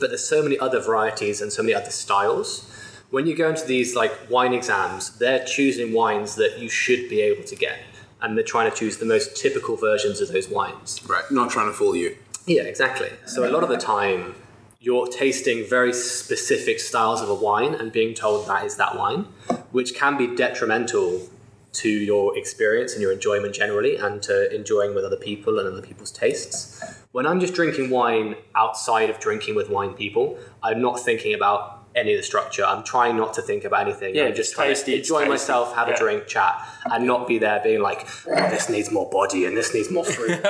But 0.00 0.10
there's 0.10 0.24
so 0.24 0.42
many 0.42 0.58
other 0.58 0.80
varieties 0.80 1.40
and 1.40 1.52
so 1.52 1.62
many 1.62 1.74
other 1.74 1.90
styles. 1.90 2.72
When 3.10 3.26
you 3.26 3.34
go 3.34 3.48
into 3.48 3.64
these 3.64 3.96
like 3.96 4.12
wine 4.30 4.52
exams, 4.52 5.16
they're 5.18 5.44
choosing 5.44 5.94
wines 5.94 6.34
that 6.34 6.58
you 6.58 6.68
should 6.68 7.08
be 7.08 7.22
able 7.22 7.44
to 7.44 7.56
get. 7.56 7.78
And 8.20 8.36
they're 8.36 8.44
trying 8.44 8.70
to 8.70 8.76
choose 8.76 8.98
the 8.98 9.06
most 9.06 9.36
typical 9.36 9.76
versions 9.76 10.20
of 10.20 10.28
those 10.28 10.48
wines. 10.48 11.00
Right. 11.08 11.24
Not 11.30 11.50
trying 11.50 11.68
to 11.68 11.72
fool 11.72 11.96
you. 11.96 12.16
Yeah, 12.46 12.62
exactly. 12.62 13.10
So 13.26 13.48
a 13.48 13.50
lot 13.50 13.62
of 13.62 13.68
the 13.68 13.76
time, 13.76 14.34
you're 14.80 15.06
tasting 15.06 15.64
very 15.68 15.92
specific 15.92 16.80
styles 16.80 17.22
of 17.22 17.28
a 17.28 17.34
wine 17.34 17.74
and 17.74 17.92
being 17.92 18.14
told 18.14 18.46
that 18.46 18.64
is 18.64 18.76
that 18.76 18.96
wine, 18.96 19.26
which 19.70 19.94
can 19.94 20.16
be 20.18 20.34
detrimental 20.36 21.28
to 21.72 21.88
your 21.88 22.36
experience 22.36 22.92
and 22.92 23.02
your 23.02 23.12
enjoyment 23.12 23.54
generally, 23.54 23.96
and 23.96 24.22
to 24.22 24.52
enjoying 24.54 24.94
with 24.94 25.04
other 25.04 25.16
people 25.16 25.58
and 25.58 25.68
other 25.68 25.82
people's 25.82 26.10
tastes. 26.10 26.82
When 27.12 27.26
I'm 27.26 27.40
just 27.40 27.54
drinking 27.54 27.90
wine 27.90 28.36
outside 28.56 29.10
of 29.10 29.20
drinking 29.20 29.54
with 29.54 29.70
wine 29.70 29.94
people, 29.94 30.38
I'm 30.62 30.80
not 30.80 30.98
thinking 30.98 31.34
about 31.34 31.77
any 31.94 32.12
of 32.14 32.18
the 32.18 32.22
structure. 32.22 32.64
I'm 32.64 32.84
trying 32.84 33.16
not 33.16 33.34
to 33.34 33.42
think 33.42 33.64
about 33.64 33.82
anything. 33.86 34.14
Yeah, 34.14 34.24
I'm 34.24 34.34
just 34.34 34.54
trying 34.54 34.68
tasty, 34.68 34.92
to 34.92 34.98
enjoy 34.98 35.18
tasty. 35.20 35.30
myself, 35.30 35.74
have 35.74 35.88
Yeah. 35.88 35.94
a 35.94 35.98
drink, 35.98 36.26
chat, 36.26 36.54
and 36.86 37.06
not 37.06 37.26
be 37.26 37.38
there 37.38 37.60
being 37.62 37.80
like, 37.80 38.06
oh, 38.28 38.34
this 38.50 38.68
needs 38.68 38.90
more 38.90 39.08
body 39.10 39.44
and 39.46 39.56
this 39.56 39.72
needs 39.74 39.90
more 39.90 40.04
fruit. 40.04 40.38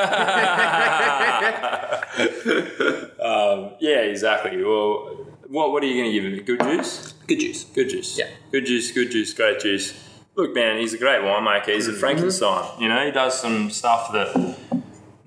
yeah, 3.80 4.00
exactly. 4.00 4.62
Well, 4.62 5.26
what, 5.48 5.72
what 5.72 5.82
are 5.82 5.86
you 5.86 5.94
going 6.02 6.12
to 6.12 6.20
give 6.20 6.24
him? 6.24 6.44
Good 6.44 6.60
juice? 6.60 7.14
Good 7.26 7.40
juice. 7.40 7.64
Good 7.64 7.88
juice. 7.88 8.18
Yeah. 8.18 8.28
Good 8.52 8.66
juice, 8.66 8.90
good 8.92 9.10
juice, 9.10 9.32
great 9.34 9.60
juice. 9.60 9.94
Look, 10.34 10.54
man, 10.54 10.78
he's 10.78 10.94
a 10.94 10.98
great 10.98 11.20
winemaker. 11.22 11.68
He's 11.74 11.88
a 11.88 11.90
Mm-hmm. 11.90 12.00
Frankenstein. 12.00 12.80
You 12.80 12.88
know, 12.88 13.04
he 13.04 13.10
does 13.10 13.40
some 13.40 13.70
stuff 13.70 14.12
that 14.12 14.56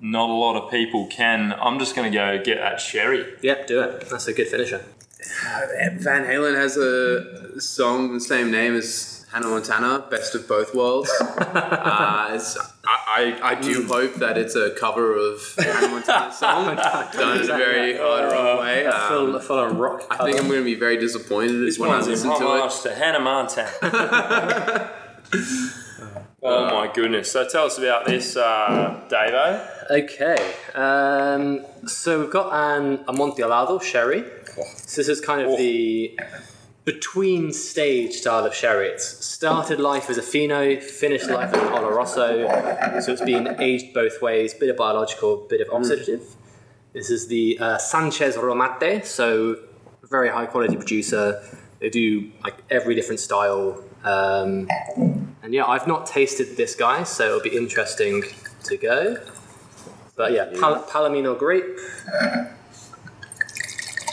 not 0.00 0.30
a 0.30 0.32
lot 0.32 0.56
of 0.56 0.70
people 0.70 1.06
can. 1.08 1.52
I'm 1.60 1.78
just 1.78 1.94
going 1.94 2.10
to 2.10 2.16
go 2.16 2.42
get 2.42 2.58
that 2.58 2.80
sherry. 2.80 3.24
Yep, 3.42 3.66
do 3.66 3.80
it. 3.82 4.08
That's 4.08 4.26
a 4.26 4.32
good 4.32 4.48
finisher. 4.48 4.84
Van 5.24 6.24
Halen 6.24 6.54
has 6.56 6.76
a 6.76 7.60
song 7.60 8.12
the 8.12 8.20
same 8.20 8.50
name 8.50 8.74
as 8.74 9.24
Hannah 9.32 9.48
Montana, 9.48 10.04
Best 10.10 10.34
of 10.34 10.46
Both 10.46 10.74
Worlds. 10.74 11.10
uh, 11.20 12.30
it's, 12.32 12.58
I, 12.84 13.38
I, 13.42 13.50
I 13.50 13.54
do 13.54 13.86
hope 13.86 14.14
that 14.16 14.36
it's 14.36 14.54
a 14.54 14.70
cover 14.72 15.16
of 15.16 15.40
Hannah 15.56 15.88
Montana's 15.92 16.38
song, 16.38 16.76
done 16.76 17.38
in 17.38 17.50
a 17.50 17.56
very 17.56 17.96
hard, 17.96 18.30
wrong 18.32 18.58
way. 18.60 18.84
Um, 18.84 19.08
full, 19.08 19.40
full 19.40 19.58
on 19.58 19.78
rock. 19.78 20.04
I 20.10 20.18
think 20.24 20.38
I'm 20.38 20.48
going 20.48 20.58
to 20.60 20.64
be 20.64 20.74
very 20.74 20.98
disappointed 20.98 21.66
This 21.66 21.78
when 21.78 21.90
I 21.90 21.94
one's 21.94 22.06
in 22.08 22.12
listen 22.12 22.30
to 22.38 22.64
it. 22.64 22.70
to 22.82 22.94
Hannah 22.94 23.20
Montana. 23.20 23.70
oh 26.42 26.70
my 26.70 26.90
goodness. 26.92 27.32
So 27.32 27.48
tell 27.48 27.66
us 27.66 27.78
about 27.78 28.04
this, 28.04 28.36
uh, 28.36 29.00
Davo. 29.08 29.68
Okay, 29.90 30.54
um, 30.74 31.64
so 31.86 32.20
we've 32.20 32.30
got 32.30 32.52
an 32.52 33.04
Amontillado 33.08 33.78
sherry. 33.78 34.24
So 34.56 35.00
this 35.00 35.08
is 35.08 35.20
kind 35.20 35.42
of 35.42 35.58
the 35.58 36.18
between 36.84 37.52
stage 37.52 38.14
style 38.14 38.44
of 38.44 38.54
sherry. 38.54 38.88
It's 38.88 39.24
started 39.24 39.78
life 39.78 40.10
as 40.10 40.18
a 40.18 40.22
Fino, 40.22 40.80
finished 40.80 41.28
life 41.30 41.54
as 41.54 41.62
an 41.62 41.68
Oloroso. 41.68 43.02
So 43.02 43.12
it's 43.12 43.22
been 43.22 43.60
aged 43.60 43.94
both 43.94 44.20
ways, 44.20 44.52
bit 44.54 44.68
of 44.68 44.76
biological, 44.76 45.46
bit 45.48 45.60
of 45.60 45.68
oxidative. 45.68 46.22
This 46.92 47.08
is 47.08 47.28
the 47.28 47.58
uh, 47.58 47.78
Sanchez 47.78 48.36
Romate, 48.36 49.04
so 49.04 49.56
very 50.02 50.28
high 50.28 50.46
quality 50.46 50.76
producer. 50.76 51.42
They 51.78 51.88
do 51.88 52.30
like 52.44 52.54
every 52.70 52.94
different 52.94 53.20
style. 53.20 53.82
Um, 54.04 54.68
and 55.42 55.54
yeah, 55.54 55.64
I've 55.64 55.86
not 55.86 56.06
tasted 56.06 56.56
this 56.56 56.74
guy, 56.74 57.04
so 57.04 57.26
it'll 57.28 57.40
be 57.40 57.56
interesting 57.56 58.24
to 58.64 58.76
go. 58.76 59.16
But 60.16 60.32
yeah, 60.32 60.52
Pal- 60.60 60.82
Palomino 60.82 61.38
grape, 61.38 61.78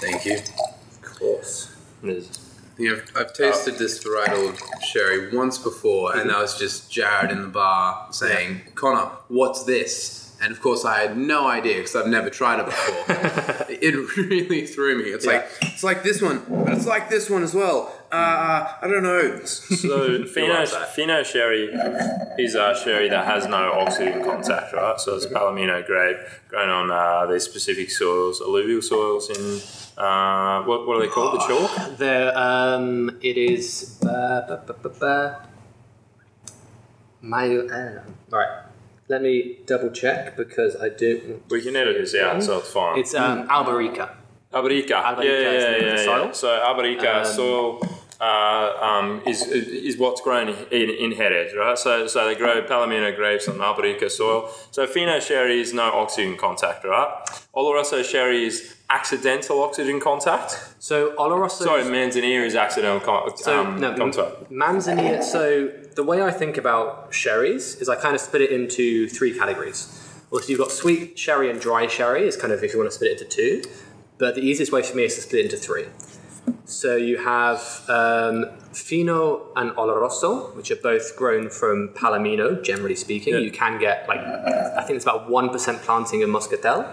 Thank 0.02 0.26
you. 0.26 0.38
of 0.38 1.20
course. 1.20 1.76
There's- 2.02 2.46
Yeah, 2.78 2.92
I've, 2.94 3.12
I've 3.16 3.34
tasted 3.34 3.78
this 3.78 4.02
varietal 4.02 4.58
sherry 4.82 5.36
once 5.36 5.58
before, 5.58 6.12
and 6.12 6.22
mm-hmm. 6.22 6.30
that 6.30 6.40
was 6.40 6.58
just 6.58 6.90
Jared 6.90 7.30
in 7.30 7.42
the 7.42 7.50
bar 7.50 8.08
saying, 8.12 8.62
"Conor, 8.76 9.12
what's 9.28 9.66
this?" 9.66 10.34
And 10.42 10.54
of 10.54 10.62
course, 10.62 10.86
I 10.86 11.00
had 11.00 11.18
no 11.18 11.46
idea 11.48 11.76
because 11.76 11.98
I've 11.98 12.08
never 12.08 12.30
tried 12.30 12.62
it 12.62 12.66
before. 12.68 13.66
it 13.70 14.18
really 14.18 14.66
threw 14.66 14.98
me. 14.98 15.10
It's 15.10 15.26
like 15.26 15.46
it's 15.62 15.84
like 15.84 16.04
this 16.04 16.22
one, 16.22 16.42
but 16.48 16.72
it's 16.74 16.86
like 16.88 17.10
this 17.10 17.30
one 17.30 17.44
as 17.44 17.54
well. 17.54 17.94
Uh, 18.12 18.74
I 18.82 18.88
don't 18.88 19.04
know. 19.04 19.44
So 19.46 20.26
Fino. 20.34 20.66
Fino 20.66 21.24
sherry 21.24 21.66
is 22.40 22.56
a 22.56 22.76
sherry 22.76 23.10
that 23.10 23.26
has 23.26 23.46
no 23.46 23.74
oxygen 23.74 24.24
contact, 24.24 24.74
right? 24.74 25.00
So 25.00 25.16
it's 25.16 25.28
Palomino 25.28 25.86
grape 25.86 26.18
grown 26.48 26.70
on 26.70 26.92
uh, 26.92 27.32
these 27.32 27.44
specific 27.44 27.92
soils, 27.92 28.42
alluvial 28.42 28.82
soils 28.82 29.30
in 29.30 29.62
uh, 30.00 30.64
what, 30.64 30.88
what 30.88 30.98
are 30.98 31.02
they 31.02 31.08
called? 31.08 31.36
The 31.36 31.48
chalk. 31.48 31.98
There, 31.98 32.38
um, 32.38 33.18
it 33.22 33.38
is. 33.38 34.00
Uh, 34.02 34.46
ba, 34.48 34.64
ba, 34.66 34.74
ba, 34.74 34.90
ba. 34.90 35.50
Mayo. 37.22 37.68
Uh, 37.68 38.02
right. 38.30 38.64
Let 39.10 39.22
me 39.22 39.58
double 39.66 39.90
check 39.90 40.38
because 40.38 40.76
I 40.78 40.90
do. 40.90 41.42
We 41.50 41.62
can 41.62 41.76
edit 41.76 41.98
this 41.98 42.16
out, 42.16 42.42
so 42.42 42.60
it's 42.60 42.72
fine. 42.72 43.00
It's 43.00 43.14
um, 43.14 43.48
Albariza. 43.50 44.12
Albariza. 44.54 45.04
Albariza 45.04 45.24
yeah, 45.24 45.52
yeah, 45.52 45.78
yeah, 45.78 45.86
yeah. 45.96 46.06
soil. 46.06 46.34
So 46.34 46.48
Albariza 46.48 47.20
Um, 47.20 47.26
soil 47.26 47.82
uh, 48.20 48.74
um, 48.82 49.22
is 49.26 49.44
is 49.48 49.98
what's 49.98 50.22
grown 50.22 50.50
in, 50.72 50.90
in 50.90 51.14
Jerez, 51.16 51.54
right? 51.56 51.78
So 51.78 52.08
so 52.08 52.26
they 52.26 52.36
grow 52.36 52.62
Palomino 52.64 53.16
grapes 53.16 53.48
on 53.48 53.58
Albariza 53.60 54.10
soil. 54.10 54.50
So 54.72 54.88
Fino 54.88 55.20
sherry 55.20 55.62
is 55.62 55.74
no 55.74 55.84
oxygen 55.92 56.36
contact, 56.36 56.84
right? 56.84 57.10
Oloroso 57.56 58.04
sherry 58.04 58.46
is 58.46 58.76
accidental 58.90 59.62
oxygen 59.62 60.00
contact. 60.00 60.74
So 60.80 61.14
Oloroso. 61.16 61.64
Sorry, 61.64 61.84
Manzanilla 61.84 62.46
is 62.46 62.56
accidental 62.56 63.00
con- 63.02 63.38
So 63.38 63.62
um, 63.62 63.80
no, 63.80 63.96
contact. 63.96 64.50
Manzanilla. 64.52 65.24
So 65.24 65.68
the 65.96 66.04
way 66.04 66.24
I 66.24 66.32
think 66.32 66.58
about 66.58 67.14
sherries 67.14 67.76
is 67.76 67.88
I 67.88 67.96
kind 67.96 68.16
of 68.16 68.22
split 68.22 68.42
it 68.42 68.52
into 68.52 69.08
three 69.10 69.38
categories. 69.38 70.06
Well, 70.32 70.42
so 70.42 70.50
you've 70.50 70.60
got 70.60 70.72
sweet 70.72 71.18
sherry 71.18 71.50
and 71.50 71.60
dry 71.60 71.88
sherry 71.88 72.28
is 72.28 72.36
kind 72.38 72.52
of 72.54 72.64
if 72.64 72.74
you 72.74 72.80
want 72.80 72.90
to 72.92 72.96
split 72.96 73.12
it 73.12 73.22
into 73.22 73.26
two, 73.38 73.64
but 74.20 74.36
the 74.36 74.42
easiest 74.42 74.72
way 74.72 74.84
for 74.84 74.96
me 74.96 75.04
is 75.06 75.16
to 75.16 75.22
split 75.22 75.42
it 75.42 75.46
into 75.46 75.58
three. 75.58 75.86
So 76.66 76.96
you 76.96 77.18
have 77.18 77.60
um, 77.90 78.46
Fino 78.74 79.48
and 79.56 79.72
Oloroso, 79.72 80.56
which 80.56 80.70
are 80.72 80.76
both 80.92 81.16
grown 81.18 81.50
from 81.50 81.90
Palomino. 81.96 82.62
Generally 82.64 82.96
speaking, 82.96 83.34
Yeah. 83.34 83.40
you 83.40 83.52
can 83.52 83.80
get 83.80 84.08
like 84.08 84.20
I 84.20 84.84
think 84.86 84.96
it's 84.98 85.06
about 85.06 85.30
one 85.30 85.50
percent 85.50 85.82
planting 85.82 86.22
in 86.22 86.30
Muscatel, 86.30 86.86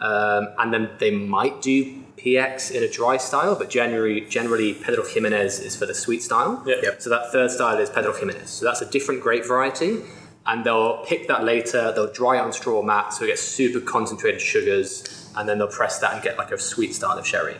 um, 0.00 0.48
and 0.58 0.72
then 0.72 0.90
they 0.98 1.10
might 1.10 1.60
do 1.62 2.02
PX 2.16 2.70
in 2.72 2.82
a 2.82 2.88
dry 2.88 3.16
style, 3.16 3.54
but 3.54 3.70
generally, 3.70 4.20
generally 4.22 4.74
Pedro 4.74 5.04
Jimenez 5.04 5.60
is 5.60 5.76
for 5.76 5.86
the 5.86 5.94
sweet 5.94 6.22
style. 6.22 6.62
Yeah. 6.66 6.76
Yep. 6.82 7.02
So 7.02 7.10
that 7.10 7.30
third 7.32 7.50
style 7.50 7.78
is 7.78 7.90
Pedro 7.90 8.12
Jimenez. 8.12 8.50
So 8.50 8.64
that's 8.64 8.82
a 8.82 8.86
different 8.86 9.20
grape 9.20 9.44
variety, 9.46 9.98
and 10.46 10.64
they'll 10.64 11.04
pick 11.04 11.28
that 11.28 11.44
later. 11.44 11.92
They'll 11.92 12.12
dry 12.12 12.36
it 12.36 12.40
on 12.40 12.52
straw 12.52 12.82
mat, 12.82 13.12
so 13.12 13.24
it 13.24 13.28
gets 13.28 13.42
super 13.42 13.80
concentrated 13.80 14.40
sugars, 14.40 15.27
and 15.38 15.48
then 15.48 15.58
they'll 15.58 15.68
press 15.68 16.00
that 16.00 16.12
and 16.12 16.22
get 16.22 16.36
like 16.36 16.50
a 16.50 16.58
sweet 16.58 16.94
style 16.94 17.16
of 17.16 17.26
sherry. 17.26 17.56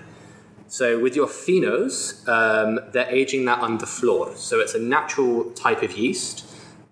So 0.67 0.99
with 0.99 1.17
your 1.17 1.29
finos, 1.29 2.29
um, 2.29 2.79
they're 2.93 3.09
aging 3.09 3.47
that 3.47 3.61
under 3.61 3.87
flor. 3.87 4.37
So 4.37 4.61
it's 4.61 4.75
a 4.75 4.79
natural 4.79 5.51
type 5.53 5.83
of 5.83 5.97
yeast, 5.97 6.45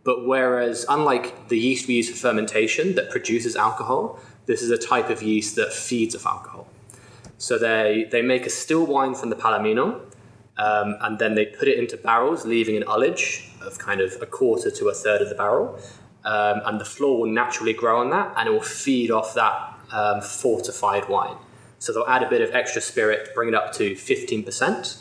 but 0.05 0.25
whereas 0.25 0.87
unlike 0.89 1.49
the 1.49 1.59
yeast 1.59 1.89
we 1.89 1.95
use 1.95 2.09
for 2.09 2.17
fermentation 2.17 2.95
that 2.95 3.11
produces 3.11 3.55
alcohol, 3.57 4.19
this 4.47 4.63
is 4.63 4.71
a 4.71 4.79
type 4.79 5.11
of 5.11 5.23
yeast 5.23 5.57
that 5.57 5.73
feeds 5.73 6.15
off 6.17 6.25
alcohol. 6.25 6.69
So 7.37 7.59
they 7.59 8.09
they 8.11 8.23
make 8.23 8.47
a 8.47 8.51
still 8.51 8.87
wine 8.87 9.15
from 9.15 9.29
the 9.29 9.37
Palomino, 9.37 10.01
um, 10.57 10.97
and 11.03 11.19
then 11.19 11.35
they 11.35 11.45
put 11.45 11.69
it 11.69 11.79
into 11.79 11.97
barrels, 11.99 12.47
leaving 12.47 12.77
an 12.77 12.85
ullage 12.85 13.45
of 13.61 13.79
kind 13.79 14.01
of 14.01 14.17
a 14.23 14.27
quarter 14.27 14.71
to 14.71 14.89
a 14.89 14.95
third 14.95 15.21
of 15.21 15.29
the 15.29 15.35
barrel, 15.35 15.79
um, 16.25 16.63
and 16.65 16.81
the 16.81 16.85
flor 16.85 17.21
will 17.21 17.33
naturally 17.43 17.75
grow 17.75 18.01
on 18.01 18.09
that, 18.11 18.33
and 18.37 18.49
it 18.49 18.53
will 18.53 18.63
feed 18.63 19.11
off 19.11 19.35
that 19.35 19.76
um, 19.93 20.21
fortified 20.21 21.09
wine. 21.09 21.37
So 21.79 21.93
they'll 21.93 22.07
add 22.07 22.23
a 22.23 22.29
bit 22.29 22.41
of 22.41 22.55
extra 22.55 22.81
spirit, 22.81 23.35
bring 23.35 23.49
it 23.49 23.55
up 23.55 23.73
to 23.75 23.95
fifteen 23.95 24.43
percent. 24.43 24.99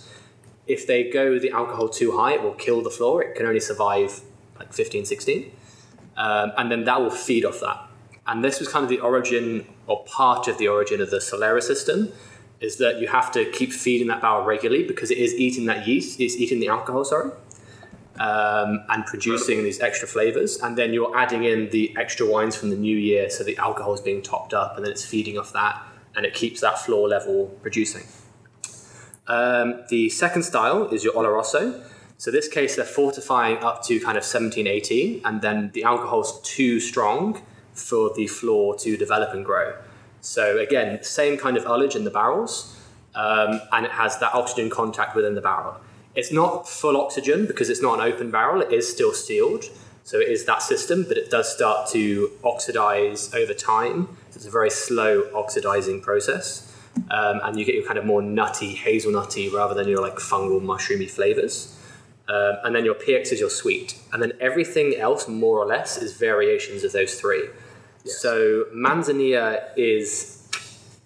If 0.68 0.88
they 0.88 1.10
go 1.10 1.38
the 1.38 1.52
alcohol 1.52 1.90
too 1.90 2.18
high, 2.18 2.34
it 2.34 2.42
will 2.42 2.54
kill 2.54 2.82
the 2.82 2.90
flor. 2.90 3.22
It 3.22 3.36
can 3.36 3.46
only 3.46 3.60
survive 3.60 4.22
like 4.58 4.74
15, 4.74 5.06
16. 5.06 5.52
Um, 6.18 6.54
and 6.58 6.72
then 6.72 6.86
that 6.86 7.02
will 7.02 7.12
feed 7.12 7.46
off 7.46 7.60
that. 7.60 7.88
And 8.28 8.44
this 8.44 8.60
was 8.60 8.68
kind 8.68 8.84
of 8.84 8.90
the 8.90 9.00
origin 9.00 9.68
or 9.88 10.04
part 10.06 10.48
of 10.48 10.58
the 10.58 10.68
origin 10.68 11.02
of 11.02 11.12
the 11.12 11.18
Solera 11.18 11.62
system 11.62 12.12
is 12.62 12.78
that 12.78 13.00
you 13.00 13.08
have 13.08 13.32
to 13.34 13.46
keep 13.52 13.72
feeding 13.72 14.08
that 14.08 14.22
barrel 14.22 14.44
regularly 14.44 14.84
because 14.88 15.12
it 15.12 15.18
is 15.18 15.34
eating 15.36 15.66
that 15.66 15.88
yeast, 15.88 16.20
it's 16.20 16.36
eating 16.36 16.60
the 16.60 16.70
alcohol, 16.70 17.04
sorry, 17.04 17.32
um, 18.20 18.84
and 18.90 19.06
producing 19.06 19.64
these 19.64 19.80
extra 19.80 20.08
flavors. 20.08 20.58
And 20.62 20.78
then 20.78 20.94
you're 20.94 21.16
adding 21.18 21.44
in 21.44 21.70
the 21.70 21.96
extra 21.98 22.26
wines 22.26 22.56
from 22.56 22.70
the 22.70 22.78
new 22.78 22.98
year, 22.98 23.30
so 23.30 23.44
the 23.44 23.58
alcohol 23.58 23.94
is 23.94 24.02
being 24.02 24.22
topped 24.22 24.54
up 24.54 24.76
and 24.76 24.86
then 24.86 24.92
it's 24.92 25.06
feeding 25.06 25.38
off 25.38 25.54
that 25.54 25.82
and 26.16 26.26
it 26.26 26.34
keeps 26.34 26.62
that 26.62 26.80
flor 26.80 27.08
level 27.08 27.48
producing. 27.62 28.04
Um, 29.28 29.84
the 29.90 30.10
second 30.10 30.44
style 30.44 30.88
is 30.90 31.04
your 31.04 31.14
Oloroso. 31.14 31.84
So 32.18 32.32
this 32.32 32.48
case, 32.48 32.76
they're 32.78 32.86
fortifying 32.86 33.58
up 33.58 33.84
to 33.86 34.00
kind 34.00 34.18
of 34.18 34.24
17, 34.24 34.68
18, 34.68 35.22
and 35.26 35.42
then 35.42 35.72
the 35.74 35.84
alcohol's 35.84 36.40
too 36.42 36.80
strong 36.80 37.42
for 37.74 38.14
the 38.16 38.28
flor 38.28 38.78
to 38.78 38.96
develop 38.96 39.34
and 39.34 39.44
grow. 39.44 39.76
So 40.22 40.58
again, 40.58 41.04
same 41.04 41.38
kind 41.38 41.58
of 41.58 41.66
ullage 41.66 41.96
in 41.96 42.06
the 42.06 42.12
barrels, 42.12 42.80
um, 43.16 43.62
and 43.74 43.86
it 43.86 43.92
has 43.92 44.18
that 44.20 44.34
oxygen 44.34 44.70
contact 44.70 45.16
within 45.16 45.36
the 45.36 45.42
barrel. 45.42 45.78
It's 46.16 46.32
not 46.32 46.68
full 46.68 46.98
oxygen 46.98 47.46
because 47.46 47.70
it's 47.70 47.82
not 47.82 48.00
an 48.00 48.12
open 48.12 48.32
barrel, 48.32 48.62
it 48.62 48.72
is 48.72 48.92
still 48.92 49.14
sealed. 49.14 49.66
So 50.04 50.20
it 50.20 50.28
is 50.28 50.46
that 50.46 50.62
system, 50.62 51.06
but 51.08 51.18
it 51.18 51.32
does 51.32 51.52
start 51.52 51.90
to 51.90 52.32
oxidize 52.44 53.34
over 53.34 53.56
time. 53.56 54.08
So 54.30 54.38
it's 54.38 54.46
a 54.46 54.52
very 54.52 54.70
slow 54.70 55.28
oxidizing 55.34 56.02
process. 56.02 56.72
Um, 57.10 57.42
and 57.44 57.60
you 57.60 57.66
get 57.66 57.76
your 57.76 57.86
kind 57.86 57.98
of 57.98 58.06
more 58.06 58.22
nutty, 58.22 58.76
hazelnutty 58.76 59.52
rather 59.52 59.74
than 59.74 59.88
your 59.88 60.02
like 60.02 60.16
fungal, 60.16 60.62
mushroomy 60.62 61.10
flavors. 61.10 61.76
Um, 62.28 62.58
and 62.64 62.76
then 62.76 62.86
your 62.86 62.96
PX 62.96 63.34
is 63.34 63.40
your 63.40 63.50
sweet. 63.50 64.00
And 64.14 64.22
then 64.22 64.34
everything 64.40 64.96
else, 64.96 65.28
more 65.28 65.60
or 65.60 65.66
less, 65.66 65.98
is 65.98 66.14
variations 66.14 66.84
of 66.84 66.92
those 66.92 67.20
three. 67.20 67.48
So 68.06 68.66
Manzanilla 68.76 69.64
is, 69.76 70.45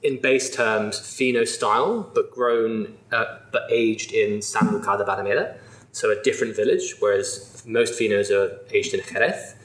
in 0.01 0.21
base 0.21 0.55
terms, 0.55 0.99
Fino 0.99 1.43
style, 1.43 2.09
but 2.13 2.31
grown, 2.31 2.97
uh, 3.11 3.39
but 3.51 3.63
aged 3.69 4.11
in 4.11 4.41
San 4.41 4.71
Lucar 4.71 4.97
de 4.97 5.03
Barrameda, 5.03 5.57
so 5.91 6.09
a 6.09 6.21
different 6.23 6.55
village, 6.55 6.95
whereas 6.99 7.63
most 7.65 7.99
Finos 7.99 8.31
are 8.31 8.59
aged 8.73 8.93
in 8.93 9.01
Jerez. 9.01 9.55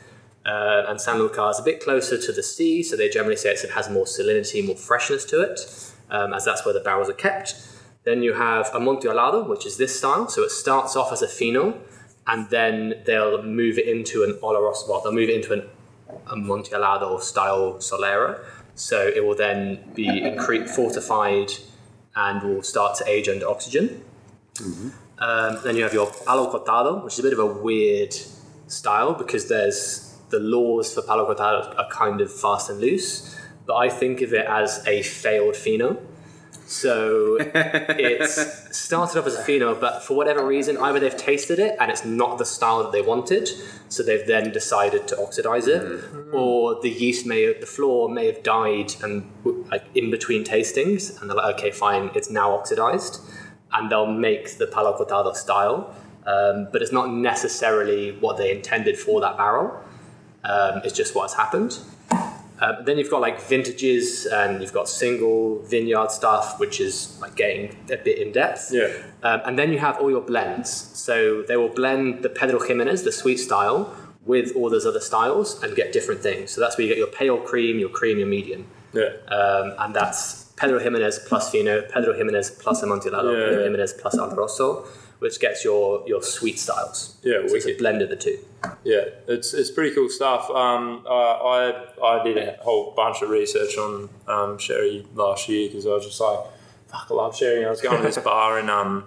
Uh, 0.44 0.84
and 0.88 1.00
San 1.00 1.18
Lucar 1.18 1.50
is 1.50 1.58
a 1.58 1.62
bit 1.62 1.82
closer 1.82 2.18
to 2.20 2.32
the 2.32 2.42
sea, 2.42 2.82
so 2.82 2.96
they 2.96 3.08
generally 3.08 3.36
say 3.36 3.50
it 3.50 3.70
has 3.70 3.88
more 3.88 4.04
salinity, 4.04 4.64
more 4.66 4.76
freshness 4.76 5.24
to 5.24 5.40
it, 5.40 5.60
um, 6.10 6.34
as 6.34 6.44
that's 6.44 6.64
where 6.64 6.74
the 6.74 6.80
barrels 6.80 7.08
are 7.08 7.14
kept. 7.14 7.54
Then 8.04 8.22
you 8.22 8.34
have 8.34 8.68
a 8.74 8.76
Amontillado, 8.76 9.48
which 9.48 9.64
is 9.64 9.78
this 9.78 9.96
style. 9.96 10.28
So 10.28 10.42
it 10.42 10.50
starts 10.50 10.94
off 10.96 11.12
as 11.12 11.22
a 11.22 11.28
Fino, 11.28 11.80
and 12.26 12.50
then 12.50 13.02
they'll 13.06 13.42
move 13.42 13.78
it 13.78 13.88
into 13.88 14.22
an 14.22 14.34
Oloroso. 14.42 14.88
Well, 14.88 15.00
they'll 15.02 15.12
move 15.12 15.30
it 15.30 15.36
into 15.36 15.54
an 15.54 15.68
Amontillado 16.30 17.18
style 17.18 17.76
Solera. 17.78 18.44
So 18.74 19.06
it 19.06 19.24
will 19.24 19.36
then 19.36 19.92
be 19.94 20.06
incre- 20.08 20.68
fortified 20.68 21.52
and 22.16 22.42
will 22.42 22.62
start 22.62 22.96
to 22.98 23.08
age 23.08 23.28
under 23.28 23.48
oxygen. 23.48 24.02
Um, 25.18 25.58
then 25.64 25.76
you 25.76 25.82
have 25.84 25.94
your 25.94 26.10
Palo 26.26 26.50
Cortado, 26.52 27.02
which 27.04 27.14
is 27.14 27.20
a 27.20 27.22
bit 27.22 27.32
of 27.32 27.38
a 27.38 27.46
weird 27.46 28.14
style 28.66 29.14
because 29.14 29.48
there's 29.48 30.16
the 30.30 30.38
laws 30.40 30.92
for 30.92 31.02
Palo 31.02 31.26
Cortado 31.32 31.76
are 31.78 31.88
kind 31.90 32.20
of 32.20 32.32
fast 32.32 32.70
and 32.70 32.80
loose. 32.80 33.36
But 33.66 33.76
I 33.76 33.88
think 33.88 34.20
of 34.20 34.32
it 34.34 34.46
as 34.46 34.84
a 34.86 35.02
failed 35.02 35.56
Fino. 35.56 35.98
So 36.66 37.36
it's 37.40 38.76
started 38.76 39.18
off 39.18 39.26
as 39.26 39.34
a 39.34 39.42
Fino, 39.42 39.74
but 39.74 40.02
for 40.02 40.16
whatever 40.16 40.46
reason, 40.46 40.78
either 40.78 40.98
they've 40.98 41.16
tasted 41.16 41.58
it 41.58 41.76
and 41.78 41.90
it's 41.90 42.04
not 42.04 42.38
the 42.38 42.46
style 42.46 42.82
that 42.82 42.92
they 42.92 43.02
wanted, 43.02 43.50
so 43.88 44.02
they've 44.02 44.26
then 44.26 44.50
decided 44.50 45.06
to 45.08 45.22
oxidize 45.22 45.66
it, 45.66 45.82
or 46.32 46.80
the 46.80 46.88
yeast 46.88 47.26
may, 47.26 47.42
have, 47.42 47.60
the 47.60 47.66
flor 47.66 48.08
may 48.08 48.26
have 48.26 48.42
died 48.42 48.94
and 49.02 49.30
like 49.70 49.84
in 49.94 50.10
between 50.10 50.42
tastings, 50.42 51.20
and 51.20 51.28
they're 51.28 51.36
like, 51.36 51.54
okay, 51.56 51.70
fine, 51.70 52.10
it's 52.14 52.30
now 52.30 52.52
oxidized, 52.54 53.20
and 53.74 53.90
they'll 53.90 54.06
make 54.06 54.56
the 54.56 54.66
Palo 54.66 54.96
Cortado 54.96 55.34
style, 55.36 55.94
um, 56.26 56.68
but 56.72 56.80
it's 56.80 56.92
not 56.92 57.10
necessarily 57.10 58.12
what 58.20 58.38
they 58.38 58.50
intended 58.50 58.98
for 58.98 59.20
that 59.20 59.36
barrel. 59.36 59.78
Um, 60.44 60.80
it's 60.84 60.94
just 60.94 61.14
what's 61.14 61.34
happened. 61.34 61.78
Uh, 62.64 62.80
then 62.86 62.96
you've 62.98 63.10
got 63.10 63.20
like 63.20 63.38
vintages 63.42 64.24
and 64.26 64.62
you've 64.62 64.72
got 64.72 64.88
single 64.88 65.60
vineyard 65.64 66.10
stuff, 66.10 66.58
which 66.58 66.80
is 66.80 67.18
like 67.20 67.34
getting 67.36 67.64
a 67.92 67.98
bit 67.98 68.16
in 68.18 68.32
depth. 68.32 68.70
Yeah. 68.72 68.88
Um, 69.22 69.40
and 69.44 69.58
then 69.58 69.68
you 69.72 69.78
have 69.78 69.98
all 70.00 70.10
your 70.10 70.22
blends. 70.22 70.70
So 70.70 71.42
they 71.42 71.56
will 71.58 71.68
blend 71.68 72.22
the 72.22 72.30
Pedro 72.30 72.58
Jimenez, 72.66 73.02
the 73.02 73.12
sweet 73.12 73.36
style, 73.48 73.94
with 74.24 74.56
all 74.56 74.70
those 74.70 74.86
other 74.86 75.00
styles 75.00 75.62
and 75.62 75.76
get 75.76 75.92
different 75.92 76.22
things. 76.22 76.50
So 76.52 76.60
that's 76.62 76.78
where 76.78 76.86
you 76.86 76.90
get 76.94 76.98
your 76.98 77.08
pale 77.20 77.38
cream, 77.38 77.78
your 77.78 77.90
cream, 77.90 78.16
your 78.18 78.28
medium. 78.28 78.66
Yeah. 78.94 79.10
Um, 79.28 79.74
and 79.78 79.94
that's 79.94 80.44
Pedro 80.56 80.78
Jimenez 80.78 81.18
plus 81.28 81.50
Fino, 81.50 81.82
Pedro 81.82 82.14
Jimenez 82.14 82.50
plus 82.62 82.82
Amontillado, 82.82 83.32
Yeah, 83.32 83.48
Pedro. 83.48 83.64
Jimenez 83.64 83.92
plus 83.94 84.16
Oloroso, 84.16 84.86
which 85.18 85.40
gets 85.40 85.64
your, 85.64 86.06
your 86.06 86.22
sweet 86.22 86.58
styles. 86.58 87.16
Yeah, 87.22 87.46
so 87.46 87.54
it's 87.54 87.66
a 87.66 87.76
blend 87.76 88.02
of 88.02 88.10
the 88.10 88.16
two. 88.16 88.38
Yeah, 88.84 89.04
it's 89.28 89.54
it's 89.54 89.70
pretty 89.70 89.94
cool 89.94 90.08
stuff. 90.08 90.48
Um, 90.50 91.04
I, 91.08 91.82
I 92.02 92.18
I 92.20 92.24
did 92.24 92.36
a 92.36 92.58
whole 92.62 92.92
bunch 92.96 93.22
of 93.22 93.30
research 93.30 93.76
on 93.76 94.08
um, 94.26 94.58
sherry 94.58 95.06
last 95.14 95.48
year 95.48 95.68
because 95.68 95.86
I 95.86 95.90
was 95.90 96.06
just 96.06 96.20
like, 96.20 96.38
fuck, 96.88 97.06
I 97.10 97.14
love 97.14 97.36
sherry. 97.36 97.58
And 97.58 97.66
I 97.66 97.70
was 97.70 97.80
going 97.80 97.98
to 97.98 98.02
this 98.02 98.18
bar 98.24 98.58
in 98.58 98.70
um 98.70 99.06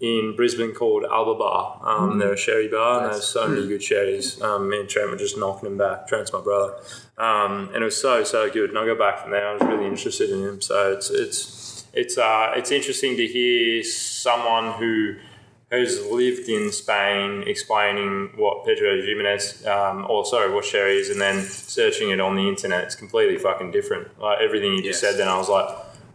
in 0.00 0.34
Brisbane 0.36 0.72
called 0.72 1.04
Alba 1.04 1.34
Bar. 1.34 1.80
Um, 1.82 2.18
They're 2.18 2.34
a 2.34 2.36
sherry 2.36 2.68
bar, 2.68 3.04
and 3.04 3.14
there's 3.14 3.26
so 3.26 3.48
many 3.48 3.66
good 3.66 3.82
sherries. 3.82 4.40
Um, 4.42 4.68
me 4.68 4.80
and 4.80 4.88
Trent 4.88 5.10
were 5.10 5.16
just 5.16 5.38
knocking 5.38 5.68
them 5.68 5.78
back. 5.78 6.06
Trent's 6.06 6.32
my 6.32 6.40
brother, 6.40 6.74
um, 7.16 7.70
and 7.72 7.82
it 7.82 7.84
was 7.84 8.00
so 8.00 8.22
so 8.24 8.50
good. 8.50 8.70
And 8.70 8.78
I 8.78 8.84
go 8.84 8.96
back 8.96 9.20
from 9.20 9.30
there. 9.30 9.48
I 9.48 9.52
was 9.54 9.62
really 9.62 9.86
interested 9.86 10.30
in 10.30 10.42
him. 10.42 10.60
So 10.60 10.92
it's 10.92 11.10
it's 11.10 11.36
it's 11.96 12.16
uh 12.18 12.52
it's 12.56 12.70
interesting 12.70 13.16
to 13.16 13.26
hear 13.26 13.82
someone 13.82 14.72
who 14.78 15.16
who's 15.70 16.00
lived 16.06 16.48
in 16.48 16.70
Spain 16.70 17.42
explaining 17.46 18.30
what 18.36 18.64
Pedro 18.64 19.02
Jimenez, 19.02 19.66
um, 19.66 20.06
or 20.08 20.24
sorry, 20.24 20.52
what 20.54 20.64
sherry 20.64 20.98
is, 20.98 21.10
and 21.10 21.20
then 21.20 21.42
searching 21.42 22.10
it 22.10 22.20
on 22.20 22.36
the 22.36 22.48
internet. 22.48 22.84
It's 22.84 22.94
completely 22.94 23.36
fucking 23.36 23.72
different. 23.72 24.16
Like 24.20 24.38
everything 24.40 24.74
you 24.74 24.82
just 24.82 25.02
Yes. 25.02 25.12
said, 25.12 25.18
then 25.20 25.26
I 25.28 25.36
was 25.36 25.48
like, 25.48 25.68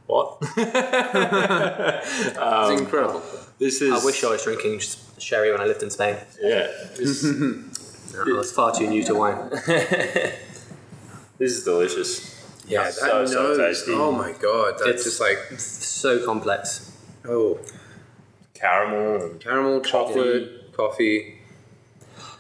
what? 0.08 0.38
it's 0.58 2.80
incredible. 2.82 3.22
this 3.60 3.82
is. 3.82 3.92
I 3.92 4.06
wish 4.06 4.24
I 4.24 4.30
was 4.30 4.44
drinking 4.44 4.80
sherry 5.18 5.52
when 5.52 5.60
I 5.60 5.66
lived 5.66 5.84
in 5.84 5.90
Spain. 5.90 6.16
Yeah, 6.42 6.68
this, 6.96 7.26
I 8.18 8.32
was 8.32 8.52
far 8.54 8.74
too 8.74 8.88
new 8.88 9.04
to 9.04 9.14
wine. 9.16 9.50
this 11.38 11.40
is 11.40 11.64
delicious. 11.66 12.41
Yeah, 12.72 12.84
that 12.84 12.94
so, 12.94 13.26
so 13.26 13.44
nose. 13.44 13.58
tasty. 13.58 13.92
Oh 13.94 14.12
my 14.12 14.32
god, 14.34 14.76
that's 14.78 14.90
It's- 14.90 15.04
just 15.04 15.20
like 15.20 15.38
So 15.60 16.24
complex. 16.26 16.92
oh, 17.28 17.60
Caramel 18.54 19.38
caramel, 19.40 19.82
chocolate, 19.82 20.72
coffee. 20.74 21.40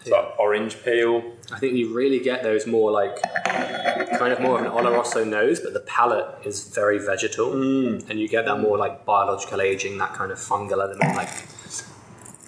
it's 0.01 0.09
like 0.09 0.39
orange 0.39 0.83
peel. 0.83 1.23
I 1.51 1.57
think 1.59 1.73
you 1.73 1.93
really 1.95 2.19
get 2.19 2.43
those 2.43 2.67
more 2.67 2.91
like 2.91 3.21
kind 4.21 4.31
of 4.31 4.39
more 4.39 4.59
of 4.59 4.65
an 4.65 4.71
Oloroso 4.71 5.27
nose, 5.27 5.59
but 5.59 5.73
the 5.73 5.79
palate 5.81 6.45
is 6.45 6.69
very 6.69 6.99
vegetal, 6.99 7.53
mm. 7.53 8.07
and 8.09 8.19
you 8.19 8.27
get 8.27 8.45
that 8.45 8.59
more 8.59 8.77
like 8.77 9.03
biological 9.05 9.61
aging, 9.61 9.97
that 9.97 10.13
kind 10.13 10.31
of 10.31 10.37
fungal 10.37 10.73
element. 10.83 11.15
Like 11.15 11.29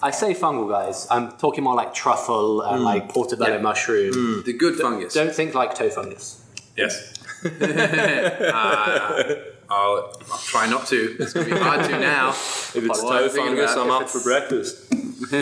I 0.03 0.11
say 0.11 0.33
fungal, 0.33 0.69
guys. 0.69 1.07
I'm 1.09 1.31
talking 1.37 1.63
more 1.63 1.75
like 1.75 1.93
truffle 1.93 2.61
and 2.61 2.81
mm. 2.81 2.85
like 2.85 3.09
portobello 3.09 3.59
mushroom. 3.59 4.13
Mm. 4.13 4.45
The 4.45 4.53
good 4.53 4.75
fungus. 4.75 5.13
Don't 5.13 5.33
think 5.33 5.55
like 5.55 5.73
toe 5.73 5.89
fungus. 5.89 6.43
Yes. 6.75 7.12
I'll, 7.43 9.33
uh, 9.69 10.13
I'll 10.31 10.37
try 10.39 10.69
not 10.69 10.87
to. 10.87 11.15
It's 11.19 11.33
gonna 11.33 11.45
be 11.45 11.51
hard 11.51 11.85
to 11.89 11.99
now. 11.99 12.29
If 12.29 12.75
it's 12.75 13.03
Well, 13.03 13.11
I'm 13.11 13.29
toe 13.29 13.29
fungus, 13.29 13.75
I'm 13.75 13.91
up 13.91 14.09
for 14.09 14.21
breakfast. 14.21 14.93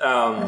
um, 0.00 0.46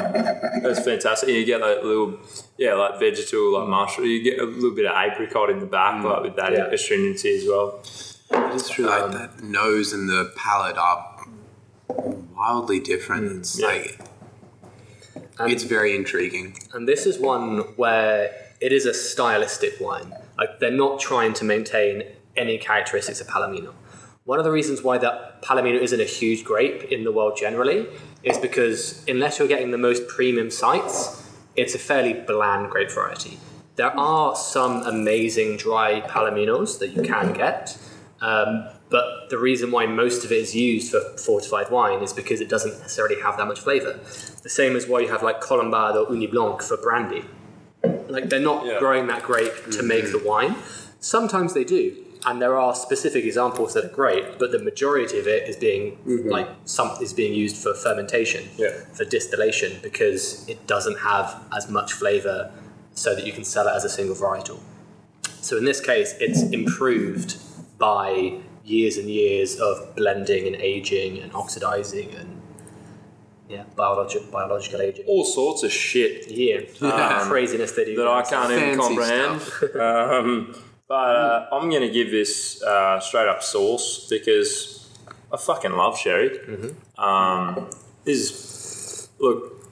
that's 0.63 0.81
fantastic. 0.85 1.29
And 1.29 1.39
you 1.39 1.45
get 1.45 1.61
like 1.61 1.83
little, 1.83 2.19
yeah, 2.57 2.75
like 2.75 2.99
vegetal, 2.99 3.53
like 3.53 3.65
mm. 3.65 3.71
mushroom. 3.71 4.07
You 4.09 4.23
get 4.23 4.39
a 4.39 4.45
little 4.45 4.75
bit 4.75 4.87
of 4.87 4.97
apricot 4.97 5.51
in 5.51 5.59
the 5.61 5.67
back, 5.67 5.97
mm. 6.03 6.05
like 6.05 6.23
with 6.23 6.37
that 6.37 6.53
Yeah. 6.53 6.67
astringency 6.67 7.37
as 7.37 7.47
well. 7.47 7.81
It's 8.55 8.71
true. 8.71 8.87
Like 8.87 9.03
um, 9.03 9.13
that 9.13 9.43
nose 9.43 9.93
and 9.93 10.09
the 10.09 10.33
palate 10.37 10.77
are 10.77 11.27
wildly 11.89 12.81
different. 12.81 13.31
Mm. 13.31 13.39
It's 13.39 13.59
yeah. 13.61 13.67
like 13.67 14.01
And, 15.39 15.53
it's 15.53 15.65
very 15.65 15.95
intriguing. 15.95 16.59
and 16.75 16.87
this 16.89 17.07
is 17.07 17.19
one 17.19 17.61
where 17.77 18.48
it 18.61 18.73
is 18.73 18.87
a 18.87 18.95
stylistic 18.95 19.81
wine. 19.81 20.15
Like 20.37 20.61
they're 20.61 20.71
not 20.71 21.01
trying 21.01 21.33
to 21.35 21.45
maintain 21.45 22.05
any 22.37 22.59
characteristics 22.59 23.21
of 23.21 23.27
Palomino. 23.27 23.73
One 24.25 24.39
of 24.39 24.45
the 24.45 24.53
reasons 24.53 24.83
why 24.83 24.99
that 24.99 25.43
Palomino 25.43 25.81
isn't 25.81 26.01
a 26.01 26.05
huge 26.05 26.45
grape 26.45 26.85
in 26.85 27.05
the 27.05 27.13
world 27.13 27.37
generally 27.37 27.87
is 28.23 28.37
because 28.39 29.03
unless 29.09 29.39
you're 29.39 29.49
getting 29.49 29.71
the 29.71 29.79
most 29.79 30.07
premium 30.07 30.51
sites, 30.51 31.25
it's 31.57 31.75
a 31.75 31.79
fairly 31.79 32.13
bland 32.13 32.71
grape 32.71 32.91
variety. 32.91 33.39
There 33.77 33.97
are 33.99 34.37
some 34.37 34.83
amazing 34.83 35.57
dry 35.57 36.03
Palominos 36.03 36.79
that 36.81 36.89
you 36.89 37.03
can 37.03 37.33
get, 37.33 37.79
um, 38.21 38.69
but 38.91 39.31
the 39.31 39.39
reason 39.39 39.71
why 39.71 39.87
most 39.87 40.25
of 40.25 40.33
it 40.33 40.39
is 40.39 40.55
used 40.55 40.91
for 40.91 41.01
fortified 41.17 41.71
wine 41.71 42.03
is 42.03 42.13
because 42.13 42.41
it 42.41 42.49
doesn't 42.49 42.73
necessarily 42.81 43.21
have 43.23 43.37
that 43.37 43.47
much 43.47 43.61
flavor. 43.61 44.01
The 44.43 44.49
same 44.49 44.77
as 44.77 44.87
why 44.87 45.01
you 45.01 45.09
have 45.09 45.23
like 45.23 45.41
Colombard 45.41 45.97
or 45.97 46.07
Ugni 46.07 46.31
Blanc 46.31 46.63
for 46.63 46.77
brandy. 46.77 47.25
Like 47.83 48.29
they're 48.29 48.41
not 48.41 48.67
Yeah. 48.67 48.79
growing 48.79 49.07
that 49.09 49.23
grape 49.23 49.71
to 49.73 49.83
make 49.83 50.05
mm-hmm. 50.05 50.19
the 50.19 50.29
wine. 50.29 50.57
Sometimes 51.01 51.55
they 51.55 51.65
do, 51.65 51.95
and 52.27 52.43
there 52.43 52.59
are 52.59 52.75
specific 52.75 53.25
examples 53.25 53.75
that 53.75 53.85
are 53.85 53.95
great, 53.95 54.39
but 54.39 54.51
the 54.51 54.59
majority 54.59 55.19
of 55.19 55.27
it 55.29 55.49
is 55.49 55.57
being 55.57 55.97
mm-hmm. 56.07 56.29
like 56.29 56.49
some 56.65 56.91
is 57.01 57.13
being 57.13 57.35
used 57.35 57.57
for 57.57 57.75
fermentation, 57.75 58.49
Yeah. 58.57 58.73
for 58.93 59.05
distillation, 59.05 59.79
because 59.83 60.49
it 60.49 60.67
doesn't 60.67 60.99
have 60.99 61.41
as 61.57 61.71
much 61.71 61.93
flavor, 61.93 62.51
so 62.95 63.15
that 63.15 63.25
you 63.25 63.33
can 63.33 63.45
sell 63.45 63.69
it 63.69 63.75
as 63.75 63.85
a 63.85 63.89
single 63.89 64.17
varietal. 64.17 64.59
So 65.41 65.57
in 65.57 65.65
this 65.65 65.81
case, 65.81 66.15
it's 66.19 66.43
improved 66.43 67.37
by 67.79 68.41
years 68.65 68.97
and 68.99 69.09
years 69.09 69.59
of 69.61 69.95
blending 69.95 70.47
and 70.47 70.57
aging 70.57 71.19
and 71.19 71.33
oxidizing 71.33 72.11
and 72.15 72.38
yeah, 73.49 73.65
biological 73.77 74.31
biological 74.31 74.81
aging. 74.83 75.05
All 75.07 75.25
sorts 75.25 75.63
of 75.63 75.73
shit 75.73 76.29
Yeah, 76.31 76.61
craziness 77.29 77.73
they 77.73 77.85
do. 77.87 77.97
that 77.97 78.07
I 78.09 78.23
can't 78.23 78.53
even 78.53 78.79
comprehend. 78.79 79.41
um, 79.81 80.55
but 80.87 80.95
uh, 81.17 81.47
I'm 81.53 81.69
going 81.71 81.83
to 81.83 81.91
give 81.91 82.11
this 82.11 82.63
uh, 82.63 82.99
straight 83.01 83.29
up 83.29 83.43
sauce 83.43 84.07
because 84.09 84.89
I 85.33 85.37
fucking 85.37 85.73
love 85.73 85.99
sherry. 85.99 86.39
Um, 86.97 87.69
this 88.05 88.19
is, 88.31 89.09
look, 89.21 89.67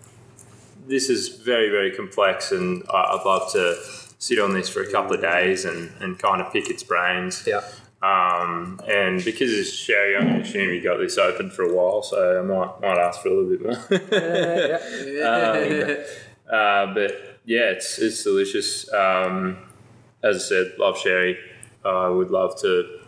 this 0.86 1.08
is 1.08 1.28
very, 1.28 1.70
very 1.70 1.90
complex, 1.90 2.52
and 2.52 2.82
I- 2.90 3.16
I'd 3.18 3.22
love 3.24 3.50
to 3.52 3.76
sit 4.18 4.38
on 4.38 4.52
this 4.54 4.68
for 4.68 4.82
a 4.82 4.90
couple 4.90 5.14
of 5.14 5.20
days 5.22 5.64
and, 5.64 5.90
and 6.00 6.18
kind 6.18 6.40
of 6.42 6.52
pick 6.52 6.68
its 6.70 6.82
brains. 6.82 7.44
Yeah. 7.46 7.62
Um, 8.06 8.80
and 8.86 9.24
because 9.24 9.52
it's 9.52 9.72
sherry, 9.72 10.16
I'm 10.16 10.26
to 10.28 10.40
assume 10.42 10.72
you 10.72 10.82
got 10.82 10.98
this 10.98 11.18
open 11.18 11.50
for 11.50 11.62
a 11.62 11.74
while, 11.74 12.02
so 12.02 12.38
I 12.38 12.42
might, 12.42 12.80
might 12.80 12.98
ask 12.98 13.20
for 13.20 13.28
a 13.28 13.34
little 13.34 13.50
bit 13.50 13.62
more. 13.62 13.78
Uh, 16.46 16.94
but 16.94 17.40
yeah, 17.44 17.70
it's 17.70 17.98
it's 17.98 18.22
delicious. 18.22 18.88
Um, 18.92 19.58
as 20.22 20.36
I 20.36 20.38
said, 20.38 20.72
love 20.78 20.96
sherry. 20.96 21.36
I 21.84 22.08
would 22.08 22.30
love 22.30 22.56
to 22.60 23.00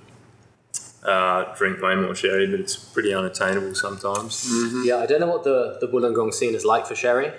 uh, 1.04 1.54
drink 1.54 1.80
way 1.80 1.94
more 1.94 2.14
sherry, 2.14 2.48
but 2.48 2.58
it's 2.58 2.76
pretty 2.76 3.14
unattainable 3.14 3.74
sometimes. 3.74 4.50
Yeah, 4.84 4.96
I 4.96 5.06
don't 5.06 5.20
know 5.20 5.28
what 5.28 5.44
the, 5.44 5.78
the 5.80 5.86
Wollongong 5.86 6.34
scene 6.34 6.54
is 6.54 6.64
like 6.64 6.86
for 6.86 6.96
sherry. 6.96 7.32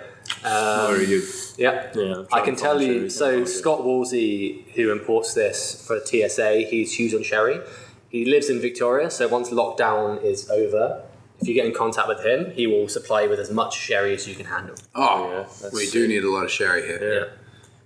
Um, 0.44 0.94
Very 0.94 1.06
good. 1.06 1.24
yeah. 1.58 1.90
Yeah, 1.94 2.02
I'm 2.14 2.20
I 2.20 2.24
trying 2.28 2.44
can 2.44 2.56
tell 2.56 2.80
you. 2.82 2.94
sherry, 2.94 3.10
So 3.10 3.24
can't 3.26 3.34
find 3.36 3.46
it. 3.48 3.50
Scott 3.50 3.84
Wolsey, 3.84 4.64
who 4.74 4.90
imports 4.92 5.34
this 5.34 5.84
for 5.86 6.00
TSA, 6.04 6.66
he's 6.70 6.94
huge 6.94 7.14
on 7.14 7.22
sherry. 7.22 7.60
He 8.08 8.24
lives 8.24 8.48
in 8.50 8.60
Victoria, 8.60 9.10
so 9.10 9.28
once 9.28 9.50
lockdown 9.50 10.22
is 10.24 10.48
over, 10.50 11.02
if 11.40 11.46
you 11.48 11.54
get 11.54 11.66
in 11.66 11.72
contact 11.72 12.08
with 12.08 12.24
him, 12.24 12.50
he 12.52 12.66
will 12.66 12.88
supply 12.88 13.22
you 13.22 13.30
with 13.30 13.38
as 13.38 13.50
much 13.50 13.76
sherry 13.78 14.14
as 14.14 14.26
you 14.28 14.34
can 14.34 14.46
handle. 14.46 14.74
Oh, 14.94 15.46
Yeah, 15.62 15.68
we 15.72 15.88
do 15.90 16.08
need 16.08 16.24
a 16.24 16.30
lot 16.30 16.44
of 16.44 16.50
sherry 16.50 16.82
here. 16.86 17.30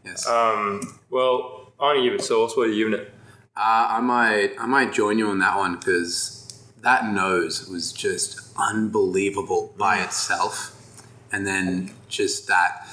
Yeah. 0.04 0.10
Yes. 0.10 0.26
Um, 0.26 0.80
well, 1.10 1.72
I'm 1.80 1.96
gonna 1.96 2.08
give 2.10 2.20
sauce. 2.22 2.56
What 2.56 2.68
are 2.68 2.70
you 2.70 2.88
giving 2.90 3.00
it? 3.06 3.12
Uh, 3.56 3.86
I 3.90 4.00
might 4.00 4.50
I 4.58 4.66
might 4.66 4.92
join 4.92 5.18
you 5.18 5.28
on 5.28 5.38
that 5.38 5.56
one 5.56 5.76
because 5.76 6.62
that 6.82 7.06
nose 7.12 7.68
was 7.68 7.92
just 7.92 8.40
unbelievable 8.56 9.72
by 9.78 10.00
itself, 10.00 10.73
and 11.34 11.46
then 11.46 11.90
just 12.08 12.46
that 12.48 12.86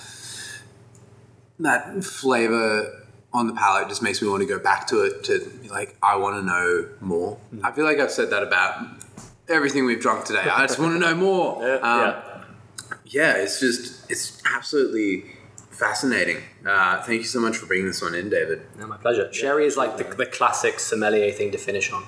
that 1.60 2.04
flavor 2.04 2.98
on 3.34 3.48
the 3.48 3.54
palate 3.54 3.88
just 3.88 4.02
makes 4.02 4.22
me 4.22 4.28
want 4.28 4.42
to 4.42 4.48
go 4.48 4.60
back 4.60 4.88
to 4.88 5.04
it 5.04 5.24
to 5.26 5.39
be 5.62 5.70
like 5.70 5.96
I 6.04 6.16
want 6.18 6.36
to 6.38 6.42
know 6.42 6.89
more. 7.00 7.38
I 7.64 7.72
feel 7.72 7.86
like 7.86 8.00
I've 8.00 8.12
said 8.12 8.30
that 8.32 8.44
about 8.44 8.86
everything 9.48 9.86
we've 9.86 10.00
drunk 10.02 10.26
today. 10.26 10.42
I 10.42 10.66
just 10.68 10.80
want 10.80 10.94
to 10.94 11.00
know 11.00 11.16
more. 11.16 11.62
Yeah, 11.62 11.76
Um, 11.76 12.02
yeah. 12.02 12.44
yeah, 13.06 13.34
it's 13.44 13.60
just 13.60 14.10
it's 14.12 14.42
absolutely 14.46 15.26
fascinating. 15.70 16.38
Uh, 16.66 17.02
thank 17.04 17.22
you 17.22 17.28
so 17.28 17.39
much 17.39 17.58
for 17.58 17.66
bringing 17.68 17.88
this 17.88 18.02
one 18.02 18.16
in, 18.16 18.30
David. 18.30 18.62
No, 18.78 18.88
my 18.88 18.98
pleasure. 18.98 19.32
Sherry 19.34 19.66
is 19.66 19.78
like 19.78 19.98
the, 19.98 20.04
the 20.04 20.26
classic 20.26 20.80
sommelier 20.80 21.32
thing 21.32 21.52
to 21.52 21.58
finish 21.58 21.92
on, 21.92 22.04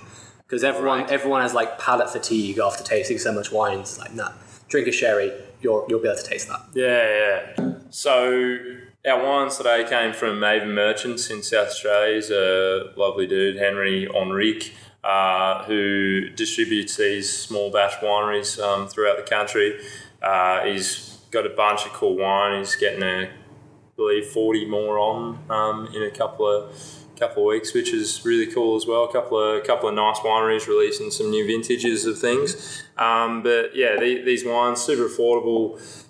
because 0.46 0.64
everyone 0.64 1.00
Right. 1.00 1.12
everyone 1.12 1.42
has 1.42 1.54
like 1.54 1.80
palate 1.80 2.10
fatigue 2.10 2.58
after 2.60 2.84
tasting 2.84 3.18
so 3.18 3.32
much 3.32 3.52
wine. 3.52 3.80
It's 3.80 3.98
like, 3.98 4.14
nah, 4.14 4.32
drink 4.74 4.88
a 4.88 4.92
sherry, 4.92 5.32
you'll 5.62 5.86
you'll 5.88 6.02
be 6.02 6.08
able 6.08 6.18
to 6.18 6.28
taste 6.28 6.48
that. 6.48 6.62
Yeah, 6.74 7.06
yeah. 7.20 7.74
So 7.92 8.58
our 9.06 9.24
wines 9.24 9.58
today 9.58 9.86
came 9.88 10.14
from 10.14 10.40
Maven 10.40 10.74
Merchants 10.74 11.30
in 11.30 11.44
South 11.44 11.68
Australia. 11.68 12.16
He's 12.16 12.32
a 12.32 12.92
lovely 12.96 13.28
dude, 13.28 13.58
Henry 13.58 14.08
Enrique, 14.20 14.72
uh, 15.04 15.64
who 15.66 16.30
distributes 16.30 16.98
these 16.98 17.32
small 17.32 17.72
batch 17.72 17.94
wineries 18.02 18.60
um, 18.60 18.88
throughout 18.88 19.18
the 19.18 19.30
country. 19.38 19.80
Uh, 20.24 20.66
he's 20.66 21.20
got 21.30 21.46
a 21.46 21.50
bunch 21.50 21.86
of 21.86 21.94
cool 21.94 22.18
wine. 22.18 22.58
He's 22.58 22.76
getting 22.76 23.04
a, 23.04 23.26
I 23.26 23.96
believe, 23.96 24.26
forty 24.26 24.66
more 24.66 24.98
on 24.98 25.38
um, 25.52 25.88
in 25.94 26.02
a 26.02 26.12
couple 26.12 26.48
of 26.48 26.76
couple 27.24 27.44
of 27.44 27.48
weeks, 27.48 27.74
which 27.74 27.94
is 27.94 28.24
really 28.26 28.48
cool 28.48 28.76
as 28.76 28.86
well. 28.86 29.04
A 29.06 29.12
couple 29.12 29.38
of 29.40 29.64
couple 29.64 29.88
of 29.90 29.96
nice 29.96 30.20
wineries 30.20 30.68
releasing 30.68 31.10
some 31.12 31.30
new 31.30 31.46
vintages 31.48 32.06
of 32.06 32.20
things. 32.20 32.84
Um, 32.98 33.44
but 33.44 33.76
yeah, 33.76 33.96
the, 34.00 34.22
these 34.24 34.44
wines 34.46 34.82
super 34.82 35.08
affordable, 35.08 35.66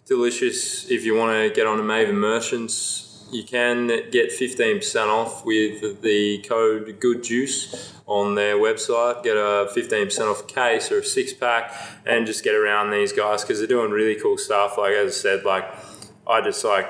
delicious. 0.07 0.89
If 0.89 1.05
you 1.05 1.15
want 1.15 1.31
to 1.37 1.55
get 1.55 1.67
on 1.67 1.77
to 1.77 1.83
Maven 1.83 2.15
Merchants, 2.15 3.27
you 3.31 3.43
can 3.43 3.87
get 4.11 4.31
fifteen 4.31 4.77
percent 4.77 5.09
off 5.09 5.45
with 5.45 6.01
the 6.01 6.39
code 6.49 6.99
Good 6.99 7.23
Juice 7.23 7.93
on 8.05 8.35
their 8.35 8.55
website. 8.57 9.23
Get 9.23 9.37
a 9.37 9.69
fifteen 9.73 10.05
percent 10.05 10.29
off 10.29 10.47
case 10.47 10.91
or 10.91 10.99
a 10.99 11.05
six 11.05 11.33
pack, 11.33 11.73
and 12.05 12.25
just 12.25 12.43
get 12.43 12.55
around 12.55 12.91
these 12.91 13.13
guys 13.13 13.43
because 13.43 13.59
they're 13.59 13.67
doing 13.67 13.91
really 13.91 14.19
cool 14.19 14.37
stuff. 14.37 14.77
Like 14.77 14.93
as 14.93 15.07
I 15.07 15.17
said, 15.25 15.45
like 15.45 15.65
I 16.27 16.41
just 16.41 16.63
like 16.63 16.87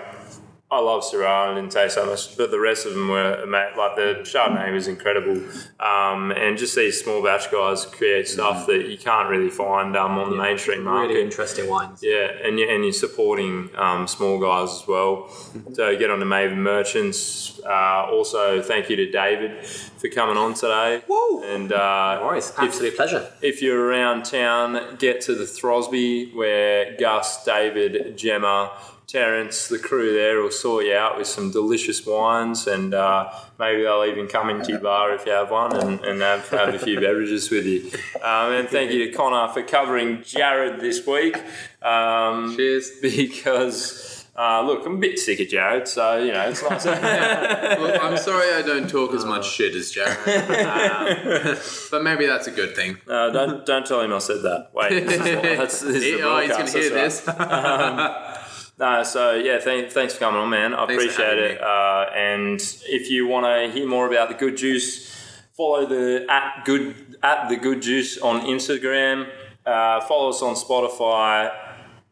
I 0.74 0.80
love 0.80 1.03
Syrah. 1.03 1.51
I 1.51 1.55
didn't 1.55 1.71
taste 1.71 1.95
that 1.95 2.05
much, 2.05 2.36
but 2.38 2.51
the 2.51 2.59
rest 2.59 2.86
of 2.86 2.93
them 2.93 3.07
were 3.07 3.45
like 3.47 3.95
the 3.95 4.21
Chardonnay 4.24 4.74
was 4.74 4.88
incredible, 4.88 5.41
um, 5.80 6.32
and 6.32 6.57
just 6.57 6.76
these 6.76 7.01
small 7.01 7.24
batch 7.24 7.51
guys 7.51 7.86
create 7.86 8.28
stuff 8.28 8.67
that 8.67 8.89
you 8.89 8.97
can't 8.97 9.30
really 9.30 9.49
find 9.49 9.95
um, 9.95 10.17
on 10.17 10.32
the 10.32 10.36
mainstream 10.36 10.84
market. 10.84 11.13
Really 11.13 11.24
interesting 11.24 11.69
wines. 11.69 11.99
Yeah, 12.01 12.28
and 12.43 12.59
you 12.59 12.69
and 12.69 12.84
you're 12.84 12.93
supporting 12.93 13.69
um, 13.76 14.07
small 14.07 14.39
guys 14.39 14.82
as 14.82 14.88
well. 14.88 15.30
So 15.74 15.97
get 15.97 16.11
on 16.11 16.19
to 16.19 16.26
Maven 16.26 16.57
Merchants. 16.57 17.59
Uh, 17.65 18.05
also, 18.11 18.61
thank 18.61 18.89
you 18.89 18.95
to 18.97 19.09
David 19.09 19.65
for 20.04 20.10
coming 20.14 20.36
on 20.36 20.54
today. 20.54 21.01
Woo! 21.08 21.41
And 21.43 21.72
uh, 21.72 22.20
No 22.20 22.26
worries, 22.28 22.51
absolute 22.58 22.95
pleasure. 22.95 23.32
if 23.41 23.62
you're 23.62 23.80
around 23.86 24.26
town, 24.26 24.97
get 24.97 25.22
to 25.22 25.34
the 25.36 25.45
Throsby 25.45 26.36
where 26.36 26.95
Gus, 26.99 27.45
David, 27.45 28.18
Gemma, 28.18 28.72
Terence, 29.08 29.68
the 29.68 29.80
crew 29.80 30.14
there 30.14 30.41
will 30.41 30.51
sort 30.51 30.86
you 30.86 30.93
out 30.95 31.18
with 31.18 31.28
some 31.28 31.51
delicious 31.51 32.06
wines 32.06 32.68
and 32.68 32.93
uh, 32.93 33.32
maybe 33.59 33.84
they'll 33.84 34.04
even 34.05 34.28
come 34.28 34.50
into 34.50 34.71
your 34.71 34.80
bar 34.80 35.13
if 35.13 35.25
you 35.25 35.32
have 35.32 35.51
one 35.51 35.74
and, 35.75 36.04
and 36.04 36.21
have, 36.21 36.50
have 36.50 36.74
a 36.74 36.80
few 36.80 37.00
beverages 37.00 37.50
with 37.50 37.66
you. 37.66 37.92
Um, 38.24 38.54
and 38.54 38.67
thank 38.67 38.92
you 38.92 39.05
to 39.05 39.12
Conor 39.16 39.54
for 39.54 39.62
covering 39.63 40.21
Jared 40.24 40.80
this 40.82 41.05
week. 41.08 41.38
Um, 41.82 42.55
Cheers. 42.58 42.92
Because, 43.01 44.22
uh, 44.36 44.64
look, 44.66 44.86
I'm 44.86 44.96
a 44.96 44.97
bit 44.97 45.20
sick 45.20 45.39
of 45.39 45.47
Jared, 45.47 45.88
so, 45.88 46.18
you 46.18 46.32
know, 46.32 46.50
it's 46.50 46.64
nice. 46.64 46.86
Well, 46.86 48.01
I'm 48.01 48.18
sorry 48.18 48.54
I 48.54 48.62
don't 48.62 48.89
talk 48.89 49.14
as 49.14 49.26
much 49.26 49.50
shit 49.50 49.76
as 49.76 49.92
Jared. 49.92 50.18
Um, 50.74 51.58
but 51.92 52.04
maybe 52.04 52.26
that's 52.26 52.47
a 52.47 52.51
good 52.51 52.76
thing. 52.76 52.97
Uh, 53.08 53.30
don't 53.30 53.66
don't 53.66 53.86
tell 53.86 54.01
him 54.01 54.14
I 54.14 54.20
said 54.20 54.42
that. 54.43 54.70
Wait, 54.74 55.05
this 55.05 55.14
is, 55.14 55.20
that's, 55.20 55.82
this 55.82 55.96
is 56.04 56.20
the 56.20 56.22
oh, 56.24 56.39
he's 56.39 56.50
going 56.50 56.66
to 56.66 56.80
hear 56.80 56.96
right. 56.96 57.04
this. 57.04 58.43
No, 58.80 59.04
so 59.04 59.36
yeah, 59.36 59.60
th- 59.60 59.92
thanks 59.92 60.14
for 60.14 60.20
coming 60.22 60.42
on, 60.42 60.50
man. 60.50 60.74
I 60.74 60.88
Thanks 60.88 61.04
appreciate 61.04 61.38
it. 61.38 61.62
Uh, 61.62 62.08
and 62.16 62.60
if 62.88 63.10
you 63.10 63.28
want 63.28 63.46
to 63.46 63.72
hear 63.72 63.88
more 63.88 64.08
about 64.08 64.30
the 64.30 64.36
Good 64.36 64.58
Juice, 64.58 65.14
follow 65.55 65.86
the 65.86 66.26
at 66.28 66.66
good 66.66 67.18
at 67.22 67.50
the 67.50 67.55
Good 67.55 67.82
Juice 67.84 68.18
on 68.18 68.42
Instagram. 68.42 69.30
Uh, 69.66 70.01
follow 70.01 70.30
us 70.30 70.42
on 70.42 70.55
Spotify, 70.55 71.51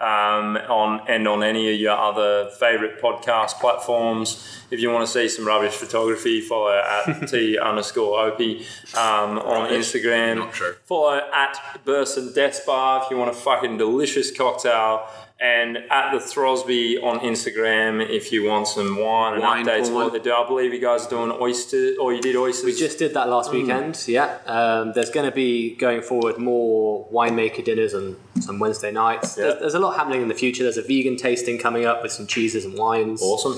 um, 0.02 0.58
on 0.58 1.08
and 1.08 1.28
on 1.28 1.44
any 1.44 1.72
of 1.74 1.80
your 1.80 1.96
other 1.96 2.50
favorite 2.60 3.02
podcast 3.02 3.60
platforms. 3.60 4.48
If 4.72 4.80
you 4.80 4.90
want 4.90 5.06
to 5.06 5.12
see 5.12 5.30
some 5.30 5.46
rubbish 5.46 5.74
photography, 5.74 6.42
follow 6.42 6.72
at 6.72 7.28
T 7.30 7.58
underscore 7.60 8.20
Opie 8.20 8.66
um, 8.96 9.38
on 9.40 9.70
Instagram. 9.70 10.38
Not 10.38 10.54
true. 10.54 10.76
Follow 10.86 11.22
at 11.34 11.82
Births 11.86 12.18
and 12.18 12.34
Deaths 12.34 12.62
Bar 12.66 13.04
if 13.04 13.12
you 13.12 13.18
want 13.18 13.30
a 13.30 13.34
fucking 13.34 13.78
delicious 13.78 14.36
cocktail. 14.36 15.08
And 15.42 15.78
at 15.90 16.12
the 16.12 16.20
Throsby 16.20 17.04
on 17.04 17.20
Instagram 17.22 18.08
if 18.08 18.32
you 18.32 18.46
want 18.48 18.68
some 18.68 18.96
wine 18.98 19.34
and 19.34 19.42
Wine 19.42 19.66
updates 19.66 19.84
porn. 19.90 19.96
what 19.96 20.14
they 20.14 20.20
do. 20.20 20.32
I 20.32 20.46
believe 20.46 20.72
you 20.72 20.80
guys 20.80 21.08
are 21.08 21.10
doing 21.10 21.32
oyster, 21.42 21.96
or 22.00 22.14
you 22.14 22.22
did 22.22 22.36
oysters. 22.36 22.66
We 22.66 22.76
just 22.76 23.00
did 23.00 23.16
that 23.16 23.28
last 23.28 23.52
weekend. 23.52 24.04
Yeah, 24.08 24.38
um, 24.46 24.94
there's 24.94 25.10
going 25.10 25.28
to 25.28 25.36
be 25.36 25.76
going 25.76 26.04
forward 26.04 26.38
more 26.38 27.08
winemaker 27.12 27.66
dinners 27.66 27.96
on 27.96 28.18
some 28.40 28.60
Wednesday 28.60 28.92
nights. 28.92 29.36
Yeah. 29.36 29.46
There's, 29.46 29.60
there's 29.62 29.74
a 29.74 29.80
lot 29.80 29.96
happening 29.98 30.22
in 30.22 30.28
the 30.28 30.36
future. 30.36 30.62
There's 30.62 30.78
a 30.78 30.84
vegan 30.84 31.18
tasting 31.18 31.58
coming 31.58 31.86
up 31.86 32.04
with 32.04 32.12
some 32.12 32.28
cheeses 32.28 32.64
and 32.64 32.78
wines. 32.78 33.20
awesome. 33.24 33.58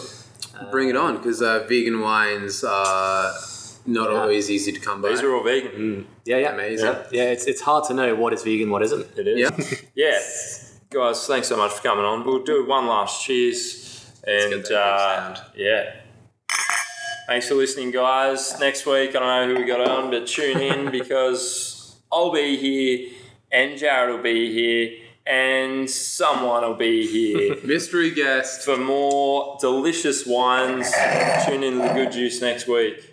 Bring 0.71 0.87
it 0.87 0.95
on, 0.95 1.17
because 1.17 1.41
uh, 1.41 1.65
vegan 1.67 1.99
wines 1.99 2.63
are 2.63 3.33
not 3.85 4.09
always 4.09 4.49
easy 4.49 4.71
to 4.71 4.79
come 4.79 5.01
by. 5.01 5.09
These 5.09 5.21
are 5.21 5.35
all 5.35 5.43
vegan. 5.43 6.07
Yeah, 6.23 6.37
yeah, 6.37 6.53
Amazing. 6.53 6.85
Yeah, 6.85 7.03
yeah 7.11 7.23
it's, 7.31 7.45
it's 7.45 7.61
hard 7.61 7.83
to 7.85 7.93
know 7.93 8.15
what 8.15 8.31
is 8.31 8.43
vegan, 8.43 8.69
what 8.69 8.81
isn't. 8.83 9.05
It 9.17 9.27
is. 9.27 9.39
Yeah. 9.39 9.77
Yeah. 9.95 10.19
Guys, 10.93 11.25
thanks 11.25 11.47
so 11.47 11.57
much 11.57 11.71
for 11.71 11.81
coming 11.81 12.05
on. 12.05 12.23
We'll 12.23 12.43
do 12.43 12.67
one 12.67 12.85
last 12.85 13.25
cheers. 13.25 14.11
And 14.27 14.63
uh, 14.71 15.35
yeah. 15.55 15.95
Thanks 17.25 17.47
for 17.47 17.55
listening, 17.55 17.89
guys. 17.89 18.59
Next 18.59 18.85
week, 18.85 19.09
I 19.09 19.19
don't 19.19 19.23
know 19.49 19.55
who 19.55 19.61
we 19.61 19.65
got 19.65 19.89
on, 19.89 20.11
but 20.11 20.27
tune 20.27 20.59
in 20.59 20.91
because 20.99 21.95
I'll 22.11 22.31
be 22.31 22.57
here 22.57 23.09
and 23.51 23.75
Jared 23.75 24.15
will 24.15 24.21
be 24.21 24.53
here 24.53 24.99
and 25.25 25.89
someone 25.89 26.61
will 26.61 26.75
be 26.75 27.07
here 27.07 27.57
Mystery 27.63 28.11
guest. 28.11 28.61
for 28.63 28.77
more 28.77 29.57
delicious 29.59 30.27
wines. 30.27 30.91
Tune 31.45 31.63
in 31.63 31.73
to 31.73 31.87
the 31.87 31.93
good 31.93 32.11
juice 32.11 32.39
next 32.41 32.67
week. 32.67 33.12